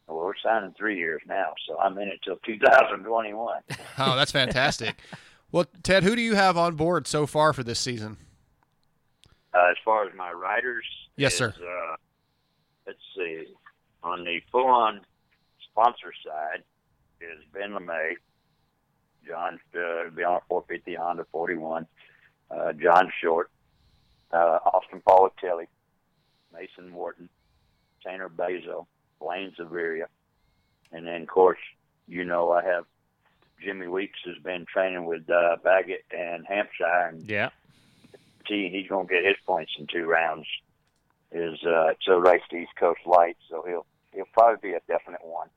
Well, 0.06 0.18
we're 0.18 0.32
signing 0.42 0.74
three 0.76 0.98
years 0.98 1.22
now, 1.26 1.54
so 1.68 1.78
I'm 1.78 1.96
in 1.98 2.08
it 2.08 2.20
till 2.24 2.36
2021. 2.44 3.62
Oh, 3.98 4.16
that's 4.16 4.32
fantastic. 4.32 4.96
well, 5.52 5.64
Ted, 5.82 6.02
who 6.02 6.14
do 6.16 6.22
you 6.22 6.34
have 6.34 6.56
on 6.56 6.76
board 6.76 7.06
so 7.06 7.26
far 7.26 7.52
for 7.52 7.62
this 7.62 7.78
season? 7.80 8.16
Uh, 9.52 9.70
as 9.70 9.76
far 9.84 10.06
as 10.06 10.14
my 10.16 10.30
riders, 10.32 10.84
Yes, 11.16 11.32
is, 11.32 11.38
sir. 11.38 11.54
Uh, 11.58 11.96
let's 12.86 12.98
see. 13.16 13.46
On 14.02 14.24
the 14.24 14.40
full-on 14.50 15.00
sponsor 15.70 16.12
side 16.24 16.62
is 17.20 17.42
Ben 17.52 17.70
LaMay, 17.72 18.12
John 19.26 19.58
uh, 19.74 20.10
be 20.14 20.22
on 20.24 20.36
a 20.36 20.40
450 20.48 20.94
Honda 20.94 21.26
41, 21.30 21.86
uh, 22.50 22.72
John 22.72 23.12
Short, 23.22 23.50
uh, 24.32 24.58
Austin 24.64 25.02
Politelli, 25.06 25.66
Mason 26.52 26.88
Morton, 26.90 27.28
Tanner 28.02 28.28
Bazo, 28.30 28.86
Blaine 29.20 29.52
Zaviria, 29.58 30.06
and 30.92 31.06
then 31.06 31.22
of 31.22 31.28
course 31.28 31.58
you 32.08 32.24
know 32.24 32.50
I 32.52 32.64
have 32.64 32.84
Jimmy 33.62 33.86
Weeks 33.86 34.18
has 34.26 34.36
been 34.42 34.66
training 34.66 35.04
with 35.06 35.28
uh, 35.30 35.56
Baggett 35.62 36.04
and 36.10 36.46
Hampshire, 36.46 37.08
and 37.08 37.22
Yeah. 37.28 37.50
T, 38.46 38.68
he's 38.72 38.88
going 38.88 39.06
to 39.06 39.12
get 39.14 39.24
his 39.24 39.36
points 39.46 39.72
in 39.78 39.86
two 39.86 40.06
rounds. 40.06 40.46
Is 41.32 41.58
uh, 41.64 41.88
it's 41.88 42.08
a 42.08 42.18
race 42.18 42.42
to 42.50 42.56
East 42.56 42.72
Coast 42.78 43.00
Light, 43.06 43.36
so 43.48 43.64
he'll 43.66 43.86
he'll 44.12 44.24
probably 44.32 44.70
be 44.70 44.74
a 44.74 44.80
definite 44.88 45.24
one. 45.24 45.48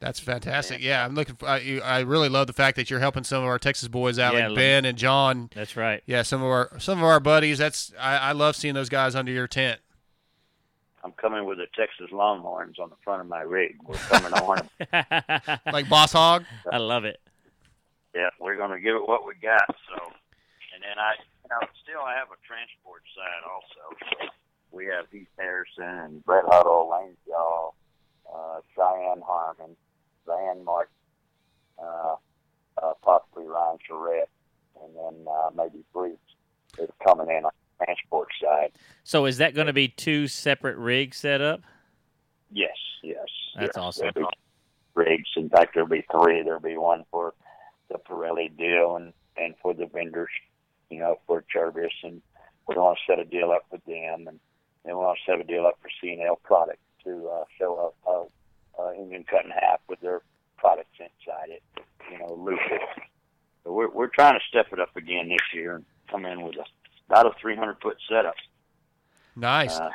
That's 0.00 0.20
fantastic. 0.20 0.82
Yeah, 0.82 1.02
I'm 1.02 1.14
looking. 1.14 1.36
For, 1.36 1.48
I, 1.48 1.58
you- 1.60 1.80
I 1.80 2.00
really 2.00 2.28
love 2.28 2.46
the 2.46 2.52
fact 2.52 2.76
that 2.76 2.90
you're 2.90 3.00
helping 3.00 3.24
some 3.24 3.42
of 3.42 3.48
our 3.48 3.58
Texas 3.58 3.88
boys 3.88 4.18
out, 4.18 4.34
Yeah, 4.34 4.48
like 4.48 4.56
Ben 4.56 4.84
and 4.84 4.98
John. 4.98 5.48
That's 5.54 5.76
right. 5.78 6.02
Yeah, 6.04 6.22
some 6.22 6.42
of 6.42 6.48
our 6.48 6.78
some 6.78 6.98
of 6.98 7.04
our 7.04 7.20
buddies. 7.20 7.56
That's 7.56 7.92
I, 7.98 8.18
I 8.18 8.32
love 8.32 8.54
seeing 8.56 8.74
those 8.74 8.90
guys 8.90 9.14
under 9.14 9.32
your 9.32 9.46
tent. 9.48 9.80
I'm 11.04 11.12
coming 11.12 11.44
with 11.44 11.58
the 11.58 11.66
Texas 11.76 12.10
Longhorns 12.10 12.78
on 12.78 12.88
the 12.88 12.96
front 13.04 13.20
of 13.20 13.28
my 13.28 13.42
rig. 13.42 13.76
We're 13.84 13.96
coming 13.96 14.32
on 14.32 14.58
'em. 14.58 15.58
Like 15.72 15.88
Boss 15.88 16.12
Hog. 16.12 16.44
I 16.72 16.78
love 16.78 17.04
it. 17.04 17.20
Yeah, 18.14 18.30
we're 18.40 18.56
going 18.56 18.70
to 18.70 18.80
give 18.80 18.96
it 18.96 19.06
what 19.06 19.26
we 19.26 19.34
got. 19.34 19.66
So, 19.68 20.02
and 20.74 20.82
then 20.82 20.98
I, 20.98 21.12
you 21.42 21.48
know, 21.50 21.66
still 21.82 22.00
I 22.00 22.14
have 22.14 22.28
a 22.28 22.40
transport 22.46 23.02
side 23.14 23.44
also. 23.52 24.30
We 24.70 24.86
have 24.86 25.04
Heath 25.12 25.28
Harrison 25.38 25.84
and 25.84 26.24
Brett 26.24 26.44
Huddle, 26.46 26.90
Lane 26.90 27.16
Shaw, 27.26 27.70
uh, 28.34 28.60
Cheyenne 28.74 29.22
Harmon, 29.26 29.76
Van 30.26 30.64
Martin, 30.64 30.92
uh, 31.78 32.16
uh, 32.82 32.92
possibly 33.02 33.44
Ryan 33.44 33.78
Charette, 33.86 34.30
and 34.82 34.96
then 34.96 35.26
uh, 35.30 35.50
maybe 35.54 35.84
Breach 35.92 36.16
is 36.78 36.88
coming 37.06 37.28
in 37.28 37.44
on 37.44 37.50
the 37.52 37.63
transport 37.82 38.28
side. 38.42 38.72
So 39.02 39.26
is 39.26 39.38
that 39.38 39.54
going 39.54 39.66
to 39.66 39.72
be 39.72 39.88
two 39.88 40.28
separate 40.28 40.76
rigs 40.76 41.16
set 41.18 41.40
up? 41.40 41.62
Yes, 42.50 42.76
yes. 43.02 43.26
That's 43.56 43.76
yes. 43.76 43.76
awesome. 43.76 44.10
Rigs. 44.94 45.28
In 45.36 45.48
fact, 45.48 45.74
there'll 45.74 45.88
be 45.88 46.04
three. 46.10 46.42
There'll 46.42 46.60
be 46.60 46.76
one 46.76 47.04
for 47.10 47.34
the 47.90 47.98
Pirelli 47.98 48.56
deal 48.56 48.96
and, 48.96 49.12
and 49.36 49.54
for 49.60 49.74
the 49.74 49.86
vendors, 49.86 50.30
you 50.90 51.00
know, 51.00 51.18
for 51.26 51.44
Jervis. 51.52 51.92
And 52.02 52.22
we 52.68 52.76
want 52.76 52.98
to 52.98 53.12
set 53.12 53.18
a 53.18 53.24
deal 53.24 53.50
up 53.50 53.66
with 53.72 53.84
them. 53.86 54.28
And 54.28 54.38
then 54.84 54.94
we 54.96 55.04
want 55.04 55.18
to 55.18 55.32
set 55.32 55.40
a 55.40 55.44
deal 55.44 55.66
up 55.66 55.78
for 55.82 55.88
C&L 56.00 56.36
product 56.44 56.78
to 57.04 57.28
uh, 57.28 57.44
show 57.58 57.94
a, 58.06 58.10
a, 58.10 58.82
a 58.82 58.94
engine 58.94 59.24
cut 59.28 59.44
in 59.44 59.50
half 59.50 59.80
with 59.88 60.00
their 60.00 60.22
products 60.56 60.96
inside 60.98 61.50
it, 61.50 61.62
you 62.10 62.18
know, 62.18 62.34
Lucas. 62.34 62.80
So 63.64 63.72
we're, 63.72 63.90
we're 63.90 64.08
trying 64.08 64.34
to 64.34 64.44
step 64.48 64.66
it 64.72 64.80
up 64.80 64.96
again 64.96 65.28
this 65.28 65.38
year 65.52 65.76
and 65.76 65.84
come 66.10 66.24
in 66.24 66.42
with 66.42 66.56
a, 66.56 66.64
about 67.08 67.26
a 67.26 67.30
300 67.40 67.76
foot 67.80 67.96
setup. 68.08 68.34
Nice. 69.36 69.78
Uh, 69.78 69.90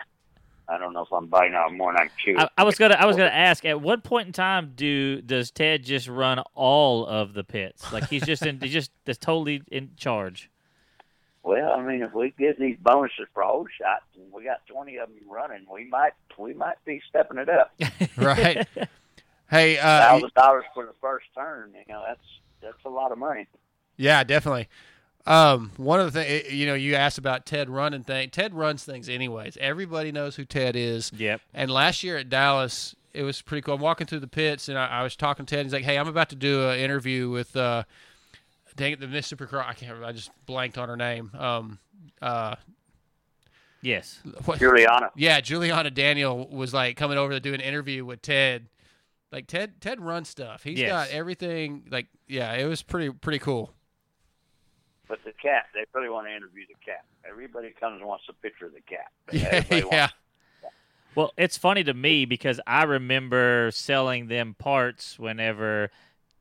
I 0.68 0.78
don't 0.78 0.94
know 0.94 1.02
if 1.02 1.12
I'm 1.12 1.28
biting 1.28 1.56
out 1.56 1.74
more 1.74 1.92
than 1.92 2.02
I 2.02 2.06
can 2.06 2.12
chew. 2.24 2.36
I, 2.38 2.48
I 2.60 2.64
was 2.64 2.78
gonna 2.78 2.96
I 2.96 3.06
was 3.06 3.18
gonna 3.18 3.30
ask 3.30 3.66
at 3.66 3.82
what 3.82 4.04
point 4.04 4.28
in 4.28 4.34
time 4.34 4.74
do 4.76 5.20
does 5.22 5.50
Ted 5.50 5.84
just 5.84 6.08
run 6.08 6.40
all 6.54 7.08
of 7.08 7.34
the 7.34 7.44
pits? 7.44 7.92
Like 7.92 8.08
he's 8.08 8.24
just 8.24 8.46
in 8.46 8.60
he's 8.60 8.72
just 8.72 8.92
that's 9.06 9.18
totally 9.18 9.64
in 9.72 9.92
charge. 9.98 10.52
Well, 11.42 11.72
I 11.72 11.82
mean, 11.82 12.04
if 12.04 12.14
we 12.14 12.34
get 12.38 12.60
these 12.60 12.78
bonuses 12.80 13.26
for 13.34 13.44
old 13.44 13.70
shots, 13.82 14.04
and 14.16 14.32
we 14.32 14.44
got 14.44 14.64
twenty 14.68 14.98
of 14.98 15.10
them 15.10 15.18
running, 15.28 15.66
we 15.74 15.86
might 15.86 16.14
we 16.38 16.54
might 16.54 16.84
be 16.86 17.02
stepping 17.10 17.40
it 17.40 17.50
up. 17.50 17.74
right. 18.18 18.68
Hey, 19.50 19.80
uh, 19.80 19.82
Thousand 19.82 20.32
dollars 20.36 20.66
for 20.76 20.86
the 20.86 20.94
first 21.02 21.26
turn, 21.34 21.72
you 21.74 21.92
know, 21.92 22.04
that's 22.08 22.22
that's 22.62 22.86
a 22.86 22.90
lot 22.90 23.12
of 23.12 23.18
money. 23.18 23.48
yeah, 23.98 24.24
definitely. 24.24 24.70
Um, 25.30 25.72
one 25.78 26.00
of 26.00 26.12
the 26.12 26.24
things 26.24 26.52
you 26.52 26.66
know, 26.66 26.74
you 26.74 26.96
asked 26.96 27.18
about 27.20 27.46
Ted 27.46 27.70
running 27.70 28.04
thing. 28.04 28.30
Ted 28.32 28.54
runs 28.54 28.84
things 28.84 29.08
anyways. 29.08 29.58
Everybody 29.62 30.12
knows 30.12 30.36
who 30.36 30.44
Ted 30.44 30.76
is. 30.76 31.12
Yep. 31.16 31.40
And 31.54 31.70
last 31.70 32.04
year 32.04 32.18
at 32.18 32.30
Dallas, 32.30 32.96
it 33.14 33.22
was 33.24 33.42
pretty 33.42 33.62
cool. 33.62 33.76
I'm 33.76 33.82
walking 33.82 34.08
through 34.08 34.22
the 34.22 34.28
pits, 34.28 34.70
and 34.70 34.78
I, 34.78 34.88
I 34.88 35.04
was 35.04 35.16
talking 35.16 35.46
to 35.46 35.56
Ted. 35.56 35.66
He's 35.66 35.74
like, 35.74 35.84
"Hey, 35.84 35.98
I'm 35.98 36.08
about 36.08 36.30
to 36.30 36.36
do 36.36 36.70
an 36.70 36.80
interview 36.80 37.30
with, 37.30 37.56
uh, 37.56 37.84
dang 38.76 38.94
it, 38.94 39.00
the 39.00 39.08
Miss 39.08 39.32
Supercross. 39.32 39.66
I 39.68 39.74
can't. 39.74 39.92
remember. 39.92 40.06
I 40.08 40.12
just 40.14 40.32
blanked 40.48 40.78
on 40.80 40.90
her 40.90 40.98
name. 40.98 41.32
Um, 41.38 41.80
uh, 42.22 42.56
Yes. 43.82 44.20
what? 44.46 44.60
Juliana, 44.60 45.10
Yeah, 45.16 45.40
Juliana 45.42 45.90
Daniel 45.90 46.48
was 46.50 46.74
like 46.74 46.98
coming 46.98 47.18
over 47.18 47.32
to 47.34 47.40
do 47.40 47.54
an 47.54 47.62
interview 47.62 48.04
with 48.04 48.22
Ted. 48.22 48.68
Like 49.32 49.48
Ted, 49.48 49.80
Ted 49.80 50.02
runs 50.02 50.28
stuff. 50.28 50.64
He's 50.64 50.80
Yes. 50.80 50.90
got 50.90 51.10
everything. 51.16 51.84
Like, 51.90 52.08
yeah, 52.28 52.52
it 52.56 52.66
was 52.66 52.82
pretty 52.82 53.10
pretty 53.12 53.40
cool. 53.40 53.72
But 55.10 55.20
the 55.26 55.34
cat, 55.34 55.66
they 55.74 55.84
really 55.94 56.10
want 56.10 56.28
to 56.28 56.34
interview 56.36 56.64
the 56.68 56.76
cat. 56.86 57.04
Everybody 57.30 57.74
comes 57.78 58.00
and 58.00 58.08
wants 58.08 58.26
a 58.30 58.34
picture 58.34 58.68
of 58.68 58.74
the 58.74 58.82
cat. 58.82 59.08
Yeah, 59.34 59.84
wants- 59.86 59.92
yeah. 59.92 60.08
Well, 61.16 61.34
it's 61.38 61.58
funny 61.58 61.84
to 61.84 61.94
me 61.94 62.26
because 62.26 62.62
I 62.68 62.84
remember 62.84 63.72
selling 63.74 64.28
them 64.28 64.56
parts 64.58 65.18
whenever 65.20 65.90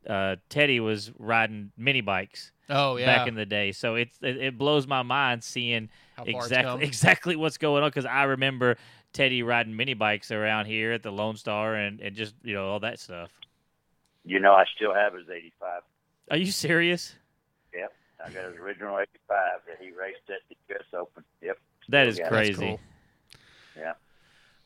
uh, 0.07 0.37
Teddy 0.47 0.79
was 0.79 1.11
riding 1.17 1.71
mini 1.75 2.01
bikes 2.01 2.51
Oh 2.69 2.95
yeah. 2.97 3.05
back 3.07 3.27
in 3.27 3.33
the 3.35 3.47
day. 3.47 3.71
So 3.71 3.95
it's 3.95 4.17
it, 4.21 4.37
it 4.37 4.57
blows 4.57 4.85
my 4.87 5.01
mind 5.01 5.43
seeing 5.43 5.89
How 6.15 6.23
far 6.23 6.29
it's 6.29 6.45
exactly 6.45 6.83
exactly 6.87 7.35
what's 7.35 7.57
going 7.57 7.83
on 7.83 7.89
because 7.89 8.05
I 8.05 8.23
remember 8.23 8.77
Teddy 9.11 9.41
riding 9.41 9.75
mini 9.75 9.95
bikes 9.95 10.31
around 10.31 10.67
here 10.67 10.91
at 10.91 11.01
the 11.01 11.11
Lone 11.11 11.35
Star 11.35 11.73
and, 11.73 11.99
and 11.99 12.15
just 12.15 12.35
you 12.43 12.53
know 12.53 12.69
all 12.69 12.79
that 12.81 12.99
stuff. 12.99 13.31
You 14.23 14.39
know, 14.39 14.53
I 14.53 14.65
still 14.75 14.93
have 14.93 15.15
his 15.15 15.27
'85. 15.29 15.81
Are 16.31 16.37
you 16.37 16.51
serious? 16.51 17.15
Yep, 18.19 18.29
I 18.29 18.33
got 18.33 18.51
his 18.51 18.59
original 18.59 18.97
'85 18.99 19.59
that 19.67 19.77
he 19.79 19.91
raced 19.91 20.19
at 20.29 20.37
the 20.49 20.55
U.S. 20.69 20.83
Open. 20.93 21.23
Yep. 21.41 21.57
That 21.89 22.07
is 22.07 22.17
Yeah, 22.19 22.27
crazy. 22.29 22.53
cool. 22.53 22.79
Yeah. 23.77 23.93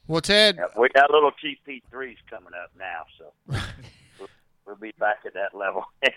Well, 0.08 0.22
Ted, 0.22 0.58
Yep. 0.58 0.78
We 0.78 0.90
got 0.90 1.12
little 1.12 1.32
GP3s 1.32 2.18
coming 2.30 2.52
up 2.62 2.72
now, 2.78 3.04
so 3.18 3.32
we'll, 4.20 4.28
we'll 4.66 4.76
be 4.76 4.92
back 5.00 5.20
at 5.26 5.34
that 5.34 5.56
level. 5.58 5.84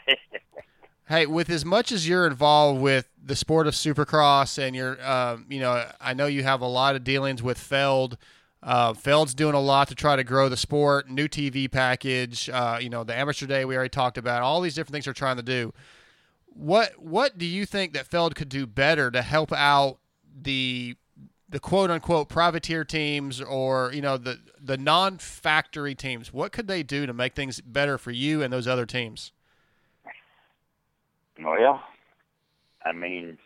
Hey, 1.09 1.25
with 1.27 1.49
as 1.51 1.65
much 1.65 1.93
as 1.93 2.09
you're 2.09 2.27
involved 2.27 2.81
with 2.81 3.09
the 3.25 3.37
sport 3.37 3.69
of 3.69 3.75
Supercross, 3.75 4.59
and 4.59 4.75
you're, 4.75 5.01
um, 5.09 5.47
you 5.49 5.61
know, 5.61 5.85
I 6.01 6.15
know 6.15 6.27
you 6.27 6.43
have 6.43 6.63
a 6.63 6.67
lot 6.67 6.97
of 6.97 7.05
dealings 7.05 7.45
with 7.45 7.59
Feld. 7.59 8.19
Uh, 8.61 8.93
Feld's 8.93 9.33
doing 9.33 9.55
a 9.55 9.61
lot 9.61 9.87
to 9.87 9.95
try 9.95 10.17
to 10.17 10.25
grow 10.25 10.49
the 10.49 10.57
sport. 10.57 11.09
New 11.09 11.29
TV 11.29 11.71
package, 11.71 12.51
uh, 12.51 12.79
you 12.81 12.91
know, 12.91 13.05
the 13.05 13.15
amateur 13.17 13.47
day 13.47 13.65
we 13.65 13.77
already 13.77 13.89
talked 13.89 14.19
about. 14.19 14.43
All 14.43 14.61
these 14.61 14.75
different 14.75 14.95
things 14.95 15.05
they're 15.05 15.15
trying 15.15 15.37
to 15.37 15.45
do. 15.45 15.73
What 16.57 16.99
What 16.99 17.37
do 17.37 17.45
you 17.45 17.67
think 17.67 17.93
that 17.93 18.07
Feld 18.07 18.35
could 18.35 18.49
do 18.49 18.67
better 18.67 19.11
to 19.11 19.23
help 19.23 19.53
out 19.53 19.99
the 20.43 20.97
the 21.49 21.61
quote 21.61 21.91
unquote 21.91 22.29
privateer 22.29 22.85
teams 22.85 23.41
or 23.41 23.93
you 23.93 24.01
know 24.01 24.17
the 24.17 24.41
the 24.59 24.79
non 24.79 25.19
factory 25.19 25.95
teams? 25.95 26.33
What 26.33 26.53
could 26.53 26.67
they 26.67 26.83
do 26.83 27.05
to 27.07 27.13
make 27.13 27.35
things 27.35 27.61
better 27.61 27.99
for 27.99 28.11
you 28.11 28.43
and 28.43 28.53
those 28.53 28.67
other 28.67 28.87
teams? 28.87 29.33
Well, 31.39 31.83
I 32.85 32.93
mean, 32.93 33.37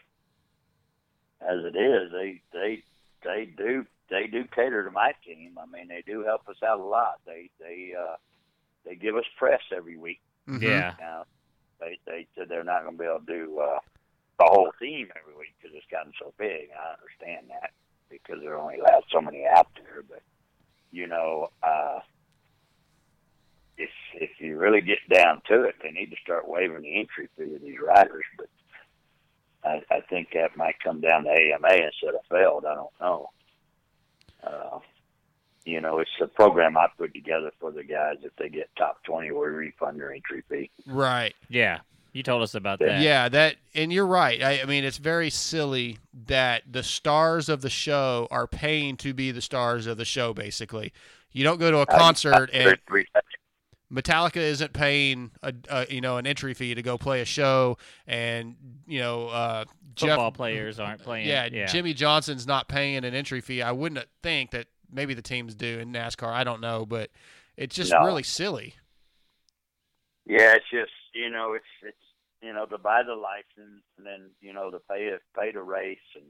as 1.41 1.59
it 1.65 1.77
is, 1.77 2.13
they 2.13 2.41
they 2.53 2.83
they 3.25 3.45
do 3.57 3.87
they 4.09 4.29
do 4.29 4.45
cater 4.55 4.85
to 4.85 4.91
my 4.93 5.13
team. 5.27 5.59
I 5.61 5.67
mean, 5.67 5.89
they 5.89 6.03
do 6.07 6.23
help 6.23 6.49
us 6.49 6.63
out 6.65 6.79
a 6.79 6.85
lot. 6.85 7.21
They 7.27 7.51
they 7.59 7.93
uh, 7.99 8.17
they 8.85 8.95
give 8.95 9.17
us 9.17 9.25
press 9.37 9.63
every 9.77 9.97
week. 9.97 10.21
Mhm. 10.49 10.63
Yeah. 10.63 10.95
Now, 11.01 11.25
they 11.81 11.99
they 12.07 12.27
said 12.37 12.49
they're 12.49 12.65
not 12.65 12.83
going 12.85 12.97
to 12.97 13.03
be 13.03 13.09
able 13.09 13.21
to 13.21 13.27
do 13.27 13.59
uh, 13.61 13.79
the 14.39 14.47
whole 14.47 14.71
team 14.81 15.09
every 15.19 15.37
week 15.39 15.55
because 15.61 15.77
it's 15.77 15.91
gotten 15.91 16.13
so 16.19 16.33
big. 16.39 16.69
I 16.73 16.95
understand 17.01 17.47
that 17.51 17.71
because 18.09 18.43
they're 18.43 18.59
only 18.59 18.79
allowed 18.79 19.05
so 19.11 19.21
many 19.21 19.47
out 19.47 19.69
there. 19.75 20.03
But 20.09 20.23
you 20.93 21.07
know, 21.07 21.51
uh, 21.63 22.01
if 23.77 23.91
if 24.15 24.31
you 24.39 24.59
really 24.59 24.81
get 24.81 24.99
down 25.13 25.43
to 25.49 25.65
it, 25.65 25.77
they 25.83 25.91
need 25.91 26.11
to 26.11 26.17
start 26.23 26.49
waiving 26.49 26.83
the 26.83 26.99
entry 26.99 27.29
fee 27.37 27.55
of 27.55 27.63
these 27.63 27.79
riders. 27.85 28.25
But 28.37 28.49
I, 29.65 29.83
I 29.91 30.01
think 30.09 30.29
that 30.35 30.57
might 30.57 30.83
come 30.83 31.01
down 31.01 31.25
to 31.25 31.31
AMA 31.31 31.69
instead 31.69 32.15
of 32.15 32.25
Feld. 32.29 32.65
I 32.65 32.75
don't 32.75 33.01
know. 33.01 33.31
Uh, 34.43 34.79
you 35.65 35.81
know, 35.81 35.99
it's 35.99 36.11
a 36.21 36.27
program 36.27 36.77
I 36.77 36.89
put 36.97 37.13
together 37.15 37.51
for 37.61 37.71
the 37.71 37.85
guys. 37.85 38.17
If 38.23 38.35
they 38.37 38.49
get 38.49 38.71
top 38.77 39.03
twenty, 39.05 39.31
we 39.31 39.47
refund 39.47 39.99
their 40.01 40.13
entry 40.13 40.43
fee. 40.49 40.71
Right. 40.87 41.35
Yeah, 41.49 41.81
you 42.13 42.23
told 42.23 42.43
us 42.43 42.55
about 42.55 42.79
that. 42.81 43.01
Yeah, 43.01 43.29
that 43.29 43.57
and 43.75 43.93
you're 43.93 44.07
right. 44.07 44.43
I, 44.43 44.63
I 44.63 44.65
mean, 44.65 44.85
it's 44.85 44.99
very 44.99 45.31
silly 45.31 45.99
that 46.27 46.63
the 46.71 46.83
stars 46.83 47.49
of 47.49 47.63
the 47.63 47.71
show 47.71 48.27
are 48.31 48.47
paying 48.47 48.97
to 48.99 49.15
be 49.15 49.31
the 49.31 49.43
stars 49.43 49.87
of 49.87 49.97
the 49.97 50.05
show. 50.05 50.33
Basically, 50.33 50.93
you 51.33 51.45
don't 51.45 51.61
go 51.61 51.71
to 51.71 51.79
a 51.79 51.87
concert 51.87 52.51
and 52.53 52.77
Metallica 53.93 54.37
isn't 54.37 54.73
paying 54.73 55.33
a, 55.43 55.53
a 55.69 55.87
you 55.91 56.01
know 56.01 56.17
an 56.17 56.27
entry 56.27 56.55
fee 56.55 56.75
to 56.75 56.83
go 56.83 56.97
play 56.97 57.21
a 57.21 57.25
show, 57.25 57.77
and 58.07 58.55
you 58.87 59.01
know 59.01 59.29
uh, 59.29 59.65
Football 59.99 60.31
Jeff, 60.31 60.37
players 60.37 60.81
aren't 60.81 61.03
playing. 61.03 61.29
yeah, 61.29 61.49
yeah. 61.51 61.67
Jimmie 61.67 61.95
Johnson's 61.95 62.47
not 62.47 62.69
paying 62.69 63.05
an 63.05 63.15
entry 63.15 63.41
fee. 63.41 63.63
I 63.63 63.73
wouldn't 63.73 64.07
think 64.23 64.53
that 64.53 64.69
maybe 64.93 65.15
the 65.15 65.23
teams 65.23 65.55
do 65.55 65.79
in 65.79 65.93
NASCAR. 65.93 66.29
I 66.33 66.45
don't 66.45 66.61
know, 66.61 66.87
but 66.87 67.11
it's 67.57 67.75
just 67.75 67.93
No. 67.93 68.05
really 68.05 68.23
silly. 68.23 68.75
Yeah, 70.27 70.55
it's 70.55 70.71
just 70.71 70.93
you 71.15 71.31
know, 71.31 71.55
it's 71.55 71.65
it's 71.83 71.97
you 72.43 72.53
know 72.53 72.67
to 72.67 72.79
buy 72.79 73.03
the 73.03 73.15
license 73.15 73.83
and 73.99 74.07
then 74.07 74.31
you 74.41 74.53
know 74.53 74.71
to 74.71 74.79
pay 74.91 75.11
pay 75.39 75.53
to 75.53 75.63
race 75.63 75.99
and 76.15 76.25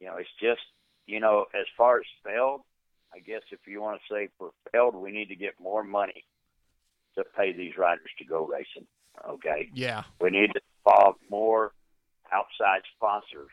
you 0.00 0.06
know 0.06 0.16
it's 0.16 0.28
just 0.40 0.60
you 1.06 1.20
know 1.20 1.46
as 1.54 1.66
far 1.76 1.98
as 1.98 2.04
Feld, 2.24 2.62
I 3.14 3.20
guess 3.20 3.42
if 3.50 3.60
you 3.66 3.80
want 3.80 4.00
to 4.00 4.14
say 4.14 4.28
for 4.38 4.50
Feld, 4.72 4.94
we 4.94 5.12
need 5.12 5.28
to 5.28 5.36
get 5.36 5.54
more 5.60 5.84
money 5.84 6.24
to 7.16 7.24
pay 7.36 7.52
these 7.52 7.76
riders 7.78 8.10
to 8.18 8.24
go 8.24 8.46
racing. 8.46 8.86
Okay, 9.26 9.70
Yeah, 9.72 10.02
we 10.20 10.30
need 10.30 10.50
to 10.54 10.60
involve 10.84 11.14
more 11.30 11.72
outside 12.32 12.82
sponsors 12.96 13.50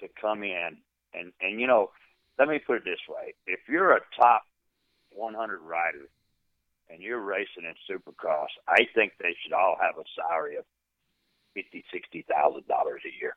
to 0.00 0.08
come 0.20 0.42
in 0.44 0.76
and 1.14 1.32
and 1.40 1.60
you 1.60 1.66
know 1.66 1.90
let 2.38 2.48
me 2.48 2.58
put 2.58 2.76
it 2.76 2.84
this 2.84 3.00
way. 3.08 3.34
If 3.46 3.60
you're 3.68 3.92
a 3.92 4.00
top 4.18 4.42
100 5.12 5.60
rider 5.60 6.08
and 6.90 7.02
you're 7.02 7.20
racing 7.20 7.64
in 7.64 7.74
supercross 7.88 8.48
i 8.68 8.86
think 8.94 9.12
they 9.18 9.34
should 9.42 9.52
all 9.52 9.76
have 9.80 9.96
a 9.98 10.04
salary 10.14 10.56
of 10.56 10.64
fifty 11.54 11.84
sixty 11.92 12.24
thousand 12.30 12.66
dollars 12.68 13.02
a 13.04 13.20
year 13.20 13.34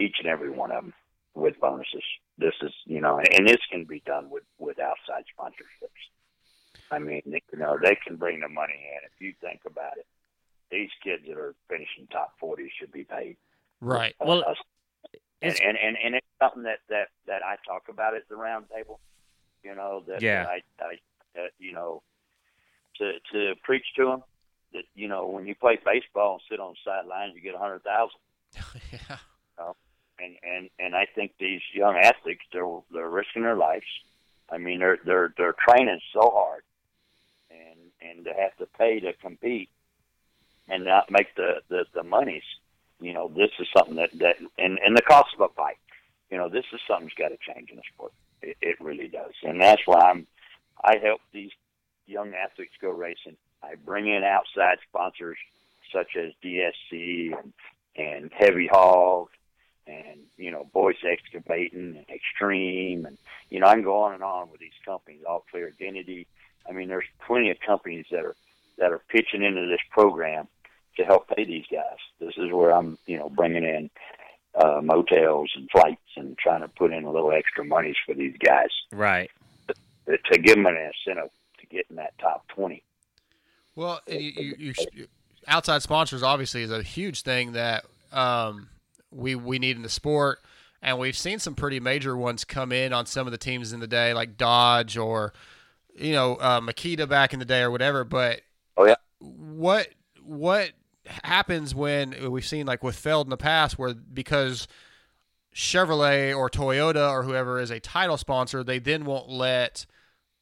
each 0.00 0.16
and 0.18 0.28
every 0.28 0.50
one 0.50 0.70
of 0.70 0.82
them 0.82 0.92
with 1.34 1.58
bonuses. 1.60 2.02
This 2.38 2.54
is 2.62 2.72
you 2.84 3.00
know 3.00 3.18
and 3.18 3.48
this 3.48 3.60
can 3.70 3.84
be 3.84 4.02
done 4.04 4.28
with 4.30 4.42
with 4.58 4.78
outside 4.78 5.24
sponsorships. 5.38 6.02
I 6.90 6.98
mean 6.98 7.22
you 7.24 7.58
know 7.58 7.78
they 7.82 7.96
can 8.06 8.16
bring 8.16 8.40
the 8.40 8.48
money 8.48 8.74
in. 8.74 9.00
If 9.04 9.20
you 9.20 9.32
think 9.40 9.60
about 9.66 9.96
it 9.98 10.06
these 10.70 10.90
kids 11.04 11.22
that 11.28 11.36
are 11.36 11.54
finishing 11.68 12.06
top 12.10 12.32
40 12.40 12.72
should 12.80 12.90
be 12.90 13.04
paid. 13.04 13.36
Right. 13.82 14.14
Well, 14.18 14.42
and, 15.42 15.60
and 15.60 15.76
and 15.78 15.96
and 16.04 16.14
it's 16.14 16.26
something 16.40 16.62
that 16.64 16.78
that 16.88 17.08
that 17.26 17.42
I 17.44 17.56
talk 17.66 17.84
about 17.88 18.14
at 18.14 18.28
the 18.28 18.36
round 18.36 18.66
table. 18.74 19.00
You 19.62 19.74
know 19.74 20.02
that, 20.08 20.22
Yeah. 20.22 20.44
that 20.44 20.48
I 20.48 20.62
I 20.84 20.94
that, 21.34 21.50
you 21.58 21.72
know 21.72 22.02
to 22.98 23.12
to 23.32 23.54
preach 23.62 23.84
to 23.96 24.04
them 24.06 24.22
that 24.72 24.84
you 24.94 25.08
know 25.08 25.26
when 25.26 25.46
you 25.46 25.54
play 25.54 25.78
baseball 25.84 26.34
and 26.34 26.42
sit 26.50 26.60
on 26.60 26.72
the 26.74 26.78
sidelines 26.90 27.34
you 27.34 27.40
get 27.40 27.54
a 27.54 27.58
hundred 27.58 27.82
thousand. 27.84 28.20
yeah. 28.92 29.16
And 30.18 30.36
and 30.44 30.70
and 30.78 30.94
I 30.94 31.06
think 31.14 31.32
these 31.40 31.62
young 31.74 31.96
athletes 31.96 32.42
they're 32.52 32.68
they're 32.92 33.08
risking 33.08 33.42
their 33.42 33.56
lives. 33.56 33.86
I 34.50 34.58
mean 34.58 34.78
they're 34.78 34.98
they're 35.04 35.34
they're 35.36 35.54
training 35.68 36.00
so 36.12 36.30
hard, 36.32 36.62
and 37.50 37.78
and 38.00 38.24
to 38.26 38.32
have 38.32 38.54
to 38.58 38.66
pay 38.78 39.00
to 39.00 39.14
compete 39.14 39.68
and 40.68 40.84
not 40.84 41.10
make 41.10 41.34
the 41.34 41.62
the 41.68 41.86
the 41.94 42.02
monies. 42.04 42.44
You 43.02 43.12
know 43.12 43.28
this 43.28 43.50
is 43.58 43.66
something 43.76 43.96
that 43.96 44.10
that 44.20 44.36
and 44.58 44.78
and 44.84 44.96
the 44.96 45.02
cost 45.02 45.34
of 45.34 45.40
a 45.40 45.48
fight. 45.54 45.78
You 46.30 46.38
know 46.38 46.48
this 46.48 46.64
is 46.72 46.80
something's 46.86 47.14
got 47.14 47.28
to 47.28 47.36
change 47.36 47.70
in 47.70 47.76
the 47.76 47.82
sport. 47.94 48.12
It, 48.40 48.56
it 48.62 48.80
really 48.80 49.08
does, 49.08 49.32
and 49.42 49.60
that's 49.60 49.82
why 49.86 50.00
I'm. 50.00 50.26
I 50.84 50.98
help 51.02 51.20
these 51.32 51.50
young 52.06 52.32
athletes 52.34 52.74
go 52.80 52.90
racing. 52.90 53.36
I 53.62 53.74
bring 53.84 54.08
in 54.08 54.24
outside 54.24 54.78
sponsors 54.88 55.38
such 55.92 56.16
as 56.16 56.32
DSC 56.42 57.32
and, 57.36 57.52
and 57.96 58.30
Heavy 58.32 58.68
Hog 58.68 59.28
and 59.86 60.20
you 60.36 60.50
know 60.50 60.68
Boyce 60.72 61.04
Excavating 61.04 61.96
and 61.96 62.06
Extreme 62.08 63.04
and 63.06 63.18
you 63.50 63.60
know 63.60 63.66
I 63.66 63.74
can 63.74 63.82
go 63.82 64.02
on 64.02 64.14
and 64.14 64.22
on 64.22 64.50
with 64.50 64.60
these 64.60 64.70
companies. 64.84 65.22
All 65.28 65.44
Clear 65.50 65.68
Identity. 65.68 66.26
I 66.68 66.72
mean, 66.72 66.88
there's 66.88 67.04
plenty 67.26 67.50
of 67.50 67.58
companies 67.60 68.06
that 68.12 68.24
are 68.24 68.36
that 68.78 68.92
are 68.92 69.02
pitching 69.08 69.42
into 69.42 69.66
this 69.66 69.80
program 69.90 70.46
to 70.96 71.04
help 71.04 71.28
pay 71.28 71.44
these 71.44 71.64
guys. 71.70 71.98
This 72.20 72.34
is 72.36 72.52
where 72.52 72.70
I'm 72.70 72.98
you 73.06 73.18
know 73.18 73.28
bringing 73.28 73.64
in 73.64 73.90
uh, 74.54 74.80
motels 74.82 75.50
and 75.56 75.68
flights 75.70 76.00
and 76.16 76.36
trying 76.38 76.60
to 76.62 76.68
put 76.68 76.92
in 76.92 77.04
a 77.04 77.10
little 77.10 77.32
extra 77.32 77.64
monies 77.64 77.96
for 78.04 78.14
these 78.14 78.36
guys 78.44 78.68
right. 78.92 79.30
to, 79.68 80.18
to 80.30 80.38
give 80.38 80.56
them 80.56 80.66
an 80.66 80.76
incentive 80.76 81.30
to 81.60 81.66
get 81.66 81.86
in 81.90 81.96
that 81.96 82.16
top 82.18 82.46
twenty. 82.48 82.82
Well, 83.74 84.00
you, 84.06 84.18
you, 84.18 84.54
you, 84.58 84.74
you, 84.92 85.06
outside 85.48 85.82
sponsors 85.82 86.22
obviously 86.22 86.62
is 86.62 86.70
a 86.70 86.82
huge 86.82 87.22
thing 87.22 87.52
that 87.52 87.84
um, 88.12 88.68
we 89.10 89.34
we 89.34 89.58
need 89.58 89.76
in 89.76 89.82
the 89.82 89.88
sport, 89.88 90.40
and 90.82 90.98
we've 90.98 91.16
seen 91.16 91.38
some 91.38 91.54
pretty 91.54 91.80
major 91.80 92.16
ones 92.16 92.44
come 92.44 92.72
in 92.72 92.92
on 92.92 93.06
some 93.06 93.26
of 93.26 93.30
the 93.30 93.38
teams 93.38 93.72
in 93.72 93.80
the 93.80 93.86
day, 93.86 94.12
like 94.12 94.36
Dodge 94.36 94.98
or 94.98 95.32
you 95.96 96.12
know 96.12 96.36
uh, 96.36 96.60
Makita 96.60 97.08
back 97.08 97.32
in 97.32 97.38
the 97.38 97.46
day 97.46 97.62
or 97.62 97.70
whatever. 97.70 98.04
But 98.04 98.42
Oh, 98.76 98.86
yeah. 98.86 98.96
what 99.20 99.88
what 100.22 100.70
happens 101.06 101.74
when 101.74 102.30
we've 102.30 102.44
seen 102.44 102.66
like 102.66 102.82
with 102.82 102.96
Feld 102.96 103.26
in 103.26 103.30
the 103.30 103.36
past, 103.36 103.78
where 103.78 103.94
because 103.94 104.68
Chevrolet 105.54 106.36
or 106.36 106.48
Toyota 106.48 107.10
or 107.10 107.22
whoever 107.24 107.58
is 107.60 107.70
a 107.70 107.80
title 107.80 108.16
sponsor, 108.16 108.62
they 108.64 108.78
then 108.78 109.04
won't 109.04 109.28
let 109.28 109.86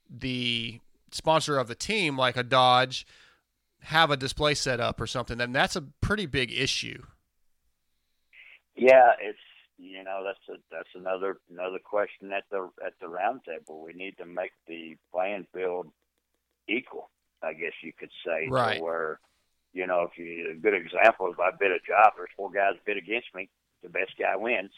the 0.09 0.81
sponsor 1.13 1.59
of 1.59 1.69
the 1.69 1.75
team, 1.75 2.17
like 2.17 2.37
a 2.37 2.43
Dodge, 2.43 3.07
have 3.83 4.11
a 4.11 4.17
display 4.17 4.55
set 4.55 4.81
up 4.81 5.01
or 5.01 5.07
something. 5.07 5.41
And 5.41 5.55
that's 5.55 5.77
a 5.77 5.83
pretty 6.01 6.27
big 6.27 6.53
issue. 6.53 7.03
Yeah, 8.77 9.13
it's 9.21 9.39
you 9.79 10.05
know 10.05 10.23
that's 10.25 10.59
a 10.59 10.61
that's 10.71 10.89
another 10.95 11.39
another 11.51 11.79
question 11.83 12.33
at 12.33 12.45
the 12.51 12.71
at 12.85 12.93
the 13.01 13.07
roundtable. 13.07 13.85
We 13.85 13.93
need 13.93 14.17
to 14.19 14.27
make 14.27 14.53
the 14.67 14.97
playing 15.13 15.47
field 15.55 15.89
equal. 16.69 17.11
I 17.43 17.55
guess 17.55 17.73
you 17.83 17.93
could 17.99 18.11
say 18.25 18.49
Right. 18.49 18.81
where 18.81 19.19
you 19.73 19.87
know 19.87 20.03
if 20.11 20.19
you 20.19 20.51
a 20.51 20.55
good 20.55 20.75
example 20.75 21.29
is 21.29 21.37
I 21.41 21.51
bid 21.59 21.71
a 21.71 21.79
job. 21.79 22.15
There's 22.17 22.31
four 22.37 22.51
guys 22.51 22.75
bid 22.85 22.97
against 22.97 23.35
me. 23.35 23.49
The 23.83 23.89
best 23.89 24.13
guy 24.19 24.37
wins. 24.37 24.73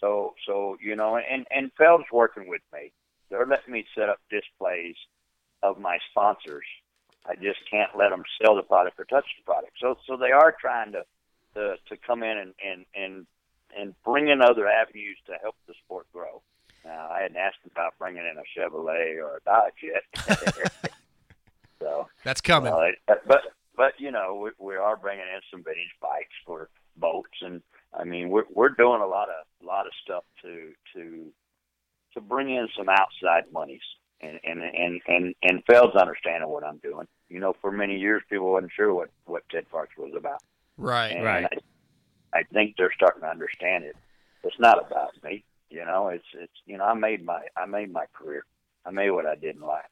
So 0.00 0.34
so 0.46 0.76
you 0.80 0.96
know 0.96 1.16
and 1.16 1.46
and 1.50 1.70
Feld's 1.78 2.10
working 2.12 2.48
with 2.48 2.62
me. 2.72 2.92
They're 3.30 3.46
letting 3.46 3.72
me 3.72 3.86
set 3.94 4.08
up 4.08 4.18
displays 4.30 4.96
of 5.62 5.78
my 5.78 5.98
sponsors. 6.10 6.66
I 7.24 7.36
just 7.36 7.60
can't 7.70 7.96
let 7.96 8.10
them 8.10 8.24
sell 8.42 8.56
the 8.56 8.62
product 8.62 8.98
or 8.98 9.04
touch 9.04 9.26
the 9.38 9.44
product. 9.44 9.72
So 9.80 9.96
so 10.06 10.16
they 10.16 10.32
are 10.32 10.54
trying 10.60 10.92
to 10.92 11.04
to, 11.54 11.76
to 11.88 11.96
come 11.96 12.22
in 12.22 12.38
and, 12.38 12.54
and, 12.64 12.84
and, 12.94 13.26
and 13.78 13.94
bring 14.04 14.28
in 14.28 14.42
other 14.42 14.68
avenues 14.68 15.18
to 15.26 15.34
help 15.42 15.56
the 15.66 15.74
sport 15.84 16.06
grow. 16.12 16.42
Now, 16.84 17.08
I 17.10 17.22
hadn't 17.22 17.36
asked 17.36 17.58
about 17.70 17.94
bringing 17.98 18.22
in 18.22 18.36
a 18.36 18.58
Chevrolet 18.58 19.22
or 19.22 19.36
a 19.36 19.40
Dodge 19.44 19.72
yet. 19.82 20.74
so, 21.78 22.08
That's 22.24 22.40
coming. 22.40 22.72
uh, 22.72 23.14
but, 23.26 23.42
but, 23.76 23.92
you 23.98 24.10
know, 24.10 24.34
we, 24.42 24.50
we 24.58 24.76
are 24.76 24.96
bringing 24.96 25.24
in 25.24 25.40
some 25.50 25.62
vintage 25.64 25.94
bikes 26.00 26.34
for 26.46 26.68
boats. 26.96 27.38
And 27.40 27.62
I 27.98 28.04
mean, 28.04 28.28
we're, 28.30 28.44
we're 28.52 28.68
doing 28.70 29.00
a 29.00 29.06
lot 29.06 29.28
of, 29.28 29.46
a 29.62 29.66
lot 29.66 29.86
of 29.86 29.92
stuff 30.02 30.24
to, 30.42 30.72
to, 30.94 31.26
to 32.14 32.20
bring 32.20 32.50
in 32.50 32.68
some 32.76 32.88
outside 32.88 33.44
monies. 33.52 33.82
And, 34.20 34.38
and, 34.44 34.62
and, 34.62 35.00
and, 35.08 35.34
and 35.42 35.64
Feld's 35.64 35.96
understanding 35.96 36.48
what 36.48 36.64
I'm 36.64 36.78
doing. 36.78 37.08
You 37.28 37.40
know, 37.40 37.54
for 37.60 37.72
many 37.72 37.98
years, 37.98 38.22
people 38.30 38.52
wasn't 38.52 38.72
sure 38.76 38.94
what, 38.94 39.08
what 39.24 39.42
Ted 39.50 39.68
Parks 39.70 39.96
was 39.98 40.12
about. 40.16 40.42
right. 40.76 41.10
And 41.16 41.24
Right. 41.24 41.46
I, 42.32 42.38
I 42.38 42.42
think 42.52 42.76
they're 42.78 42.92
starting 42.94 43.22
to 43.22 43.28
understand 43.28 43.84
it. 43.84 43.96
It's 44.44 44.58
not 44.58 44.78
about 44.86 45.10
me, 45.22 45.44
you 45.70 45.84
know. 45.84 46.08
It's 46.08 46.24
it's 46.34 46.52
you 46.66 46.76
know 46.78 46.84
I 46.84 46.94
made 46.94 47.24
my 47.24 47.42
I 47.56 47.66
made 47.66 47.92
my 47.92 48.06
career. 48.12 48.44
I 48.86 48.90
made 48.90 49.10
what 49.10 49.26
I 49.26 49.34
did 49.36 49.54
in 49.56 49.62
life, 49.62 49.84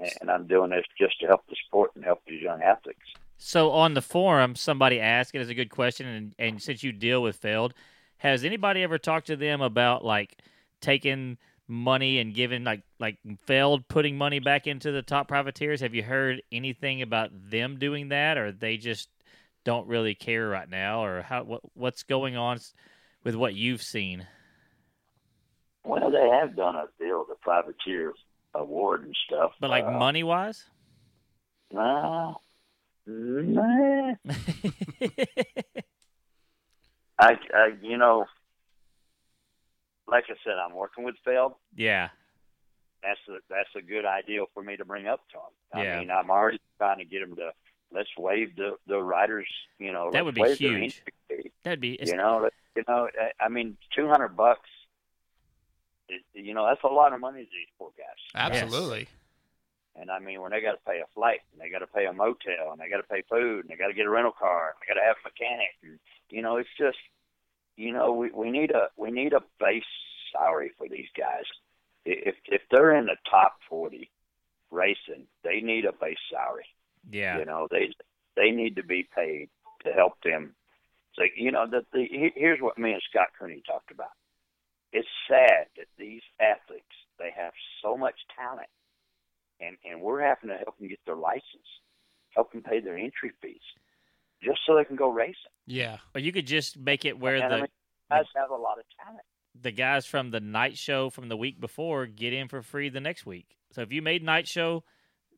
and, 0.00 0.30
I'm 0.30 0.46
doing 0.46 0.70
this 0.70 0.84
just 0.98 1.20
to 1.20 1.26
help 1.26 1.46
the 1.48 1.56
sport 1.66 1.92
and 1.94 2.04
help 2.04 2.20
these 2.26 2.42
young 2.42 2.62
athletes. 2.62 3.00
So 3.38 3.70
on 3.70 3.94
the 3.94 4.02
forum, 4.02 4.54
somebody 4.54 5.00
asked, 5.00 5.34
it 5.34 5.40
is 5.40 5.48
a 5.48 5.54
good 5.54 5.70
question, 5.70 6.06
and, 6.06 6.34
and 6.38 6.62
since 6.62 6.82
you 6.82 6.92
deal 6.92 7.22
with 7.22 7.36
Feld, 7.36 7.74
has 8.18 8.44
anybody 8.44 8.82
ever 8.82 8.98
talked 8.98 9.26
to 9.26 9.36
them 9.36 9.60
about 9.60 10.04
like 10.04 10.38
taking 10.80 11.36
money 11.66 12.18
and 12.18 12.34
giving 12.34 12.62
like 12.64 12.82
like 13.00 13.18
Feld 13.46 13.88
putting 13.88 14.16
money 14.16 14.38
back 14.38 14.66
into 14.66 14.92
the 14.92 15.02
top 15.02 15.28
privateers? 15.28 15.80
Have 15.80 15.94
you 15.94 16.02
heard 16.02 16.42
anything 16.52 17.02
about 17.02 17.30
them 17.50 17.78
doing 17.78 18.08
that, 18.08 18.38
or 18.38 18.52
they 18.52 18.76
just 18.76 19.08
don't 19.64 19.86
really 19.88 20.14
care 20.14 20.48
right 20.48 20.68
now, 20.68 21.04
or 21.04 21.22
how 21.22 21.42
what 21.42 21.60
what's 21.74 22.02
going 22.02 22.36
on 22.36 22.58
with 23.24 23.34
what 23.34 23.54
you've 23.54 23.82
seen? 23.82 24.26
Well, 25.84 26.10
they 26.10 26.28
have 26.30 26.56
done 26.56 26.76
a 26.76 26.86
deal, 26.98 27.26
the 27.28 27.34
privateer 27.42 28.14
award 28.54 29.04
and 29.04 29.16
stuff. 29.26 29.52
But 29.60 29.70
like 29.70 29.84
uh, 29.84 29.90
money 29.92 30.22
wise, 30.22 30.64
Nah, 31.72 32.34
nah. 33.06 34.14
I, 37.18 37.32
I, 37.54 37.68
you 37.82 37.96
know, 37.96 38.26
like 40.08 40.24
I 40.28 40.34
said, 40.44 40.54
I'm 40.64 40.74
working 40.74 41.04
with 41.04 41.14
Feld. 41.24 41.54
yeah, 41.74 42.08
that's 43.02 43.20
a 43.28 43.38
that's 43.48 43.68
a 43.76 43.82
good 43.82 44.04
ideal 44.04 44.46
for 44.54 44.62
me 44.62 44.76
to 44.76 44.84
bring 44.84 45.06
up 45.06 45.20
to. 45.30 45.80
Yeah. 45.82 45.96
I 45.96 46.00
mean, 46.00 46.10
I'm 46.10 46.30
already 46.30 46.60
trying 46.78 46.98
to 46.98 47.04
get 47.04 47.22
him 47.22 47.36
to 47.36 47.50
let's 47.92 48.08
waive 48.18 48.56
the 48.56 48.76
the 48.86 49.00
riders. 49.00 49.48
You 49.78 49.92
know, 49.92 50.10
That 50.12 50.24
would 50.24 50.34
be 50.34 50.54
huge. 50.54 51.02
That'd 51.62 51.80
be 51.80 51.98
You 52.02 52.16
know, 52.16 52.48
you 52.76 52.82
know. 52.88 53.08
I- 53.20 53.44
I 53.44 53.48
mean, 53.48 53.76
two 53.94 54.08
hundred 54.08 54.36
bucks. 54.36 54.68
It, 56.08 56.22
you 56.34 56.54
know, 56.54 56.66
that's 56.66 56.82
a 56.84 56.88
lot 56.88 57.12
of 57.12 57.20
money 57.20 57.44
to 57.44 57.50
these 57.50 57.68
poor 57.78 57.90
guys. 57.96 58.06
Absolutely. 58.34 59.08
And 59.96 60.10
I 60.10 60.18
mean, 60.18 60.40
when 60.42 60.50
they 60.50 60.60
got 60.60 60.72
to 60.72 60.84
pay 60.90 60.98
a 61.00 61.06
flight, 61.14 61.40
and 61.52 61.60
they 61.60 61.70
got 61.70 61.78
to 61.78 61.86
pay 61.86 62.06
a 62.06 62.12
motel, 62.12 62.72
and 62.72 62.80
they 62.80 62.88
got 62.90 62.96
to 62.98 63.02
pay 63.04 63.22
food, 63.30 63.60
and 63.60 63.68
they 63.68 63.76
got 63.76 63.86
to 63.88 63.94
get 63.94 64.06
a 64.06 64.10
rental 64.10 64.32
car, 64.32 64.74
and 64.74 64.76
they 64.80 64.92
got 64.92 65.00
to 65.00 65.06
have 65.06 65.16
a 65.24 65.28
mechanic, 65.28 65.70
and 65.82 65.98
you 66.30 66.42
know, 66.42 66.56
it's 66.56 66.68
just, 66.78 66.98
you 67.76 67.92
know, 67.92 68.12
we 68.12 68.30
we 68.30 68.50
need 68.50 68.70
a 68.72 68.88
we 68.96 69.10
need 69.10 69.32
a 69.32 69.40
base 69.60 69.84
salary 70.32 70.72
for 70.76 70.88
these 70.88 71.08
guys. 71.16 71.44
I- 72.06 72.22
If 72.30 72.34
if 72.46 72.62
they're 72.70 72.96
in 72.96 73.06
the 73.06 73.16
top 73.30 73.58
forty 73.68 74.10
racing, 74.70 75.26
they 75.44 75.60
need 75.60 75.84
a 75.84 75.92
base 75.92 76.18
salary. 76.30 76.66
yeah. 77.10 77.38
You 77.38 77.44
know, 77.44 77.68
they 77.70 77.90
they 78.36 78.50
need 78.50 78.76
to 78.76 78.82
be 78.82 79.08
paid 79.14 79.48
to 79.84 79.92
help 79.92 80.14
them. 80.24 80.54
So 81.14 81.22
you 81.36 81.52
know 81.52 81.66
that 81.70 81.84
the 81.92 82.04
here's 82.34 82.60
what 82.60 82.76
me 82.78 82.92
and 82.92 83.02
Scott 83.08 83.28
Cooney 83.38 83.62
talked 83.64 83.92
about. 83.92 84.10
It's 84.94 85.08
sad 85.28 85.66
that 85.76 85.88
these 85.98 86.22
athletes 86.40 86.86
they 87.18 87.30
have 87.36 87.52
so 87.82 87.96
much 87.96 88.14
talent, 88.34 88.70
and 89.60 89.76
and 89.84 90.00
we're 90.00 90.22
having 90.22 90.48
to 90.48 90.56
help 90.56 90.78
them 90.78 90.88
get 90.88 91.00
their 91.04 91.16
license, 91.16 91.68
help 92.30 92.52
them 92.52 92.62
pay 92.62 92.80
their 92.80 92.96
entry 92.96 93.32
fees, 93.42 93.60
just 94.42 94.60
so 94.66 94.74
they 94.76 94.84
can 94.84 94.96
go 94.96 95.10
racing. 95.10 95.34
Yeah. 95.66 95.98
Or 96.14 96.20
you 96.20 96.32
could 96.32 96.46
just 96.46 96.78
make 96.78 97.04
it 97.04 97.18
where 97.18 97.36
and 97.36 97.50
the 97.50 97.56
I 97.56 97.60
mean, 97.60 97.68
guys 98.10 98.24
have 98.36 98.50
a 98.50 98.56
lot 98.56 98.78
of 98.78 98.84
talent. 99.04 99.24
the 99.60 99.72
guys 99.72 100.06
from 100.06 100.30
the 100.30 100.40
night 100.40 100.78
show 100.78 101.10
from 101.10 101.28
the 101.28 101.36
week 101.36 101.60
before 101.60 102.06
get 102.06 102.32
in 102.32 102.48
for 102.48 102.62
free 102.62 102.88
the 102.88 103.00
next 103.00 103.26
week. 103.26 103.56
So 103.72 103.82
if 103.82 103.92
you 103.92 104.02
made 104.02 104.22
night 104.22 104.46
show, 104.46 104.84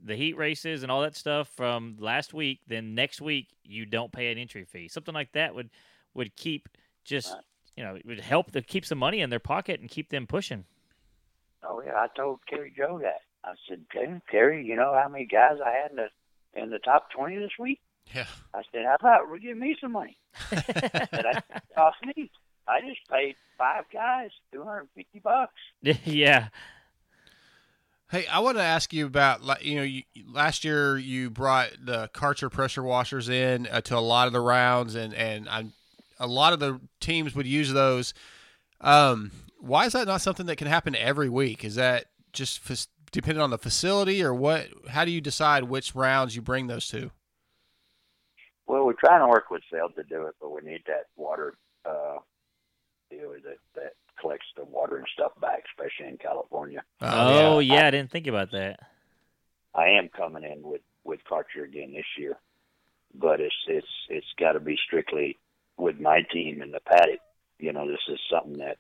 the 0.04 0.16
heat 0.16 0.36
races 0.36 0.82
and 0.82 0.92
all 0.92 1.02
that 1.02 1.16
stuff 1.16 1.48
from 1.56 1.96
last 1.98 2.34
week, 2.34 2.60
then 2.66 2.94
next 2.94 3.20
week 3.20 3.48
you 3.64 3.86
don't 3.86 4.12
pay 4.12 4.30
an 4.30 4.38
entry 4.38 4.64
fee. 4.64 4.88
Something 4.88 5.14
like 5.14 5.32
that 5.32 5.54
would 5.54 5.70
would 6.14 6.36
keep 6.36 6.68
just 7.04 7.32
Right. 7.32 7.42
You 7.76 7.84
know 7.84 7.94
it 7.94 8.06
would 8.06 8.20
help 8.20 8.52
to 8.52 8.62
keep 8.62 8.84
some 8.84 8.98
money 8.98 9.20
in 9.20 9.30
their 9.30 9.40
pocket 9.40 9.80
and 9.80 9.88
keep 9.88 10.10
them 10.10 10.26
pushing. 10.26 10.64
Oh 11.62 11.82
yeah, 11.84 11.94
I 11.94 12.08
told 12.16 12.40
Kerry 12.48 12.72
Joe 12.76 12.98
that. 13.02 13.22
I 13.44 13.54
said, 13.68 13.86
"Kerry, 13.92 14.20
Kerry, 14.30 14.64
you 14.64 14.76
know 14.76 14.92
how 14.94 15.08
many 15.08 15.26
guys 15.26 15.58
I 15.64 15.70
had 15.70 15.90
in 15.90 15.96
the 15.96 16.60
in 16.60 16.70
the 16.70 16.78
top 16.78 17.10
twenty 17.10 17.36
this 17.38 17.52
week?" 17.58 17.80
Yeah. 18.14 18.26
I 18.54 18.62
said, 18.72 18.84
"How 18.84 18.96
about 18.98 19.30
we 19.30 19.40
give 19.40 19.56
me 19.56 19.76
some 19.80 19.92
money?" 19.92 20.16
and 20.50 20.62
I 21.26 21.42
cost 21.74 21.98
me. 22.04 22.30
I 22.68 22.80
just 22.80 23.00
paid 23.10 23.36
five 23.58 23.84
guys 23.92 24.30
two 24.52 24.64
hundred 24.64 24.80
and 24.80 24.88
fifty 24.94 25.18
bucks. 25.20 25.54
yeah, 26.04 26.48
Hey, 28.08 28.24
I 28.28 28.38
want 28.38 28.56
to 28.56 28.62
ask 28.62 28.92
you 28.92 29.04
about 29.04 29.64
you 29.64 29.74
know 29.74 29.82
you, 29.82 30.04
last 30.32 30.64
year 30.64 30.96
you 30.96 31.28
brought 31.28 31.70
the 31.82 32.08
Karcher 32.14 32.50
pressure 32.50 32.84
washers 32.84 33.28
in 33.28 33.66
uh, 33.66 33.80
to 33.80 33.98
a 33.98 34.00
lot 34.00 34.28
of 34.28 34.32
the 34.32 34.40
rounds 34.40 34.94
and 34.94 35.12
and 35.12 35.48
i 35.48 35.66
a 36.18 36.26
lot 36.26 36.52
of 36.52 36.60
the 36.60 36.80
teams 37.01 37.34
would 37.34 37.47
use 37.47 37.72
those. 37.72 38.14
Um, 38.80 39.30
why 39.59 39.86
is 39.86 39.93
that 39.93 40.06
not 40.06 40.20
something 40.20 40.47
that 40.47 40.56
can 40.56 40.66
happen 40.66 40.94
every 40.94 41.28
week? 41.28 41.64
Is 41.64 41.74
that 41.76 42.06
just 42.32 42.60
f- 42.70 42.86
depending 43.10 43.43
on 43.43 43.51
the 43.51 43.59
facility 43.59 44.22
or 44.22 44.34
what? 44.34 44.68
How 44.88 45.05
do 45.05 45.10
you 45.10 45.20
decide 45.20 45.64
which 45.64 45.94
rounds 45.94 46.36
you 46.36 46.43
bring 46.43 46.66
those 46.66 46.88
to? 46.88 47.10
Well, 48.66 48.84
we're 48.84 48.94
trying 48.94 49.20
to 49.20 49.28
work 49.28 49.51
with 49.51 49.62
Feld 49.70 49.94
to 49.97 50.02
do 50.02 50.26
it, 50.26 50.34
but 50.40 50.51
we 50.51 50.60
need 50.68 50.82
that 50.86 51.06
water 51.16 51.55
uh, 51.84 52.18
deal 53.10 53.30
that 53.30 53.59
that 53.74 53.93
collects 54.20 54.47
the 54.56 54.64
water 54.64 54.97
and 54.97 55.06
stuff 55.12 55.32
back, 55.40 55.64
especially 55.70 56.09
in 56.09 56.18
California. 56.18 56.82
oh 57.01 57.59
yeah, 57.60 57.86
I 57.86 57.90
didn't 57.90 58.10
think 58.10 58.26
about 58.26 58.51
that. 58.52 58.80
I 59.74 59.88
am 59.90 60.09
coming 60.09 60.43
in 60.43 60.62
with 60.62 60.80
with 61.05 61.20
Karcher 61.30 61.64
again 61.64 61.93
this 61.93 62.06
year, 62.18 62.38
but 63.14 63.40
it's 63.40 63.55
it's 63.68 63.86
it's 64.09 64.26
got 64.38 64.52
to 64.52 64.60
be 64.60 64.76
strictly 64.86 65.38
with 65.78 66.00
my 66.00 66.22
team 66.32 66.62
in 66.62 66.70
the 66.70 66.80
paddock. 66.80 67.20
You 67.58 67.72
know, 67.72 67.88
this 67.88 68.00
is 68.08 68.20
something 68.30 68.58
that 68.58 68.78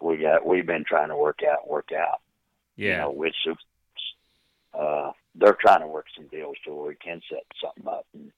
we 0.00 0.18
got 0.18 0.46
we've 0.46 0.66
been 0.66 0.84
trying 0.84 1.08
to 1.08 1.16
work 1.16 1.40
out 1.48 1.68
work 1.68 1.90
out. 1.92 2.20
You 2.84 2.96
Yeah, 2.96 2.96
know, 2.96 3.10
with 3.10 3.34
super. 3.44 3.60
Uh, 4.72 5.12
they're 5.36 5.56
trying 5.60 5.80
to 5.80 5.86
work 5.86 6.06
some 6.16 6.26
deals 6.28 6.56
to 6.64 6.74
where 6.74 6.88
we 6.88 6.96
can 6.96 7.20
set 7.30 7.44
something 7.62 7.86
up, 7.86 8.06
and 8.14 8.32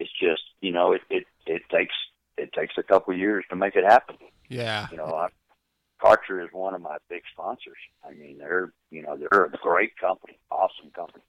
it's 0.00 0.12
just 0.20 0.42
you 0.60 0.72
know 0.72 0.92
it 0.92 1.02
it 1.10 1.24
it 1.46 1.62
takes 1.70 1.94
it 2.38 2.52
takes 2.52 2.74
a 2.78 2.82
couple 2.82 3.14
of 3.14 3.20
years 3.20 3.44
to 3.50 3.56
make 3.56 3.76
it 3.76 3.84
happen. 3.84 4.16
Yeah. 4.48 4.88
You 4.90 4.98
know, 4.98 5.06
I, 5.06 5.28
Karcher 6.02 6.44
is 6.44 6.50
one 6.52 6.74
of 6.74 6.82
my 6.82 6.98
big 7.10 7.22
sponsors. 7.32 7.78
I 8.04 8.12
mean, 8.12 8.38
they're 8.38 8.72
you 8.90 9.02
know 9.02 9.16
they're 9.18 9.44
a 9.46 9.50
great 9.62 9.96
company, 9.98 10.38
awesome 10.50 10.90
company. 10.94 11.24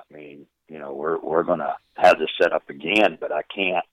I 0.00 0.14
mean, 0.14 0.46
you 0.68 0.78
know, 0.78 0.94
we're 0.94 1.18
we're 1.20 1.44
gonna 1.44 1.76
have 1.96 2.18
this 2.18 2.30
set 2.40 2.52
up 2.52 2.68
again, 2.70 3.18
but 3.20 3.32
I 3.32 3.42
can't 3.54 3.84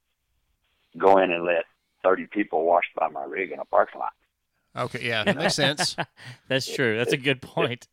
go 0.98 1.18
in 1.18 1.32
and 1.32 1.46
let 1.46 1.66
thirty 2.04 2.28
people 2.28 2.66
wash 2.66 2.86
by 2.96 3.08
my 3.08 3.24
rig 3.24 3.52
in 3.52 3.60
a 3.60 3.66
parking 3.66 4.00
lot. 4.00 4.14
Okay. 4.76 5.08
Yeah, 5.08 5.24
that 5.24 5.38
makes 5.38 5.56
sense. 5.56 5.96
that's 6.48 6.74
true. 6.74 6.98
That's 6.98 7.14
a 7.14 7.18
good 7.18 7.42
point. 7.42 7.88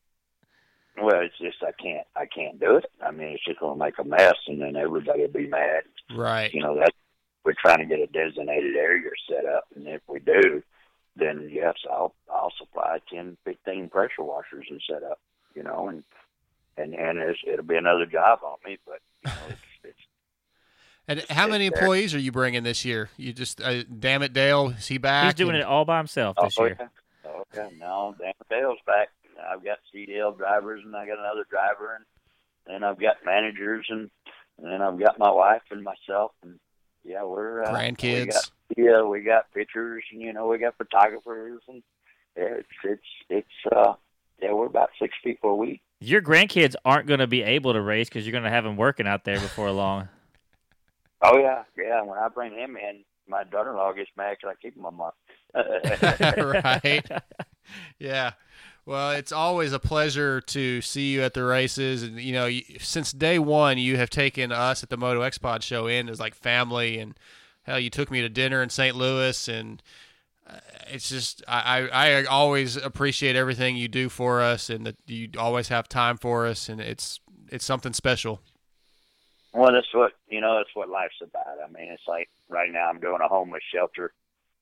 Well, 1.01 1.23
it's 1.23 1.39
just 1.39 1.63
I 1.63 1.73
can't 1.81 2.07
I 2.15 2.27
can't 2.27 2.61
do 2.61 2.77
it. 2.77 2.87
I 3.03 3.11
mean, 3.11 3.29
it's 3.29 3.45
just 3.45 3.61
gonna 3.61 3.77
make 3.77 3.99
a 3.99 4.05
mess, 4.05 4.37
and 4.47 4.61
then 4.61 4.77
everybody 4.77 5.23
will 5.23 5.29
be 5.29 5.49
mad. 5.49 5.85
Right. 6.15 6.53
You 6.53 6.63
know, 6.63 6.77
that 6.77 6.93
we're 7.45 7.55
trying 7.61 7.79
to 7.79 7.87
get 7.87 8.01
a 8.01 8.07
designated 8.07 8.77
area 8.77 9.11
set 9.29 9.45
up, 9.45 9.65
and 9.75 9.87
if 9.89 10.03
we 10.09 10.21
do, 10.21 10.63
then 11.17 11.49
yes, 11.53 11.75
I'll 11.91 12.15
I'll 12.33 12.53
supply 12.59 12.99
ten, 13.13 13.37
fifteen 13.45 13.89
pressure 13.89 14.23
washers 14.23 14.67
and 14.71 14.81
set 14.89 15.03
up. 15.03 15.21
You 15.55 15.63
know, 15.63 15.89
and 15.89 16.05
and 16.77 16.95
and 16.95 17.19
it's, 17.19 17.41
it'll 17.47 17.65
be 17.65 17.77
another 17.77 18.07
job 18.07 18.41
on 18.45 18.57
me, 18.65 18.79
but 18.87 19.01
you 19.25 19.31
know, 19.31 19.47
it's, 19.49 19.53
it's 19.53 19.74
And 21.07 21.23
how 21.29 21.47
many 21.47 21.67
It's 21.67 21.75
there. 21.75 21.83
employees 21.85 22.15
are 22.15 22.19
you 22.19 22.33
bringing 22.33 22.63
this 22.63 22.85
year? 22.85 23.11
You 23.17 23.33
just 23.33 23.61
uh, 23.61 23.83
damn 23.85 24.23
it, 24.23 24.33
Dale. 24.33 24.71
Is 24.71 24.87
he 24.87 24.99
back? 24.99 25.25
He's 25.25 25.35
doing 25.35 25.51
And- 25.51 25.59
it 25.61 25.67
all 25.67 25.85
by 25.85 25.99
himself 25.99 26.37
this 26.43 26.55
oh, 26.59 26.65
year. 26.65 26.77
yeah. 26.81 26.87
Oh, 27.27 27.45
yeah. 27.55 27.69
No, 27.79 28.15
Dan 28.19 28.33
Dale's 28.51 28.79
back. 28.87 29.09
I've 29.51 29.63
got 29.65 29.79
CDL 29.95 30.37
drivers, 30.39 30.83
and 30.85 30.95
I 30.97 31.07
got 31.07 31.19
another 31.19 31.45
driver, 31.51 31.97
and 31.97 32.05
then 32.67 32.85
I've 32.85 32.99
got 33.01 33.17
managers, 33.27 33.85
and, 33.91 34.09
and 34.59 34.73
then 34.73 34.81
I've 34.81 34.99
got 34.99 35.19
my 35.19 35.31
wife 35.31 35.63
and 35.71 35.83
myself, 35.83 36.33
and 36.43 36.59
yeah, 37.05 37.25
we're 37.25 37.63
uh, 37.65 37.71
grandkids. 37.73 38.01
We 38.01 38.09
Grandkids. 38.27 38.33
got, 38.33 38.51
yeah, 38.79 39.03
we 39.03 39.21
got 39.21 39.53
pictures, 39.53 40.05
and 40.13 40.23
you 40.23 40.33
know, 40.33 40.47
we 40.47 40.57
got 40.59 40.77
photographers, 40.79 41.61
and 41.69 41.83
yeah, 42.37 42.45
it's 42.45 42.69
it's 42.85 43.03
it's 43.29 43.75
uh, 43.77 43.95
yeah, 44.41 44.53
we're 44.53 44.67
about 44.67 44.91
six 44.99 45.15
people 45.23 45.51
a 45.51 45.57
week. 45.57 45.83
Your 46.01 46.23
grandkids 46.23 46.75
aren't 46.85 47.07
going 47.07 47.21
to 47.21 47.27
be 47.27 47.43
able 47.43 47.73
to 47.75 47.81
race 47.83 48.09
because 48.09 48.25
you're 48.27 48.33
going 48.33 48.45
to 48.45 48.51
have 48.51 48.65
them 48.65 48.77
working 48.77 49.07
out 49.07 49.25
there 49.25 49.39
before 49.41 49.71
long. 49.71 50.09
Oh 51.25 51.39
yeah, 51.39 51.65
yeah. 51.79 52.03
When 52.03 52.19
I 52.19 52.29
bring 52.29 52.53
him 52.53 52.77
in, 52.77 53.05
my 53.29 53.45
daughter-in-law 53.45 53.95
gets 53.95 54.11
mad 54.17 54.37
because 54.39 54.55
I 54.57 54.61
keep 54.61 54.75
them 54.75 54.85
a 54.85 54.91
month. 54.91 55.15
right. 55.55 57.07
Yeah. 57.99 58.33
Well, 58.87 59.13
it's 59.13 59.33
always 59.33 59.73
a 59.73 59.79
pleasure 59.79 60.43
to 60.43 60.83
see 60.83 61.13
you 61.13 61.23
at 61.23 61.33
the 61.33 61.43
races, 61.43 62.03
and 62.03 62.21
you 62.21 62.35
know, 62.35 62.51
since 62.81 63.13
day 63.13 63.39
one, 63.39 63.79
you 63.79 63.97
have 63.97 64.11
taken 64.11 64.53
us 64.53 64.83
at 64.83 64.91
the 64.91 64.99
Moto 64.99 65.23
X 65.23 65.39
Pod 65.39 65.63
show 65.63 65.87
in 65.87 66.11
as 66.11 66.21
like 66.21 66.35
family, 66.35 66.99
and 66.99 67.19
hell, 67.63 67.79
you 67.79 67.89
took 67.89 68.11
me 68.11 68.21
to 68.21 68.29
dinner 68.29 68.63
in 68.63 68.69
St. 68.69 68.95
Louis, 68.95 69.49
and 69.49 69.83
uh, 70.47 70.59
it's 70.89 71.09
just 71.09 71.43
I, 71.49 71.89
I 71.89 72.11
I 72.19 72.25
always 72.25 72.77
appreciate 72.77 73.37
everything 73.37 73.77
you 73.77 73.89
do 73.89 74.11
for 74.11 74.43
us, 74.43 74.69
and 74.69 74.85
that 74.85 74.97
you 75.07 75.31
always 75.39 75.69
have 75.69 75.89
time 75.89 76.19
for 76.19 76.47
us, 76.47 76.69
and 76.69 76.79
it's 76.79 77.21
it's 77.49 77.65
something 77.65 77.95
special. 77.95 78.43
Well, 79.55 79.73
that's 79.73 79.95
what 79.95 80.13
you 80.29 80.41
know. 80.41 80.57
That's 80.57 80.75
what 80.75 80.89
life's 80.89 81.23
about. 81.23 81.63
I 81.65 81.71
mean, 81.71 81.93
it's 81.93 82.09
like 82.09 82.29
right 82.49 82.73
now 82.73 82.89
I'm 82.89 82.99
doing 82.99 83.21
a 83.25 83.29
homeless 83.29 83.63
shelter, 83.73 84.13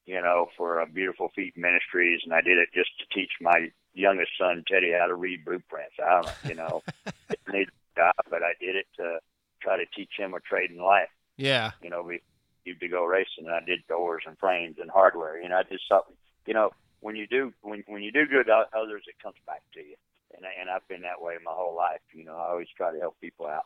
you 0.05 0.21
know, 0.21 0.49
for 0.57 0.81
a 0.81 0.87
Beautiful 0.87 1.31
Feet 1.35 1.57
Ministries, 1.57 2.21
and 2.25 2.35
I 2.35 2.43
did 2.43 2.59
it 2.59 2.69
just 2.75 2.91
to 2.99 3.07
teach 3.15 3.31
my 3.41 3.71
youngest 3.95 4.33
son 4.39 4.65
Teddy 4.69 4.93
how 4.93 5.07
to 5.07 5.15
read 5.15 5.47
blueprints. 5.47 5.95
I 5.99 6.21
don't, 6.21 6.31
you 6.47 6.55
know, 6.55 6.83
it 7.07 7.41
needs 7.51 7.71
a 7.97 8.01
job, 8.01 8.15
but 8.29 8.43
I 8.43 8.53
did 8.61 8.77
it 8.77 8.87
to 8.99 9.19
try 9.63 9.79
to 9.79 9.87
teach 9.97 10.11
him 10.19 10.35
a 10.35 10.41
trade 10.41 10.71
in 10.71 10.77
life. 10.77 11.09
Yeah. 11.39 11.71
You 11.83 11.89
know, 11.89 12.03
we 12.03 12.21
used 12.67 12.81
to 12.81 12.89
go 12.89 13.07
racing, 13.07 13.47
and 13.47 13.55
I 13.55 13.61
did 13.65 13.87
doors 13.89 14.25
and 14.27 14.39
frames 14.39 14.77
and 14.79 14.91
hardware. 14.91 15.41
You 15.41 15.49
know, 15.49 15.57
I 15.57 15.63
did 15.63 15.81
something. 15.89 16.17
You 16.45 16.53
know, 16.53 16.71
when 17.01 17.17
you 17.17 17.27
do 17.27 17.55
when 17.63 17.83
when 17.87 18.03
you 18.03 18.13
do 18.13 18.27
good 18.27 18.45
to 18.45 18.65
others, 18.77 19.05
it 19.09 19.23
comes 19.23 19.37
back 19.47 19.63
to 19.73 19.81
you. 19.81 19.97
And 20.37 20.45
I, 20.45 20.61
and 20.61 20.71
I've 20.71 20.87
been 20.89 21.03
that 21.03 21.23
way 21.23 21.35
my 21.43 21.53
whole 21.55 21.75
life. 21.75 22.01
You 22.13 22.25
know, 22.25 22.37
I 22.37 22.51
always 22.51 22.69
try 22.77 22.93
to 22.93 23.01
help 23.01 23.19
people 23.21 23.47
out 23.47 23.65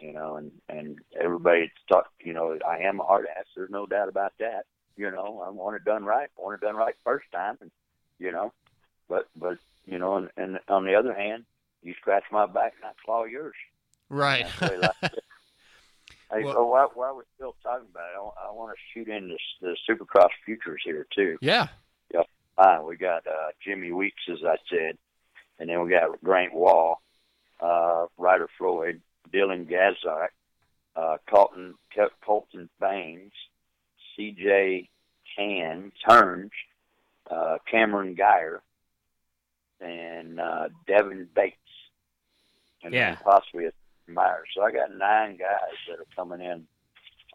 you 0.00 0.12
know, 0.12 0.36
and 0.36 0.52
and 0.68 0.98
everybody 1.20 1.70
thought, 1.88 2.06
you 2.20 2.32
know, 2.32 2.58
I 2.66 2.78
am 2.80 3.00
a 3.00 3.04
hard 3.04 3.26
ass. 3.36 3.44
There's 3.56 3.70
no 3.70 3.86
doubt 3.86 4.08
about 4.08 4.32
that. 4.40 4.64
You 4.96 5.10
know, 5.10 5.42
I 5.46 5.50
want 5.50 5.76
it 5.76 5.84
done 5.84 6.04
right. 6.04 6.28
I 6.38 6.42
want 6.42 6.60
it 6.62 6.64
done 6.66 6.76
right 6.76 6.94
first 7.04 7.26
time, 7.32 7.58
and 7.60 7.70
you 8.18 8.32
know, 8.32 8.52
but 9.08 9.28
but 9.36 9.58
you 9.86 9.98
know, 9.98 10.16
and, 10.16 10.30
and 10.36 10.58
on 10.68 10.84
the 10.84 10.94
other 10.94 11.14
hand, 11.14 11.44
you 11.82 11.94
scratch 12.00 12.24
my 12.32 12.46
back 12.46 12.74
and 12.80 12.84
I 12.90 12.92
claw 13.04 13.24
yours. 13.24 13.54
Right. 14.08 14.46
That's 14.46 14.58
the 14.60 14.66
way 14.66 14.78
life 14.78 14.96
is. 15.02 15.10
Hey, 16.32 16.42
Well- 16.44 16.54
so 16.54 16.66
while, 16.66 16.90
while 16.94 17.14
we're 17.16 17.22
still 17.36 17.54
talking 17.62 17.86
about 17.90 18.08
it, 18.12 18.18
I, 18.42 18.48
I 18.48 18.50
want 18.52 18.74
to 18.76 18.78
shoot 18.92 19.08
in 19.08 19.28
this, 19.28 19.38
the 19.60 19.76
Supercross 19.88 20.30
futures 20.44 20.80
here 20.84 21.06
too. 21.14 21.38
yeah. 21.40 21.68
Fine, 22.56 22.84
we 22.86 22.96
got 22.96 23.26
uh, 23.26 23.50
Jimmy 23.62 23.92
Weeks, 23.92 24.22
as 24.32 24.38
I 24.42 24.56
said. 24.70 24.96
and 25.58 25.68
then 25.68 25.82
we 25.84 25.90
got 25.90 26.20
Grant 26.24 26.54
Wall, 26.54 27.02
uh, 27.60 28.06
Ryder 28.16 28.48
Floyd, 28.56 29.02
Dylan 29.32 29.68
Gazart, 29.70 30.28
uh, 30.94 31.18
Colton 31.28 31.74
Colton 32.24 32.68
Baines, 32.80 33.32
C.J. 34.14 34.88
Can 35.36 35.92
Turns, 36.08 36.50
uh, 37.30 37.58
Cameron 37.70 38.14
Geyer, 38.14 38.62
and 39.80 40.40
uh, 40.40 40.68
Devin 40.86 41.28
Bates, 41.34 41.56
and 42.82 42.94
Yeah. 42.94 43.16
possibly 43.16 43.66
a 43.66 43.72
Myers. 44.08 44.48
So 44.54 44.62
I 44.62 44.70
got 44.70 44.94
nine 44.96 45.36
guys 45.36 45.74
that 45.88 45.98
are 45.98 46.06
coming 46.14 46.40
in 46.40 46.66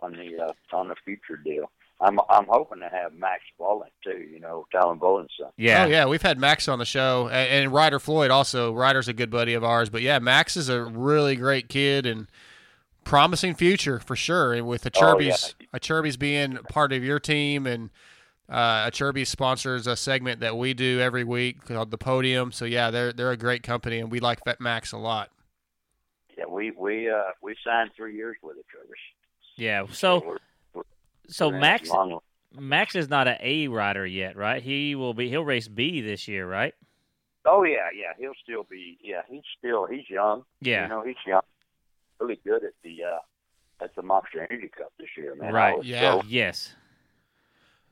on 0.02 0.14
the 0.14 0.40
uh, 0.40 0.54
on 0.76 0.88
the 0.88 0.96
future 1.04 1.38
deal. 1.38 1.70
I'm 2.02 2.19
I'm 2.30 2.45
hoping 2.48 2.80
to 2.80 2.90
have 2.90 3.14
Max 3.14 3.44
Bolin 3.60 3.90
too. 4.03 4.18
You 4.32 4.40
know, 4.40 4.65
Talon 4.72 4.99
Bolin's 4.99 5.30
son. 5.40 5.52
Yeah. 5.57 5.84
Oh 5.86 5.88
yeah, 5.88 6.06
we've 6.07 6.22
had 6.22 6.40
Max 6.40 6.68
on 6.68 6.80
the 6.80 6.86
show, 6.86 7.28
and, 7.28 7.65
and 7.65 7.73
Ryder 7.73 7.99
Floyd 7.99 8.32
also. 8.32 8.73
Ryder's 8.73 9.07
a 9.07 9.14
good 9.14 9.30
buddy 9.30 9.53
of 9.53 9.64
ours, 9.64 9.90
but 9.90 10.02
yeah, 10.02 10.18
Max 10.19 10.57
is 10.57 10.68
a 10.69 10.84
really 10.84 11.36
great 11.36 11.69
kid 11.69 12.06
and 12.06 12.28
promising 13.03 13.53
future 13.56 13.99
for 13.99 14.15
sure. 14.15 14.53
And 14.53 14.68
with 14.68 14.82
the 14.82 14.91
Oh, 14.95 14.99
Chirby's, 14.99 15.56
a 15.73 15.80
Chirby's 15.80 16.18
being 16.18 16.57
part 16.69 16.91
of 16.91 17.03
your 17.03 17.19
team, 17.19 17.68
and 17.68 17.90
uh, 18.49 18.86
a 18.88 18.91
Chirby 18.91 19.23
sponsors 19.26 19.86
a 19.88 19.95
segment 19.95 20.40
that 20.40 20.57
we 20.57 20.73
do 20.73 20.99
every 20.99 21.23
week 21.23 21.65
called 21.65 21.91
the 21.91 21.98
Podium. 21.99 22.52
So 22.52 22.65
yeah, 22.65 22.90
they're 22.90 23.14
they're 23.14 23.32
a 23.32 23.38
great 23.38 23.61
company, 23.64 23.99
and 23.99 24.11
we 24.11 24.19
like 24.19 24.44
Vet 24.44 24.60
Max 24.60 24.91
a 24.91 24.98
lot. 24.98 25.30
Yeah, 26.38 26.45
we 26.49 26.72
we 26.72 27.10
uh 27.10 27.22
we 27.44 27.56
signed 27.64 27.91
three 27.95 28.15
years 28.15 28.38
with 28.41 28.56
the 28.57 28.64
Trivers. 28.72 28.98
Yeah. 29.56 29.86
So 29.91 30.23
We're- 30.26 30.40
so 31.32 31.49
we're 31.49 31.60
Max 31.60 31.90
long- 31.90 32.20
Max 32.60 32.95
is 32.95 33.10
not 33.10 33.28
an 33.28 33.38
A 33.41 33.68
rider 33.70 34.06
yet, 34.06 34.36
right? 34.36 34.62
He 34.62 34.94
will 34.95 35.14
be. 35.14 35.30
He'll 35.30 35.45
race 35.45 35.68
B 35.70 36.02
this 36.02 36.28
year, 36.28 36.45
right? 36.48 36.74
Oh 37.45 37.64
yeah, 37.64 37.88
yeah, 37.95 38.14
he'll 38.20 38.34
still 38.44 38.64
be. 38.70 38.98
Yeah, 39.02 39.22
he's 39.30 39.41
still 39.58 39.86
he's 39.88 40.10
young. 40.10 40.44
Yeah. 40.60 40.84
you 40.84 40.90
know 40.90 41.03
he's 41.03 41.16
young. 41.26 41.41
Really 42.20 42.40
good 42.45 42.64
at 42.64 42.74
the 42.84 43.03
uh 43.03 43.84
at 43.84 43.95
the 43.95 44.02
Monster 44.03 44.45
Energy 44.49 44.70
Cup 44.78 44.91
this 44.99 45.08
year, 45.18 45.34
man. 45.36 45.53
Right. 45.53 45.84
Yeah. 45.84 46.20
so- 46.20 46.24
Yes. 46.28 46.76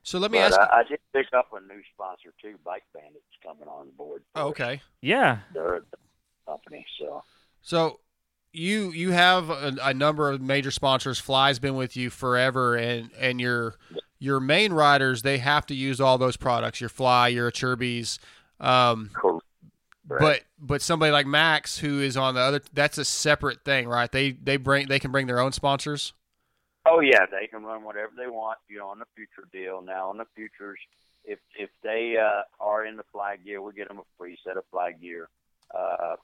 So 0.02 0.18
let 0.18 0.30
me 0.30 0.38
but 0.38 0.52
ask. 0.52 0.58
I, 0.60 0.80
I 0.80 0.82
did 0.84 0.98
pick 1.12 1.26
up 1.36 1.48
a 1.52 1.60
new 1.60 1.80
sponsor 1.94 2.32
too, 2.40 2.56
Bike 2.64 2.84
Bandits, 2.94 3.24
coming 3.42 3.68
on 3.68 3.90
board. 3.98 4.22
oh, 4.34 4.48
okay. 4.48 4.80
Yeah. 5.02 5.40
They're 5.52 5.82
the 5.90 5.96
company, 6.46 6.86
so 6.98 7.22
So 7.60 8.00
you 8.52 8.90
you 8.90 9.12
have 9.12 9.50
a, 9.50 9.76
a 9.82 9.94
number 9.94 10.30
of 10.30 10.40
major 10.40 10.70
sponsors. 10.70 11.18
Fly's 11.18 11.58
been 11.58 11.76
with 11.76 11.96
you 11.96 12.10
forever, 12.10 12.76
and 12.76 13.10
and 13.18 13.40
your 13.40 13.76
your 14.18 14.40
main 14.40 14.72
riders 14.72 15.22
they 15.22 15.38
have 15.38 15.66
to 15.66 15.74
use 15.74 16.00
all 16.00 16.18
those 16.18 16.36
products. 16.36 16.80
Your 16.80 16.90
Fly, 16.90 17.28
your 17.28 17.50
Chirby's. 17.50 18.18
Um, 18.58 19.10
cool. 19.14 19.42
Right. 20.08 20.20
but 20.20 20.40
but 20.58 20.82
somebody 20.82 21.12
like 21.12 21.26
Max 21.26 21.78
who 21.78 22.00
is 22.00 22.16
on 22.16 22.34
the 22.34 22.40
other 22.40 22.60
that's 22.72 22.98
a 22.98 23.04
separate 23.04 23.64
thing, 23.64 23.86
right? 23.86 24.10
They 24.10 24.32
they 24.32 24.56
bring 24.56 24.88
they 24.88 24.98
can 24.98 25.12
bring 25.12 25.26
their 25.26 25.38
own 25.38 25.52
sponsors. 25.52 26.12
Oh 26.84 27.00
yeah, 27.00 27.26
they 27.30 27.46
can 27.46 27.62
run 27.62 27.84
whatever 27.84 28.12
they 28.16 28.26
want. 28.26 28.58
You 28.68 28.78
know, 28.78 28.88
on 28.88 28.98
the 28.98 29.04
future 29.14 29.48
deal. 29.52 29.82
Now 29.82 30.10
on 30.10 30.16
the 30.16 30.26
futures, 30.34 30.78
if 31.24 31.38
if 31.56 31.70
they 31.82 32.16
uh, 32.20 32.42
are 32.58 32.84
in 32.84 32.96
the 32.96 33.04
fly 33.12 33.36
gear, 33.36 33.62
we 33.62 33.72
get 33.72 33.86
them 33.86 33.98
a 33.98 34.02
free 34.18 34.36
set 34.44 34.56
of 34.56 34.64
fly 34.72 34.92
gear 34.92 35.28
uh, 35.72 36.16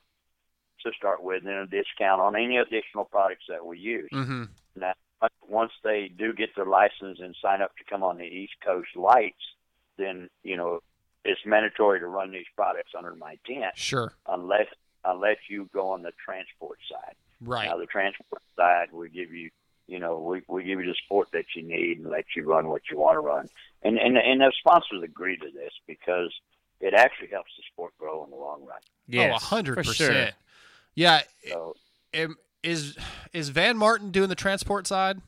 to 0.90 0.96
start 0.96 1.22
with, 1.22 1.44
and 1.44 1.52
a 1.52 1.66
discount 1.66 2.20
on 2.20 2.36
any 2.36 2.56
additional 2.56 3.04
products 3.04 3.44
that 3.48 3.64
we 3.64 3.78
use. 3.78 4.08
Mm-hmm. 4.12 4.44
Now, 4.76 4.94
once 5.48 5.72
they 5.82 6.10
do 6.16 6.32
get 6.32 6.50
their 6.56 6.66
license 6.66 7.18
and 7.20 7.34
sign 7.40 7.62
up 7.62 7.76
to 7.76 7.84
come 7.88 8.02
on 8.02 8.18
the 8.18 8.24
East 8.24 8.54
Coast 8.64 8.88
lights, 8.96 9.42
then 9.98 10.28
you 10.42 10.56
know 10.56 10.80
it's 11.24 11.40
mandatory 11.44 12.00
to 12.00 12.06
run 12.06 12.30
these 12.30 12.46
products 12.54 12.92
under 12.96 13.14
my 13.14 13.36
tent, 13.46 13.72
Sure. 13.76 14.12
unless 14.28 14.66
unless 15.04 15.36
you 15.48 15.68
go 15.72 15.90
on 15.90 16.02
the 16.02 16.12
transport 16.24 16.78
side. 16.90 17.14
Right. 17.40 17.68
Now 17.68 17.76
the 17.78 17.86
transport 17.86 18.42
side, 18.56 18.88
we 18.92 19.08
give 19.08 19.32
you, 19.32 19.50
you 19.86 19.98
know, 19.98 20.18
we, 20.18 20.42
we 20.48 20.64
give 20.64 20.80
you 20.80 20.86
the 20.86 20.96
support 21.04 21.28
that 21.32 21.44
you 21.54 21.62
need 21.62 21.98
and 21.98 22.10
let 22.10 22.24
you 22.34 22.44
run 22.44 22.68
what 22.68 22.82
you 22.90 22.98
want 22.98 23.16
to 23.16 23.20
run. 23.20 23.48
And 23.82 23.98
and 23.98 24.16
and 24.16 24.40
the 24.40 24.52
sponsors 24.58 25.02
agree 25.02 25.36
to 25.36 25.50
this 25.52 25.72
because 25.86 26.32
it 26.80 26.94
actually 26.94 27.28
helps 27.28 27.50
the 27.56 27.62
sport 27.72 27.92
grow 27.98 28.24
in 28.24 28.30
the 28.30 28.36
long 28.36 28.64
run. 28.64 28.78
Yes. 29.08 29.32
oh, 29.32 29.36
a 29.36 29.40
hundred 29.40 29.76
for 29.76 29.84
sure. 29.84 30.28
Yeah. 30.97 31.20
So 31.48 31.77
Am- 32.12 32.36
Is 32.64 32.97
is 33.32 33.51
Van 33.51 33.77
Martin 33.77 34.10
doing 34.10 34.28
the 34.28 34.35
transport 34.35 34.89
side? 34.89 35.23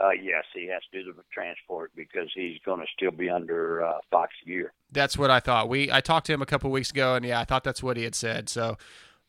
uh, 0.00 0.10
yes, 0.10 0.44
he 0.52 0.66
has 0.66 0.82
to 0.92 1.02
do 1.02 1.12
the 1.12 1.22
transport 1.32 1.92
because 1.94 2.28
he's 2.34 2.58
going 2.64 2.80
to 2.80 2.86
still 2.96 3.12
be 3.12 3.30
under 3.30 3.84
uh, 3.84 3.98
Fox 4.10 4.32
Gear. 4.46 4.72
That's 4.90 5.16
what 5.16 5.30
I 5.30 5.40
thought. 5.40 5.68
We 5.68 5.90
I 5.90 6.00
talked 6.00 6.26
to 6.26 6.32
him 6.32 6.42
a 6.42 6.46
couple 6.46 6.70
weeks 6.70 6.90
ago, 6.90 7.14
and 7.14 7.24
yeah, 7.24 7.40
I 7.40 7.44
thought 7.44 7.64
that's 7.64 7.82
what 7.82 7.96
he 7.96 8.04
had 8.04 8.14
said. 8.14 8.48
So, 8.48 8.76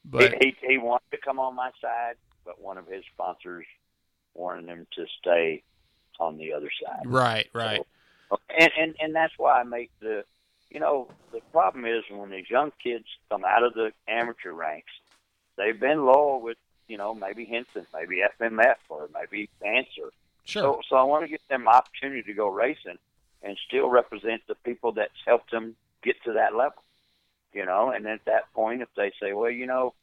but 0.04 0.34
he, 0.42 0.56
he 0.62 0.68
he 0.74 0.78
wanted 0.78 1.12
to 1.12 1.18
come 1.18 1.40
on 1.40 1.56
my 1.56 1.70
side, 1.82 2.16
but 2.44 2.62
one 2.62 2.78
of 2.78 2.88
his 2.88 3.04
sponsors 3.14 3.66
wanted 4.34 4.68
him 4.68 4.88
to 4.96 5.06
stay 5.20 5.64
on 6.20 6.38
the 6.38 6.54
other 6.54 6.70
side. 6.84 7.04
right, 7.06 7.48
right. 7.54 7.82
and 8.60 8.72
and 8.78 8.96
and 9.00 9.16
that's 9.16 9.34
why 9.38 9.60
I 9.60 9.64
make 9.64 9.92
the, 10.00 10.24
you 10.70 10.80
know, 10.80 11.10
the 11.32 11.42
problem 11.52 11.86
is 11.86 12.04
when 12.10 12.32
these 12.32 12.50
young 12.50 12.72
kids 12.84 13.06
come 13.30 13.46
out 13.46 13.64
of 13.64 13.74
the 13.76 13.92
amateur 14.08 14.52
ranks, 14.52 14.92
they've 15.58 15.80
been 15.80 16.06
loyal 16.06 16.42
with, 16.42 16.58
you 16.88 16.98
know, 16.98 17.14
maybe 17.14 17.46
Henson, 17.46 17.86
maybe 17.94 18.22
FMF, 18.40 18.76
or 18.90 19.10
maybe 19.14 19.50
Answer. 19.66 20.12
Sure. 20.46 20.62
So 20.62 20.82
so 20.90 20.96
I 20.96 21.04
want 21.04 21.24
to 21.24 21.30
give 21.30 21.42
them 21.50 21.64
an 21.64 21.68
opportunity 21.68 22.22
to 22.24 22.34
go 22.34 22.48
racing 22.48 22.98
and 23.42 23.58
still 23.68 23.90
represent 23.90 24.42
the 24.48 24.56
people 24.56 24.92
that's 24.92 25.12
helped 25.26 25.52
them 25.52 25.76
get 26.04 26.16
to 26.26 26.34
that 26.34 26.56
level. 26.56 26.84
You 27.54 27.66
know, 27.66 27.90
and 27.90 28.06
at 28.06 28.26
that 28.26 28.52
point, 28.54 28.82
if 28.82 28.90
they 28.96 29.12
say, 29.22 29.34
well, 29.34 29.50
you 29.50 29.66
know, 29.66 29.94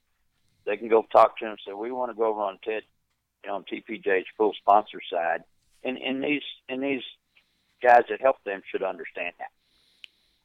they 0.64 0.76
can 0.76 0.88
go 0.88 1.06
talk 1.12 1.38
to 1.38 1.44
them 1.44 1.50
and 1.52 1.60
say, 1.66 1.72
we 1.72 1.92
want 1.92 2.10
to 2.10 2.16
go 2.16 2.26
over 2.26 2.40
on 2.40 2.58
Ted, 2.64 2.82
you 3.44 3.50
know, 3.50 3.56
on 3.56 3.64
TPJ's 3.64 4.26
full 4.36 4.54
sponsor 4.54 5.00
side, 5.10 5.44
and 5.84 5.98
and 5.98 6.22
these 6.24 6.42
and 6.68 6.82
these 6.82 7.02
guys 7.82 8.04
that 8.08 8.20
help 8.20 8.42
them 8.44 8.62
should 8.70 8.82
understand 8.82 9.34
that. 9.38 9.50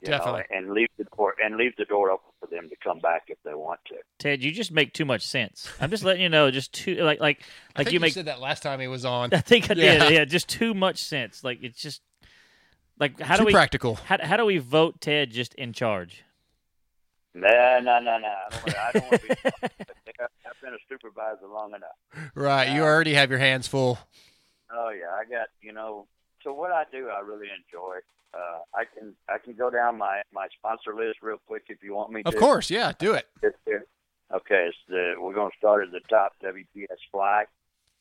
You 0.02 0.08
Definitely. 0.08 0.44
know, 0.52 0.58
and 0.58 0.72
leave 0.72 0.90
the 0.98 1.06
door 1.06 1.36
and 1.44 1.58
leave 1.58 1.76
the 1.78 1.86
door 1.86 2.12
open 2.12 2.27
for 2.40 2.48
them 2.48 2.70
to 2.70 2.76
come 2.84 3.00
back 3.00 3.24
if 3.28 3.38
they 3.44 3.54
want 3.54 3.80
to. 3.88 3.96
Ted, 4.20 4.44
you 4.44 4.52
just 4.52 4.72
make 4.72 4.94
too 4.94 5.06
much 5.06 5.26
sense. 5.26 5.70
I'm 5.80 5.90
just 5.90 6.04
letting 6.04 6.22
you 6.22 6.30
know, 6.30 6.52
just 6.52 6.74
too 6.74 6.96
like 6.96 7.20
like 7.20 7.42
I 7.76 7.80
like 7.80 7.88
think 7.88 7.94
you 7.94 8.00
make. 8.00 8.14
said 8.14 8.26
that 8.26 8.40
last 8.40 8.64
time 8.64 8.80
he 8.80 8.88
was 8.88 9.06
on. 9.06 9.30
I 9.34 9.40
think 9.42 9.70
I 9.72 9.74
Yeah. 9.76 10.00
did. 10.10 10.14
Yeah, 10.14 10.26
just 10.26 10.48
too 10.48 10.74
much 10.74 11.04
sense. 11.04 11.44
Like 11.44 11.60
it's 11.64 11.82
just 11.82 12.02
like 13.00 13.20
how 13.20 13.36
Too 13.36 13.42
do 13.44 13.46
we 13.48 13.52
practical. 13.54 13.96
how, 13.96 14.18
how 14.22 14.38
do 14.38 14.46
we 14.46 14.58
vote 14.58 15.02
Ted 15.02 15.32
just 15.32 15.54
in 15.56 15.74
charge? 15.74 16.24
No, 17.34 17.80
no, 17.82 18.00
no, 18.00 18.18
no. 18.18 18.28
I 18.28 18.50
don't 18.52 18.64
want 18.64 18.72
to. 18.74 18.80
I 18.82 18.92
don't 18.94 19.12
want 19.12 19.22
to 19.22 19.28
be. 19.28 19.36
I've 20.20 20.62
been 20.64 20.74
a 20.74 20.78
supervisor 20.90 21.48
long 21.48 21.74
enough. 21.76 22.32
Right. 22.34 22.70
You 22.70 22.82
um, 22.82 22.88
already 22.88 23.14
have 23.14 23.30
your 23.30 23.38
hands 23.40 23.68
full. 23.68 24.00
Oh 24.72 24.90
yeah, 24.90 25.12
I 25.14 25.24
got 25.30 25.48
you 25.62 25.72
know. 25.74 26.08
So 26.48 26.54
what 26.54 26.72
I 26.72 26.86
do, 26.90 27.10
I 27.10 27.20
really 27.20 27.48
enjoy. 27.52 27.98
Uh, 28.34 28.60
I 28.74 28.86
can 28.86 29.14
I 29.28 29.38
can 29.38 29.54
go 29.54 29.70
down 29.70 29.98
my 29.98 30.22
my 30.34 30.48
sponsor 30.58 30.96
list 30.96 31.18
real 31.22 31.42
quick 31.46 31.64
if 31.68 31.84
you 31.84 31.94
want 31.94 32.14
me 32.14 32.24
to. 32.24 32.30
Of 32.30 32.38
course. 32.38 32.70
Yeah. 32.70 32.94
Do 32.98 33.16
it. 33.16 33.28
Okay, 33.44 34.70
it's 34.70 34.78
the, 34.88 35.16
we're 35.20 35.34
going 35.34 35.52
to 35.52 35.58
start 35.58 35.86
at 35.86 35.92
the 35.92 36.02
top. 36.10 36.34
WPS 36.44 37.00
Fly, 37.12 37.46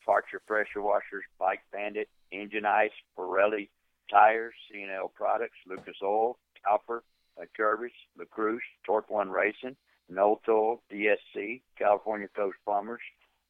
Parcher 0.04 0.40
Pressure 0.46 0.82
Washers, 0.82 1.24
Bike 1.38 1.60
Bandit, 1.72 2.08
Engine 2.32 2.66
Ice, 2.66 2.90
Pirelli 3.16 3.68
Tires, 4.10 4.54
C&L 4.70 5.12
Products, 5.14 5.56
Lucas 5.68 5.94
Oil, 6.02 6.36
Cowper, 6.64 7.02
uh, 7.40 7.44
Kirby's, 7.56 7.92
LaCruz, 8.18 8.58
Torque 8.84 9.08
One 9.08 9.30
Racing, 9.30 9.76
Nolto, 10.12 10.80
DSC, 10.92 11.60
California 11.78 12.26
Coast 12.34 12.56
Plumbers, 12.64 13.02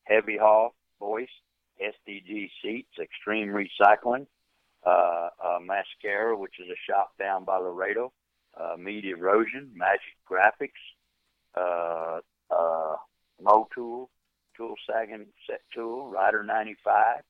Heavy 0.04 0.36
Haul, 0.36 0.74
Voice, 1.00 1.28
SDG 1.80 2.50
Seats, 2.62 2.92
Extreme 3.00 3.48
Recycling, 3.48 4.26
uh, 4.86 5.28
uh, 5.44 5.58
Mascara, 5.60 6.36
which 6.38 6.54
is 6.60 6.66
a 6.70 6.90
shop 6.90 7.12
down 7.18 7.44
by 7.44 7.58
Laredo, 7.58 8.12
uh, 8.58 8.76
Media 8.78 9.16
Erosion, 9.16 9.70
Magic 9.74 10.00
Graphics, 10.30 10.70
uh, 11.56 12.20
uh, 12.54 12.96
Mo 13.42 13.68
Tool, 13.74 14.08
Tool 14.56 14.74
Sagging 14.88 15.26
Set 15.46 15.60
Tool, 15.74 16.08
Rider 16.08 16.42
95. 16.42 17.22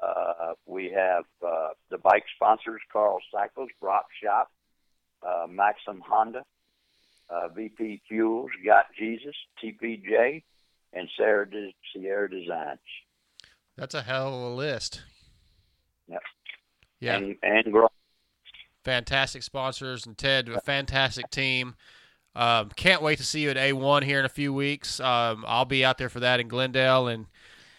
Uh, 0.00 0.54
we 0.66 0.90
have 0.90 1.24
uh, 1.46 1.68
the 1.90 1.98
bike 1.98 2.24
sponsors, 2.36 2.80
Carl 2.92 3.18
Cycles, 3.32 3.70
Brock 3.80 4.06
Shop, 4.22 4.50
uh, 5.26 5.46
Maxim 5.48 6.02
Honda, 6.06 6.44
uh, 7.30 7.48
VP 7.48 8.02
Fuels, 8.08 8.50
Got 8.64 8.86
Jesus, 8.98 9.34
TPJ, 9.62 10.42
and 10.92 11.08
Sarah 11.16 11.48
De- 11.48 11.74
Sierra 11.92 12.30
Designs. 12.30 12.80
That's 13.76 13.94
a 13.94 14.02
hell 14.02 14.28
of 14.28 14.52
a 14.52 14.54
list. 14.54 15.02
Yep. 16.08 16.22
Yeah. 17.02 17.16
And, 17.16 17.36
and 17.42 17.72
grow. 17.72 17.88
fantastic 18.84 19.42
sponsors 19.42 20.06
and 20.06 20.16
Ted, 20.16 20.48
a 20.48 20.60
fantastic 20.60 21.28
team. 21.30 21.74
Um, 22.36 22.70
can't 22.76 23.02
wait 23.02 23.18
to 23.18 23.24
see 23.24 23.40
you 23.40 23.50
at 23.50 23.56
A1 23.56 24.04
here 24.04 24.20
in 24.20 24.24
a 24.24 24.30
few 24.30 24.54
weeks. 24.54 25.00
Um, 25.00 25.44
I'll 25.46 25.64
be 25.64 25.84
out 25.84 25.98
there 25.98 26.08
for 26.08 26.20
that 26.20 26.38
in 26.38 26.46
Glendale, 26.48 27.08
and 27.08 27.26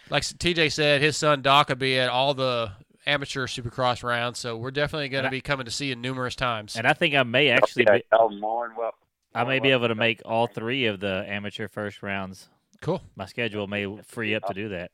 like 0.09 0.23
TJ 0.23 0.71
said, 0.73 1.01
his 1.01 1.15
son 1.17 1.41
Doc 1.41 1.69
will 1.69 1.77
be 1.77 1.97
at 1.97 2.09
all 2.09 2.33
the 2.33 2.73
amateur 3.05 3.47
Supercross 3.47 4.03
rounds. 4.03 4.39
So 4.39 4.57
we're 4.57 4.71
definitely 4.71 5.09
going 5.09 5.23
to 5.23 5.29
be 5.29 5.41
coming 5.41 5.65
to 5.65 5.71
see 5.71 5.87
you 5.87 5.95
numerous 5.95 6.35
times. 6.35 6.75
And 6.75 6.85
I 6.85 6.93
think 6.93 7.15
I 7.15 7.23
may 7.23 7.49
actually 7.49 7.87
Okay, 7.87 7.99
be, 7.99 8.03
y'all 8.11 8.29
more 8.29 8.67
than 8.67 8.77
welcome. 8.77 8.99
I 9.33 9.45
may 9.45 9.59
be 9.59 9.71
able 9.71 9.87
to 9.87 9.95
make 9.95 10.21
all 10.25 10.47
three 10.47 10.85
of 10.85 10.99
the 10.99 11.25
amateur 11.27 11.67
first 11.67 12.03
rounds. 12.03 12.49
Cool. 12.81 13.01
My 13.15 13.25
schedule 13.25 13.67
may 13.67 13.87
free 14.03 14.35
up 14.35 14.45
to 14.47 14.53
do 14.53 14.69
that. 14.69 14.91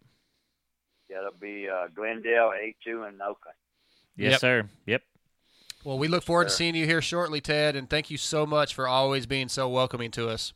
Yeah, 1.09 1.17
it'll 1.17 1.39
be 1.39 1.67
uh, 1.67 1.87
Glendale, 1.93 2.51
A2, 2.55 3.07
and 3.07 3.19
Oakland. 3.21 3.57
Yes, 4.19 4.31
Yep. 4.33 4.39
sir. 4.41 4.69
Yep. 4.85 5.03
Well, 5.85 5.97
we 5.97 6.09
look 6.09 6.23
forward 6.23 6.49
to 6.49 6.53
seeing 6.53 6.75
you 6.75 6.85
here 6.85 7.01
shortly, 7.01 7.39
Ted, 7.39 7.77
and 7.77 7.89
thank 7.89 8.11
you 8.11 8.17
so 8.17 8.45
much 8.45 8.75
for 8.75 8.85
always 8.85 9.25
being 9.25 9.47
so 9.47 9.69
welcoming 9.69 10.11
to 10.11 10.27
us. 10.27 10.53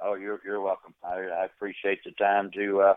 Oh, 0.00 0.14
you're 0.14 0.40
you're 0.44 0.60
welcome. 0.60 0.94
I, 1.02 1.14
I 1.14 1.44
appreciate 1.44 2.04
the 2.04 2.12
time 2.12 2.52
to 2.52 2.80
uh, 2.80 2.94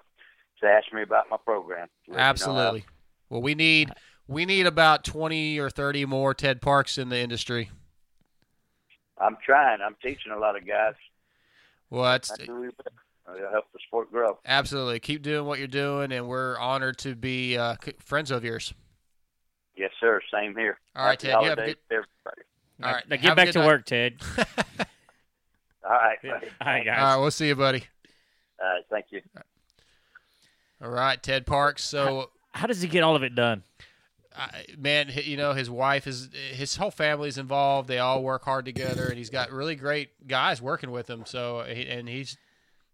to 0.62 0.68
ask 0.68 0.94
me 0.94 1.02
about 1.02 1.26
my 1.32 1.38
program. 1.38 1.88
Let 2.08 2.10
me 2.10 2.16
know 2.16 2.20
Absolutely. 2.20 2.86
Well, 3.30 3.42
we 3.42 3.56
need 3.56 3.92
we 4.28 4.46
need 4.46 4.68
about 4.68 5.04
twenty 5.04 5.60
or 5.60 5.72
thirty 5.72 6.06
more 6.06 6.36
Ted 6.36 6.62
Parks 6.62 7.00
in 7.00 7.10
the 7.10 7.18
industry. 7.20 7.72
I'm 9.18 9.38
trying. 9.44 9.80
I'm 9.82 9.96
teaching 10.02 10.32
a 10.32 10.38
lot 10.38 10.56
of 10.56 10.68
guys. 10.68 10.94
Well, 11.90 12.04
that's 12.04 12.32
I 12.32 12.38
help 13.52 13.66
the 13.74 13.80
sport 13.88 14.12
grow. 14.12 14.38
absolutely 14.46 15.00
keep 15.00 15.24
doing 15.24 15.48
what 15.48 15.58
you're 15.58 15.68
doing, 15.68 16.12
and 16.12 16.28
we're 16.28 16.58
honored 16.60 17.00
to 17.00 17.16
be 17.16 17.58
uh, 17.58 17.76
friends 18.00 18.30
of 18.30 18.44
yours. 18.44 18.74
Yes, 19.78 19.92
sir. 20.00 20.22
Same 20.34 20.56
here. 20.56 20.78
All 20.96 21.06
right, 21.06 21.22
Happy 21.22 21.28
Ted, 21.34 21.42
you 21.44 21.50
have 21.50 21.58
a 21.58 21.62
holidays 21.62 21.76
to 21.90 21.96
everybody. 21.96 22.42
All 22.84 22.92
right, 22.94 23.10
Now 23.10 23.16
get 23.18 23.36
back 23.36 23.52
to 23.52 23.60
night. 23.60 23.66
work, 23.68 23.86
Ted. 23.86 24.16
All 25.84 25.92
right. 25.92 26.18
right, 26.24 26.44
All 26.62 26.84
Guys. 26.84 26.88
right, 26.88 27.18
we'll 27.18 27.32
see 27.32 27.48
you, 27.48 27.56
buddy. 27.56 27.84
All 28.62 28.68
right. 28.70 28.84
Thank 28.90 29.06
you. 29.12 29.22
All 30.82 30.90
right, 30.90 31.22
Ted 31.22 31.46
Parks. 31.46 31.84
So, 31.84 32.32
How 32.54 32.68
does 32.68 32.82
he 32.82 32.88
get 32.88 33.04
all 33.04 33.16
of 33.16 33.24
it 33.24 33.36
done? 33.36 33.64
I 34.38 34.66
man, 34.78 35.10
you 35.14 35.38
know, 35.38 35.54
his 35.54 35.70
wife 35.70 36.08
is 36.08 36.30
his 36.52 36.76
whole 36.76 36.92
family's 36.92 37.38
involved. 37.38 37.88
They 37.88 38.00
all 38.00 38.22
work 38.24 38.44
hard 38.44 38.66
together, 38.66 39.06
and 39.08 39.18
he's 39.18 39.30
got 39.30 39.52
really 39.52 39.76
great 39.76 40.28
guys 40.28 40.62
working 40.62 40.92
with 40.92 41.10
him. 41.10 41.24
So, 41.26 41.62
and 41.62 42.10
he's 42.10 42.38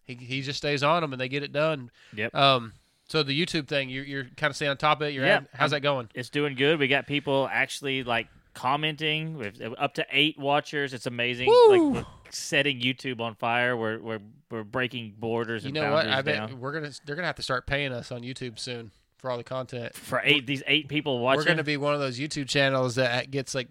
he 0.05 0.13
he 0.15 0.41
just 0.41 0.57
stays 0.57 0.83
on 0.83 1.01
them, 1.01 1.13
and 1.13 1.19
they 1.21 1.29
get 1.29 1.41
it 1.43 1.51
done. 1.51 1.89
Yep. 2.15 2.35
Um. 2.35 2.73
So 3.11 3.23
the 3.23 3.37
YouTube 3.39 3.67
thing, 3.67 3.89
you're 3.89 4.05
you're 4.05 4.23
kind 4.37 4.49
of 4.49 4.55
staying 4.55 4.69
on 4.71 4.77
top 4.77 5.01
of 5.01 5.07
it. 5.07 5.13
You're 5.13 5.25
Yeah, 5.25 5.37
add- 5.37 5.47
how's 5.53 5.71
that 5.71 5.81
going? 5.81 6.07
It's 6.15 6.29
doing 6.29 6.55
good. 6.55 6.79
We 6.79 6.87
got 6.87 7.07
people 7.07 7.49
actually 7.51 8.03
like 8.05 8.27
commenting. 8.53 9.37
We've 9.37 9.61
uh, 9.61 9.71
up 9.77 9.95
to 9.95 10.05
eight 10.11 10.39
watchers. 10.39 10.93
It's 10.93 11.05
amazing. 11.07 11.47
Woo! 11.49 11.93
Like 11.95 12.05
setting 12.29 12.79
YouTube 12.79 13.19
on 13.19 13.35
fire. 13.35 13.75
We're 13.75 13.99
we're 13.99 14.19
we're 14.49 14.63
breaking 14.63 15.15
borders 15.19 15.63
You 15.63 15.67
and 15.69 15.75
know 15.75 15.91
what? 15.91 16.07
I 16.07 16.21
bet 16.21 16.35
down. 16.49 16.59
we're 16.61 16.71
gonna 16.71 16.91
they're 17.05 17.15
gonna 17.17 17.27
have 17.27 17.35
to 17.35 17.43
start 17.43 17.67
paying 17.67 17.91
us 17.91 18.13
on 18.13 18.21
YouTube 18.21 18.57
soon 18.57 18.91
for 19.17 19.29
all 19.29 19.37
the 19.37 19.43
content. 19.43 19.93
For 19.93 20.21
eight 20.23 20.47
these 20.47 20.63
eight 20.65 20.87
people 20.87 21.19
watching, 21.19 21.39
We're 21.41 21.45
gonna 21.47 21.63
be 21.65 21.75
one 21.75 21.93
of 21.93 21.99
those 21.99 22.17
YouTube 22.17 22.47
channels 22.47 22.95
that 22.95 23.29
gets 23.29 23.53
like 23.53 23.67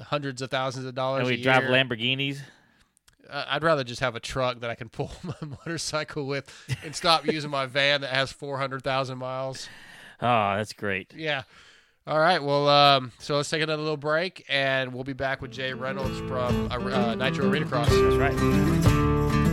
hundreds 0.00 0.40
of 0.40 0.50
thousands 0.50 0.86
of 0.86 0.94
dollars. 0.94 1.26
and 1.28 1.36
we 1.36 1.42
drive. 1.42 1.64
Lamborghinis. 1.64 2.38
Uh, 3.28 3.44
I'd 3.48 3.62
rather 3.62 3.84
just 3.84 4.00
have 4.00 4.16
a 4.16 4.20
truck 4.20 4.60
that 4.60 4.70
I 4.70 4.74
can 4.74 4.88
pull 4.90 5.10
my 5.22 5.34
motorcycle 5.64 6.26
with 6.26 6.50
and 6.84 6.94
stop 6.94 7.26
using 7.26 7.50
my 7.50 7.66
van 7.66 8.00
that 8.02 8.10
has 8.10 8.32
400,000 8.32 9.18
miles. 9.18 9.68
Oh, 10.20 10.56
that's 10.56 10.72
great. 10.72 11.12
Yeah. 11.14 11.42
All 12.06 12.18
right. 12.18 12.42
Well, 12.42 12.68
um, 12.68 13.12
so 13.18 13.36
let's 13.36 13.48
take 13.48 13.62
another 13.62 13.82
little 13.82 13.96
break, 13.96 14.44
and 14.48 14.92
we'll 14.92 15.04
be 15.04 15.14
back 15.14 15.40
with 15.40 15.50
Jay 15.52 15.72
Reynolds 15.72 16.18
from 16.20 16.70
uh, 16.70 16.76
uh, 16.76 17.14
Nitro 17.14 17.48
Arena 17.48 17.66
Cross. 17.66 17.88
That's 17.88 18.16
right. 18.16 19.44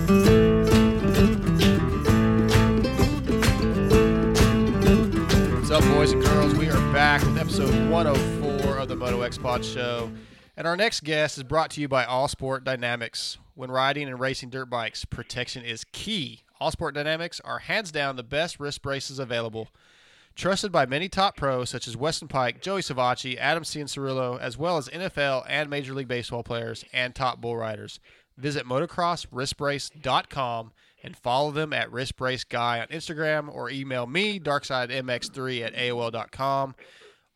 What's 5.56 5.72
up, 5.72 5.84
boys 5.94 6.12
and 6.12 6.22
girls? 6.22 6.54
We 6.56 6.70
are 6.70 6.94
back 6.94 7.22
with 7.24 7.38
episode 7.38 7.90
104 7.90 8.78
of 8.78 8.90
the 8.90 8.96
Moto 8.98 9.22
X 9.22 9.38
Pod 9.38 9.64
Show. 9.64 10.12
And 10.58 10.68
our 10.68 10.76
next 10.76 11.04
guest 11.06 11.38
is 11.38 11.44
brought 11.44 11.72
to 11.72 11.82
you 11.82 11.88
by 11.88 12.04
All 12.04 12.28
Sport 12.28 12.66
Dynamics. 12.66 13.38
When 13.62 13.70
riding 13.70 14.08
and 14.08 14.20
racing 14.20 14.50
dirt 14.50 14.72
bikes, 14.72 15.06
protection 15.06 15.64
is 15.64 15.84
key. 15.92 16.42
All 16.60 16.72
Sport 16.72 16.96
Dynamics 16.96 17.40
are 17.46 17.60
hands 17.60 17.92
down 17.92 18.16
the 18.16 18.24
best 18.24 18.60
wrist 18.60 18.82
braces 18.82 19.20
available. 19.20 19.70
Trusted 20.34 20.72
by 20.72 20.88
many 20.88 21.08
top 21.08 21.38
pros 21.38 21.70
such 21.70 21.88
as 21.88 21.96
Weston 21.96 22.28
Peick, 22.28 22.60
Joey 22.60 22.82
Savatgy, 22.82 23.38
Adam 23.38 23.62
Cianciarulo, 23.62 24.40
as 24.40 24.58
well 24.58 24.78
as 24.78 24.90
NFL 24.90 25.46
and 25.48 25.70
Major 25.70 25.94
League 25.94 26.08
Baseball 26.08 26.42
players 26.42 26.84
and 26.92 27.14
top 27.14 27.40
bull 27.40 27.56
riders. 27.56 28.00
Visit 28.36 28.66
motocrosswristbrace.com 28.66 30.72
and 31.04 31.16
follow 31.16 31.52
them 31.52 31.72
at 31.72 31.92
Wrist 31.92 32.18
Brace 32.18 32.44
Guy 32.44 32.80
on 32.80 32.88
Instagram 32.88 33.54
or 33.54 33.70
email 33.70 34.08
me, 34.08 34.40
darksidemx3 34.40 35.62
at 35.62 35.76
AOL.com. 35.76 36.74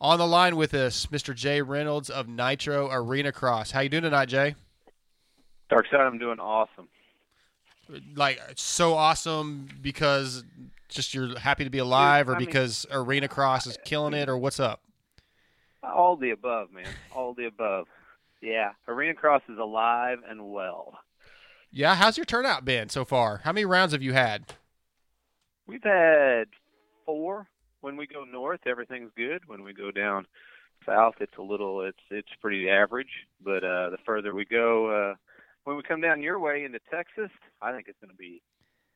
On 0.01 0.17
the 0.17 0.25
line 0.25 0.55
with 0.55 0.73
us, 0.73 1.05
Mr. 1.05 1.35
Jay 1.35 1.61
Reynolds 1.61 2.09
of 2.09 2.27
Nitro 2.27 2.89
Arena 2.91 3.31
Cross. 3.31 3.69
How 3.69 3.81
you 3.81 3.89
doing 3.89 4.01
tonight, 4.01 4.29
Jay? 4.29 4.55
Dark 5.69 5.85
Side, 5.91 6.01
I'm 6.01 6.17
doing 6.17 6.39
awesome. 6.39 6.87
Like 8.15 8.39
so 8.55 8.93
awesome 8.93 9.67
because 9.81 10.43
just 10.89 11.13
you're 11.13 11.37
happy 11.37 11.63
to 11.63 11.69
be 11.69 11.77
alive, 11.77 12.29
or 12.29 12.35
I 12.35 12.39
mean- 12.39 12.47
because 12.47 12.85
Arena 12.91 13.27
Cross 13.27 13.67
is 13.67 13.77
killing 13.85 14.13
it, 14.13 14.27
or 14.29 14.37
what's 14.37 14.59
up? 14.59 14.81
All 15.83 16.15
the 16.15 16.31
above, 16.31 16.71
man. 16.71 16.87
All 17.15 17.33
the 17.35 17.45
above. 17.45 17.87
Yeah, 18.41 18.71
Arena 18.87 19.13
Cross 19.13 19.43
is 19.49 19.57
alive 19.59 20.19
and 20.27 20.51
well. 20.51 20.97
Yeah, 21.71 21.95
how's 21.95 22.17
your 22.17 22.25
turnout 22.25 22.65
been 22.65 22.89
so 22.89 23.05
far? 23.05 23.41
How 23.43 23.51
many 23.51 23.65
rounds 23.65 23.91
have 23.93 24.01
you 24.01 24.13
had? 24.13 24.53
We've 25.67 25.83
had 25.83 26.45
four. 27.05 27.47
When 27.81 27.97
we 27.97 28.07
go 28.07 28.23
north, 28.23 28.61
everything's 28.65 29.11
good. 29.15 29.41
When 29.47 29.63
we 29.63 29.73
go 29.73 29.91
down 29.91 30.25
south, 30.85 31.15
it's 31.19 31.37
a 31.37 31.41
little, 31.41 31.81
it's 31.81 31.99
it's 32.09 32.29
pretty 32.41 32.67
average. 32.69 33.09
But 33.43 33.63
uh, 33.63 33.89
the 33.91 33.97
further 34.05 34.33
we 34.33 34.45
go, 34.45 35.11
uh, 35.11 35.15
when 35.65 35.75
we 35.75 35.83
come 35.83 36.01
down 36.01 36.21
your 36.21 36.39
way 36.39 36.63
into 36.63 36.79
Texas, 36.89 37.29
I 37.61 37.71
think 37.73 37.87
it's 37.87 37.99
going 37.99 38.11
to 38.11 38.17
be 38.17 38.41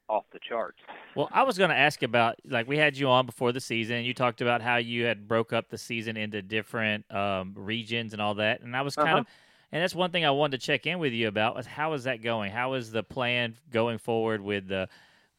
off 0.08 0.24
the 0.34 0.40
charts. 0.48 0.80
Well, 1.16 1.30
I 1.32 1.44
was 1.44 1.58
going 1.58 1.70
to 1.70 1.76
ask 1.78 2.02
about 2.02 2.36
like 2.46 2.68
we 2.68 2.78
had 2.78 2.98
you 2.98 3.10
on 3.10 3.26
before 3.28 3.52
the 3.52 3.60
season. 3.60 3.98
and 3.98 4.06
You 4.06 4.14
talked 4.14 4.42
about 4.42 4.62
how 4.62 4.78
you 4.78 5.04
had 5.06 5.28
broke 5.28 5.54
up 5.54 5.70
the 5.70 5.78
season 5.78 6.18
into 6.18 6.42
different 6.42 7.12
um, 7.14 7.54
regions 7.56 8.14
and 8.14 8.22
all 8.22 8.36
that, 8.36 8.62
and 8.62 8.76
I 8.76 8.82
was 8.82 8.96
kind 8.96 9.10
Uh-huh. 9.10 9.18
of, 9.20 9.28
and 9.72 9.84
that's 9.84 9.94
one 9.94 10.10
thing 10.10 10.26
I 10.26 10.32
wanted 10.32 10.60
to 10.60 10.66
check 10.66 10.88
in 10.88 10.98
with 10.98 11.14
you 11.14 11.28
about 11.28 11.56
was 11.56 11.68
how 11.68 11.94
is 11.94 12.06
that 12.06 12.24
going? 12.24 12.52
How 12.52 12.74
is 12.74 12.92
the 12.92 13.04
plan 13.04 13.56
going 13.72 14.00
forward 14.00 14.42
with 14.42 14.68
the 14.68 14.90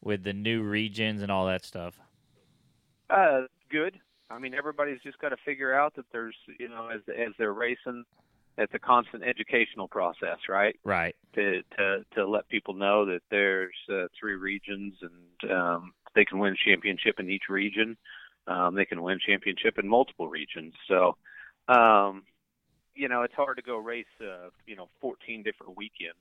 with 0.01 0.23
the 0.23 0.31
new 0.33 0.63
regions 0.63 1.21
and 1.21 1.29
all 1.31 1.47
that 1.47 1.65
stuff? 1.65 1.99
Uh, 3.09 3.41
good. 3.69 3.99
I 4.29 4.39
mean, 4.39 4.53
everybody's 4.53 5.01
just 5.01 5.19
got 5.19 5.29
to 5.29 5.37
figure 5.43 5.73
out 5.73 5.95
that 5.95 6.05
there's, 6.13 6.35
you 6.59 6.69
know, 6.69 6.87
as 6.87 7.01
as 7.09 7.33
they're 7.37 7.51
racing, 7.51 8.05
it's 8.57 8.73
a 8.73 8.79
constant 8.79 9.23
educational 9.23 9.87
process, 9.87 10.37
right? 10.49 10.77
Right. 10.83 11.15
To 11.35 11.61
to 11.77 12.05
to 12.15 12.27
let 12.27 12.47
people 12.49 12.73
know 12.73 13.05
that 13.05 13.21
there's 13.29 13.75
uh, 13.91 14.07
three 14.19 14.35
regions 14.35 14.93
and 15.01 15.51
um, 15.51 15.93
they 16.15 16.25
can 16.25 16.39
win 16.39 16.55
championship 16.63 17.19
in 17.19 17.29
each 17.29 17.49
region. 17.49 17.97
Um, 18.47 18.75
they 18.75 18.85
can 18.85 19.01
win 19.01 19.19
championship 19.25 19.77
in 19.77 19.87
multiple 19.87 20.27
regions. 20.27 20.73
So, 20.87 21.15
um, 21.67 22.23
you 22.95 23.07
know, 23.07 23.21
it's 23.21 23.35
hard 23.35 23.57
to 23.57 23.63
go 23.63 23.77
race, 23.77 24.05
uh, 24.19 24.49
you 24.65 24.75
know, 24.75 24.89
14 24.99 25.43
different 25.43 25.77
weekends. 25.77 26.17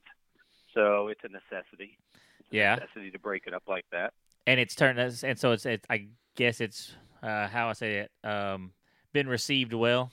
So 0.75 1.09
it's 1.09 1.23
a 1.25 1.29
necessity. 1.29 1.99
It's 2.41 2.53
a 2.53 2.57
Yeah. 2.57 2.75
necessity 2.77 3.11
to 3.11 3.19
break 3.19 3.47
it 3.47 3.55
up 3.55 3.65
like 3.67 3.87
that. 3.91 4.13
And 4.47 4.61
it's 4.61 4.75
turned 4.75 4.99
us, 4.99 5.25
and 5.25 5.39
so 5.39 5.53
it's, 5.53 5.67
it's 5.67 5.87
I 5.91 6.09
guess 6.37 6.61
it's 6.61 6.95
uh, 7.23 7.49
how 7.49 7.69
I 7.69 7.73
say 7.73 7.99
it 7.99 8.11
um, 8.27 8.73
been 9.13 9.29
received 9.29 9.73
well. 9.73 10.11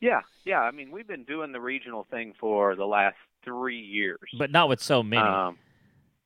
Yeah, 0.00 0.20
yeah. 0.44 0.60
I 0.60 0.70
mean, 0.70 0.90
we've 0.90 1.08
been 1.08 1.24
doing 1.24 1.52
the 1.52 1.60
regional 1.60 2.06
thing 2.10 2.34
for 2.38 2.76
the 2.76 2.84
last 2.84 3.16
three 3.44 3.80
years. 3.80 4.18
But 4.36 4.50
not 4.50 4.68
with 4.68 4.82
so 4.82 5.02
many. 5.02 5.22
Um, 5.22 5.58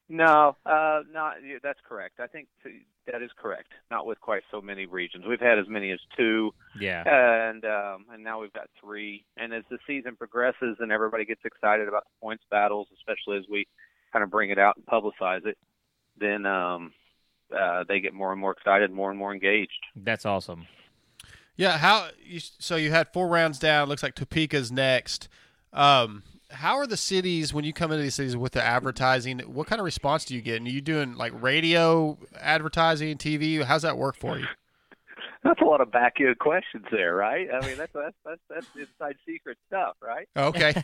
no, 0.09 0.57
uh, 0.67 1.03
not 1.13 1.35
yeah, 1.47 1.59
that's 1.63 1.79
correct. 1.89 2.19
I 2.19 2.27
think 2.27 2.49
t- 2.65 2.85
that 3.07 3.23
is 3.23 3.31
correct. 3.41 3.69
Not 3.93 4.07
with 4.07 4.21
quite 4.21 4.43
so 4.51 4.61
many 4.61 4.87
regions. 4.87 5.25
We've 5.27 5.41
had 5.41 5.59
as 5.59 5.69
many 5.69 5.93
as 5.93 6.01
two, 6.17 6.53
yeah. 6.81 7.05
and 7.07 7.65
um, 7.65 8.07
and 8.13 8.25
now 8.25 8.41
we've 8.41 8.53
got 8.53 8.69
three. 8.81 9.25
And 9.37 9.55
as 9.55 9.63
the 9.71 9.79
season 9.87 10.17
progresses 10.17 10.79
and 10.81 10.91
everybody 10.91 11.25
gets 11.25 11.43
excited 11.45 11.87
about 11.87 12.05
the 12.05 12.21
points 12.21 12.43
battles, 12.51 12.89
especially 12.97 13.39
as 13.39 13.45
we 13.49 13.69
kind 14.13 14.25
of 14.25 14.31
bring 14.31 14.51
it 14.51 14.59
out 14.59 14.77
and 14.77 14.85
publicize 14.87 15.47
it, 15.47 15.57
then 16.19 16.45
um, 16.45 16.93
uh, 17.57 17.85
they 17.87 18.01
get 18.01 18.13
more 18.13 18.33
and 18.33 18.41
more 18.41 18.51
excited, 18.51 18.91
more 18.91 19.11
and 19.11 19.19
more 19.19 19.33
engaged. 19.33 19.87
That's 19.95 20.27
awesome. 20.27 20.67
Yeah, 21.61 21.77
how 21.77 22.09
you, 22.25 22.41
so 22.41 22.77
you 22.77 22.91
had 22.91 23.13
four 23.13 23.29
rounds 23.29 23.59
down. 23.59 23.91
Looks 23.91 24.03
like 24.03 24.15
Topeka's 24.15 24.73
next. 24.73 25.29
Um, 25.75 26.23
how 26.49 26.77
are 26.77 26.87
the 26.87 26.97
cities 26.97 27.53
when 27.53 27.67
you 27.67 27.75
come 27.75 27.93
into 27.93 28.03
these 28.03 28.15
cities 28.15 28.35
with 28.35 28.53
the 28.53 28.63
advertising? 28.63 29.41
What 29.41 29.67
kind 29.67 29.79
of 29.79 29.85
response 29.85 30.25
do 30.25 30.35
you 30.35 30.41
get? 30.41 30.57
And 30.57 30.67
are 30.67 30.71
you 30.71 30.81
doing 30.81 31.17
like 31.17 31.35
radio 31.43 32.17
advertising, 32.41 33.19
TV? 33.19 33.63
How's 33.63 33.83
that 33.83 33.99
work 33.99 34.17
for 34.17 34.39
you? 34.39 34.47
That's 35.45 35.61
a 35.61 35.65
lot 35.65 35.83
of 35.83 35.93
backyard 35.93 36.39
questions 36.39 36.87
there, 36.91 37.15
right? 37.15 37.49
I 37.53 37.67
mean, 37.67 37.77
that's 37.79 37.93
that's 37.95 38.17
that's, 38.25 38.41
that's 38.51 38.67
inside 38.77 39.17
secret 39.27 39.57
stuff, 39.69 39.97
right? 40.03 40.29
Okay, 40.37 40.75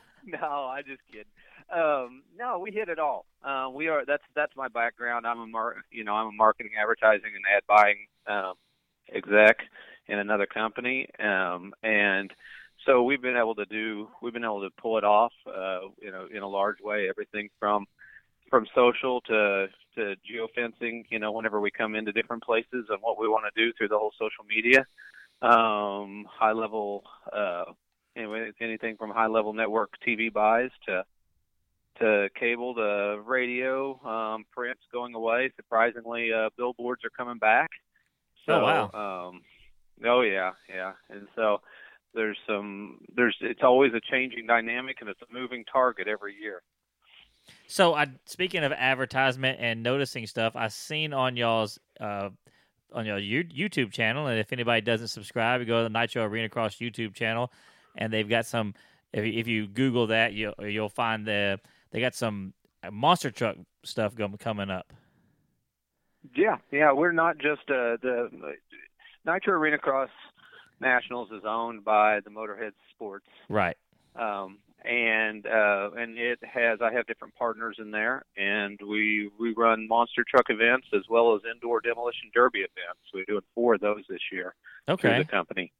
no, 0.26 0.46
I 0.46 0.82
just 0.86 1.00
kidding. 1.10 1.24
Um, 1.70 2.22
no, 2.38 2.58
we 2.58 2.70
hit 2.70 2.90
it 2.90 2.98
all. 2.98 3.24
Uh, 3.42 3.68
we 3.72 3.88
are. 3.88 4.04
That's 4.06 4.22
that's 4.34 4.54
my 4.56 4.68
background. 4.68 5.26
I'm 5.26 5.40
a 5.40 5.46
mar- 5.46 5.76
you 5.90 6.04
know, 6.04 6.12
I'm 6.12 6.28
a 6.28 6.32
marketing, 6.32 6.72
advertising, 6.78 7.30
and 7.34 7.44
ad 7.56 7.62
buying 7.66 8.06
um, 8.26 8.54
exec 9.10 9.56
in 10.08 10.18
another 10.18 10.46
company, 10.46 11.08
um, 11.18 11.72
and 11.82 12.32
so 12.86 13.02
we've 13.02 13.22
been 13.22 13.36
able 13.36 13.54
to 13.54 13.64
do 13.66 14.08
we've 14.20 14.32
been 14.32 14.44
able 14.44 14.60
to 14.60 14.70
pull 14.80 14.98
it 14.98 15.04
off 15.04 15.32
uh, 15.46 15.80
you 16.00 16.10
know 16.10 16.26
in 16.32 16.42
a 16.42 16.48
large 16.48 16.80
way 16.82 17.08
everything 17.08 17.48
from 17.58 17.86
from 18.50 18.66
social 18.74 19.20
to 19.22 19.68
to 19.94 20.14
geofencing 20.28 21.04
you 21.10 21.18
know 21.18 21.32
whenever 21.32 21.60
we 21.60 21.70
come 21.70 21.94
into 21.94 22.12
different 22.12 22.42
places 22.42 22.86
and 22.88 22.98
what 23.00 23.18
we 23.18 23.28
want 23.28 23.44
to 23.52 23.60
do 23.64 23.72
through 23.78 23.88
the 23.88 23.98
whole 23.98 24.12
social 24.18 24.44
media. 24.48 24.84
Um, 25.42 26.26
high 26.30 26.52
level 26.52 27.04
uh, 27.32 27.64
anyway 28.16 28.50
anything 28.60 28.96
from 28.96 29.10
high 29.10 29.26
level 29.26 29.52
network 29.52 29.90
TV 30.06 30.32
buys 30.32 30.70
to 30.86 31.04
to 32.00 32.28
cable 32.38 32.74
to 32.74 33.20
radio 33.24 33.98
um, 34.04 34.44
print's 34.52 34.82
going 34.92 35.14
away. 35.14 35.50
Surprisingly 35.56 36.32
uh, 36.32 36.50
billboards 36.56 37.04
are 37.04 37.10
coming 37.10 37.38
back. 37.38 37.70
So 38.46 38.52
Oh, 38.54 38.90
wow. 38.92 39.28
um, 39.28 39.42
oh 40.04 40.22
yeah 40.22 40.52
yeah 40.68 40.92
and 41.10 41.26
so 41.34 41.60
there's 42.14 42.38
some 42.46 42.98
there's 43.16 43.36
it's 43.40 43.62
always 43.62 43.92
a 43.94 44.00
changing 44.10 44.46
dynamic 44.46 44.96
and 45.00 45.08
it's 45.10 45.20
a 45.22 45.32
moving 45.32 45.64
target 45.70 46.08
every 46.08 46.34
year 46.40 46.62
So, 47.66 47.94
I 47.94 48.06
speaking 48.26 48.64
of 48.64 48.72
advertisement 48.72 49.58
and 49.60 49.82
noticing 49.82 50.26
stuff, 50.26 50.56
I 50.56 50.68
seen 50.68 51.12
on 51.12 51.36
y'all's 51.36 51.78
uh, 52.00 52.30
on 52.92 53.06
your 53.06 53.18
YouTube 53.20 53.92
channel, 53.92 54.26
and 54.28 54.38
if 54.38 54.52
anybody 54.52 54.80
doesn't 54.80 55.08
subscribe, 55.08 55.66
go 55.66 55.78
to 55.78 55.82
the 55.84 55.98
Nitro 55.98 56.24
Arena 56.24 56.48
Cross 56.48 56.76
YouTube 56.76 57.14
channel, 57.14 57.52
and 57.96 58.12
they've 58.12 58.28
got 58.28 58.46
some. 58.46 58.74
If 59.12 59.24
you, 59.24 59.32
if 59.40 59.46
you 59.48 59.66
Google 59.66 60.06
that, 60.08 60.32
you'll 60.32 60.54
you'll 60.60 60.88
find 60.88 61.26
the 61.26 61.60
they 61.90 62.00
got 62.00 62.14
some 62.14 62.54
uh, 62.82 62.90
monster 62.90 63.30
truck 63.30 63.56
stuff 63.84 64.14
going 64.14 64.36
coming 64.38 64.70
up. 64.70 64.92
yeah 66.34 66.56
yeah 66.72 66.92
we're 66.92 67.12
not 67.12 67.36
just 67.38 67.62
uh 67.70 67.96
the 68.02 68.30
nitro 69.26 69.54
arena 69.54 69.78
cross 69.78 70.10
nationals 70.80 71.30
is 71.30 71.42
owned 71.46 71.84
by 71.84 72.20
the 72.20 72.30
motorhead 72.30 72.72
sports. 72.94 73.26
Right. 73.48 73.76
um 74.16 74.58
and 74.84 75.46
uh 75.46 75.90
and 75.96 76.18
it 76.18 76.38
has 76.44 76.80
i 76.82 76.92
have 76.92 77.06
different 77.06 77.34
partners 77.36 77.76
in 77.78 77.90
there 77.90 78.22
and 78.36 78.78
we 78.86 79.30
we 79.40 79.54
run 79.56 79.88
monster 79.88 80.22
truck 80.28 80.46
events 80.50 80.86
as 80.94 81.02
well 81.08 81.34
as 81.34 81.40
indoor 81.50 81.80
demolition 81.80 82.30
derby 82.34 82.58
events. 82.60 83.00
We're 83.14 83.24
doing 83.24 83.40
four 83.54 83.74
of 83.74 83.80
those 83.80 84.04
this 84.10 84.20
year 84.30 84.54
through 85.00 85.24
the 85.24 85.30
company. 85.30 85.72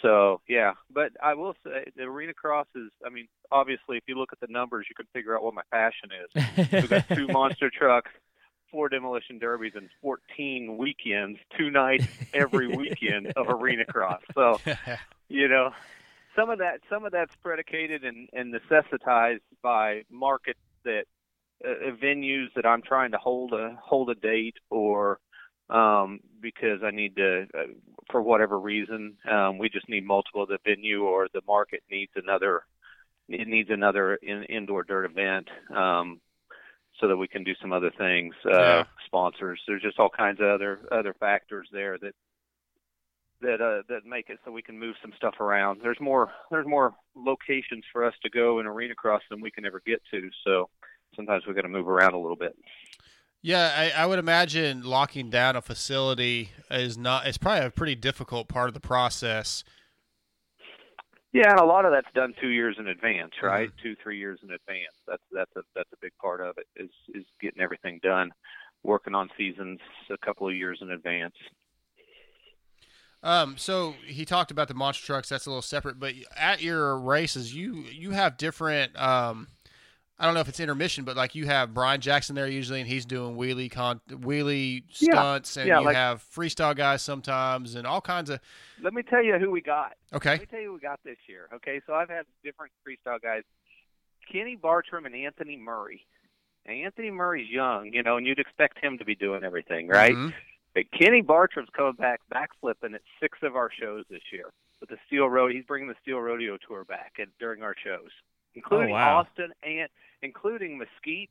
So 0.00 0.40
yeah 0.48 0.72
but 0.90 1.12
i 1.22 1.34
will 1.34 1.54
say 1.62 1.84
the 1.94 2.04
arena 2.04 2.32
cross 2.32 2.66
is 2.74 2.90
i 3.04 3.10
mean 3.10 3.28
obviously 3.52 3.98
if 3.98 4.04
you 4.06 4.16
look 4.16 4.32
at 4.32 4.40
the 4.40 4.46
numbers 4.50 4.86
you 4.88 4.94
can 4.94 5.06
figure 5.12 5.36
out 5.36 5.42
what 5.42 5.52
my 5.52 5.62
passion 5.70 6.08
is. 6.24 6.72
We've 6.72 6.88
got 6.88 7.06
two 7.08 7.26
monster 7.38 7.70
trucks 7.70 8.10
four 8.70 8.88
demolition 8.88 9.38
derbies 9.38 9.72
and 9.74 9.88
14 10.02 10.76
weekends 10.76 11.38
two 11.56 11.70
nights 11.70 12.06
every 12.34 12.66
weekend 12.76 13.32
of 13.36 13.48
arena 13.48 13.84
cross. 13.84 14.20
So 14.34 14.60
you 15.28 15.48
know 15.48 15.72
some 16.36 16.50
of 16.50 16.58
that 16.58 16.80
some 16.88 17.04
of 17.04 17.12
that's 17.12 17.34
predicated 17.42 18.04
and, 18.04 18.28
and 18.32 18.54
necessitized 18.54 19.40
by 19.62 20.02
market 20.10 20.56
that 20.84 21.04
uh, 21.64 21.70
uh, 21.70 21.90
venues 22.02 22.46
that 22.54 22.64
I'm 22.64 22.82
trying 22.82 23.10
to 23.12 23.18
hold 23.18 23.52
a 23.52 23.76
hold 23.82 24.10
a 24.10 24.14
date 24.14 24.56
or 24.70 25.18
um, 25.70 26.20
because 26.40 26.82
I 26.84 26.90
need 26.90 27.16
to 27.16 27.46
uh, 27.54 27.62
for 28.10 28.22
whatever 28.22 28.58
reason 28.58 29.16
um, 29.30 29.58
we 29.58 29.68
just 29.68 29.88
need 29.88 30.06
multiple 30.06 30.42
of 30.42 30.48
the 30.48 30.58
venue 30.64 31.02
or 31.02 31.28
the 31.32 31.42
market 31.46 31.82
needs 31.90 32.12
another 32.14 32.62
it 33.28 33.48
needs 33.48 33.68
another 33.70 34.14
in, 34.16 34.44
indoor 34.44 34.84
dirt 34.84 35.04
event 35.04 35.48
um, 35.76 36.20
so 37.00 37.08
that 37.08 37.16
we 37.16 37.28
can 37.28 37.44
do 37.44 37.54
some 37.60 37.72
other 37.72 37.90
things 37.96 38.34
uh, 38.46 38.50
Yeah. 38.50 38.84
sponsors 39.06 39.60
there's 39.66 39.82
just 39.82 39.98
all 39.98 40.10
kinds 40.10 40.40
of 40.40 40.46
other 40.46 40.80
other 40.92 41.14
factors 41.14 41.68
there 41.72 41.98
that 41.98 42.14
that 43.40 43.60
uh, 43.60 43.82
that 43.88 44.04
make 44.04 44.30
it 44.30 44.38
so 44.44 44.50
we 44.50 44.62
can 44.62 44.78
move 44.78 44.96
some 45.00 45.12
stuff 45.16 45.34
around. 45.40 45.80
There's 45.80 46.00
more 46.00 46.30
there's 46.50 46.66
more 46.66 46.94
locations 47.14 47.84
for 47.92 48.04
us 48.04 48.14
to 48.22 48.30
go 48.30 48.58
in 48.58 48.66
arena 48.66 48.94
cross 48.96 49.22
than 49.30 49.40
we 49.40 49.50
can 49.50 49.64
ever 49.64 49.80
get 49.86 50.02
to. 50.10 50.28
So 50.44 50.68
sometimes 51.14 51.44
we've 51.46 51.54
got 51.54 51.62
to 51.62 51.68
move 51.68 51.88
around 51.88 52.14
a 52.14 52.18
little 52.18 52.36
bit. 52.36 52.56
Yeah, 53.40 53.72
I, 53.76 54.02
I 54.02 54.06
would 54.06 54.18
imagine 54.18 54.82
locking 54.82 55.30
down 55.30 55.54
a 55.54 55.62
facility 55.62 56.50
is 56.68 56.98
not. 56.98 57.28
It's 57.28 57.38
probably 57.38 57.66
a 57.66 57.70
pretty 57.70 57.94
difficult 57.94 58.48
part 58.48 58.66
of 58.68 58.74
the 58.74 58.80
process. 58.80 59.62
Yeah, 61.32 61.50
and 61.50 61.60
a 61.60 61.64
lot 61.64 61.84
of 61.84 61.92
that's 61.92 62.12
done 62.14 62.32
two 62.40 62.48
years 62.48 62.76
in 62.78 62.88
advance, 62.88 63.32
right? 63.42 63.70
Two 63.82 63.94
three 64.02 64.18
years 64.18 64.40
in 64.42 64.50
advance. 64.50 64.94
That's 65.06 65.22
that's 65.30 65.50
a 65.56 65.62
that's 65.74 65.92
a 65.92 65.96
big 66.00 66.12
part 66.20 66.40
of 66.40 66.56
it 66.56 66.66
is 66.76 66.90
is 67.14 67.24
getting 67.40 67.60
everything 67.60 68.00
done, 68.02 68.30
working 68.82 69.14
on 69.14 69.28
seasons 69.36 69.78
a 70.10 70.16
couple 70.24 70.48
of 70.48 70.54
years 70.54 70.78
in 70.80 70.90
advance. 70.90 71.34
Um, 73.22 73.58
so 73.58 73.94
he 74.06 74.24
talked 74.24 74.50
about 74.50 74.68
the 74.68 74.74
monster 74.74 75.04
trucks. 75.04 75.28
That's 75.28 75.46
a 75.46 75.50
little 75.50 75.60
separate, 75.60 75.98
but 75.98 76.14
at 76.36 76.62
your 76.62 76.96
races, 76.98 77.54
you 77.54 77.84
you 77.90 78.12
have 78.12 78.36
different. 78.36 78.98
Um, 78.98 79.48
I 80.20 80.24
don't 80.24 80.34
know 80.34 80.40
if 80.40 80.48
it's 80.48 80.58
intermission, 80.60 81.04
but 81.04 81.16
like 81.16 81.34
you 81.36 81.46
have 81.46 81.72
Brian 81.72 82.00
Jackson 82.00 82.34
there 82.34 82.48
usually, 82.48 82.80
and 82.80 82.88
he's 82.88 83.06
doing 83.06 83.36
wheelie 83.36 83.70
con 83.70 84.00
wheelie 84.08 84.82
Yeah. 85.00 85.12
stunts, 85.12 85.56
and 85.56 85.68
Yeah, 85.68 85.78
you 85.80 85.86
like- 85.86 85.94
have 85.96 86.22
freestyle 86.22 86.74
guys 86.74 87.02
sometimes, 87.02 87.74
and 87.76 87.86
all 87.86 88.00
kinds 88.00 88.28
of. 88.30 88.40
Let 88.80 88.94
me 88.94 89.02
tell 89.02 89.22
you 89.22 89.38
who 89.38 89.50
we 89.50 89.60
got. 89.60 89.96
Okay. 90.12 90.30
Let 90.30 90.40
me 90.40 90.46
tell 90.46 90.60
you 90.60 90.66
who 90.68 90.74
we 90.74 90.80
got 90.80 91.00
this 91.04 91.18
year. 91.28 91.48
Okay, 91.54 91.80
so 91.86 91.94
I've 91.94 92.08
had 92.10 92.26
different 92.42 92.72
freestyle 92.86 93.20
guys, 93.22 93.44
Kenny 94.30 94.56
Bartram 94.56 95.06
and 95.06 95.14
Anthony 95.14 95.56
Murray. 95.56 96.04
Now, 96.66 96.72
Anthony 96.72 97.10
Murray's 97.10 97.48
young, 97.48 97.92
you 97.92 98.02
know, 98.02 98.16
and 98.16 98.26
you'd 98.26 98.38
expect 98.40 98.78
him 98.78 98.98
to 98.98 99.04
be 99.04 99.14
doing 99.14 99.42
everything, 99.44 99.88
right? 99.88 100.14
Mhm. 100.14 100.34
But 100.74 100.90
Kenny 100.90 101.22
Bartram's 101.22 101.70
coming 101.70 101.94
back 101.94 102.20
backflipping 102.32 102.94
at 102.94 103.02
six 103.20 103.38
of 103.42 103.56
our 103.56 103.70
shows 103.70 104.04
this 104.10 104.22
year 104.32 104.50
with 104.80 104.90
the 104.90 104.98
Steel 105.06 105.28
Road. 105.30 105.52
He's 105.52 105.64
bringing 105.64 105.88
the 105.88 105.96
Steel 106.02 106.20
Rodeo 106.20 106.56
tour 106.58 106.84
back 106.84 107.14
at, 107.18 107.28
during 107.38 107.62
our 107.62 107.74
shows, 107.82 108.10
including 108.58 108.90
Oh, 108.90 108.98
wow. 108.98 109.18
Austin 109.20 109.50
and 109.62 109.88
including 110.22 110.78
Mesquite, 110.78 111.30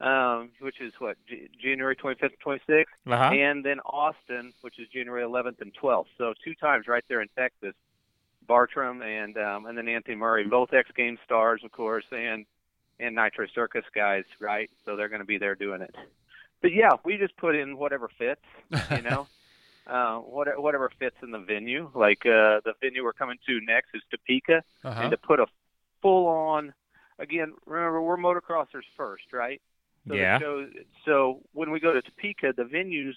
um, 0.00 0.50
which 0.60 0.80
is 0.80 0.92
what 0.98 1.16
J- 1.28 1.48
January 1.62 1.96
25th, 1.96 2.36
26th, 2.44 2.84
Uh-huh. 3.06 3.30
and 3.32 3.64
then 3.64 3.80
Austin, 3.80 4.52
which 4.60 4.78
is 4.78 4.86
January 4.88 5.22
11th 5.22 5.60
and 5.60 5.72
12th. 5.82 6.06
So 6.18 6.34
two 6.44 6.54
times 6.54 6.86
right 6.88 7.04
there 7.08 7.22
in 7.22 7.28
Texas. 7.36 7.74
Bartram 8.46 9.00
and 9.00 9.38
um, 9.38 9.64
and 9.64 9.78
then 9.78 9.88
Anthony 9.88 10.16
Murray, 10.16 10.44
both 10.46 10.70
X 10.74 10.90
Games 10.94 11.18
stars, 11.24 11.62
of 11.64 11.72
course, 11.72 12.04
and 12.12 12.44
and 13.00 13.14
Nitro 13.14 13.46
Circus 13.54 13.84
guys, 13.94 14.24
right? 14.38 14.68
So 14.84 14.96
they're 14.96 15.08
going 15.08 15.22
to 15.22 15.32
be 15.34 15.38
there 15.38 15.54
doing 15.54 15.80
it. 15.80 15.94
But 16.60 16.72
yeah, 16.74 16.90
we 17.06 17.16
just 17.16 17.34
put 17.38 17.54
in 17.56 17.78
whatever 17.78 18.08
fits, 18.18 18.42
you 18.90 19.00
know, 19.00 19.26
uh, 19.86 20.16
what, 20.18 20.46
whatever 20.60 20.90
fits 20.98 21.16
in 21.22 21.30
the 21.30 21.38
venue. 21.38 21.90
Like 21.94 22.18
uh, 22.26 22.60
the 22.66 22.74
venue 22.82 23.02
we're 23.02 23.14
coming 23.14 23.38
to 23.46 23.60
next 23.62 23.88
is 23.94 24.02
Topeka, 24.10 24.62
Uh-huh. 24.84 25.00
and 25.00 25.10
to 25.10 25.16
put 25.16 25.40
a 25.40 25.46
full 26.04 26.26
on. 26.28 26.72
Again, 27.18 27.54
remember 27.66 28.02
we're 28.02 28.16
motocrossers 28.16 28.84
first, 28.96 29.32
right? 29.32 29.60
So 30.06 30.14
Yeah. 30.14 30.38
Show, 30.38 30.68
so 31.04 31.40
when 31.52 31.70
we 31.70 31.80
go 31.80 31.92
to 31.92 32.02
Topeka, 32.02 32.52
the 32.56 32.64
venue's 32.64 33.16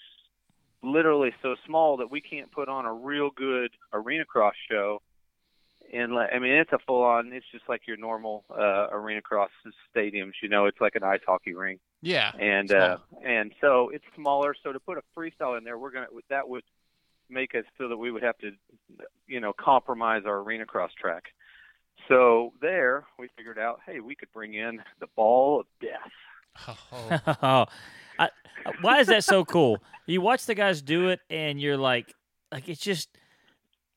literally 0.81 1.33
so 1.41 1.55
small 1.65 1.97
that 1.97 2.09
we 2.09 2.21
can't 2.21 2.49
put 2.51 2.69
on 2.69 2.85
a 2.85 2.93
real 2.93 3.29
good 3.31 3.71
arena 3.91 4.23
cross 4.25 4.53
show. 4.69 5.01
And 5.93 6.13
like, 6.13 6.29
I 6.33 6.39
mean, 6.39 6.51
it's 6.53 6.71
a 6.71 6.79
full 6.85 7.03
on. 7.03 7.33
It's 7.33 7.45
just 7.51 7.67
like 7.67 7.87
your 7.87 7.97
normal 7.97 8.45
uh, 8.49 8.87
arena 8.91 9.21
cross 9.21 9.49
stadiums. 9.95 10.33
You 10.41 10.49
know, 10.49 10.65
it's 10.65 10.79
like 10.79 10.95
an 10.95 11.03
ice 11.03 11.21
hockey 11.25 11.53
rink 11.53 11.79
Yeah. 12.01 12.31
and 12.39 12.71
uh 12.71 12.97
and 13.25 13.53
so 13.61 13.89
it's 13.89 14.05
smaller 14.15 14.53
so 14.63 14.71
to 14.71 14.79
put 14.79 14.97
a 14.97 15.01
freestyle 15.17 15.57
in 15.57 15.63
there 15.63 15.77
we're 15.79 15.91
gonna 15.91 16.07
that 16.29 16.47
would 16.47 16.63
make 17.29 17.55
us 17.55 17.63
feel 17.77 17.89
that 17.89 17.97
we 17.97 18.11
would 18.11 18.21
have 18.23 18.37
to 18.37 18.51
you 19.27 19.39
know 19.39 19.51
compromise 19.53 20.23
our 20.25 20.39
arena 20.39 20.65
cross 20.65 20.91
track 20.93 21.23
so 22.07 22.53
there 22.61 23.05
we 23.19 23.27
figured 23.37 23.59
out 23.59 23.79
hey 23.85 23.99
we 23.99 24.15
could 24.15 24.31
bring 24.33 24.53
in 24.53 24.81
the 24.99 25.07
ball 25.15 25.59
of 25.61 25.65
death 25.81 26.11
Oh, 27.43 27.65
I, 28.19 28.29
why 28.81 28.99
is 28.99 29.07
that 29.07 29.23
so 29.23 29.45
cool? 29.45 29.77
You 30.07 30.21
watch 30.21 30.47
the 30.47 30.55
guys 30.55 30.81
do 30.81 31.09
it, 31.09 31.19
and 31.29 31.61
you're 31.61 31.77
like, 31.77 32.15
like 32.51 32.67
it's 32.67 32.81
just. 32.81 33.09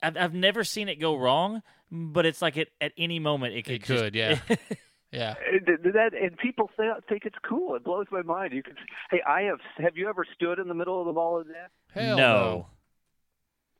I've 0.03 0.17
I've 0.19 0.35
never 0.35 0.63
seen 0.63 0.91
it 0.91 0.97
go 0.97 1.17
wrong, 1.17 1.63
but 1.91 2.27
it's 2.27 2.43
like 2.43 2.59
it 2.59 2.69
at 2.81 2.93
any 2.99 3.19
moment 3.19 3.55
it 3.55 3.63
could. 3.65 3.75
It 3.77 3.83
could, 3.83 4.13
just- 4.13 4.43
yeah. 4.51 4.57
yeah. 5.11 5.35
and 5.51 5.95
that 5.95 6.11
and 6.13 6.37
people 6.37 6.71
th- 6.79 6.97
think 7.09 7.25
it's 7.25 7.39
cool 7.43 7.75
it 7.77 7.83
blows 7.83 8.07
my 8.13 8.21
mind 8.23 8.53
you 8.53 8.63
can 8.63 8.75
hey 9.11 9.21
i 9.27 9.41
have 9.43 9.59
have 9.79 9.97
you 9.97 10.09
ever 10.09 10.25
stood 10.35 10.59
in 10.61 10.69
the 10.69 10.75
middle 10.75 11.01
of 11.01 11.07
the 11.07 11.13
ball 11.13 11.41
of 11.41 11.49
death 11.49 11.71
Hell 11.93 12.17
no. 12.17 12.67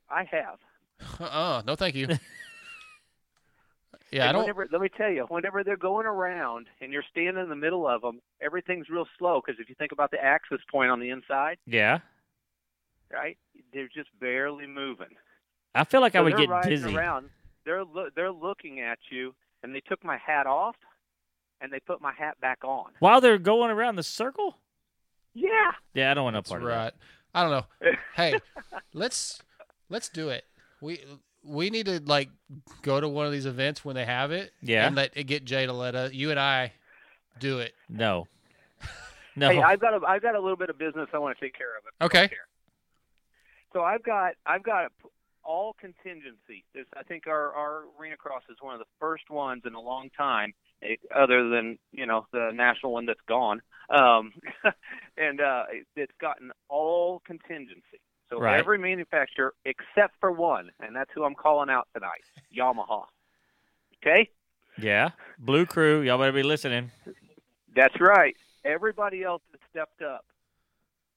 i 0.09 0.23
have 0.25 0.57
no. 1.19 1.25
Uh-uh. 1.25 1.61
No, 1.65 1.75
thank 1.75 1.95
you. 1.95 2.07
Yeah, 4.11 4.27
I 4.29 4.31
don't. 4.33 4.41
Whenever, 4.41 4.67
let 4.71 4.81
me 4.81 4.89
tell 4.89 5.09
you, 5.09 5.25
whenever 5.29 5.63
they're 5.63 5.77
going 5.77 6.05
around 6.05 6.67
and 6.81 6.91
you're 6.91 7.03
standing 7.09 7.41
in 7.43 7.49
the 7.49 7.55
middle 7.55 7.87
of 7.87 8.01
them, 8.01 8.19
everything's 8.41 8.89
real 8.89 9.07
slow 9.17 9.41
because 9.45 9.59
if 9.59 9.69
you 9.69 9.75
think 9.75 9.91
about 9.93 10.11
the 10.11 10.21
access 10.23 10.59
point 10.69 10.91
on 10.91 10.99
the 10.99 11.09
inside, 11.09 11.57
Yeah, 11.65 11.99
right, 13.11 13.37
they're 13.73 13.87
just 13.93 14.09
barely 14.19 14.67
moving. 14.67 15.15
I 15.73 15.85
feel 15.85 16.01
like 16.01 16.15
I 16.15 16.19
So 16.19 16.23
would 16.25 16.33
they're 16.33 16.39
get 16.39 16.49
riding 16.49 16.69
dizzy. 16.71 16.95
Around, 16.95 17.29
they're 17.65 17.83
lo- 17.85 18.09
they're 18.15 18.31
looking 18.31 18.81
at 18.81 18.99
you, 19.09 19.33
and 19.63 19.73
they 19.73 19.79
took 19.81 20.03
my 20.03 20.17
hat 20.17 20.45
off, 20.47 20.75
and 21.61 21.71
they 21.71 21.79
put 21.79 22.01
my 22.01 22.11
hat 22.13 22.39
back 22.41 22.59
on. 22.63 22.91
while 22.99 23.21
they're 23.21 23.37
going 23.37 23.71
around 23.71 23.95
the 23.95 24.03
circle. 24.03 24.57
Yeah, 25.33 25.71
Yeah, 25.93 26.11
I 26.11 26.13
don't 26.13 26.25
want 26.25 26.33
to 26.35 26.39
That's 26.41 26.49
part 26.49 26.63
right. 26.63 26.87
of 26.87 26.93
I 27.33 27.43
don't 27.43 27.51
know. 27.51 27.91
Hey, 28.17 28.37
let's 28.93 29.41
let's 29.89 30.09
do 30.09 30.27
it. 30.27 30.43
We 30.81 30.99
we 31.43 31.69
need 31.69 31.85
to 31.87 32.01
like 32.05 32.29
go 32.81 32.99
to 32.99 33.07
one 33.07 33.25
of 33.25 33.31
these 33.31 33.45
events 33.45 33.83
when 33.83 33.95
they 33.95 34.05
have 34.05 34.31
it. 34.31 34.53
Yeah. 34.61 34.87
and 34.87 34.95
let 34.95 35.13
get 35.25 35.45
Jay 35.45 35.65
to 35.65 35.73
let 35.73 35.95
us, 35.95 36.13
you 36.13 36.31
and 36.31 36.39
I, 36.39 36.73
do 37.39 37.59
it. 37.59 37.73
No. 37.89 38.27
No. 39.33 39.49
Hey, 39.49 39.61
I've 39.61 39.79
got 39.79 39.93
a 39.93 40.05
I've 40.05 40.21
got 40.21 40.35
a 40.35 40.41
little 40.41 40.57
bit 40.57 40.69
of 40.69 40.77
business 40.77 41.07
I 41.13 41.17
want 41.17 41.37
to 41.37 41.45
take 41.45 41.57
care 41.57 41.77
of. 41.77 41.85
if 41.85 42.05
Okay. 42.05 42.29
So 43.71 43.81
I've 43.81 44.03
got 44.03 44.33
I've 44.45 44.61
got 44.61 44.91
all 45.43 45.73
contingency. 45.79 46.65
This, 46.73 46.85
I 46.97 47.03
think 47.03 47.27
our 47.27 47.53
our 47.53 47.83
arena 47.99 48.17
cross 48.17 48.43
is 48.49 48.57
one 48.59 48.73
of 48.73 48.79
the 48.79 48.87
first 48.99 49.29
ones 49.29 49.63
in 49.65 49.73
a 49.73 49.79
long 49.79 50.09
time, 50.17 50.53
eh, 50.83 50.95
other 51.15 51.47
than 51.49 51.79
you 51.91 52.05
know 52.05 52.27
the 52.33 52.51
national 52.53 52.91
one 52.91 53.05
that's 53.05 53.21
gone, 53.27 53.61
um, 53.89 54.33
and 55.17 55.39
uh, 55.39 55.63
it's 55.95 56.11
gotten 56.19 56.51
all 56.69 57.21
contingency. 57.25 58.01
So 58.31 58.39
Right. 58.39 58.57
every 58.59 58.77
manufacturer 58.77 59.53
except 59.65 60.15
for 60.19 60.31
one, 60.31 60.71
and 60.79 60.95
that's 60.95 61.11
who 61.13 61.23
I'm 61.25 61.35
calling 61.35 61.69
out 61.69 61.87
tonight, 61.93 62.23
Yamaha. 62.57 63.05
Okay. 63.97 64.29
yeah. 64.77 65.09
Blue 65.37 65.65
Crew, 65.65 66.01
y'all 66.01 66.17
better 66.17 66.31
be 66.31 66.41
listening. 66.43 66.91
That's 67.75 67.99
right. 67.99 68.35
Everybody 68.65 69.23
else 69.23 69.41
has 69.51 69.59
stepped 69.69 70.01
up. 70.01 70.25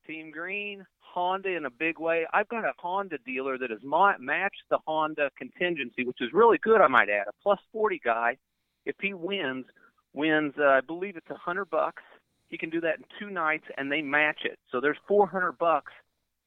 Team 0.07 0.31
Green, 0.31 0.85
Honda 0.99 1.51
in 1.57 1.65
a 1.65 1.71
big 1.71 1.99
way. 1.99 2.27
I've 2.33 2.49
got 2.49 2.65
a 2.65 2.73
Honda 2.79 3.17
dealer 3.25 3.57
that 3.59 3.71
has 3.71 3.79
ma- 3.83 4.19
matched 4.19 4.63
the 4.71 4.79
Honda 4.87 5.31
contingency, 5.39 6.05
which 6.05 6.21
is 6.21 6.33
really 6.33 6.59
good, 6.59 6.81
I 6.81 6.89
might 6.89 7.09
add. 7.09 7.27
A 7.29 7.33
plus 7.43 7.59
40 7.73 8.01
guy, 8.05 8.37
if 8.85 8.97
he 9.01 9.15
wins, 9.15 9.65
wins, 10.13 10.55
uh, 10.59 10.65
I 10.65 10.81
believe 10.81 11.17
it's 11.17 11.31
a 11.31 11.35
100 11.35 11.67
bucks. 11.71 12.03
He 12.49 12.59
can 12.59 12.69
do 12.71 12.81
that 12.83 12.99
in 12.99 13.05
two 13.19 13.31
nights, 13.31 13.65
and 13.79 13.91
they 13.91 14.03
match 14.03 14.41
it. 14.45 14.59
So 14.71 14.81
there's 14.81 14.99
400 15.09 15.53
bucks 15.53 15.93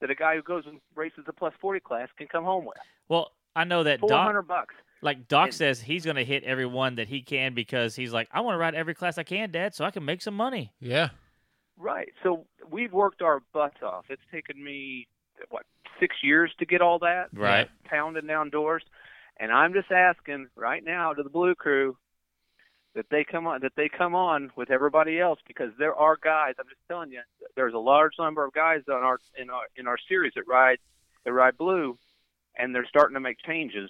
that 0.02 0.10
a 0.12 0.16
guy 0.16 0.36
who 0.36 0.42
goes 0.42 0.64
and 0.68 0.80
races 0.96 1.24
the 1.26 1.34
plus 1.34 1.54
40 1.60 1.80
class 1.80 2.10
can 2.18 2.28
come 2.28 2.44
home 2.44 2.66
with. 2.66 2.78
Well, 3.10 3.32
I 3.56 3.64
know 3.64 3.84
that 3.84 4.00
Doc, 4.02 4.10
400 4.10 4.44
bucks. 4.44 4.76
like 5.02 5.28
Doc 5.28 5.48
and- 5.48 5.54
says, 5.56 5.82
he's 5.82 6.06
going 6.06 6.18
to 6.18 6.26
hit 6.26 6.44
every 6.44 6.66
one 6.66 6.96
that 6.96 7.08
he 7.08 7.22
can 7.22 7.54
because 7.54 7.96
he's 7.96 8.14
like, 8.14 8.28
I 8.32 8.42
want 8.42 8.54
to 8.56 8.60
ride 8.60 8.76
every 8.76 8.94
class 8.94 9.18
I 9.18 9.24
can, 9.24 9.52
Dad, 9.52 9.74
so 9.74 9.86
I 9.86 9.92
can 9.92 10.06
make 10.06 10.22
some 10.22 10.36
money. 10.36 10.74
Yeah, 10.80 11.10
Right. 11.80 12.10
So 12.24 12.46
we've 12.72 12.92
worked 12.92 13.22
our 13.22 13.42
butts 13.54 13.78
off. 13.84 14.06
It's 14.10 14.22
taken 14.32 14.64
me 14.64 15.08
what 15.50 15.64
six 16.00 16.16
years 16.24 16.52
to 16.60 16.66
get 16.66 16.82
all 16.82 16.98
that. 17.00 17.28
Right. 17.34 17.70
Pounding 17.86 18.26
down 18.28 18.50
doors, 18.50 18.84
and 19.40 19.52
I'm 19.52 19.74
just 19.74 19.92
asking 19.92 20.48
right 20.56 20.84
now 20.84 21.14
to 21.14 21.22
the 21.22 21.30
Blue 21.30 21.54
Crew 21.54 21.96
that 22.98 23.10
they 23.10 23.24
come 23.24 23.48
on 23.48 23.62
that 23.62 23.72
they 23.78 23.88
come 23.90 24.14
on 24.16 24.52
with 24.58 24.70
everybody 24.70 25.20
else 25.20 25.40
because 25.48 25.72
there 25.80 25.96
are 25.96 26.18
guys. 26.22 26.56
I'm 26.60 26.66
just 26.68 26.82
telling 26.90 27.12
you, 27.12 27.22
there's 27.56 27.74
a 27.74 27.80
large 27.80 28.14
number 28.20 28.44
of 28.44 28.52
guys 28.54 28.82
on 28.90 29.04
our 29.04 29.20
in 29.38 29.50
our 29.50 29.64
in 29.78 29.88
our 29.88 29.98
series 30.10 30.34
that 30.36 30.44
ride 30.48 30.80
that 31.24 31.32
ride 31.32 31.58
blue, 31.58 31.98
and 32.58 32.76
they're 32.76 32.86
starting 32.88 33.14
to 33.14 33.20
make 33.22 33.38
changes 33.46 33.90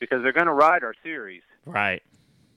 because 0.00 0.22
they're 0.22 0.32
going 0.32 0.46
to 0.46 0.52
ride 0.52 0.82
our 0.82 0.94
series 1.02 1.42
Right. 1.64 2.02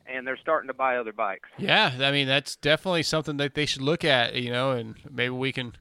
and 0.06 0.28
they're 0.28 0.38
starting 0.38 0.68
to 0.68 0.74
buy 0.74 0.98
other 0.98 1.14
bikes. 1.14 1.48
yeah. 1.58 1.92
I 2.02 2.12
mean, 2.12 2.28
that's 2.28 2.56
definitely 2.58 3.04
something 3.04 3.38
that 3.38 3.54
they 3.54 3.66
should 3.66 3.82
look 3.82 4.04
at. 4.04 4.36
You 4.36 4.52
know, 4.52 4.72
and 4.72 4.96
maybe 5.10 5.30
we 5.30 5.52
can 5.52 5.74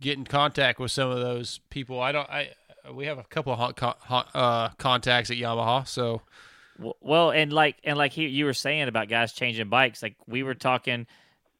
get 0.00 0.16
in 0.18 0.24
contact 0.24 0.78
with 0.78 0.90
some 0.92 1.10
of 1.10 1.18
those 1.20 1.60
people. 1.70 2.00
I 2.00 2.12
don't. 2.12 2.28
I 2.30 2.50
we 2.92 3.06
have 3.06 3.16
a 3.18 3.24
couple 3.24 3.50
of 3.52 3.58
hot, 3.58 3.78
hot, 3.80 4.28
uh, 4.34 4.68
contacts 4.76 5.30
at 5.30 5.38
Yamaha, 5.38 5.88
so 5.88 6.20
Well, 7.00 7.30
and 7.30 7.52
like 7.52 7.76
and 7.84 7.96
like 7.96 8.12
he, 8.12 8.26
you 8.26 8.44
were 8.46 8.52
saying 8.54 8.88
about 8.88 9.08
guys 9.08 9.32
changing 9.32 9.68
bikes, 9.68 10.02
like 10.02 10.16
we 10.26 10.42
were 10.42 10.54
talking 10.54 11.06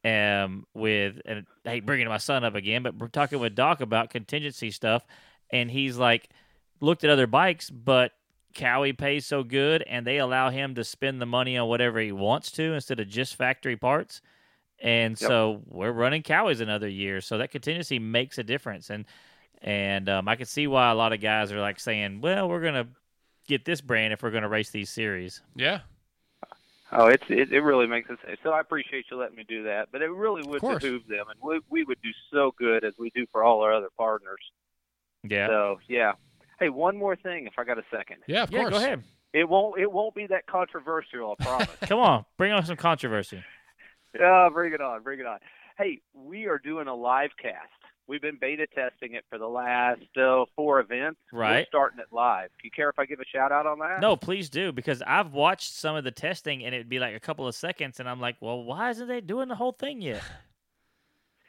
um 0.05 0.66
with 0.74 1.20
and 1.24 1.47
I 1.65 1.70
hate 1.70 1.86
bringing 1.86 2.09
my 2.09 2.19
son 2.19 2.45
up 2.45 2.55
again, 2.55 2.82
but 2.82 2.97
we're 2.97 3.09
talking 3.09 3.39
with 3.39 3.55
Doc 3.55 3.81
about 3.81 4.11
contingency 4.11 4.70
stuff, 4.70 5.07
and 5.51 5.70
he's 5.70 5.97
like 5.97 6.28
looked 6.81 7.05
at 7.05 7.11
other 7.11 7.27
bikes, 7.27 7.70
but 7.70 8.12
Cowie 8.55 8.93
pays 8.93 9.27
so 9.27 9.43
good, 9.43 9.82
and 9.82 10.07
they 10.07 10.19
allow 10.19 10.51
him 10.51 10.74
to 10.74 10.85
spend 10.85 11.20
the 11.20 11.27
money 11.27 11.57
on 11.57 11.69
whatever 11.69 11.99
he 12.01 12.12
wants 12.12 12.51
to 12.53 12.74
instead 12.74 13.01
of 13.01 13.09
just 13.09 13.36
factory 13.36 13.77
parts. 13.77 14.20
And 14.81 15.16
Yep. 15.20 15.28
so 15.28 15.62
we're 15.66 15.93
running 15.93 16.23
Cowies 16.23 16.61
another 16.61 16.89
year, 16.89 17.20
so 17.20 17.39
that 17.39 17.51
contingency 17.51 17.99
makes 17.99 18.39
a 18.39 18.45
difference. 18.45 18.91
And 18.91 19.07
and 19.62 20.09
um, 20.11 20.28
I 20.28 20.36
can 20.36 20.47
see 20.47 20.66
why 20.66 20.91
a 20.91 20.95
lot 20.95 21.12
of 21.12 21.20
guys 21.20 21.51
are 21.53 21.61
like 21.61 21.81
saying, 21.81 22.20
"Well, 22.20 22.49
we're 22.49 22.62
gonna 22.62 22.89
get 23.47 23.65
this 23.65 23.81
brand 23.81 24.12
if 24.12 24.23
we're 24.23 24.31
gonna 24.31 24.49
race 24.49 24.71
these 24.71 24.91
series." 24.91 25.43
yeah, 25.55 25.81
Oh, 26.93 27.07
it's 27.07 27.25
it, 27.29 27.53
it 27.53 27.61
really 27.61 27.87
makes 27.87 28.09
us. 28.11 28.19
So 28.43 28.51
I 28.51 28.61
appreciate 28.61 29.07
you 29.11 29.16
letting 29.16 29.37
me 29.37 29.45
do 29.49 29.65
that, 29.65 29.89
but 29.91 30.01
it 30.03 30.11
really 30.11 30.43
would 30.47 30.61
course. 30.61 30.83
behoove 30.83 31.07
them, 31.09 31.27
and 31.29 31.39
we 31.43 31.61
we 31.69 31.85
would 31.85 32.01
do 32.03 32.11
so 32.33 32.53
good 32.57 32.85
as 32.85 32.95
we 32.99 33.11
do 33.11 33.27
for 33.33 33.43
all 33.43 33.62
our 33.62 33.73
other 33.73 33.89
partners. 33.99 34.39
Yeah, 35.23 35.49
So 35.49 35.81
yeah. 35.89 36.12
Hey, 36.61 36.69
one 36.69 36.97
more 36.97 37.16
thing, 37.16 37.47
if 37.47 37.55
I 37.59 37.65
got 37.65 37.79
a 37.79 37.85
second. 37.91 38.19
yeah. 38.29 38.45
Of 38.45 38.51
yeah. 38.53 38.61
course. 38.61 38.71
Go 38.73 38.77
ahead. 38.79 39.03
It 39.33 39.49
won't 39.49 39.81
it 39.81 39.91
won't 39.91 40.15
be 40.15 40.27
that 40.29 40.47
controversial, 40.47 41.35
I 41.41 41.45
promise. 41.45 41.69
Come 41.83 41.99
on, 41.99 42.25
bring 42.37 42.53
on 42.53 42.65
some 42.65 42.77
controversy. 42.77 43.43
Yeah, 44.16 44.49
bring 44.53 44.73
it 44.73 44.81
on, 44.81 45.03
bring 45.03 45.19
it 45.19 45.27
on. 45.27 45.41
Hey, 45.77 46.01
we 46.15 46.47
are 46.47 46.59
doing 46.59 46.87
a 46.87 46.95
live 46.95 47.31
cast. 47.37 47.66
We've 48.06 48.20
been 48.20 48.36
beta 48.40 48.66
testing 48.74 49.14
it 49.14 49.24
for 49.31 49.39
the 49.39 49.47
last 49.48 50.02
uh, 50.16 50.44
four 50.55 50.81
events. 50.81 51.18
We're 51.32 51.40
Right. 51.40 51.66
starting 51.68 51.98
it 52.01 52.06
live. 52.12 52.51
Do 52.51 52.64
you 52.64 52.70
care 52.70 52.90
if 52.90 52.98
I 52.98 53.06
give 53.06 53.18
a 53.20 53.24
shout 53.24 53.51
out 53.51 53.66
on 53.66 53.78
that? 53.78 54.01
No, 54.01 54.14
please 54.16 54.51
do 54.51 54.72
because 54.72 55.02
I've 55.06 55.32
watched 55.32 55.72
some 55.72 55.97
of 55.97 56.05
the 56.05 56.10
testing 56.10 56.64
and 56.64 56.74
it'd 56.74 56.89
be 56.89 56.98
like 56.98 57.14
a 57.16 57.20
couple 57.20 57.48
of 57.48 57.55
seconds, 57.55 58.01
and 58.01 58.09
I'm 58.09 58.20
like, 58.20 58.36
well, 58.40 58.62
why 58.62 58.90
isn't 58.90 59.09
they 59.09 59.20
doing 59.22 59.48
the 59.48 59.55
whole 59.55 59.72
thing 59.72 60.01
yet? 60.02 60.22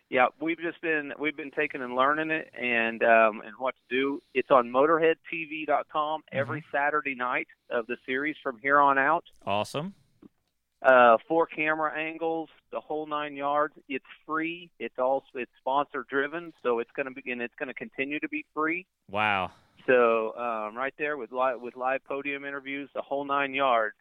Yeah, 0.07 0.27
we've 0.39 0.59
just 0.59 0.79
been 0.81 1.13
we've 1.19 1.35
been 1.35 1.49
taking 1.49 1.81
and 1.81 1.95
learning 1.95 2.29
it 2.29 2.51
and 2.53 3.01
um, 3.03 3.41
and 3.43 3.55
what 3.57 3.73
to 3.73 3.81
do. 3.95 4.21
It's 4.35 4.51
on 4.51 4.67
MotorheadTV.com 4.69 6.21
every 6.31 6.63
Saturday 6.71 7.15
night 7.15 7.47
of 7.71 7.87
the 7.87 7.97
series 8.05 8.35
from 8.43 8.59
here 8.59 8.79
on 8.79 8.99
out. 8.99 9.23
Awesome. 9.47 9.95
Uh, 10.85 11.17
four 11.27 11.47
camera 11.47 11.97
angles, 11.97 12.49
the 12.71 12.79
whole 12.79 13.07
nine 13.07 13.35
yards. 13.35 13.73
It's 13.89 14.05
free. 14.25 14.69
It's 14.79 14.99
also 14.99 15.25
it's 15.35 15.51
sponsor 15.59 16.05
driven, 16.09 16.53
so 16.61 16.77
it's 16.79 16.91
going 16.95 17.07
to 17.07 17.21
be 17.21 17.31
and 17.31 17.41
it's 17.41 17.55
going 17.57 17.67
to 17.69 17.73
continue 17.73 18.19
to 18.19 18.27
be 18.29 18.45
free. 18.53 18.85
Wow. 19.09 19.51
So 19.87 20.35
um, 20.37 20.75
right 20.75 20.93
there 20.99 21.17
with 21.17 21.31
live 21.31 21.59
with 21.59 21.75
live 21.75 22.03
podium 22.05 22.45
interviews, 22.45 22.89
the 22.93 23.01
whole 23.01 23.25
nine 23.25 23.53
yards. 23.53 23.95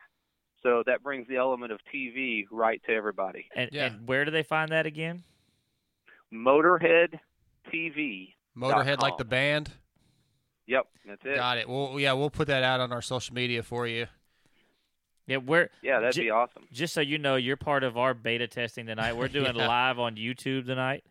So 0.62 0.82
that 0.86 1.02
brings 1.02 1.27
the 1.28 1.36
element 1.36 1.73
of 1.73 1.81
TV 1.94 2.44
right 2.51 2.82
to 2.86 2.93
everybody. 2.94 3.47
And, 3.55 3.70
Yeah. 3.73 3.86
and 3.86 4.09
where 4.09 4.24
do 4.24 4.31
they 4.31 4.43
find 4.43 4.70
that 4.73 4.86
again? 4.86 5.23
Motorhead 6.32 7.19
TV. 7.73 8.35
Motorhead, 8.56 9.01
like 9.01 9.19
the 9.19 9.24
band. 9.24 9.70
Yep, 10.66 10.86
that's 11.06 11.20
it. 11.24 11.36
Got 11.36 11.59
it. 11.59 11.69
Well, 11.69 11.97
yeah, 11.98 12.12
we'll 12.15 12.31
put 12.31 12.48
that 12.48 12.62
out 12.62 12.81
on 12.81 12.93
our 12.93 13.02
social 13.02 13.35
media 13.35 13.62
for 13.62 13.86
you. 13.86 14.06
Yeah, 15.26 15.38
where 15.38 15.70
Yeah, 15.82 16.01
that'd 16.01 16.14
J- 16.14 16.24
be 16.24 16.30
awesome. 16.30 16.64
just 16.72 16.92
so 16.94 17.01
you 17.01 17.16
know, 17.18 17.36
you're 17.36 17.56
part 17.56 17.82
of 17.84 17.96
our 17.96 18.12
beta 18.14 18.46
testing 18.46 18.86
tonight. 18.86 19.16
We're 19.16 19.28
doing 19.28 19.55
Yeah. 19.56 19.66
live 19.68 19.98
on 19.98 20.16
YouTube 20.16 20.66
tonight. 20.66 21.05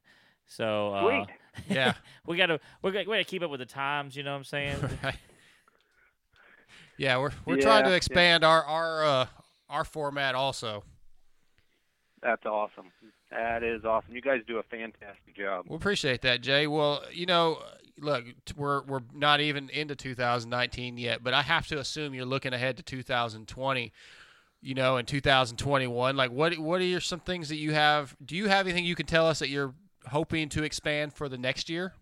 So 0.48 0.94
uh, 0.94 1.02
Sweet. 1.26 1.36
Yeah. 1.76 1.94
we 2.26 2.38
gotta 2.38 2.60
we're 2.82 2.92
gonna, 2.92 3.06
we 3.10 3.16
gotta 3.18 3.24
keep 3.24 3.42
up 3.44 3.50
with 3.52 3.60
the 3.60 3.66
times. 3.66 4.16
You 4.16 4.24
know 4.24 4.32
what 4.32 4.38
I'm 4.38 4.44
saying? 4.44 4.78
right. 5.04 5.16
Yeah, 6.98 7.18
we're 7.18 7.32
we're 7.46 7.58
trying 7.58 7.80
Yeah, 7.80 7.84
to 7.86 7.90
yeah. 7.92 7.96
expand 7.96 8.44
our 8.44 8.64
our 8.64 9.04
uh, 9.06 9.26
our 9.70 9.84
format 9.84 10.36
also. 10.36 10.84
That's 12.22 12.46
awesome. 12.46 12.92
That 13.36 13.64
is 13.64 13.84
awesome. 13.84 14.14
You 14.14 14.22
guys 14.22 14.42
do 14.48 14.58
a 14.58 14.64
fantastic 14.64 15.36
job. 15.36 15.66
We 15.68 15.76
appreciate 15.76 16.22
that, 16.22 16.42
Jay. 16.42 16.68
Well, 16.68 17.04
you 17.12 17.26
know, 17.26 17.60
look, 18.00 18.26
we're 18.56 18.84
we're 18.84 19.02
not 19.14 19.42
even 19.42 19.70
into 19.70 19.96
2019 19.96 20.98
yet, 20.98 21.24
but 21.24 21.34
I 21.34 21.42
have 21.42 21.68
to 21.68 21.80
assume 21.80 22.14
you're 22.14 22.26
looking 22.26 22.54
ahead 22.54 22.78
to 22.78 22.84
2020. 22.84 23.92
You 24.62 24.76
know, 24.76 24.98
in 24.98 25.06
2021, 25.06 26.16
like 26.16 26.32
what 26.32 26.58
what 26.58 26.82
are 26.82 27.00
some 27.00 27.20
things 27.20 27.50
that 27.50 27.58
you 27.58 27.74
have? 27.74 28.16
Do 28.24 28.36
you 28.36 28.48
have 28.48 28.66
anything 28.68 28.86
you 28.86 28.96
can 28.96 29.06
tell 29.06 29.28
us 29.28 29.40
that 29.40 29.50
you're 29.50 29.74
hoping 30.08 30.50
to 30.50 30.64
expand 30.64 31.14
for 31.14 31.28
the 31.28 31.38
next 31.38 31.70
year? 31.70 31.94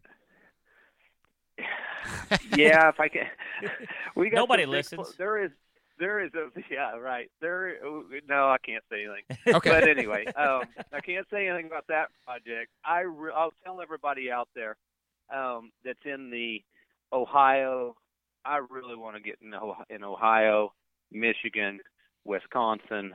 yeah, 2.56 2.90
if 2.90 3.00
I 3.00 3.08
can. 3.08 3.28
we 4.16 4.30
got 4.30 4.38
Nobody 4.38 4.64
some 4.64 4.72
big 4.72 4.78
listens. 4.78 5.16
There 5.18 5.44
is, 5.44 5.52
there 6.02 6.20
is 6.20 6.32
a 6.34 6.50
yeah, 6.72 6.98
right. 6.98 7.32
There, 7.40 7.76
no, 8.28 8.50
I 8.50 8.58
can't 8.66 8.84
say 8.92 9.06
anything. 9.06 9.24
Okay. 9.56 9.70
But 9.70 9.88
anyway, 9.88 10.26
um, 10.36 10.64
I 10.92 11.00
can't 11.00 11.28
say 11.32 11.48
anything 11.48 11.68
about 11.68 11.86
that 11.88 12.08
project. 12.26 12.72
I 12.84 13.02
re- 13.02 13.32
I'll 13.36 13.54
tell 13.64 13.82
everybody 13.82 14.32
out 14.32 14.50
there 14.56 14.76
um, 15.34 15.72
that's 15.86 16.00
in 16.04 16.32
the 16.32 16.62
Ohio. 17.14 17.96
I 18.44 18.58
really 18.70 18.96
want 18.96 19.16
to 19.16 19.22
get 19.22 19.38
in, 19.42 19.54
Ohio, 19.54 19.86
in 19.90 20.04
Ohio, 20.04 20.74
Michigan, 21.12 21.80
Wisconsin. 22.26 23.14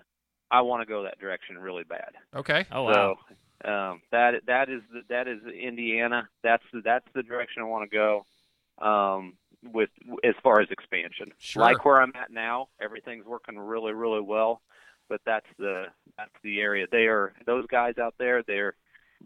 I 0.50 0.60
want 0.60 0.82
to 0.82 0.86
go 0.86 1.02
that 1.02 1.18
direction 1.18 1.58
really 1.58 1.84
bad. 1.84 2.12
Okay. 2.34 2.64
Oh 2.70 2.84
wow. 2.84 3.16
So 3.62 3.70
um, 3.70 4.02
that 4.12 4.34
that 4.46 4.68
is 4.68 4.82
the, 4.92 5.00
that 5.08 5.26
is 5.26 5.38
Indiana. 5.46 6.28
That's 6.44 6.62
the, 6.72 6.82
that's 6.84 7.06
the 7.14 7.22
direction 7.22 7.62
I 7.62 7.66
want 7.66 7.90
to 7.90 7.96
go. 7.96 8.86
Um, 8.86 9.34
with 9.62 9.90
as 10.24 10.34
far 10.42 10.60
as 10.60 10.68
expansion, 10.70 11.32
Sure. 11.38 11.62
like 11.62 11.84
where 11.84 12.00
I'm 12.00 12.12
at 12.14 12.30
now, 12.30 12.68
everything's 12.80 13.24
working 13.26 13.58
really 13.58 13.92
really 13.92 14.20
well. 14.20 14.62
But 15.08 15.20
that's 15.24 15.46
the 15.58 15.84
that's 16.16 16.32
the 16.42 16.60
area. 16.60 16.86
They 16.90 17.06
are 17.06 17.32
those 17.46 17.66
guys 17.68 17.94
out 17.98 18.14
there. 18.18 18.42
They're 18.42 18.74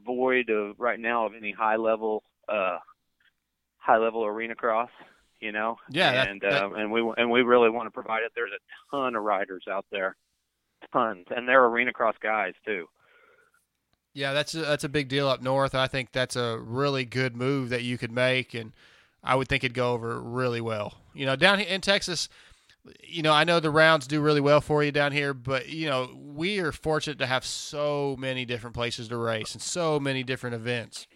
void 0.05 0.51
of 0.51 0.79
right 0.79 1.01
now 1.01 1.27
of 1.27 1.33
any 1.35 1.53
high 1.53 1.77
level 1.77 2.23
uh, 2.49 2.79
high 3.79 3.97
level 3.99 4.25
arena 4.25 4.55
cross. 4.55 4.91
You 5.41 5.53
know, 5.53 5.79
Yeah, 5.89 6.13
that- 6.13 6.29
and 6.29 6.41
that- 6.43 6.63
um, 6.63 6.75
and 6.75 6.93
we 6.93 7.01
and 7.17 7.31
we 7.31 7.41
really 7.43 7.71
want 7.71 7.87
to 7.87 7.91
provide 7.91 8.23
it. 8.25 8.33
There's 8.35 8.51
a 8.53 8.95
ton 8.95 9.17
of 9.17 9.23
riders 9.23 9.65
out 9.71 9.87
there, 9.91 10.17
tons, 10.93 11.27
and 11.35 11.49
they're 11.49 11.65
arena 11.65 11.93
cross 11.95 12.15
guys 12.23 12.53
too. 12.67 12.87
Yeah, 14.13 14.33
that's 14.33 14.55
a, 14.55 14.59
that's 14.59 14.85
a 14.85 14.89
big 14.89 15.09
deal 15.09 15.29
up 15.29 15.41
north. 15.41 15.75
I 15.75 15.87
think 15.87 16.13
that's 16.13 16.37
a 16.37 16.59
really 16.59 17.05
good 17.05 17.37
move 17.37 17.69
that 17.71 17.83
you 17.85 17.97
could 17.97 18.11
make, 18.13 18.53
and 18.55 18.73
I 19.23 19.35
would 19.35 19.49
think 19.49 19.65
it'd 19.65 19.75
go 19.75 19.93
over 19.93 20.21
really 20.21 20.61
well. 20.61 20.95
You 21.15 21.27
know, 21.27 21.37
down 21.37 21.59
here 21.59 21.69
in 21.69 21.81
Texas, 21.81 22.29
you 23.03 23.23
know, 23.23 23.33
I 23.33 23.45
know 23.45 23.61
the 23.61 23.71
rounds 23.71 24.07
do 24.07 24.21
really 24.21 24.41
well 24.41 24.61
for 24.61 24.83
you 24.83 24.91
down 24.93 25.13
here, 25.13 25.35
but 25.35 25.69
you 25.69 25.89
know, 25.89 26.09
we 26.17 26.59
are 26.61 26.73
fortunate 26.73 27.19
to 27.19 27.27
have 27.27 27.45
so 27.45 28.17
many 28.19 28.45
different 28.45 28.75
places 28.75 29.09
to 29.09 29.17
race 29.17 29.53
and 29.53 29.61
so 29.63 30.01
many 30.01 30.23
different 30.23 30.55
events. 30.55 31.07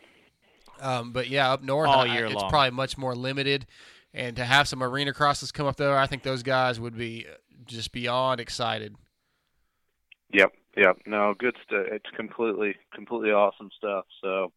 Um, 0.80 1.12
but 1.12 1.28
yeah, 1.28 1.52
up 1.52 1.62
north, 1.62 1.88
All 1.88 2.00
I- 2.00 2.18
it's 2.18 2.34
long. 2.34 2.50
probably 2.50 2.70
much 2.72 2.98
more 2.98 3.14
limited. 3.14 3.66
And 4.12 4.36
to 4.36 4.44
have 4.44 4.68
some 4.68 4.82
arena 4.82 5.12
crosses 5.12 5.50
come 5.50 5.66
up 5.66 5.76
there, 5.76 5.96
I 5.96 6.06
think 6.06 6.22
those 6.22 6.42
guys 6.44 6.78
would 6.78 6.96
be 6.96 7.26
just 7.66 7.90
beyond 7.90 8.40
excited. 8.40 8.94
Yep, 10.32 10.52
yep. 10.76 10.96
No, 11.06 11.34
good 11.38 11.56
stuff. 11.66 11.86
It's 11.90 12.08
completely, 12.16 12.76
completely 12.94 13.30
awesome 13.30 13.70
stuff. 13.76 14.04
So, 14.22 14.52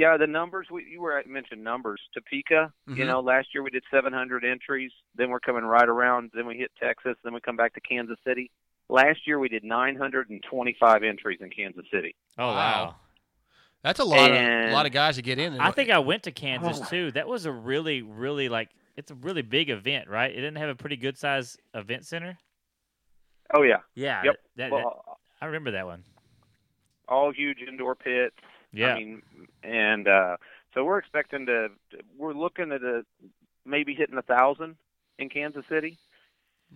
yeah, 0.00 0.16
the 0.16 0.26
numbers 0.26 0.66
we 0.70 0.86
you 0.90 1.00
were 1.02 1.22
mentioned 1.26 1.62
numbers. 1.62 2.00
Topeka, 2.14 2.72
you 2.88 2.94
Mhm. 2.94 3.06
know, 3.06 3.20
last 3.20 3.48
year 3.54 3.62
we 3.62 3.70
did 3.70 3.84
700 3.90 4.44
entries. 4.44 4.90
Then 5.14 5.28
we're 5.30 5.40
coming 5.40 5.62
right 5.64 5.88
around. 5.88 6.30
Then 6.34 6.46
we 6.46 6.56
hit 6.56 6.70
Texas. 6.82 7.16
Then 7.22 7.34
we 7.34 7.40
come 7.40 7.56
back 7.56 7.74
to 7.74 7.80
Kansas 7.80 8.18
City. 8.26 8.50
Last 8.88 9.26
year 9.26 9.38
we 9.38 9.48
did 9.48 9.62
925 9.62 11.02
entries 11.02 11.38
in 11.42 11.50
Kansas 11.50 11.84
City. 11.92 12.14
Oh 12.38 12.46
Wow. 12.48 12.54
wow. 12.54 12.96
That's 13.82 14.00
a 14.00 14.04
lot 14.04 14.30
of 14.30 14.36
a 14.36 14.72
lot 14.72 14.86
of 14.86 14.92
guys 14.92 15.16
to 15.16 15.22
get 15.22 15.38
in. 15.38 15.58
I 15.60 15.70
think 15.70 15.90
I 15.90 15.98
went 16.00 16.22
to 16.24 16.32
Kansas 16.32 16.80
Oh. 16.82 16.84
too. 16.90 17.10
That 17.12 17.28
was 17.28 17.44
a 17.46 17.52
really, 17.52 18.02
really 18.02 18.48
like 18.48 18.70
it's 18.96 19.10
a 19.10 19.14
really 19.14 19.42
big 19.42 19.70
event, 19.70 20.08
right? 20.08 20.30
It 20.30 20.34
didn't 20.36 20.56
have 20.58 20.68
a 20.68 20.74
pretty 20.74 20.96
good 20.96 21.16
size 21.18 21.56
event 21.74 22.04
center. 22.06 22.38
Oh 23.54 23.62
yeah. 23.62 23.80
Yeah. 23.94 24.22
Yep. 24.24 24.36
That, 24.56 24.70
that- 24.70 24.84
I 25.42 25.46
remember 25.46 25.70
that 25.72 25.86
one. 25.86 26.04
all 27.08 27.32
huge 27.32 27.58
indoor 27.66 27.94
pits. 27.96 28.36
Yeah. 28.72 28.94
I 28.94 28.98
mean, 28.98 29.22
and 29.62 30.06
uh, 30.08 30.36
so 30.74 30.84
we're 30.84 30.98
expecting 30.98 31.46
to. 31.46 31.68
We're 32.16 32.32
looking 32.34 32.72
at 32.72 32.82
a 32.82 33.04
maybe 33.64 33.94
hitting 33.94 34.16
a 34.18 34.22
thousand 34.22 34.76
in 35.18 35.28
Kansas 35.28 35.64
City. 35.68 35.98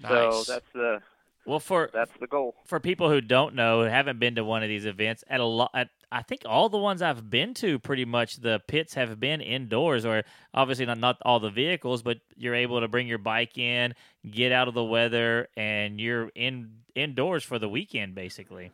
nice. 0.03 0.11
So 0.11 0.53
that's 0.53 0.67
the 0.75 1.01
Well, 1.47 1.61
for 1.61 1.91
that's 1.93 2.11
the 2.21 2.27
goal. 2.27 2.55
for 2.67 2.81
people 2.81 3.11
who 3.11 3.21
don't 3.21 3.55
know, 3.55 3.83
haven't 3.83 4.19
been 4.19 4.35
to 4.37 4.45
one 4.45 4.63
of 4.63 4.69
these 4.69 4.87
events, 4.87 5.25
at 5.29 5.41
a 5.41 5.45
lot, 5.45 5.71
at, 5.75 5.91
I 6.11 6.23
think 6.23 6.43
all 6.47 6.69
the 6.69 6.79
ones 6.79 7.03
I've 7.03 7.29
been 7.31 7.55
to, 7.55 7.79
pretty 7.79 8.05
much 8.05 8.37
the 8.37 8.61
pits 8.67 8.95
have 8.95 9.19
been 9.21 9.41
indoors, 9.41 10.05
or 10.05 10.23
obviously 10.53 10.87
not 10.87 10.99
not 10.99 11.19
all 11.25 11.41
the 11.41 11.51
vehicles, 11.51 12.03
but 12.03 12.19
you're 12.37 12.55
able 12.55 12.81
to 12.81 12.89
bring 12.89 13.07
your 13.07 13.19
bike 13.19 13.57
in, 13.59 13.95
get 14.29 14.53
out 14.53 14.69
of 14.69 14.75
the 14.75 14.85
weather, 14.85 15.49
and 15.57 16.01
you're 16.01 16.31
in 16.35 16.71
indoors 16.95 17.45
for 17.45 17.59
the 17.59 17.69
weekend, 17.69 18.15
basically. 18.15 18.71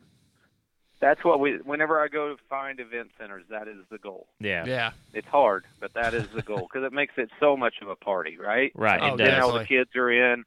That's 1.01 1.23
what 1.25 1.39
we. 1.39 1.57
Whenever 1.63 1.99
I 1.99 2.07
go 2.07 2.29
to 2.29 2.35
find 2.49 2.79
event 2.79 3.09
centers, 3.19 3.43
that 3.49 3.67
is 3.67 3.77
the 3.89 3.97
goal. 3.97 4.27
Yeah. 4.39 4.65
yeah. 4.65 4.91
It's 5.13 5.27
hard, 5.27 5.65
but 5.79 5.93
that 5.95 6.13
is 6.13 6.27
the 6.33 6.43
goal 6.43 6.69
because 6.71 6.85
it 6.85 6.93
makes 6.93 7.13
it 7.17 7.29
so 7.39 7.57
much 7.57 7.75
of 7.81 7.89
a 7.89 7.95
party, 7.95 8.37
right? 8.37 8.71
Right. 8.75 9.01
Oh, 9.01 9.15
it 9.15 9.17
Then 9.17 9.31
does. 9.31 9.43
all 9.43 9.51
the 9.57 9.65
kids 9.65 9.89
are 9.95 10.11
in. 10.11 10.43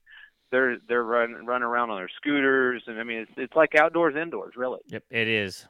They're 0.52 0.76
they're 0.88 1.02
running 1.02 1.44
running 1.44 1.66
around 1.66 1.90
on 1.90 1.98
their 1.98 2.10
scooters, 2.16 2.84
and 2.86 3.00
I 3.00 3.02
mean 3.02 3.18
it's 3.18 3.32
it's 3.36 3.56
like 3.56 3.74
outdoors, 3.74 4.14
indoors, 4.14 4.54
really. 4.56 4.78
Yep. 4.86 5.02
It 5.10 5.26
is. 5.26 5.66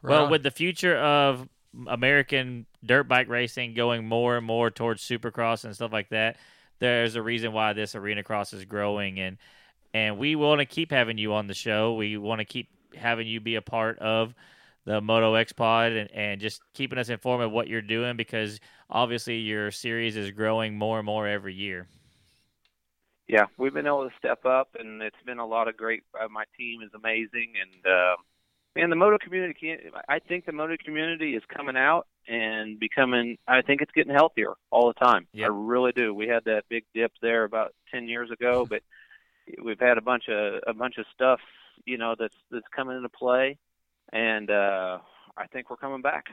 Right 0.00 0.10
Well, 0.12 0.24
on. 0.24 0.30
with 0.30 0.42
the 0.42 0.50
future 0.50 0.96
of 0.96 1.46
American 1.86 2.64
dirt 2.82 3.04
bike 3.04 3.28
racing 3.28 3.74
going 3.74 4.06
more 4.06 4.38
and 4.38 4.46
more 4.46 4.70
towards 4.70 5.02
supercross 5.02 5.64
and 5.64 5.74
stuff 5.74 5.92
like 5.92 6.08
that, 6.08 6.38
there's 6.78 7.16
a 7.16 7.22
reason 7.22 7.52
why 7.52 7.74
this 7.74 7.94
arena 7.94 8.22
cross 8.22 8.54
is 8.54 8.64
growing 8.64 9.20
and 9.20 9.36
and 9.92 10.16
we 10.16 10.36
want 10.36 10.60
to 10.60 10.64
keep 10.66 10.90
having 10.90 11.18
you 11.18 11.34
on 11.34 11.46
the 11.46 11.54
show. 11.54 11.94
We 11.94 12.16
want 12.16 12.38
to 12.38 12.44
keep 12.46 12.68
having 12.96 13.26
you 13.26 13.40
be 13.40 13.56
a 13.56 13.62
part 13.62 13.98
of 13.98 14.34
the 14.84 15.00
Moto 15.00 15.34
X 15.34 15.52
Pod 15.52 15.92
and, 15.92 16.10
and 16.12 16.40
just 16.40 16.62
keeping 16.72 16.98
us 16.98 17.08
informed 17.08 17.44
of 17.44 17.52
what 17.52 17.68
you're 17.68 17.82
doing 17.82 18.16
because 18.16 18.60
obviously 18.88 19.38
your 19.38 19.70
series 19.70 20.16
is 20.16 20.30
growing 20.30 20.76
more 20.76 20.98
and 20.98 21.06
more 21.06 21.26
every 21.26 21.54
year. 21.54 21.88
Yeah, 23.28 23.46
we've 23.58 23.74
been 23.74 23.88
able 23.88 24.08
to 24.08 24.14
step 24.18 24.44
up, 24.44 24.76
and 24.78 25.02
it's 25.02 25.16
been 25.24 25.38
a 25.38 25.46
lot 25.46 25.66
of 25.66 25.76
great. 25.76 26.04
Uh, 26.18 26.28
my 26.28 26.44
team 26.56 26.80
is 26.82 26.90
amazing, 26.94 27.54
and 27.60 27.92
uh, 27.92 28.16
man, 28.76 28.90
the 28.90 28.96
moto 28.96 29.18
community. 29.18 29.76
I 30.08 30.20
think 30.20 30.46
the 30.46 30.52
moto 30.52 30.76
community 30.84 31.34
is 31.34 31.42
coming 31.48 31.76
out 31.76 32.06
and 32.28 32.78
becoming. 32.78 33.36
I 33.48 33.62
think 33.62 33.82
it's 33.82 33.90
getting 33.92 34.14
healthier 34.14 34.52
all 34.70 34.86
the 34.86 35.04
time. 35.04 35.26
Yep. 35.32 35.50
I 35.50 35.52
really 35.52 35.90
do. 35.90 36.14
We 36.14 36.28
had 36.28 36.44
that 36.44 36.64
big 36.68 36.84
dip 36.94 37.10
there 37.20 37.42
about 37.42 37.74
ten 37.90 38.06
years 38.06 38.30
ago, 38.30 38.64
but 38.70 38.82
we've 39.62 39.80
had 39.80 39.98
a 39.98 40.02
bunch 40.02 40.28
of 40.28 40.60
a 40.64 40.72
bunch 40.72 40.98
of 40.98 41.06
stuff, 41.12 41.40
you 41.84 41.98
know, 41.98 42.14
that's 42.18 42.36
that's 42.50 42.66
coming 42.74 42.96
into 42.96 43.08
play, 43.08 43.58
and 44.12 44.50
uh, 44.50 44.98
I 45.36 45.46
think 45.52 45.70
we're 45.70 45.76
coming 45.76 46.02
back. 46.02 46.26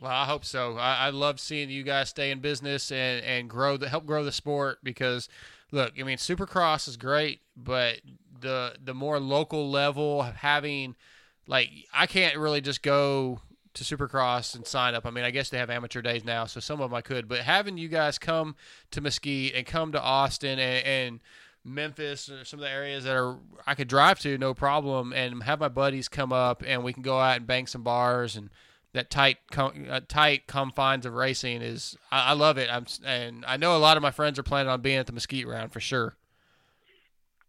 Well, 0.00 0.10
I 0.10 0.26
hope 0.26 0.44
so. 0.44 0.76
I, 0.76 1.06
I 1.06 1.10
love 1.10 1.40
seeing 1.40 1.70
you 1.70 1.82
guys 1.82 2.10
stay 2.10 2.30
in 2.30 2.40
business 2.40 2.92
and, 2.92 3.24
and 3.24 3.48
grow 3.48 3.76
the 3.76 3.88
help 3.88 4.04
grow 4.04 4.24
the 4.24 4.32
sport 4.32 4.78
because 4.82 5.28
look, 5.72 5.94
I 5.98 6.02
mean, 6.02 6.18
Supercross 6.18 6.86
is 6.86 6.96
great, 6.96 7.40
but 7.56 8.00
the 8.40 8.76
the 8.82 8.94
more 8.94 9.18
local 9.18 9.70
level 9.70 10.22
of 10.22 10.36
having 10.36 10.96
like 11.46 11.70
I 11.94 12.06
can't 12.06 12.36
really 12.36 12.60
just 12.60 12.82
go 12.82 13.40
to 13.74 13.84
Supercross 13.84 14.54
and 14.54 14.66
sign 14.66 14.94
up. 14.94 15.06
I 15.06 15.10
mean, 15.10 15.24
I 15.24 15.30
guess 15.30 15.50
they 15.50 15.58
have 15.58 15.70
amateur 15.70 16.02
days 16.02 16.24
now, 16.24 16.46
so 16.46 16.60
some 16.60 16.80
of 16.80 16.90
them 16.90 16.96
I 16.96 17.02
could, 17.02 17.28
but 17.28 17.40
having 17.40 17.78
you 17.78 17.88
guys 17.88 18.18
come 18.18 18.56
to 18.90 19.00
Mesquite 19.00 19.54
and 19.54 19.66
come 19.66 19.92
to 19.92 20.00
Austin 20.00 20.58
and, 20.58 20.86
and 20.86 21.20
Memphis 21.66 22.30
or 22.30 22.44
some 22.44 22.60
of 22.60 22.64
the 22.64 22.70
areas 22.70 23.04
that 23.04 23.16
are 23.16 23.36
I 23.66 23.74
could 23.74 23.88
drive 23.88 24.20
to 24.20 24.38
no 24.38 24.54
problem 24.54 25.12
and 25.12 25.42
have 25.42 25.60
my 25.60 25.68
buddies 25.68 26.08
come 26.08 26.32
up 26.32 26.62
and 26.66 26.84
we 26.84 26.92
can 26.92 27.02
go 27.02 27.18
out 27.18 27.38
and 27.38 27.46
bang 27.46 27.66
some 27.66 27.82
bars 27.82 28.36
and 28.36 28.50
that 28.92 29.10
tight 29.10 29.38
uh, 29.56 30.00
tight 30.08 30.46
confines 30.46 31.04
of 31.04 31.12
racing 31.12 31.60
is 31.60 31.96
I, 32.10 32.30
I 32.30 32.32
love 32.32 32.56
it. 32.56 32.68
I'm 32.72 32.86
and 33.04 33.44
I 33.46 33.56
know 33.56 33.76
a 33.76 33.78
lot 33.78 33.96
of 33.96 34.02
my 34.02 34.10
friends 34.10 34.38
are 34.38 34.42
planning 34.42 34.70
on 34.70 34.80
being 34.80 34.96
at 34.96 35.06
the 35.06 35.12
Mesquite 35.12 35.46
round 35.46 35.72
for 35.72 35.80
sure. 35.80 36.14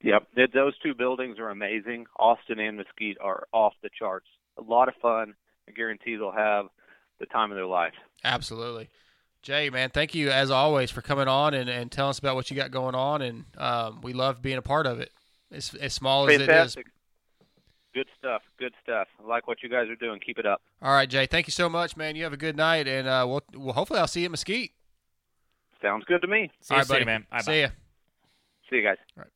Yep, 0.03 0.27
Th- 0.35 0.51
those 0.53 0.77
two 0.79 0.93
buildings 0.93 1.39
are 1.39 1.49
amazing. 1.49 2.05
Austin 2.19 2.59
and 2.59 2.77
Mesquite 2.77 3.17
are 3.21 3.47
off 3.51 3.73
the 3.81 3.89
charts. 3.97 4.27
A 4.57 4.61
lot 4.61 4.89
of 4.89 4.95
fun. 5.01 5.33
I 5.67 5.71
guarantee 5.71 6.15
they'll 6.15 6.31
have 6.31 6.65
the 7.19 7.25
time 7.25 7.51
of 7.51 7.55
their 7.55 7.65
life. 7.65 7.93
Absolutely. 8.23 8.89
Jay, 9.47 9.69
man, 9.69 9.89
thank 9.89 10.13
you 10.13 10.29
as 10.29 10.51
always 10.51 10.91
for 10.91 11.01
coming 11.01 11.29
on 11.29 11.53
and, 11.53 11.69
and 11.69 11.89
telling 11.89 12.09
us 12.09 12.19
about 12.19 12.35
what 12.35 12.51
you 12.51 12.57
got 12.57 12.69
going 12.69 12.95
on, 12.95 13.21
and 13.21 13.45
um, 13.57 14.01
we 14.01 14.11
love 14.11 14.41
being 14.41 14.57
a 14.57 14.61
part 14.61 14.85
of 14.85 14.99
it. 14.99 15.09
As, 15.53 15.73
as 15.75 15.93
small 15.93 16.27
as 16.27 16.41
it 16.41 16.49
is. 16.49 16.75
Good 17.93 18.07
stuff. 18.19 18.41
Good 18.59 18.73
stuff. 18.83 19.07
I 19.23 19.25
like 19.25 19.47
what 19.47 19.63
you 19.63 19.69
guys 19.69 19.87
are 19.87 19.95
doing. 19.95 20.19
Keep 20.19 20.39
it 20.39 20.45
up. 20.45 20.61
All 20.81 20.91
right, 20.91 21.09
Jay, 21.09 21.27
thank 21.27 21.47
you 21.47 21.53
so 21.53 21.69
much, 21.69 21.95
man. 21.95 22.17
You 22.17 22.25
have 22.25 22.33
a 22.33 22.37
good 22.37 22.57
night, 22.57 22.89
and 22.89 23.07
uh, 23.07 23.23
we'll, 23.25 23.41
well, 23.55 23.71
hopefully 23.71 24.01
I'll 24.01 24.07
see 24.07 24.19
you 24.19 24.25
at 24.25 24.31
Mesquite. 24.31 24.71
Sounds 25.81 26.03
good 26.03 26.21
to 26.23 26.27
me. 26.27 26.51
See 26.59 26.73
All 26.75 26.81
you 26.81 26.85
buddy. 26.85 27.05
man. 27.05 27.25
Bye-bye. 27.31 27.41
See 27.43 27.61
ya. 27.61 27.67
See 28.69 28.75
you 28.75 28.83
guys. 28.83 29.27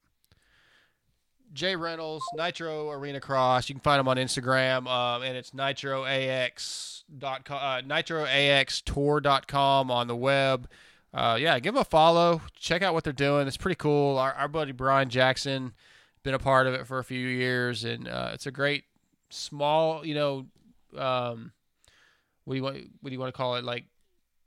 Jay 1.53 1.75
Reynolds, 1.75 2.23
Nitro 2.35 2.91
Arena 2.91 3.19
Cross. 3.19 3.69
You 3.69 3.75
can 3.75 3.81
find 3.81 3.99
him 3.99 4.07
on 4.07 4.17
Instagram, 4.17 4.87
um, 4.87 5.23
and 5.23 5.35
it's 5.35 5.51
nitroax.com, 5.51 7.41
uh, 7.49 7.81
nitroaxtour.com 7.81 9.91
on 9.91 10.07
the 10.07 10.15
web. 10.15 10.69
Uh, 11.13 11.37
yeah, 11.39 11.59
give 11.59 11.73
them 11.73 11.81
a 11.81 11.85
follow. 11.85 12.41
Check 12.55 12.81
out 12.81 12.93
what 12.93 13.03
they're 13.03 13.11
doing. 13.11 13.47
It's 13.47 13.57
pretty 13.57 13.75
cool. 13.75 14.17
Our, 14.17 14.31
our 14.33 14.47
buddy 14.47 14.71
Brian 14.71 15.09
Jackson 15.09 15.73
been 16.23 16.33
a 16.33 16.39
part 16.39 16.67
of 16.67 16.73
it 16.73 16.87
for 16.87 16.99
a 16.99 17.03
few 17.03 17.27
years, 17.27 17.83
and 17.83 18.07
uh, 18.07 18.31
it's 18.33 18.45
a 18.45 18.51
great 18.51 18.85
small, 19.29 20.05
you 20.05 20.15
know, 20.15 20.45
um, 20.97 21.51
what 22.45 22.53
do 22.53 22.57
you 22.57 22.63
want? 22.63 22.77
What 23.01 23.09
do 23.09 23.13
you 23.13 23.19
want 23.19 23.33
to 23.33 23.37
call 23.37 23.55
it? 23.55 23.63
Like, 23.63 23.85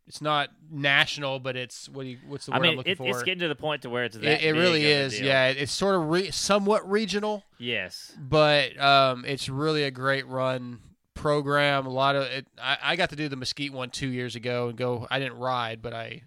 it's 0.07 0.21
not 0.21 0.51
national, 0.71 1.41
but 1.41 1.57
it's 1.57 1.89
what 1.89 2.03
do 2.03 2.11
you? 2.11 2.19
What's 2.27 2.47
the 2.47 2.53
word 2.53 2.65
I 2.67 2.69
am 2.69 2.77
looking 2.77 2.93
it, 2.93 2.99
for? 2.99 3.09
it's 3.09 3.23
getting 3.23 3.41
to 3.41 3.49
the 3.49 3.55
point 3.55 3.83
to 3.83 3.91
where 3.91 4.05
it's 4.05 4.17
that 4.17 4.25
it, 4.25 4.43
it 4.45 4.53
really 4.53 4.85
is. 4.85 5.19
Yeah, 5.21 5.47
it's 5.49 5.73
sort 5.73 5.95
of 5.95 6.09
re- 6.11 6.31
somewhat 6.31 6.89
regional 6.91 7.43
Yes. 7.59 8.13
but 8.19 8.79
um, 8.79 9.25
it's 9.25 9.49
really 9.49 9.85
a 9.85 9.91
great 9.91 10.27
run 10.27 10.81
program. 11.15 11.87
A 11.87 11.91
lot 11.91 12.17
of 12.17 12.25
it. 12.25 12.47
I, 12.63 12.77
I 12.83 12.97
got 12.97 13.11
to 13.11 13.17
do 13.17 13.29
the 13.29 13.37
Mesquite 13.37 13.73
one 13.73 13.91
two 13.91 14.09
years 14.09 14.37
ago 14.37 14.69
and 14.69 14.77
go. 14.77 15.07
I 15.11 15.19
didn't 15.19 15.39
ride, 15.39 15.81
but 15.81 15.95
I 15.95 16.23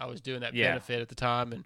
I 0.00 0.06
was 0.06 0.20
doing 0.20 0.40
that 0.40 0.54
Yeah. 0.54 0.68
benefit 0.68 1.00
at 1.02 1.08
the 1.08 1.14
time 1.14 1.52
and 1.52 1.64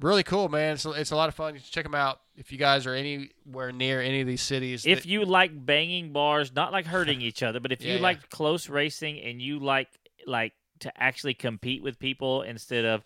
really 0.00 0.22
cool, 0.22 0.48
man. 0.48 0.74
It's, 0.74 0.84
it's 0.86 1.10
a 1.10 1.16
lot 1.16 1.28
of 1.28 1.34
fun. 1.34 1.54
You 1.54 1.60
should 1.60 1.72
check 1.72 1.84
them 1.84 1.94
out 1.94 2.20
if 2.36 2.52
you 2.52 2.58
guys 2.58 2.86
are 2.86 2.94
anywhere 2.94 3.72
near 3.72 4.00
any 4.00 4.20
of 4.20 4.26
these 4.26 4.42
cities. 4.42 4.86
If 4.86 5.02
that- 5.02 5.08
you 5.08 5.24
like 5.24 5.50
banging 5.66 6.12
bars, 6.12 6.54
not 6.54 6.72
like 6.72 6.86
hurting 6.86 7.20
each 7.22 7.42
other, 7.42 7.60
but 7.60 7.72
if 7.72 7.82
Yeah, 7.82 7.88
you 7.92 7.96
yeah. 7.96 8.02
like 8.02 8.30
close 8.30 8.68
racing 8.70 9.20
and 9.20 9.42
you 9.42 9.58
like 9.58 9.88
like 10.26 10.52
to 10.80 10.92
actually 11.02 11.34
compete 11.34 11.82
with 11.82 11.98
people 11.98 12.42
instead 12.42 12.84
of 12.84 13.02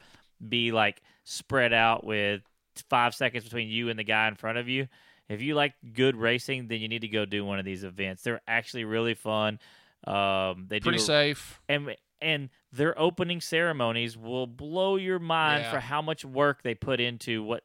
be 0.47 0.73
like 0.73 1.03
spread 1.25 1.73
out 1.73 2.05
with 2.05 2.43
five 2.89 3.15
seconds 3.15 3.45
between 3.45 3.69
you 3.69 3.89
and 3.89 3.99
the 3.99 4.05
guy 4.05 4.29
in 4.29 4.35
front 4.35 4.59
of 4.59 4.69
you. 4.69 4.89
If 5.29 5.43
you 5.43 5.55
like 5.55 5.75
good 5.93 6.17
racing, 6.17 6.69
then 6.69 6.81
you 6.81 6.89
need 6.89 7.03
to 7.03 7.09
go 7.09 7.25
do 7.25 7.45
one 7.45 7.59
of 7.59 7.65
these 7.65 7.85
events. 7.85 8.23
They're 8.23 8.41
actually 8.49 8.85
really 8.85 9.15
fun. 9.15 9.59
Um, 10.05 10.67
they 10.69 10.81
pretty 10.81 10.99
do 10.99 11.05
safe. 11.05 11.61
and 11.69 11.95
and 12.23 12.51
their 12.73 12.99
opening 12.99 13.41
ceremonies 13.41 14.17
will 14.17 14.47
blow 14.47 14.97
your 14.97 15.19
mind 15.19 15.65
Yeah. 15.65 15.71
for 15.73 15.81
how 15.81 16.03
much 16.03 16.25
work 16.25 16.63
they 16.63 16.75
put 16.75 17.01
into 17.01 17.43
what 17.43 17.65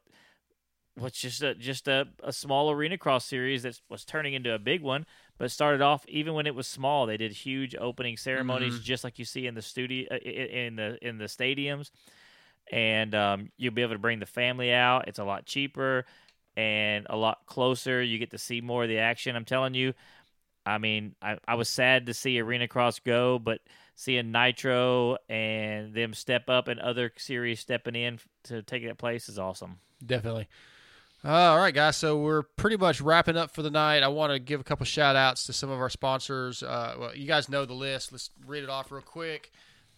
what's 0.95 1.19
just 1.19 1.41
a 1.43 1.55
just 1.55 1.87
a, 1.87 2.07
a 2.23 2.31
small 2.31 2.71
arena 2.71 2.97
cross 2.97 3.25
series 3.25 3.63
that 3.63 3.79
was 3.89 4.05
turning 4.05 4.33
into 4.33 4.53
a 4.53 4.59
big 4.59 4.81
one 4.81 5.05
but 5.37 5.51
started 5.51 5.81
off 5.81 6.05
even 6.07 6.33
when 6.33 6.47
it 6.47 6.55
was 6.55 6.67
small 6.67 7.05
they 7.05 7.17
did 7.17 7.31
huge 7.31 7.75
opening 7.75 8.17
ceremonies 8.17 8.79
Mhm. 8.79 8.83
just 8.83 9.03
like 9.03 9.19
you 9.19 9.25
see 9.25 9.47
in 9.47 9.55
the 9.55 9.61
studio 9.61 10.07
uh, 10.11 10.17
in 10.17 10.75
the 10.75 10.97
in 11.01 11.17
the 11.17 11.25
stadiums. 11.25 11.91
And 12.71 13.13
um, 13.13 13.51
you'll 13.57 13.73
be 13.75 13.83
able 13.83 13.93
to 13.93 13.99
bring 13.99 14.19
the 14.19 14.25
family 14.25 14.73
out. 14.73 15.07
It's 15.07 15.19
a 15.19 15.23
lot 15.23 15.45
cheaper 15.45 16.05
and 16.57 17.05
a 17.09 17.15
lot 17.15 17.45
closer. 17.45 18.01
You 18.01 18.17
get 18.17 18.31
to 18.31 18.39
see 18.39 18.59
more 18.59 18.83
of 18.83 18.89
the 18.89 18.97
action. 18.97 19.35
I'm 19.35 19.45
telling 19.45 19.73
you 19.75 19.93
i 20.65 20.79
mean 20.79 21.13
i, 21.21 21.37
I 21.47 21.53
was 21.55 21.69
sad 21.69 22.07
to 22.07 22.13
see 22.15 22.39
arena 22.39 22.67
cross 22.67 22.97
go 22.97 23.37
but 23.37 23.61
seeing 23.95 24.31
nitro 24.31 25.17
and 25.29 25.93
them 25.93 26.13
step 26.13 26.49
up 26.49 26.67
and 26.67 26.79
other 26.79 27.11
series 27.17 27.59
stepping 27.59 27.95
in 27.95 28.19
to 28.45 28.63
take 28.63 28.83
that 28.85 28.97
place 28.97 29.29
is 29.29 29.37
awesome. 29.39 29.77
Definitely. 30.05 30.47
All 31.27 31.57
right, 31.57 31.73
guys. 31.73 31.97
So 31.97 32.19
we're 32.19 32.43
pretty 32.43 32.77
much 32.77 33.01
wrapping 33.01 33.35
up 33.35 33.49
for 33.49 33.63
the 33.63 33.71
night. 33.71 34.03
I 34.03 34.09
want 34.09 34.31
to 34.31 34.37
give 34.37 34.61
a 34.61 34.63
couple 34.63 34.85
shout 34.85 35.15
outs 35.15 35.47
to 35.47 35.53
some 35.53 35.71
of 35.71 35.79
our 35.79 35.89
sponsors. 35.89 36.61
Uh, 36.61 36.93
well, 36.99 37.15
you 37.15 37.25
guys 37.25 37.49
know 37.49 37.65
the 37.65 37.73
list. 37.73 38.11
Let's 38.11 38.29
read 38.45 38.63
it 38.63 38.69
off 38.69 38.91
real 38.91 39.01
quick. 39.01 39.51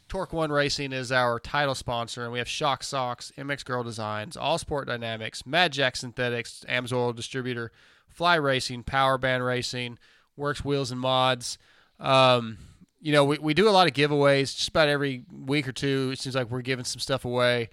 Torque 0.07 0.31
One 0.31 0.53
Racing 0.53 0.93
is 0.93 1.11
our 1.11 1.37
title 1.37 1.75
sponsor, 1.75 2.23
and 2.23 2.31
we 2.31 2.39
have 2.39 2.47
Shock 2.47 2.81
Socks, 2.81 3.33
MX 3.37 3.65
Gurl 3.65 3.83
Designs, 3.83 4.37
All 4.37 4.57
Sport 4.57 4.87
Dynamics, 4.87 5.45
Mad 5.45 5.73
Jack 5.73 5.97
Synthetics, 5.97 6.63
Amsoil 6.69 7.13
Distributor, 7.13 7.73
Fly 8.07 8.35
Racing, 8.35 8.83
Power 8.83 9.17
Band 9.17 9.43
Racing, 9.43 9.99
Works 10.37 10.63
Wheels 10.63 10.91
and 10.91 11.01
Mods. 11.01 11.57
Um, 11.99 12.57
you 13.01 13.11
know, 13.11 13.25
we, 13.25 13.37
we 13.37 13.53
do 13.53 13.67
a 13.67 13.71
lot 13.71 13.87
of 13.87 13.93
giveaways 13.93 14.55
just 14.55 14.69
about 14.69 14.87
every 14.87 15.25
week 15.29 15.67
or 15.67 15.73
two. 15.73 16.11
It 16.13 16.19
seems 16.19 16.35
like 16.35 16.49
we're 16.49 16.61
giving 16.61 16.85
some 16.85 17.01
stuff 17.01 17.25
away. 17.25 17.67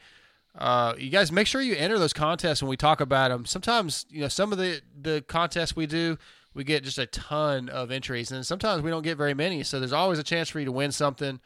Uh, 0.57 0.95
you 0.99 1.11
guys 1.11 1.33
make 1.33 1.47
sure 1.47 1.61
you 1.61 1.75
enter 1.75 1.99
those 1.99 2.13
contests 2.13 2.63
when 2.63 2.69
we 2.69 2.77
talk 2.77 3.01
about 3.01 3.31
them. 3.31 3.45
Sometimes, 3.45 4.07
you 4.09 4.21
know, 4.21 4.29
some 4.29 4.53
of 4.53 4.59
the, 4.59 4.81
the 5.01 5.25
contests 5.27 5.75
we 5.75 5.87
do, 5.87 6.17
we 6.55 6.63
get 6.63 6.85
just 6.85 6.99
a 6.99 7.07
ton 7.07 7.69
of 7.69 7.91
entries, 7.91 8.31
and 8.31 8.47
sometimes 8.47 8.83
we 8.83 8.91
don't 8.91 9.03
get 9.03 9.17
very 9.19 9.35
many. 9.35 9.65
So 9.65 9.81
there's 9.81 9.93
always 9.93 10.19
a 10.21 10.23
chance 10.23 10.49
for 10.49 10.61
you 10.61 10.65
to 10.67 10.73
win 10.73 10.93
something. 10.93 11.41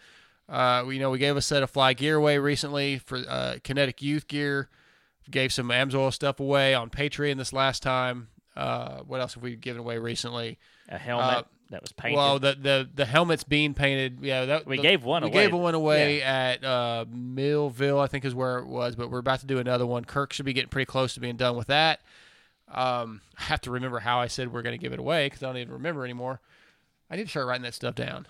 Uh, 0.48 0.84
we- 0.86 0.94
you 0.96 1.00
know, 1.00 1.10
we 1.10 1.18
gave 1.18 1.36
a 1.36 1.42
set 1.42 1.62
of 1.62 1.70
fly 1.70 1.94
gear 1.94 2.16
away 2.16 2.38
recently 2.38 2.98
for 2.98 3.18
uh, 3.28 3.56
Kinetic 3.64 4.02
Youth 4.02 4.28
gear. 4.28 4.68
Gave 5.30 5.52
some 5.52 5.68
Amsoil 5.68 6.12
stuff 6.12 6.40
away 6.40 6.74
on 6.74 6.88
Patreon 6.88 7.36
this 7.36 7.52
last 7.52 7.82
time. 7.82 8.28
Uh, 8.56 9.00
what 9.00 9.20
else 9.20 9.34
have 9.34 9.42
we 9.42 9.56
given 9.56 9.80
away 9.80 9.98
recently? 9.98 10.58
a 10.90 10.96
helmet 10.96 11.26
Uh, 11.26 11.42
that 11.70 11.82
was 11.82 11.92
painted 11.92 12.16
Well, 12.16 12.38
the 12.38 12.54
the 12.60 12.88
the 12.94 13.04
helmet's 13.04 13.44
being 13.44 13.74
painted. 13.74 14.18
Yeah, 14.22 14.46
that 14.46 14.66
We 14.66 14.76
the- 14.76 14.82
gave 14.82 15.04
one 15.04 15.22
away. 15.22 15.30
We 15.32 15.36
away. 15.38 15.44
gave 15.46 15.54
one 15.60 15.74
away 15.74 16.22
at 16.22 16.64
uh, 16.64 17.04
Millville, 17.10 17.98
I 18.00 18.06
think 18.06 18.24
is 18.24 18.34
where 18.34 18.58
it 18.58 18.66
was. 18.66 18.96
But 18.96 19.10
we're 19.10 19.18
about 19.18 19.40
to 19.40 19.46
do 19.46 19.58
another 19.58 19.86
one. 19.86 20.04
Kirk 20.04 20.32
should 20.32 20.46
be 20.46 20.52
getting 20.52 20.70
pretty 20.70 20.86
close 20.86 21.14
to 21.14 21.20
being 21.20 21.36
done 21.36 21.56
with 21.56 21.66
that. 21.68 22.00
Um, 22.72 23.22
I 23.38 23.44
have 23.44 23.60
to 23.62 23.70
remember 23.70 23.98
how 23.98 24.18
I 24.20 24.26
said 24.26 24.52
we're 24.52 24.62
going 24.62 24.78
to 24.78 24.82
give 24.82 24.92
it 24.92 24.98
away 24.98 25.26
because 25.26 25.42
I 25.42 25.46
don't 25.46 25.56
even 25.58 25.72
remember 25.74 26.04
anymore. 26.04 26.40
I 27.10 27.16
need 27.16 27.24
to 27.24 27.28
start 27.30 27.46
writing 27.46 27.62
that 27.62 27.74
stuff 27.74 27.94
down. 27.94 28.26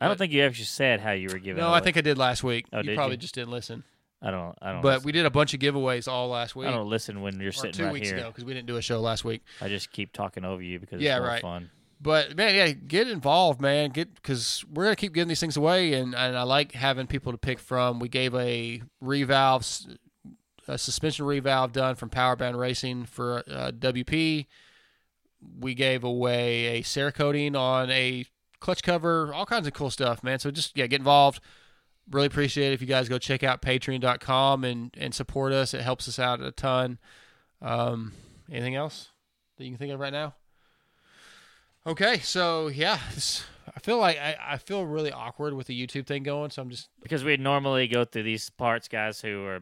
I 0.00 0.06
don't 0.06 0.12
but- 0.12 0.18
think 0.18 0.32
you 0.32 0.42
actually 0.42 0.64
said 0.66 1.00
how 1.00 1.12
you 1.12 1.28
were 1.32 1.38
giving. 1.38 1.60
no, 1.62 1.68
away. 1.68 1.78
I 1.78 1.80
think 1.80 1.96
I 1.96 2.02
did 2.02 2.18
last 2.18 2.44
week. 2.44 2.66
Oh, 2.72 2.80
you 2.82 2.94
probably 2.94 3.14
you? 3.14 3.18
just 3.18 3.34
didn't 3.34 3.50
listen. 3.50 3.84
I 4.20 4.30
don't. 4.30 4.54
I 4.60 4.72
don't. 4.72 4.82
But 4.82 4.88
listen. 4.96 5.06
we 5.06 5.12
did 5.12 5.26
a 5.26 5.30
bunch 5.30 5.54
of 5.54 5.60
giveaways 5.60 6.08
all 6.08 6.28
last 6.28 6.56
week. 6.56 6.66
I 6.68 6.72
don't 6.72 6.88
listen 6.90 7.20
when 7.22 7.38
you're 7.40 7.50
or 7.50 7.52
sitting 7.52 7.72
two 7.72 7.84
right 7.84 7.92
weeks 7.92 8.08
here. 8.08 8.18
ago 8.18 8.28
because 8.28 8.44
we 8.44 8.52
didn't 8.52 8.66
do 8.66 8.76
a 8.76 8.82
show 8.82 9.00
last 9.00 9.24
week. 9.24 9.42
I 9.60 9.68
just 9.68 9.92
keep 9.92 10.12
talking 10.12 10.44
over 10.44 10.60
you 10.60 10.78
because 10.80 11.00
Yeah, 11.00 11.16
it's 11.16 11.20
more 11.20 11.28
right. 11.28 11.42
fun. 11.42 11.70
But 12.00 12.36
man, 12.36 12.54
yeah, 12.54 12.70
get 12.70 13.08
involved, 13.08 13.60
man. 13.60 13.90
Get 13.90 14.14
because 14.14 14.64
we're 14.72 14.84
gonna 14.84 14.96
keep 14.96 15.14
giving 15.14 15.28
these 15.28 15.40
things 15.40 15.56
away, 15.56 15.94
and, 15.94 16.14
and 16.14 16.36
I 16.36 16.42
like 16.42 16.72
having 16.72 17.06
people 17.06 17.32
to 17.32 17.38
pick 17.38 17.58
from. 17.58 17.98
We 17.98 18.08
gave 18.08 18.34
a 18.34 18.82
revalve, 19.02 19.96
a 20.68 20.78
suspension 20.78 21.26
revalve 21.26 21.72
done 21.72 21.96
from 21.96 22.08
Power 22.08 22.36
Band 22.36 22.58
Racing 22.58 23.06
for 23.06 23.42
uh, 23.50 23.72
WP. 23.72 24.46
We 25.60 25.74
gave 25.74 26.04
away 26.04 26.78
a 26.78 26.82
Cerakoting 26.82 27.56
on 27.56 27.90
a 27.90 28.24
clutch 28.60 28.82
cover, 28.82 29.32
all 29.34 29.46
kinds 29.46 29.66
of 29.66 29.72
cool 29.72 29.90
stuff, 29.90 30.22
man. 30.22 30.38
So 30.38 30.52
just 30.52 30.76
yeah, 30.76 30.86
get 30.86 31.00
involved. 31.00 31.42
Really 32.10 32.26
appreciate 32.26 32.70
it 32.70 32.74
if 32.74 32.80
you 32.80 32.86
guys 32.86 33.08
go 33.08 33.18
check 33.18 33.42
out 33.42 33.60
Patreon.com 33.60 34.62
and 34.62 34.94
and 34.96 35.12
support 35.12 35.52
us. 35.52 35.74
It 35.74 35.80
helps 35.80 36.06
us 36.06 36.20
out 36.20 36.40
a 36.40 36.52
ton. 36.52 36.98
Um, 37.60 38.12
anything 38.48 38.76
else 38.76 39.10
that 39.56 39.64
you 39.64 39.70
can 39.70 39.78
think 39.78 39.92
of 39.92 39.98
right 39.98 40.12
now? 40.12 40.34
Okay, 41.88 42.18
so 42.18 42.68
yeah, 42.68 42.98
I 43.74 43.80
feel 43.80 43.98
like 43.98 44.18
I, 44.18 44.36
I 44.40 44.56
feel 44.58 44.84
really 44.84 45.10
awkward 45.10 45.54
with 45.54 45.66
the 45.68 45.86
YouTube 45.86 46.06
thing 46.06 46.22
going, 46.22 46.50
so 46.50 46.60
I'm 46.60 46.68
just 46.68 46.88
Because 47.02 47.24
we 47.24 47.36
normally 47.38 47.88
go 47.88 48.04
through 48.04 48.24
these 48.24 48.50
parts, 48.50 48.88
guys 48.88 49.20
who 49.22 49.44
are 49.46 49.60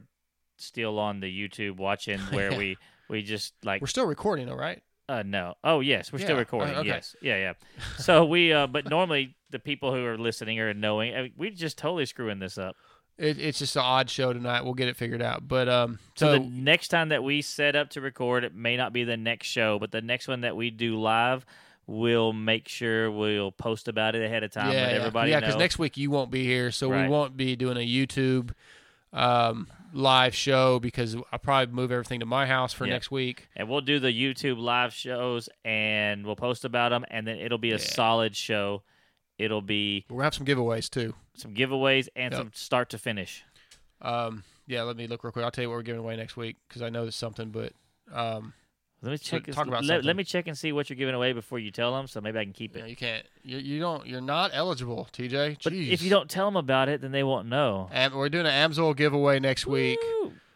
still 0.56 0.98
on 0.98 1.20
the 1.20 1.30
YouTube 1.32 1.76
watching, 1.76 2.18
where 2.30 2.50
Yeah. 2.50 2.58
we 2.58 2.78
we 3.08 3.22
just 3.22 3.54
like 3.62 3.80
we're 3.80 3.86
still 3.86 4.06
recording, 4.06 4.50
all 4.50 4.56
right? 4.56 4.82
Uh, 5.08 5.22
no. 5.24 5.54
Oh, 5.62 5.78
yes, 5.78 6.12
we're 6.12 6.18
still 6.18 6.36
recording. 6.36 6.74
uh, 6.74 6.80
okay. 6.80 6.88
Yes, 6.88 7.14
yeah, 7.22 7.36
yeah. 7.36 7.52
So 7.98 8.24
we, 8.24 8.52
uh, 8.52 8.66
but 8.66 8.90
normally 8.90 9.36
the 9.50 9.60
people 9.60 9.94
who 9.94 10.04
are 10.04 10.18
listening 10.18 10.58
or 10.58 10.74
knowing, 10.74 11.14
I 11.14 11.22
mean, 11.22 11.32
we 11.36 11.50
just 11.50 11.78
totally 11.78 12.06
screwing 12.06 12.40
this 12.40 12.58
up. 12.58 12.74
It, 13.16 13.38
it's 13.38 13.60
just 13.60 13.76
an 13.76 13.82
odd 13.82 14.10
show 14.10 14.32
tonight. 14.32 14.64
We'll 14.64 14.74
get 14.74 14.88
it 14.88 14.96
figured 14.96 15.22
out, 15.22 15.46
but 15.46 15.68
um, 15.68 16.00
So, 16.16 16.26
so, 16.26 16.32
the 16.32 16.40
next 16.40 16.88
time 16.88 17.10
that 17.10 17.22
we 17.22 17.40
set 17.40 17.76
up 17.76 17.90
to 17.90 18.00
record, 18.00 18.42
it 18.42 18.52
may 18.52 18.76
not 18.76 18.92
be 18.92 19.04
the 19.04 19.16
next 19.16 19.46
show, 19.46 19.78
but 19.78 19.92
the 19.92 20.02
next 20.02 20.26
one 20.26 20.40
that 20.40 20.56
we 20.56 20.70
do 20.72 20.98
live, 21.00 21.46
we'll 21.86 22.32
make 22.32 22.68
sure 22.68 23.10
we'll 23.10 23.52
post 23.52 23.86
about 23.88 24.14
it 24.14 24.22
ahead 24.24 24.42
of 24.42 24.50
time. 24.50 24.72
yeah, 24.72 24.82
let 24.82 24.94
everybody 24.94 25.30
yeah, 25.30 25.40
because 25.40 25.56
next 25.56 25.78
week 25.78 25.96
you 25.96 26.10
won't 26.10 26.30
be 26.30 26.44
here, 26.44 26.70
so 26.70 26.90
Right. 26.90 27.02
we 27.04 27.08
won't 27.08 27.36
be 27.36 27.54
doing 27.56 27.76
a 27.76 27.86
YouTube 27.86 28.50
um 29.12 29.68
live 29.92 30.34
show 30.34 30.78
because 30.80 31.16
I'll 31.32 31.38
probably 31.38 31.72
move 31.74 31.90
everything 31.92 32.20
to 32.20 32.26
my 32.26 32.44
house 32.46 32.72
for 32.72 32.86
Yeah. 32.86 32.92
next 32.94 33.10
week. 33.10 33.48
and 33.56 33.68
we'll 33.68 33.80
do 33.80 33.98
the 33.98 34.08
YouTube 34.12 34.58
live 34.58 34.92
shows 34.92 35.48
and 35.64 36.26
we'll 36.26 36.36
post 36.36 36.64
about 36.64 36.90
them, 36.90 37.04
and 37.10 37.26
then 37.26 37.38
it'll 37.38 37.56
be 37.58 37.70
a 37.70 37.74
Yeah. 37.76 37.84
solid 37.84 38.36
show. 38.36 38.82
It'll 39.38 39.62
be 39.62 40.04
We'll 40.10 40.22
have 40.24 40.34
some 40.34 40.44
giveaways 40.46 40.90
too. 40.90 41.14
some 41.34 41.54
giveaways 41.54 42.08
and 42.16 42.32
Yep. 42.32 42.40
some 42.40 42.50
start 42.54 42.90
to 42.90 42.98
finish. 42.98 43.44
Um, 44.02 44.42
yeah, 44.66 44.82
let 44.82 44.96
me 44.96 45.06
look 45.06 45.22
real 45.24 45.32
quick. 45.32 45.44
I'll 45.44 45.50
tell 45.50 45.62
you 45.62 45.68
what 45.70 45.76
we're 45.76 45.82
giving 45.82 46.00
away 46.00 46.16
next 46.16 46.36
week 46.36 46.56
because 46.68 46.82
I 46.82 46.88
know 46.90 47.02
there's 47.02 47.14
something, 47.14 47.50
but 47.50 47.72
um, 48.12 48.52
Let 49.06 49.12
me 49.12 49.18
check. 49.18 49.46
talk 49.54 49.66
about 49.66 49.84
let, 49.84 50.04
let 50.04 50.16
me 50.16 50.24
check 50.24 50.46
and 50.48 50.56
see 50.58 50.72
what 50.72 50.90
you're 50.90 50.96
giving 50.96 51.14
away 51.14 51.32
before 51.32 51.58
you 51.58 51.70
tell 51.70 51.94
them, 51.96 52.06
so 52.06 52.20
maybe 52.20 52.38
I 52.38 52.44
can 52.44 52.52
keep 52.52 52.76
it. 52.76 52.88
you 52.88 52.96
can't. 52.96 53.24
You, 53.42 53.58
you 53.58 53.80
don't. 53.80 54.06
You're 54.06 54.20
not 54.20 54.50
eligible, 54.52 55.08
TJ. 55.12 55.58
But 55.62 55.72
if 55.72 56.02
you 56.02 56.10
don't 56.10 56.28
tell 56.28 56.46
them 56.46 56.56
about 56.56 56.88
it, 56.88 57.00
then 57.00 57.12
they 57.12 57.22
won't 57.22 57.48
know. 57.48 57.88
Am- 57.92 58.14
we're 58.14 58.28
doing 58.28 58.46
an 58.46 58.70
Amsoil 58.70 58.94
giveaway 58.96 59.38
next 59.40 59.66
week. 59.66 59.98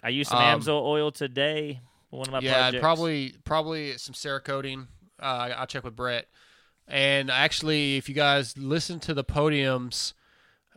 I 0.02 0.08
used 0.08 0.30
some 0.30 0.38
Um, 0.38 0.60
Amsoil 0.60 0.82
oil 0.82 1.10
today. 1.10 1.80
One 2.10 2.26
of 2.26 2.32
my 2.32 2.40
yeah, 2.40 2.54
projects. 2.54 2.74
and 2.74 2.82
probably 2.82 3.34
probably 3.44 3.96
some 3.98 4.14
Cerakoting. 4.14 4.88
Uh, 5.20 5.50
I'll 5.56 5.66
check 5.66 5.84
with 5.84 5.94
Brett. 5.94 6.26
And 6.88 7.30
actually, 7.30 7.96
if 7.98 8.08
you 8.08 8.14
guys 8.16 8.58
listen 8.58 8.98
to 9.00 9.14
the 9.14 9.22
podiums, 9.22 10.14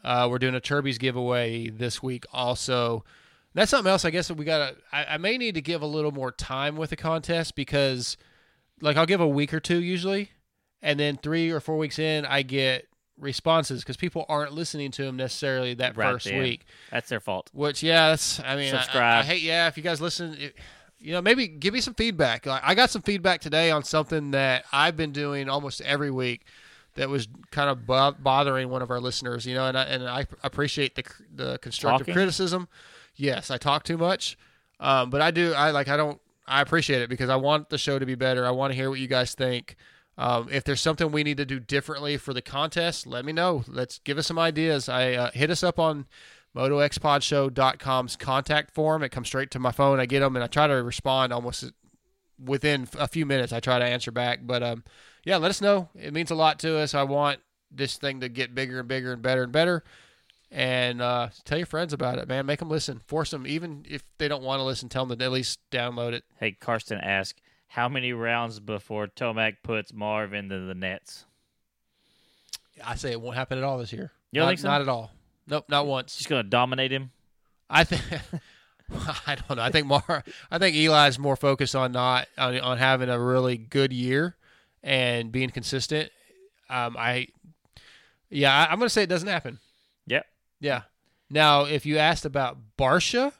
uh, 0.04 0.28
we're 0.30 0.38
doing 0.38 0.54
a 0.54 0.62
Turbies 0.62 1.00
giveaway 1.00 1.70
this 1.70 2.04
week 2.04 2.26
also. 2.32 3.04
That's 3.54 3.70
something 3.72 3.90
else. 3.90 4.06
I 4.06 4.10
guess 4.10 4.28
that 4.28 4.36
we 4.36 4.46
gotta. 4.46 4.76
I, 4.92 5.06
I 5.06 5.18
may 5.18 5.38
need 5.38 5.56
to 5.56 5.62
give 5.62 5.82
a 5.82 5.88
little 5.88 6.12
more 6.12 6.32
time 6.32 6.76
with 6.76 6.90
the 6.90 6.96
contest 6.96 7.56
because, 7.56 8.18
like, 8.82 8.98
I'll 8.98 9.06
give 9.06 9.22
a 9.22 9.28
week 9.28 9.54
or 9.54 9.60
two 9.60 9.82
usually, 9.82 10.32
and 10.82 11.00
then 11.00 11.18
three 11.18 11.52
or 11.52 11.60
four 11.60 11.78
weeks 11.78 12.00
in, 12.00 12.26
I 12.26 12.42
get 12.42 12.88
responses 13.20 13.82
because 13.82 13.96
people 13.96 14.26
aren't 14.28 14.54
listening 14.54 14.92
to 14.92 15.04
them 15.04 15.16
necessarily 15.18 15.76
that 15.76 15.96
Right 15.96 16.12
first 16.12 16.32
week. 16.32 16.66
That's 16.92 17.10
their 17.10 17.20
fault. 17.20 17.50
Which 17.54 17.84
yeah, 17.84 18.10
that's 18.10 18.40
I 18.40 18.56
mean 18.56 18.74
I- 18.74 18.88
I, 18.94 19.20
I, 19.20 19.24
hate 19.24 19.42
yeah 19.44 19.68
if 19.68 19.78
you 19.78 19.84
guys 19.84 20.02
listen, 20.02 20.36
it, 20.40 20.56
you 21.00 21.14
know 21.14 21.22
maybe 21.22 21.48
give 21.48 21.74
me 21.74 21.82
some 21.82 21.94
feedback. 21.94 22.46
Like, 22.46 22.62
I 22.64 22.74
got 22.76 22.90
some 22.90 23.02
feedback 23.04 23.40
today 23.42 23.70
on 23.72 23.84
something 23.84 24.32
that 24.32 24.66
I've 24.72 24.98
been 24.98 25.12
doing 25.12 25.48
almost 25.48 25.80
every 25.82 26.10
week 26.12 26.46
that 26.96 27.10
was 27.10 27.28
kind 27.52 27.70
of 27.70 27.86
bo- 27.86 28.16
bothering 28.20 28.70
one 28.70 28.82
of 28.82 28.90
our 28.90 29.00
listeners. 29.00 29.46
You 29.46 29.56
know, 29.56 29.68
and 29.68 29.78
I, 29.78 29.84
and 29.84 30.08
I 30.08 30.26
appreciate 30.44 30.96
the 30.96 31.04
the 31.34 31.60
constructive 31.60 32.08
Talking? 32.08 32.14
criticism. 32.14 32.68
Yes, 33.16 33.52
I 33.52 33.58
talk 33.58 33.84
too 33.84 33.98
much, 33.98 34.38
um, 34.80 35.10
but 35.10 35.22
I 35.22 35.32
do. 35.32 35.54
I 35.54 35.72
like 35.72 35.88
I 35.88 35.98
don't. 35.98 36.20
I 36.48 36.62
appreciate 36.62 37.02
it 37.02 37.10
because 37.10 37.30
I 37.30 37.36
want 37.36 37.70
the 37.70 37.78
show 37.78 38.00
to 38.00 38.06
be 38.06 38.16
better. 38.16 38.46
I 38.46 38.52
want 38.52 38.72
to 38.72 38.76
hear 38.76 38.90
what 38.90 39.00
you 39.00 39.08
guys 39.08 39.34
think. 39.34 39.76
Um, 40.18 40.48
if 40.52 40.64
there's 40.64 40.82
something 40.82 41.12
we 41.12 41.24
need 41.24 41.38
to 41.38 41.46
do 41.46 41.60
differently 41.60 42.18
for 42.18 42.34
the 42.34 42.42
contest, 42.42 43.08
let 43.08 43.26
me 43.26 43.32
know. 43.32 43.64
Let's 43.68 44.00
give 44.00 44.18
us 44.18 44.28
some 44.28 44.38
ideas. 44.38 44.88
I 44.88 45.14
uh, 45.14 45.32
hit 45.32 45.50
us 45.50 45.64
up 45.64 45.80
on 45.80 46.06
motoxpodshow.com's 46.56 48.16
contact 48.16 48.74
form. 48.74 49.04
It 49.04 49.10
comes 49.10 49.28
straight 49.28 49.52
to 49.52 49.60
my 49.60 49.72
phone. 49.72 50.00
I 50.00 50.06
get 50.06 50.20
them 50.20 50.36
and 50.36 50.44
I 50.44 50.48
try 50.48 50.68
to 50.68 50.84
respond 50.84 51.34
almost 51.34 51.72
within 52.44 52.88
a 53.00 53.08
few 53.08 53.26
minutes. 53.26 53.54
I 53.54 53.60
try 53.60 53.80
to 53.80 53.86
answer 53.86 54.12
back, 54.12 54.42
but 54.44 54.62
um, 54.62 54.84
yeah, 55.24 55.38
let 55.38 55.50
us 55.50 55.62
know. 55.62 55.90
It 55.96 56.14
means 56.14 56.30
a 56.30 56.36
lot 56.36 56.60
to 56.60 56.78
us. 56.78 56.94
I 56.94 57.04
want 57.04 57.40
this 57.72 57.98
thing 57.98 58.20
to 58.22 58.30
get 58.30 58.54
bigger 58.54 58.80
and 58.80 58.88
bigger 58.88 59.14
and 59.14 59.22
better 59.22 59.44
and 59.44 59.52
better. 59.52 59.84
And 60.54 61.02
uh, 61.02 61.30
tell 61.46 61.58
your 61.58 61.66
friends 61.66 61.94
about 61.94 62.20
it, 62.20 62.28
man. 62.28 62.46
Make 62.46 62.60
them 62.60 62.70
listen. 62.70 63.02
Force 63.08 63.32
them, 63.32 63.48
even 63.48 63.88
if 63.90 64.04
they 64.20 64.28
don't 64.28 64.44
want 64.44 64.60
to 64.60 64.64
listen. 64.64 64.88
Tell 64.88 65.04
them 65.04 65.18
to 65.18 65.26
at 65.26 65.32
least 65.32 65.60
download 65.72 66.14
it. 66.14 66.24
Hey, 66.40 66.52
Karsten 66.52 67.00
asked, 67.00 67.42
how 67.70 67.90
many 67.90 68.14
rounds 68.14 68.60
before 68.60 69.08
Tomac 69.08 69.56
puts 69.64 69.92
Marv 69.92 70.32
into 70.32 70.60
the 70.60 70.76
nets? 70.76 71.26
I 72.86 72.94
say 72.94 73.12
it 73.12 73.20
won't 73.20 73.36
happen 73.36 73.58
at 73.58 73.64
all 73.64 73.80
this 73.80 73.92
year. 73.92 74.12
You 74.32 74.42
don't 74.42 74.46
not, 74.46 74.50
think 74.52 74.60
so? 74.60 74.68
Not 74.68 74.82
at 74.82 74.90
all. 74.90 75.12
Nope, 75.48 75.66
not 75.70 75.88
once. 75.88 76.18
Just 76.18 76.30
gonna 76.30 76.44
dominate 76.44 76.92
him. 76.92 77.10
I 77.68 77.84
think. 77.84 78.04
I 79.28 79.36
don't 79.36 79.58
know. 79.58 79.64
I 79.64 79.72
think 79.72 79.88
Mar. 79.88 80.24
I 80.52 80.60
think 80.60 80.76
Eli's 80.76 81.18
more 81.18 81.36
focused 81.36 81.76
on 81.76 81.94
not 81.94 82.28
on, 82.38 82.60
on 82.60 82.78
having 82.78 83.10
a 83.10 83.20
really 83.20 83.58
good 83.58 83.92
year 83.92 84.36
and 84.84 85.32
being 85.32 85.50
consistent. 85.50 86.12
Um, 86.70 86.96
I, 86.98 87.28
yeah, 88.30 88.56
I, 88.56 88.72
I'm 88.72 88.78
going 88.78 88.88
to 88.88 88.90
say 88.90 89.04
it 89.04 89.10
doesn't 89.10 89.28
happen. 89.28 89.60
Yeah. 90.64 90.82
Now, 91.30 91.66
if 91.66 91.86
you 91.86 91.98
asked 91.98 92.26
about 92.26 92.58
Barcia 92.78 93.34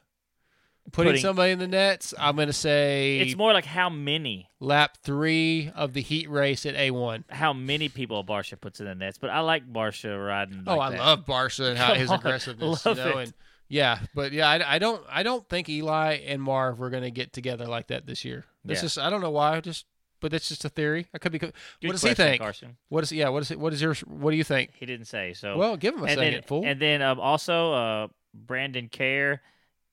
putting, 0.92 1.10
Putting- 1.12 1.22
somebody 1.22 1.52
in 1.52 1.58
the 1.58 1.66
nets, 1.68 2.12
I'm 2.18 2.36
going 2.36 2.48
to 2.48 2.52
say 2.52 3.18
It's 3.20 3.36
more 3.36 3.52
like 3.52 3.64
how 3.64 3.88
many 3.88 4.48
lap 4.60 4.98
three 5.02 5.70
of 5.74 5.92
the 5.94 6.00
heat 6.02 6.28
race 6.28 6.66
at 6.66 6.74
A1. 6.74 7.24
how 7.30 7.52
many 7.52 7.88
people 7.88 8.22
Barcia 8.24 8.60
puts 8.60 8.80
in 8.80 8.86
the 8.86 8.94
nets, 8.94 9.16
but 9.18 9.30
I 9.30 9.40
like 9.40 9.66
Barcia 9.72 10.24
riding. 10.24 10.64
oh, 10.66 10.76
like 10.76 10.88
I 10.88 10.96
that. 10.96 11.00
love 11.00 11.24
Barcia 11.24 11.70
and 11.70 11.78
how 11.78 11.88
Come 11.88 11.96
his 11.98 12.10
on. 12.10 12.18
aggressiveness. 12.18 12.84
Love 12.86 12.98
you 12.98 13.04
know, 13.04 13.18
it. 13.18 13.22
and 13.24 13.34
yeah, 13.68 13.98
but 14.14 14.32
yeah, 14.32 14.48
I, 14.48 14.74
I 14.74 14.78
don't 14.78 15.02
I 15.08 15.22
don't 15.22 15.48
think 15.48 15.68
Eli 15.70 16.16
and 16.26 16.42
Marv 16.42 16.78
were 16.78 16.90
going 16.90 17.02
to 17.04 17.10
get 17.10 17.32
together 17.32 17.66
like 17.66 17.86
that 17.88 18.06
this 18.06 18.24
year. 18.24 18.44
This 18.64 18.80
Yeah. 18.82 18.86
is 18.86 18.98
I 18.98 19.08
don't 19.08 19.22
know 19.22 19.30
why. 19.30 19.56
I 19.56 19.60
just 19.60 19.86
but 20.24 20.32
that's 20.32 20.48
just 20.48 20.64
a 20.64 20.70
theory. 20.70 21.06
I 21.12 21.18
could 21.18 21.32
be. 21.32 21.38
Good 21.38 21.52
what 21.82 21.92
does 21.92 22.00
he 22.00 22.08
question, 22.08 22.24
think? 22.24 22.40
Carson. 22.40 22.76
What 22.88 23.04
is 23.04 23.12
yeah? 23.12 23.28
What 23.28 23.42
is 23.42 23.50
it? 23.50 23.60
What 23.60 23.74
is 23.74 23.82
your? 23.82 23.92
What 24.06 24.30
do 24.30 24.38
you 24.38 24.42
think? 24.42 24.70
He 24.74 24.86
didn't 24.86 25.04
say 25.04 25.34
so. 25.34 25.58
Well, 25.58 25.76
give 25.76 25.94
him 25.94 26.00
a 26.00 26.04
and 26.04 26.18
second, 26.18 26.32
then, 26.32 26.42
fool. 26.44 26.62
And 26.64 26.80
then 26.80 27.02
um, 27.02 27.20
also 27.20 27.74
uh, 27.74 28.08
Brandon 28.32 28.88
Care 28.88 29.42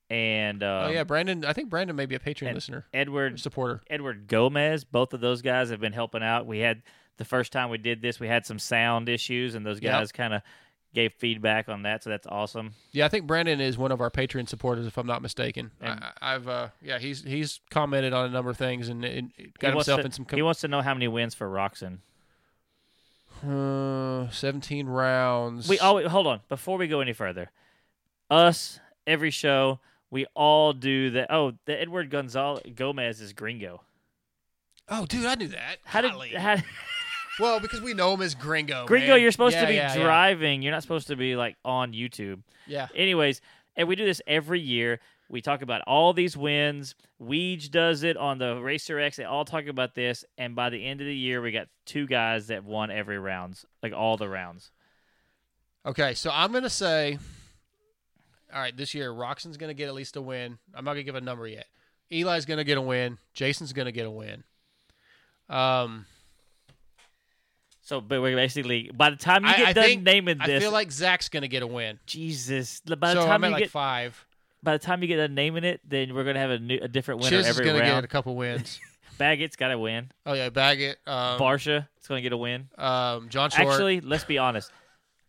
and 0.10 0.64
um, 0.64 0.86
oh 0.86 0.90
yeah, 0.90 1.04
Brandon. 1.04 1.44
I 1.44 1.52
think 1.52 1.70
Brandon 1.70 1.98
may 1.98 2.06
be 2.06 2.16
a 2.16 2.20
Patreon 2.20 2.54
listener 2.54 2.86
Edward 2.94 3.42
supporter. 3.42 3.82
Edward 3.90 4.28
Gomez. 4.28 4.86
Both 4.86 5.14
of 5.14 5.20
those 5.20 5.42
guys 5.42 5.70
have 5.70 5.82
been 5.82 5.92
helping 5.92 6.24
out. 6.24 6.46
We 6.46 6.60
had 6.60 6.82
the 7.18 7.26
first 7.26 7.52
time 7.52 7.70
we 7.70 7.78
did 7.78 8.02
this, 8.02 8.18
we 8.18 8.30
had 8.30 8.46
some 8.46 8.58
sound 8.58 9.10
issues, 9.10 9.54
and 9.54 9.66
those 9.66 9.82
Yep. 9.82 9.92
guys 9.92 10.12
kind 10.14 10.34
of 10.34 10.44
gave 10.94 11.14
feedback 11.14 11.70
on 11.70 11.84
that. 11.84 12.04
So 12.04 12.10
that's 12.10 12.28
awesome. 12.28 12.74
Yeah, 12.92 13.06
I 13.06 13.10
think 13.10 13.28
Brandon 13.28 13.60
is 13.62 13.78
one 13.78 13.92
of 13.92 14.02
our 14.02 14.10
Patreon 14.10 14.48
supporters, 14.48 14.86
if 14.86 14.98
I'm 14.98 15.08
not 15.08 15.22
mistaken. 15.22 15.72
And- 15.82 16.04
I, 16.04 16.36
I've 16.36 16.48
uh, 16.48 16.68
yeah, 16.82 17.00
he's 17.00 17.24
he's 17.24 17.60
commented 17.70 18.14
on 18.14 18.26
a 18.26 18.30
number 18.30 18.52
of 18.52 18.58
things 18.58 18.90
and, 18.90 19.04
and 19.04 19.32
got 19.60 19.74
himself 19.74 20.02
to, 20.02 20.06
in 20.06 20.12
some. 20.12 20.26
he 20.32 20.42
wants 20.42 20.62
to 20.62 20.68
know 20.68 20.82
how 20.82 20.94
many 20.94 21.08
wins 21.08 21.34
for 21.34 21.48
Roczen. 21.50 22.00
uh, 23.48 24.30
17 24.30 24.88
rounds. 24.88 25.68
We 25.68 25.80
always 25.80 26.08
hold 26.08 26.28
on 26.28 26.42
before 26.50 26.78
we 26.78 26.88
go 26.88 27.02
any 27.02 27.14
further. 27.14 27.52
Us 28.30 28.80
every 29.08 29.32
show 29.32 29.80
we 30.12 30.26
all 30.36 30.74
do 30.74 31.10
that. 31.12 31.32
Oh, 31.32 31.54
the 31.66 31.80
Edward 31.80 32.10
Gonzalez 32.10 32.64
Gomez 32.76 33.22
is 33.22 33.34
Gringo. 33.34 33.82
Oh, 34.90 35.06
dude, 35.06 35.26
I 35.26 35.36
knew 35.36 35.48
that. 35.48 35.78
How 35.86 36.02
did 36.02 36.12
Golly. 36.12 36.30
how, 36.30 36.58
Well, 37.42 37.60
because 37.60 37.82
we 37.82 37.94
know 37.94 38.14
him 38.14 38.22
as 38.22 38.36
Gringo. 38.36 38.86
Gringo? 38.86 39.14
man. 39.14 39.22
You're 39.22 39.32
supposed 39.32 39.56
Yeah, 39.56 39.62
to 39.62 39.68
be 39.68 39.74
yeah, 39.76 39.96
yeah. 39.96 40.04
driving. 40.04 40.62
You're 40.62 40.72
not 40.72 40.84
supposed 40.84 41.08
to 41.08 41.16
be 41.16 41.36
like 41.36 41.58
on 41.66 41.94
YouTube. 41.94 42.44
Yeah. 42.68 42.88
Anyways, 42.96 43.42
and 43.76 43.88
we 43.88 43.96
do 43.96 44.06
this 44.06 44.22
every 44.28 44.60
year. 44.60 45.00
We 45.30 45.42
talk 45.42 45.62
about 45.62 45.82
all 45.88 46.12
these 46.14 46.36
wins. 46.36 46.94
Weege 47.22 47.72
does 47.72 48.04
it 48.04 48.18
on 48.18 48.38
the 48.38 48.56
Racer 48.62 49.00
X. 49.00 49.16
They 49.18 49.24
all 49.24 49.46
talk 49.46 49.66
about 49.68 49.96
this, 49.96 50.26
and 50.38 50.56
by 50.56 50.70
the 50.70 50.86
end 50.86 51.00
of 51.02 51.08
the 51.08 51.16
year, 51.16 51.42
we 51.42 51.52
got 51.52 51.68
two 51.86 52.06
guys 52.06 52.48
that 52.48 52.64
won 52.66 52.92
every 52.92 53.18
rounds, 53.18 53.66
like 53.82 53.94
all 53.94 54.18
the 54.18 54.28
rounds. 54.28 54.72
Okay, 55.86 56.14
so 56.16 56.30
I'm 56.34 56.52
gonna 56.52 56.70
say, 56.70 57.18
all 58.54 58.60
right, 58.60 58.76
this 58.76 58.94
year 58.94 59.10
Roczen's 59.12 59.56
gonna 59.58 59.74
get 59.74 59.88
at 59.88 59.94
least 59.94 60.16
a 60.18 60.22
win. 60.22 60.58
I'm 60.76 60.84
not 60.84 60.92
gonna 60.94 61.04
give 61.04 61.16
a 61.16 61.22
number 61.22 61.48
yet. 61.48 61.66
Eli's 62.12 62.46
gonna 62.46 62.66
get 62.66 62.78
a 62.78 62.82
win. 62.82 63.18
Jason's 63.34 63.72
gonna 63.74 63.92
get 63.94 64.06
a 64.06 64.12
win. 64.12 64.44
Um, 65.50 66.06
So, 67.92 68.00
but 68.00 68.22
we're 68.22 68.38
basically 68.38 68.90
by 68.96 69.10
the 69.10 69.18
time 69.18 69.44
you 69.44 69.54
get 69.54 69.68
I 69.68 69.74
done 69.74 69.84
think 69.84 70.04
naming 70.04 70.38
this, 70.38 70.48
I 70.48 70.60
feel 70.60 70.72
like 70.72 70.94
Zach's 70.94 71.28
gonna 71.28 71.50
get 71.50 71.62
a 71.62 71.68
win. 71.68 72.00
Jesus. 72.06 72.80
By 72.80 73.14
the 73.14 73.22
so 73.22 73.26
time 73.28 73.44
I'm 73.44 73.50
you 73.50 73.52
like 73.56 73.64
get 73.64 73.70
five. 73.70 74.26
by 74.64 74.72
the 74.78 74.80
time 74.80 75.02
you 75.02 75.10
get 75.10 75.18
done 75.18 75.36
naming 75.36 75.66
it, 75.66 75.82
then 75.86 76.16
we're 76.16 76.24
gonna 76.24 76.40
have 76.40 76.52
a 76.52 76.60
new, 76.60 76.80
a 76.82 76.88
different 76.88 77.20
winner 77.20 77.32
Chiz 77.40 77.48
is 77.48 77.50
every 77.50 77.66
gonna 77.66 77.84
get 77.84 77.92
round. 77.92 78.06
a 78.06 78.08
couple 78.08 78.38
wins. 78.38 78.80
Baggett's 79.18 79.58
got 79.58 79.68
to 79.68 79.78
win. 79.78 80.10
oh 80.26 80.32
yeah, 80.32 80.48
Baggett. 80.48 81.00
Um, 81.06 81.38
Barcia 81.38 81.86
is 82.00 82.08
gonna 82.08 82.22
get 82.22 82.32
a 82.32 82.38
win. 82.38 82.70
um, 82.78 83.28
John 83.28 83.50
Short. 83.50 83.68
Actually, 83.68 84.00
let's 84.00 84.24
be 84.24 84.38
honest. 84.38 84.72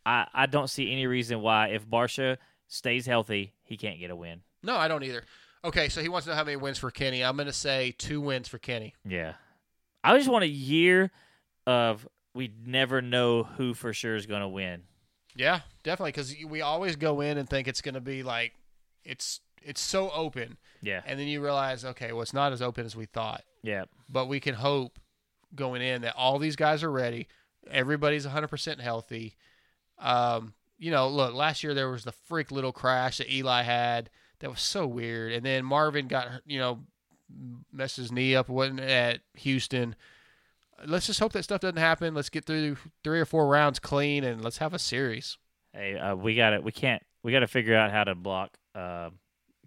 I, 0.07 0.29
I 0.33 0.47
don't 0.47 0.71
see 0.71 0.93
any 0.93 1.09
reason 1.09 1.41
why 1.41 1.71
if 1.71 1.85
Barcia 1.85 2.37
stays 2.69 3.07
healthy, 3.07 3.55
he 3.65 3.77
can't 3.77 3.99
get 3.99 4.13
a 4.13 4.17
win. 4.17 4.43
no, 4.63 4.77
I 4.77 4.87
don't 4.87 5.03
either. 5.03 5.25
Okay, 5.65 5.89
so 5.89 6.01
he 6.01 6.09
wants 6.09 6.27
to 6.27 6.31
know 6.31 6.37
how 6.37 6.45
many 6.45 6.55
wins 6.57 6.79
for 6.79 6.93
Kenny. 6.93 7.25
I'm 7.25 7.37
gonna 7.37 7.53
say 7.53 7.93
two 7.99 8.21
wins 8.21 8.47
for 8.47 8.59
Kenny. 8.59 8.95
Yeah. 9.05 9.33
I 10.05 10.17
just 10.17 10.31
want 10.31 10.45
a 10.45 10.49
year 10.49 11.11
of 11.67 12.07
we 12.35 12.53
never 12.65 13.03
know 13.03 13.43
who 13.45 13.75
for 13.75 13.93
sure 13.93 14.17
is 14.17 14.27
going 14.27 14.41
to 14.43 14.49
win. 14.49 14.83
Yeah, 15.35 15.61
definitely, 15.83 16.13
because 16.13 16.35
we 16.47 16.61
always 16.61 16.97
go 16.97 17.21
in 17.23 17.39
and 17.39 17.49
think 17.49 17.67
it's 17.67 17.81
gonna 17.81 18.03
be 18.03 18.23
like, 18.23 18.53
it's 19.03 19.41
it's 19.63 19.81
so 19.81 20.11
open, 20.11 20.59
Yeah. 20.83 21.01
and 21.07 21.19
then 21.19 21.27
you 21.27 21.43
realize, 21.43 21.85
okay, 21.87 22.13
well, 22.13 22.21
it's 22.23 22.35
not 22.35 22.53
as 22.53 22.61
open 22.61 22.85
as 22.85 22.95
we 22.97 23.07
thought. 23.07 23.43
Yeah. 23.63 23.85
but 24.11 24.27
we 24.27 24.41
can 24.41 24.55
hope 24.55 24.99
going 25.55 25.81
in 25.83 26.03
that 26.03 26.15
all 26.17 26.39
these 26.39 26.57
guys 26.57 26.83
are 26.83 26.91
ready. 26.91 27.29
Everybody's 27.71 28.27
100% 28.27 28.81
healthy. 28.81 29.37
Um, 29.99 30.53
you 30.79 30.91
know, 30.91 31.09
look, 31.09 31.33
last 31.33 31.63
year 31.63 31.73
there 31.75 31.89
was 31.91 32.05
the 32.05 32.13
freak 32.13 32.51
little 32.51 32.73
crash 32.73 33.19
that 33.19 33.33
Eli 33.33 33.63
had 33.63 34.11
that 34.41 34.51
was 34.51 34.61
so 34.61 34.87
weird. 34.87 35.33
And 35.33 35.47
then 35.47 35.65
Marvin 35.65 36.09
got, 36.09 36.29
you 36.45 36.59
know, 36.59 36.81
messed 37.73 37.97
his 37.97 38.11
knee 38.13 38.35
up 38.35 38.49
wasn't 38.49 38.81
at 38.81 39.21
Houston. 39.35 39.95
Let's 40.87 41.07
just 41.07 41.21
hope 41.21 41.33
that 41.33 41.43
stuff 41.45 41.61
doesn't 41.61 41.77
happen. 41.77 42.15
Let's 42.15 42.29
get 42.29 42.45
through 42.45 42.77
three 43.05 43.21
or 43.21 43.25
four 43.25 43.47
rounds 43.49 43.79
clean 43.79 44.25
and 44.25 44.43
let's 44.43 44.59
have 44.59 44.75
a 44.75 44.79
series. 44.79 45.39
Hey, 45.73 45.97
uh, 45.97 46.15
we 46.15 46.35
got 46.35 46.51
to 46.51 46.61
We 46.61 46.73
can't. 46.73 47.03
We 47.23 47.33
got 47.33 47.41
to 47.41 47.47
figure 47.47 47.77
out 47.77 47.91
how 47.93 48.05
to 48.05 48.15
block 48.15 48.57
uh, 48.75 49.11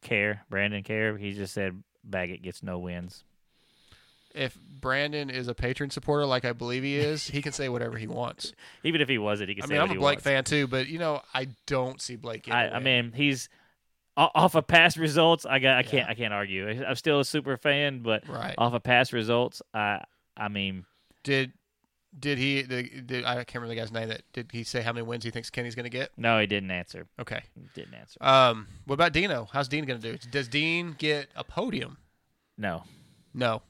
Care 0.02 0.46
Brandon 0.50 0.84
Care. 0.84 1.18
He 1.18 1.34
just 1.34 1.54
said 1.54 1.82
Baggett 2.04 2.42
gets 2.42 2.62
no 2.62 2.78
wins. 2.80 3.24
If 4.34 4.58
Brandon 4.82 5.30
is 5.30 5.48
a 5.48 5.54
patron 5.56 5.90
supporter 5.90 6.26
like 6.26 6.44
I 6.44 6.52
believe 6.52 6.84
he 6.84 6.98
is, 6.98 7.26
he 7.26 7.42
can 7.42 7.54
say 7.54 7.70
whatever 7.70 7.98
he 7.98 8.06
wants. 8.08 8.52
Even 8.84 9.00
if 9.00 9.08
he 9.08 9.18
wasn't, 9.18 9.48
he 9.50 9.56
could 9.56 9.64
I 9.64 9.68
say 9.68 9.74
mean, 9.76 9.82
I'm 9.82 9.92
a 9.92 9.94
Blake 9.94 10.02
wants. 10.02 10.24
fan 10.24 10.44
too, 10.44 10.68
but 10.68 10.88
you 10.88 11.00
know, 11.00 11.22
I 11.34 11.48
don't 11.66 12.02
see 12.02 12.18
Blake. 12.18 12.50
I, 12.52 12.64
I, 12.64 12.64
a 12.66 12.72
I 12.72 12.74
win. 12.76 12.84
mean, 12.84 13.12
he's 13.14 13.48
off 14.18 14.56
of 14.56 14.68
past 14.68 14.98
results. 14.98 15.46
I 15.46 15.60
got. 15.60 15.78
I 15.78 15.84
can't. 15.84 16.08
Yeah. 16.08 16.12
I 16.12 16.16
can't 16.16 16.34
argue. 16.34 16.86
I'm 16.86 16.96
still 16.96 17.22
a 17.22 17.26
super 17.26 17.56
fan, 17.56 18.00
but 18.00 18.28
right? 18.28 18.56
off 18.58 18.74
of 18.74 18.84
past 18.84 19.14
results, 19.14 19.62
I. 19.74 20.04
I 20.38 20.50
mean, 20.50 20.86
Did 21.26 21.52
did 22.18 22.38
he? 22.38 22.61
Did, 22.64 23.07
did, 23.07 23.26
I 23.26 23.35
can't 23.43 23.56
remember 23.56 23.76
the 23.76 23.81
guy's 23.81 23.91
name. 23.91 24.07
That 24.07 24.22
did 24.31 24.52
he 24.53 24.64
say 24.64 24.81
how 24.81 24.93
many 24.93 25.03
wins 25.06 25.26
he 25.26 25.31
thinks 25.31 25.49
Kenny's 25.49 25.76
going 25.76 25.84
to 25.84 25.89
get? 25.89 26.11
no, 26.15 26.39
he 26.39 26.47
didn't 26.47 26.72
answer. 26.72 27.07
Okay. 27.19 27.41
Didn't 27.73 27.93
answer. 27.95 28.18
Um. 28.22 28.68
What 28.85 28.93
about 28.93 29.11
Dino? 29.11 29.49
How's 29.52 29.68
Dean 29.68 29.84
going 29.84 29.99
to 29.99 30.11
do? 30.14 30.18
Does 30.31 30.47
Dean 30.47 30.95
get 30.97 31.27
a 31.35 31.43
podium? 31.43 31.97
No, 32.57 32.84
No, 33.34 33.61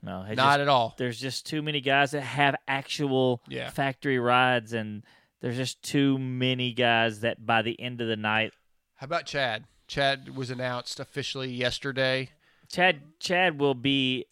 no. 0.00 0.22
not 0.22 0.36
just- 0.36 0.60
at 0.60 0.68
all. 0.68 0.94
there's 0.96 1.18
just 1.18 1.44
too 1.46 1.60
many 1.60 1.80
guys 1.80 2.12
that 2.12 2.20
have 2.20 2.54
actual 2.68 3.42
Yeah. 3.48 3.70
factory 3.70 4.20
rides, 4.20 4.72
and 4.74 5.02
there's 5.40 5.56
just 5.56 5.82
too 5.82 6.18
many 6.18 6.72
guys 6.72 7.20
that 7.20 7.44
by 7.44 7.62
the 7.62 7.80
end 7.80 8.00
of 8.00 8.06
the 8.06 8.14
night, 8.16 8.52
How 8.96 9.06
about 9.06 9.26
Chad? 9.26 9.64
Chad 9.88 10.36
was 10.36 10.50
announced 10.50 11.00
officially 11.00 11.50
yesterday. 11.50 12.30
Chad 12.70 13.00
Chad 13.18 13.58
will 13.58 13.74
be 13.74 14.26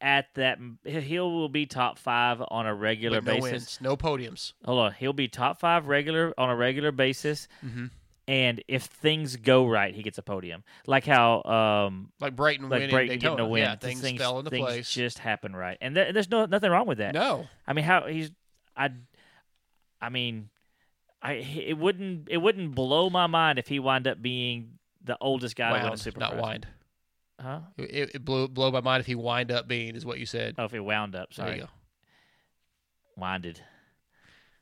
at 0.00 0.32
that. 0.34 0.58
He 0.84 1.18
will 1.18 1.48
be 1.48 1.66
top 1.66 1.98
five 1.98 2.42
on 2.48 2.66
a 2.66 2.74
regular 2.74 3.20
no 3.20 3.32
basis. 3.32 3.52
wins, 3.52 3.78
no 3.80 3.96
podiums. 3.96 4.52
Hold 4.64 4.78
on, 4.80 4.92
he'll 4.92 5.12
be 5.12 5.28
top 5.28 5.58
five 5.60 5.86
regular 5.88 6.32
on 6.38 6.50
a 6.50 6.56
regular 6.56 6.92
basis, 6.92 7.48
Mm-hmm. 7.64 7.86
and 8.28 8.62
if 8.68 8.84
things 8.84 9.36
go 9.36 9.66
right, 9.66 9.94
he 9.94 10.02
gets 10.02 10.18
a 10.18 10.22
podium. 10.22 10.62
Like 10.86 11.04
how 11.06 11.42
um 11.42 12.12
Like 12.20 12.36
Brayton 12.36 12.68
like 12.68 12.80
winning 12.82 12.90
Daytona. 12.90 13.16
getting 13.18 13.40
a 13.40 13.48
win. 13.48 13.62
Yeah, 13.62 13.76
things, 13.76 14.00
fell 14.18 14.38
into 14.38 14.50
things 14.50 14.64
place. 14.66 14.90
just 14.92 15.18
happen 15.18 15.54
right, 15.56 15.78
and 15.80 15.94
th- 15.94 16.14
there's 16.14 16.30
no 16.30 16.46
nothing 16.46 16.70
wrong 16.70 16.86
with 16.86 16.98
that. 16.98 17.14
No, 17.14 17.46
I 17.66 17.72
mean, 17.72 17.84
how 17.84 18.06
he's 18.06 18.30
I, 18.76 18.90
I 20.00 20.08
mean, 20.10 20.50
I 21.20 21.32
it 21.32 21.76
wouldn't 21.76 22.28
it 22.30 22.36
wouldn't 22.38 22.74
blow 22.74 23.10
my 23.10 23.26
mind 23.26 23.58
if 23.58 23.66
he 23.66 23.80
wound 23.80 24.06
up 24.06 24.22
being 24.22 24.78
the 25.02 25.16
oldest 25.20 25.56
guy 25.56 25.68
to 25.68 25.72
win 25.74 25.82
a 25.82 25.88
wound, 25.88 26.00
super 26.00 26.20
not 26.20 26.36
wind. 26.36 26.66
Huh? 27.40 27.60
It, 27.76 28.10
it 28.16 28.24
blew 28.24 28.48
blow 28.48 28.70
my 28.72 28.80
mind 28.80 29.00
if 29.00 29.06
he 29.06 29.14
wind 29.14 29.52
up 29.52 29.68
being 29.68 29.94
is 29.94 30.04
what 30.04 30.18
you 30.18 30.26
said. 30.26 30.56
Oh, 30.58 30.64
if 30.64 30.72
he 30.72 30.80
wound 30.80 31.14
up, 31.14 31.32
there 31.34 31.54
you 31.54 31.60
go. 31.62 31.68
winded. 33.16 33.60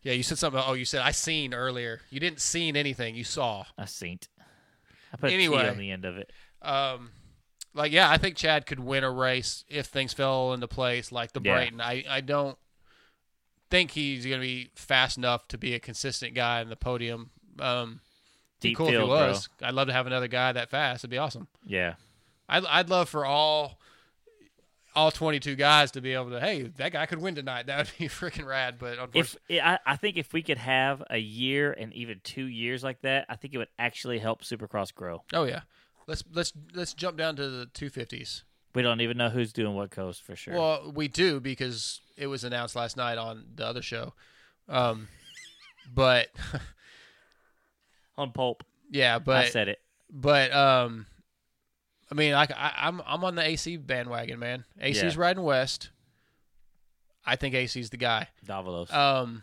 Yeah, 0.02 0.12
you 0.12 0.22
said 0.22 0.38
something. 0.38 0.62
Oh, 0.64 0.74
you 0.74 0.84
said 0.84 1.00
I 1.02 1.10
seen 1.10 1.54
earlier. 1.54 2.00
You 2.10 2.20
didn't 2.20 2.40
seen 2.40 2.76
anything. 2.76 3.14
You 3.16 3.24
saw. 3.24 3.64
I 3.76 3.86
seen. 3.86 4.18
I 5.12 5.16
put 5.16 5.30
a 5.30 5.34
Anyway. 5.34 5.62
T 5.62 5.68
on 5.68 5.78
the 5.78 5.90
end 5.90 6.04
of 6.04 6.16
it. 6.16 6.30
Um, 6.62 7.10
like 7.74 7.92
yeah, 7.92 8.10
I 8.10 8.18
think 8.18 8.36
Chad 8.36 8.66
could 8.66 8.80
win 8.80 9.04
a 9.04 9.10
race 9.10 9.64
if 9.68 9.86
things 9.86 10.12
fell 10.12 10.52
into 10.52 10.68
place, 10.68 11.10
like 11.10 11.32
the 11.32 11.40
Yeah. 11.42 11.54
Brayton. 11.54 11.80
I 11.80 12.04
I 12.08 12.20
don't 12.20 12.58
think 13.70 13.92
he's 13.92 14.24
going 14.24 14.38
to 14.40 14.46
be 14.46 14.70
fast 14.76 15.16
enough 15.18 15.48
to 15.48 15.58
be 15.58 15.74
a 15.74 15.80
consistent 15.80 16.34
guy 16.34 16.60
in 16.60 16.68
the 16.68 16.76
podium. 16.76 17.30
Um, 17.58 18.00
be 18.60 18.68
Deep 18.70 18.76
cool 18.76 18.88
if 18.88 18.92
he 18.94 18.98
was. 19.02 19.48
I'd 19.60 19.74
love 19.74 19.88
to 19.88 19.92
have 19.92 20.06
another 20.06 20.28
guy 20.28 20.52
that 20.52 20.70
fast. 20.70 21.00
It'd 21.00 21.10
be 21.10 21.18
awesome. 21.18 21.48
Yeah. 21.66 21.94
I'd 22.48 22.64
I'd 22.66 22.88
love 22.90 23.08
for 23.08 23.24
all 23.24 23.78
all 24.94 25.10
22 25.10 25.56
guys 25.56 25.90
to 25.90 26.00
be 26.00 26.14
able 26.14 26.30
to, 26.30 26.40
hey, 26.40 26.62
that 26.78 26.90
guy 26.90 27.04
could 27.04 27.20
win 27.20 27.34
tonight. 27.34 27.66
That 27.66 27.76
would 27.76 27.98
be 27.98 28.08
freaking 28.08 28.46
rad. 28.46 28.76
But 28.78 28.98
If 29.12 29.36
I, 29.50 29.78
I 29.84 29.96
think 29.96 30.16
if 30.16 30.32
we 30.32 30.40
could 30.42 30.56
have 30.56 31.02
a 31.10 31.18
year 31.18 31.70
and 31.70 31.92
even 31.92 32.20
two 32.24 32.46
years 32.46 32.82
like 32.82 33.02
that, 33.02 33.26
I 33.28 33.36
think 33.36 33.52
it 33.52 33.58
would 33.58 33.68
actually 33.78 34.18
help 34.18 34.42
Supercross 34.42 34.94
grow. 34.94 35.22
oh 35.34 35.44
yeah, 35.44 35.60
let's 36.06 36.24
let's 36.32 36.52
let's 36.74 36.94
jump 36.94 37.18
down 37.18 37.36
to 37.36 37.48
the 37.48 37.66
250s. 37.66 38.42
We 38.74 38.82
don't 38.82 39.00
even 39.00 39.16
know 39.16 39.30
who's 39.30 39.52
doing 39.52 39.74
what 39.74 39.90
coast 39.90 40.22
for 40.22 40.36
sure. 40.36 40.54
Well, 40.54 40.92
we 40.94 41.08
do 41.08 41.40
because 41.40 42.00
it 42.16 42.26
was 42.26 42.44
announced 42.44 42.76
last 42.76 42.96
night 42.96 43.16
on 43.18 43.44
the 43.54 43.64
other 43.66 43.80
show. 43.82 44.12
Um, 44.68 45.08
but 45.94 46.28
on 48.18 48.32
Pulp, 48.32 48.64
yeah, 48.90 49.18
but 49.18 49.46
I 49.46 49.48
said 49.48 49.68
it. 49.68 49.80
But 50.10 50.52
um, 50.52 51.06
I 52.10 52.14
mean, 52.14 52.32
like 52.32 52.50
I, 52.52 52.72
I'm 52.76 53.02
I'm 53.06 53.24
on 53.24 53.34
the 53.34 53.42
AC 53.42 53.76
bandwagon, 53.78 54.38
man. 54.38 54.64
AC's 54.80 55.02
Yeah. 55.02 55.12
riding 55.16 55.42
west. 55.42 55.90
I 57.24 57.36
think 57.36 57.54
AC's 57.54 57.90
the 57.90 57.96
guy. 57.96 58.28
Davalos. 58.46 58.92
Um, 58.92 59.42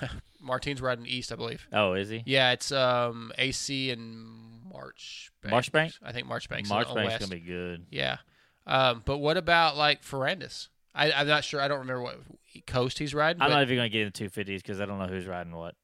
Martine's 0.40 0.80
riding 0.82 1.06
east, 1.06 1.30
I 1.32 1.36
believe. 1.36 1.66
oh, 1.72 1.92
is 1.92 2.08
he? 2.08 2.22
Yeah, 2.26 2.50
it's 2.52 2.72
um 2.72 3.32
AC 3.38 3.90
and 3.90 4.64
March. 4.72 5.30
Marchbank? 5.44 5.94
I 6.02 6.12
think 6.12 6.26
Marchbank's 6.26 6.68
Marchbank's 6.68 7.18
gonna 7.18 7.28
be 7.28 7.40
good. 7.40 7.86
Yeah. 7.90 8.18
Um, 8.66 9.02
but 9.04 9.18
what 9.18 9.36
about 9.36 9.76
like 9.76 10.02
Ferrandis? 10.02 10.68
I, 10.94 11.12
I'm 11.12 11.26
not 11.26 11.44
sure. 11.44 11.60
I 11.60 11.68
don't 11.68 11.80
remember 11.80 12.02
what 12.02 12.18
coast 12.66 12.98
he's 12.98 13.14
riding. 13.14 13.40
I'm 13.40 13.50
not 13.50 13.62
even 13.62 13.76
gonna 13.76 13.88
get 13.88 14.06
into 14.06 14.28
250s 14.28 14.56
because 14.56 14.80
I 14.80 14.86
don't 14.86 14.98
know 14.98 15.06
who's 15.06 15.26
riding 15.26 15.54
what. 15.54 15.74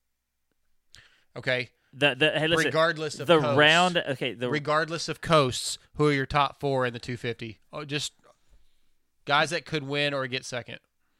okay. 1.37 1.71
The 1.93 2.15
the 2.15 2.31
hey, 2.33 2.49
listen, 2.49 2.67
regardless 2.67 3.19
of 3.19 3.27
the 3.27 3.41
coast, 3.41 3.59
round. 3.59 3.97
Okay, 3.97 4.35
the 4.35 4.51
regardless 4.51 5.09
of 5.09 5.21
coasts, 5.21 5.79
who 5.95 6.07
are 6.09 6.13
your 6.13 6.27
top 6.27 6.61
four 6.61 6.85
in 6.87 6.93
the 6.93 6.99
250? 6.99 7.59
Oh, 7.73 7.85
just 7.85 8.13
guys 9.25 9.51
that 9.51 9.65
could 9.65 9.83
win 9.83 10.13
or 10.15 10.27
get 10.27 10.45
second. 10.45 10.79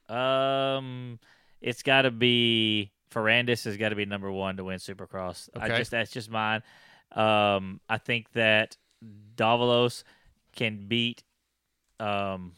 Um, 0.09 1.19
it's 1.61 1.83
got 1.83 2.03
to 2.03 2.11
be 2.11 2.93
Ferrandis 3.11 3.65
has 3.65 3.77
got 3.77 3.91
to 3.91 3.97
be 3.97 4.05
number 4.05 4.31
one 4.31 4.57
to 4.59 4.65
win 4.65 4.79
Supercross. 4.79 5.49
I 5.57 5.67
Okay. 5.67 5.79
just 5.79 5.91
that's 5.91 6.11
just 6.11 6.31
mine. 6.31 6.63
Um, 7.13 7.81
I 7.89 7.99
think 7.99 8.33
that 8.33 8.77
Davalos 9.37 10.05
can 10.55 10.87
beat. 10.87 11.23
Um, 12.01 12.53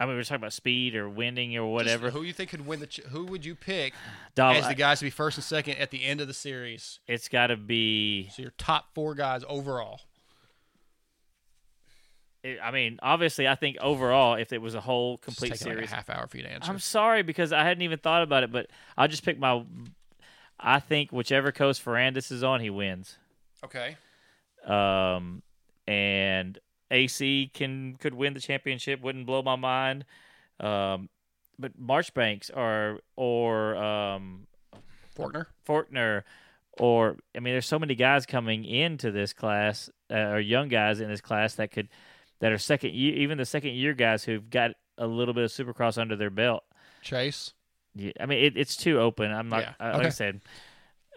I 0.00 0.06
mean, 0.06 0.14
we're 0.14 0.22
talking 0.22 0.36
about 0.36 0.52
speed 0.52 0.94
or 0.94 1.08
winning 1.08 1.56
or 1.56 1.66
whatever. 1.66 2.06
Just 2.06 2.16
who 2.16 2.22
you 2.22 2.32
think 2.32 2.50
could 2.50 2.64
win 2.66 2.78
the? 2.80 2.86
Ch- 2.86 3.00
who 3.10 3.24
would 3.26 3.44
you 3.44 3.54
pick 3.56 3.94
Dav- 4.36 4.56
as 4.56 4.68
the 4.68 4.74
guys 4.76 5.00
to 5.00 5.06
be 5.06 5.10
first 5.10 5.38
and 5.38 5.44
second 5.44 5.76
at 5.78 5.90
the 5.90 6.04
end 6.04 6.20
of 6.20 6.28
the 6.28 6.34
series? 6.34 7.00
It's 7.08 7.28
got 7.28 7.48
to 7.48 7.56
be. 7.56 8.28
So 8.34 8.42
your 8.42 8.52
top 8.58 8.94
four 8.94 9.14
guys 9.16 9.42
overall. 9.48 10.00
it- 12.44 12.60
I 12.62 12.70
mean, 12.70 12.98
obviously, 13.02 13.48
I 13.48 13.56
think 13.56 13.76
overall, 13.80 14.34
if 14.34 14.52
it 14.52 14.58
was 14.62 14.74
a 14.76 14.80
whole 14.80 15.18
complete 15.18 15.50
like 15.50 15.58
series, 15.58 15.90
a 15.90 15.94
half 15.96 16.08
hour 16.08 16.26
for 16.28 16.36
you 16.36 16.44
to 16.44 16.50
answer. 16.52 16.70
I'm 16.70 16.78
sorry 16.78 17.22
because 17.22 17.52
I 17.52 17.64
hadn't 17.64 17.82
even 17.82 17.98
thought 17.98 18.22
about 18.22 18.44
it, 18.44 18.52
but 18.52 18.68
I'll 18.96 19.08
just 19.08 19.24
pick 19.24 19.38
my. 19.38 19.64
I 20.60 20.78
think 20.80 21.10
whichever 21.10 21.50
coast 21.52 21.84
Ferrandis 21.84 22.30
is 22.32 22.42
on, 22.44 22.60
he 22.60 22.70
wins. 22.70 23.16
okay. 23.64 23.96
Um, 24.64 25.42
and 25.86 26.58
AC 26.90 27.50
can 27.54 27.96
could 27.96 28.14
win 28.14 28.34
the 28.34 28.40
championship. 28.40 29.00
Wouldn't 29.00 29.26
blow 29.26 29.42
my 29.42 29.56
mind. 29.56 30.04
Um, 30.60 31.08
but 31.58 31.78
Marchbanks 31.78 32.50
or 32.50 33.00
or 33.16 33.76
um, 33.76 34.46
Fortner. 35.16 35.46
Fortner 35.66 36.22
or 36.78 37.16
I 37.36 37.40
mean, 37.40 37.54
there's 37.54 37.66
so 37.66 37.78
many 37.78 37.94
guys 37.94 38.26
coming 38.26 38.64
into 38.64 39.10
this 39.10 39.32
class 39.32 39.90
uh, 40.10 40.14
or 40.14 40.40
young 40.40 40.68
guys 40.68 41.00
in 41.00 41.08
this 41.08 41.20
class 41.20 41.54
that 41.56 41.70
could 41.70 41.88
that 42.40 42.52
are 42.52 42.58
second 42.58 42.94
year, 42.94 43.14
even 43.16 43.38
the 43.38 43.44
second 43.44 43.74
year 43.74 43.94
guys 43.94 44.24
who've 44.24 44.48
got 44.48 44.72
a 44.96 45.06
little 45.06 45.34
bit 45.34 45.44
of 45.44 45.50
Supercross 45.50 45.98
under 45.98 46.16
their 46.16 46.30
belt. 46.30 46.64
Chase. 47.02 47.52
Yeah, 47.94 48.12
I 48.20 48.26
mean, 48.26 48.44
it, 48.44 48.56
it's 48.56 48.76
too 48.76 49.00
open. 49.00 49.32
I'm 49.32 49.48
not. 49.48 49.62
Yeah, 49.62 49.74
uh, 49.80 49.88
Like 49.88 49.96
okay. 49.96 50.06
I 50.06 50.10
said, 50.10 50.40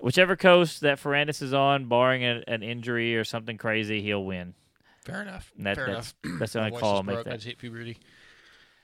whichever 0.02 0.36
coast 0.36 0.82
that 0.82 1.00
Ferrandis 1.00 1.42
is 1.42 1.54
on, 1.54 1.86
barring 1.88 2.24
a, 2.24 2.44
an 2.48 2.64
injury 2.64 3.16
or 3.16 3.24
something 3.24 3.58
crazy, 3.58 4.02
he'll 4.02 4.24
win. 4.24 4.56
Fair 5.02 5.22
enough. 5.22 5.52
That- 5.58 5.76
Fair 5.76 5.88
that's- 5.88 6.14
enough. 6.24 6.40
that's 6.40 6.54
the 6.54 6.60
only 6.60 6.80
call 6.80 6.98
I'll 6.98 7.04
make 7.04 7.16
broke. 7.16 7.28
I 7.28 7.32
that. 7.32 7.36
just 7.38 7.48
hit 7.48 7.58
puberty. 7.58 7.98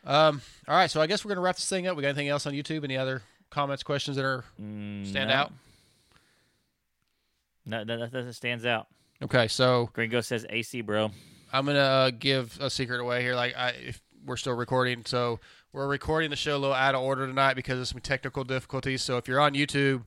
Um. 0.04 0.42
All 0.68 0.76
right. 0.76 0.90
So 0.90 1.02
I 1.02 1.08
guess 1.08 1.24
we're 1.26 1.30
gonna 1.30 1.42
wrap 1.42 1.56
this 1.56 1.68
thing 1.70 1.88
up. 1.88 1.96
We 1.96 2.02
got 2.02 2.10
anything 2.10 2.30
else 2.30 2.46
on 2.46 2.54
YouTube? 2.54 2.84
Any 2.84 2.98
other 2.98 3.22
comments, 3.50 3.84
questions 3.84 4.18
that 4.18 4.26
are 4.26 4.44
Mm, 4.62 5.06
stand 5.08 5.30
no. 5.30 5.36
out? 5.36 5.54
No, 7.66 7.84
no, 7.84 7.98
that, 8.00 8.12
that 8.12 8.34
stands 8.34 8.66
out. 8.66 8.88
Okay. 9.22 9.48
So 9.48 9.90
Gringo 9.94 10.22
says 10.22 10.46
AC, 10.50 10.82
bro. 10.82 11.12
I'm 11.52 11.66
gonna 11.66 11.80
uh, 11.80 12.12
give 12.18 12.58
a 12.62 12.70
secret 12.70 13.00
away 13.00 13.22
here. 13.22 13.36
Like, 13.36 13.56
I, 13.58 13.70
if 13.72 14.02
we're 14.26 14.38
still 14.38 14.54
recording, 14.54 15.04
so 15.06 15.40
we're 15.74 15.88
recording 15.88 16.30
the 16.30 16.36
show 16.36 16.56
a 16.56 16.60
little 16.60 16.76
out 16.76 16.96
of 16.96 17.02
order 17.02 17.28
tonight 17.28 17.54
because 17.56 17.80
of 17.80 17.88
some 17.88 18.00
technical 18.02 18.44
difficulties. 18.44 19.02
So 19.02 19.18
if 19.18 19.28
you're 19.28 19.40
on 19.40 19.54
YouTube 19.54 20.04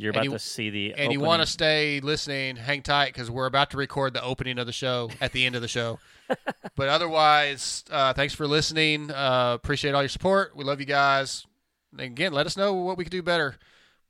You're 0.00 0.10
about 0.10 0.24
you- 0.24 0.30
to 0.30 0.38
see 0.38 0.70
the 0.70 0.94
and 0.94 1.12
you 1.12 1.20
want 1.20 1.42
to 1.42 1.46
stay 1.46 2.00
listening, 2.00 2.56
hang 2.56 2.82
tight 2.82 3.12
because 3.12 3.30
we're 3.30 3.46
about 3.46 3.70
to 3.72 3.76
record 3.76 4.14
the 4.14 4.22
opening 4.22 4.58
of 4.58 4.66
the 4.66 4.72
show 4.72 5.10
at 5.20 5.32
the 5.32 5.44
end 5.44 5.54
of 5.56 5.62
the 5.62 5.68
show. 5.68 5.98
but 6.76 6.88
otherwise, 6.88 7.84
uh, 7.90 8.12
thanks 8.14 8.34
for 8.34 8.46
listening. 8.46 9.10
Uh, 9.10 9.52
appreciate 9.54 9.94
all 9.94 10.02
your 10.02 10.08
support. 10.08 10.56
We 10.56 10.64
love 10.64 10.80
you 10.80 10.86
guys. 10.86 11.46
And 11.92 12.00
again, 12.00 12.32
let 12.32 12.46
us 12.46 12.56
know 12.56 12.72
what 12.72 12.96
we 12.96 13.04
could 13.04 13.10
do 13.10 13.22
better. 13.22 13.56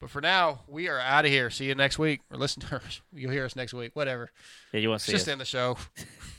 But 0.01 0.11
for 0.11 0.21
now, 0.21 0.61
we 0.69 0.89
are 0.89 0.99
out 0.99 1.25
of 1.25 1.31
here. 1.31 1.51
See 1.51 1.67
you 1.67 1.75
next 1.75 1.99
week. 1.99 2.21
Or 2.31 2.39
listen 2.39 2.63
to 2.63 2.77
us. 2.77 3.01
You'll 3.13 3.33
hear 3.33 3.45
us 3.45 3.57
next 3.57 3.75
week. 3.75 3.91
Whatever. 3.95 4.31
Yeah, 4.73 4.81
you 4.81 4.89
want 4.89 5.01
to 5.01 5.07
see 5.07 5.13
Just 5.13 5.29
us. 5.29 5.33
end 5.33 5.41
the 5.41 5.45
show. 5.45 5.77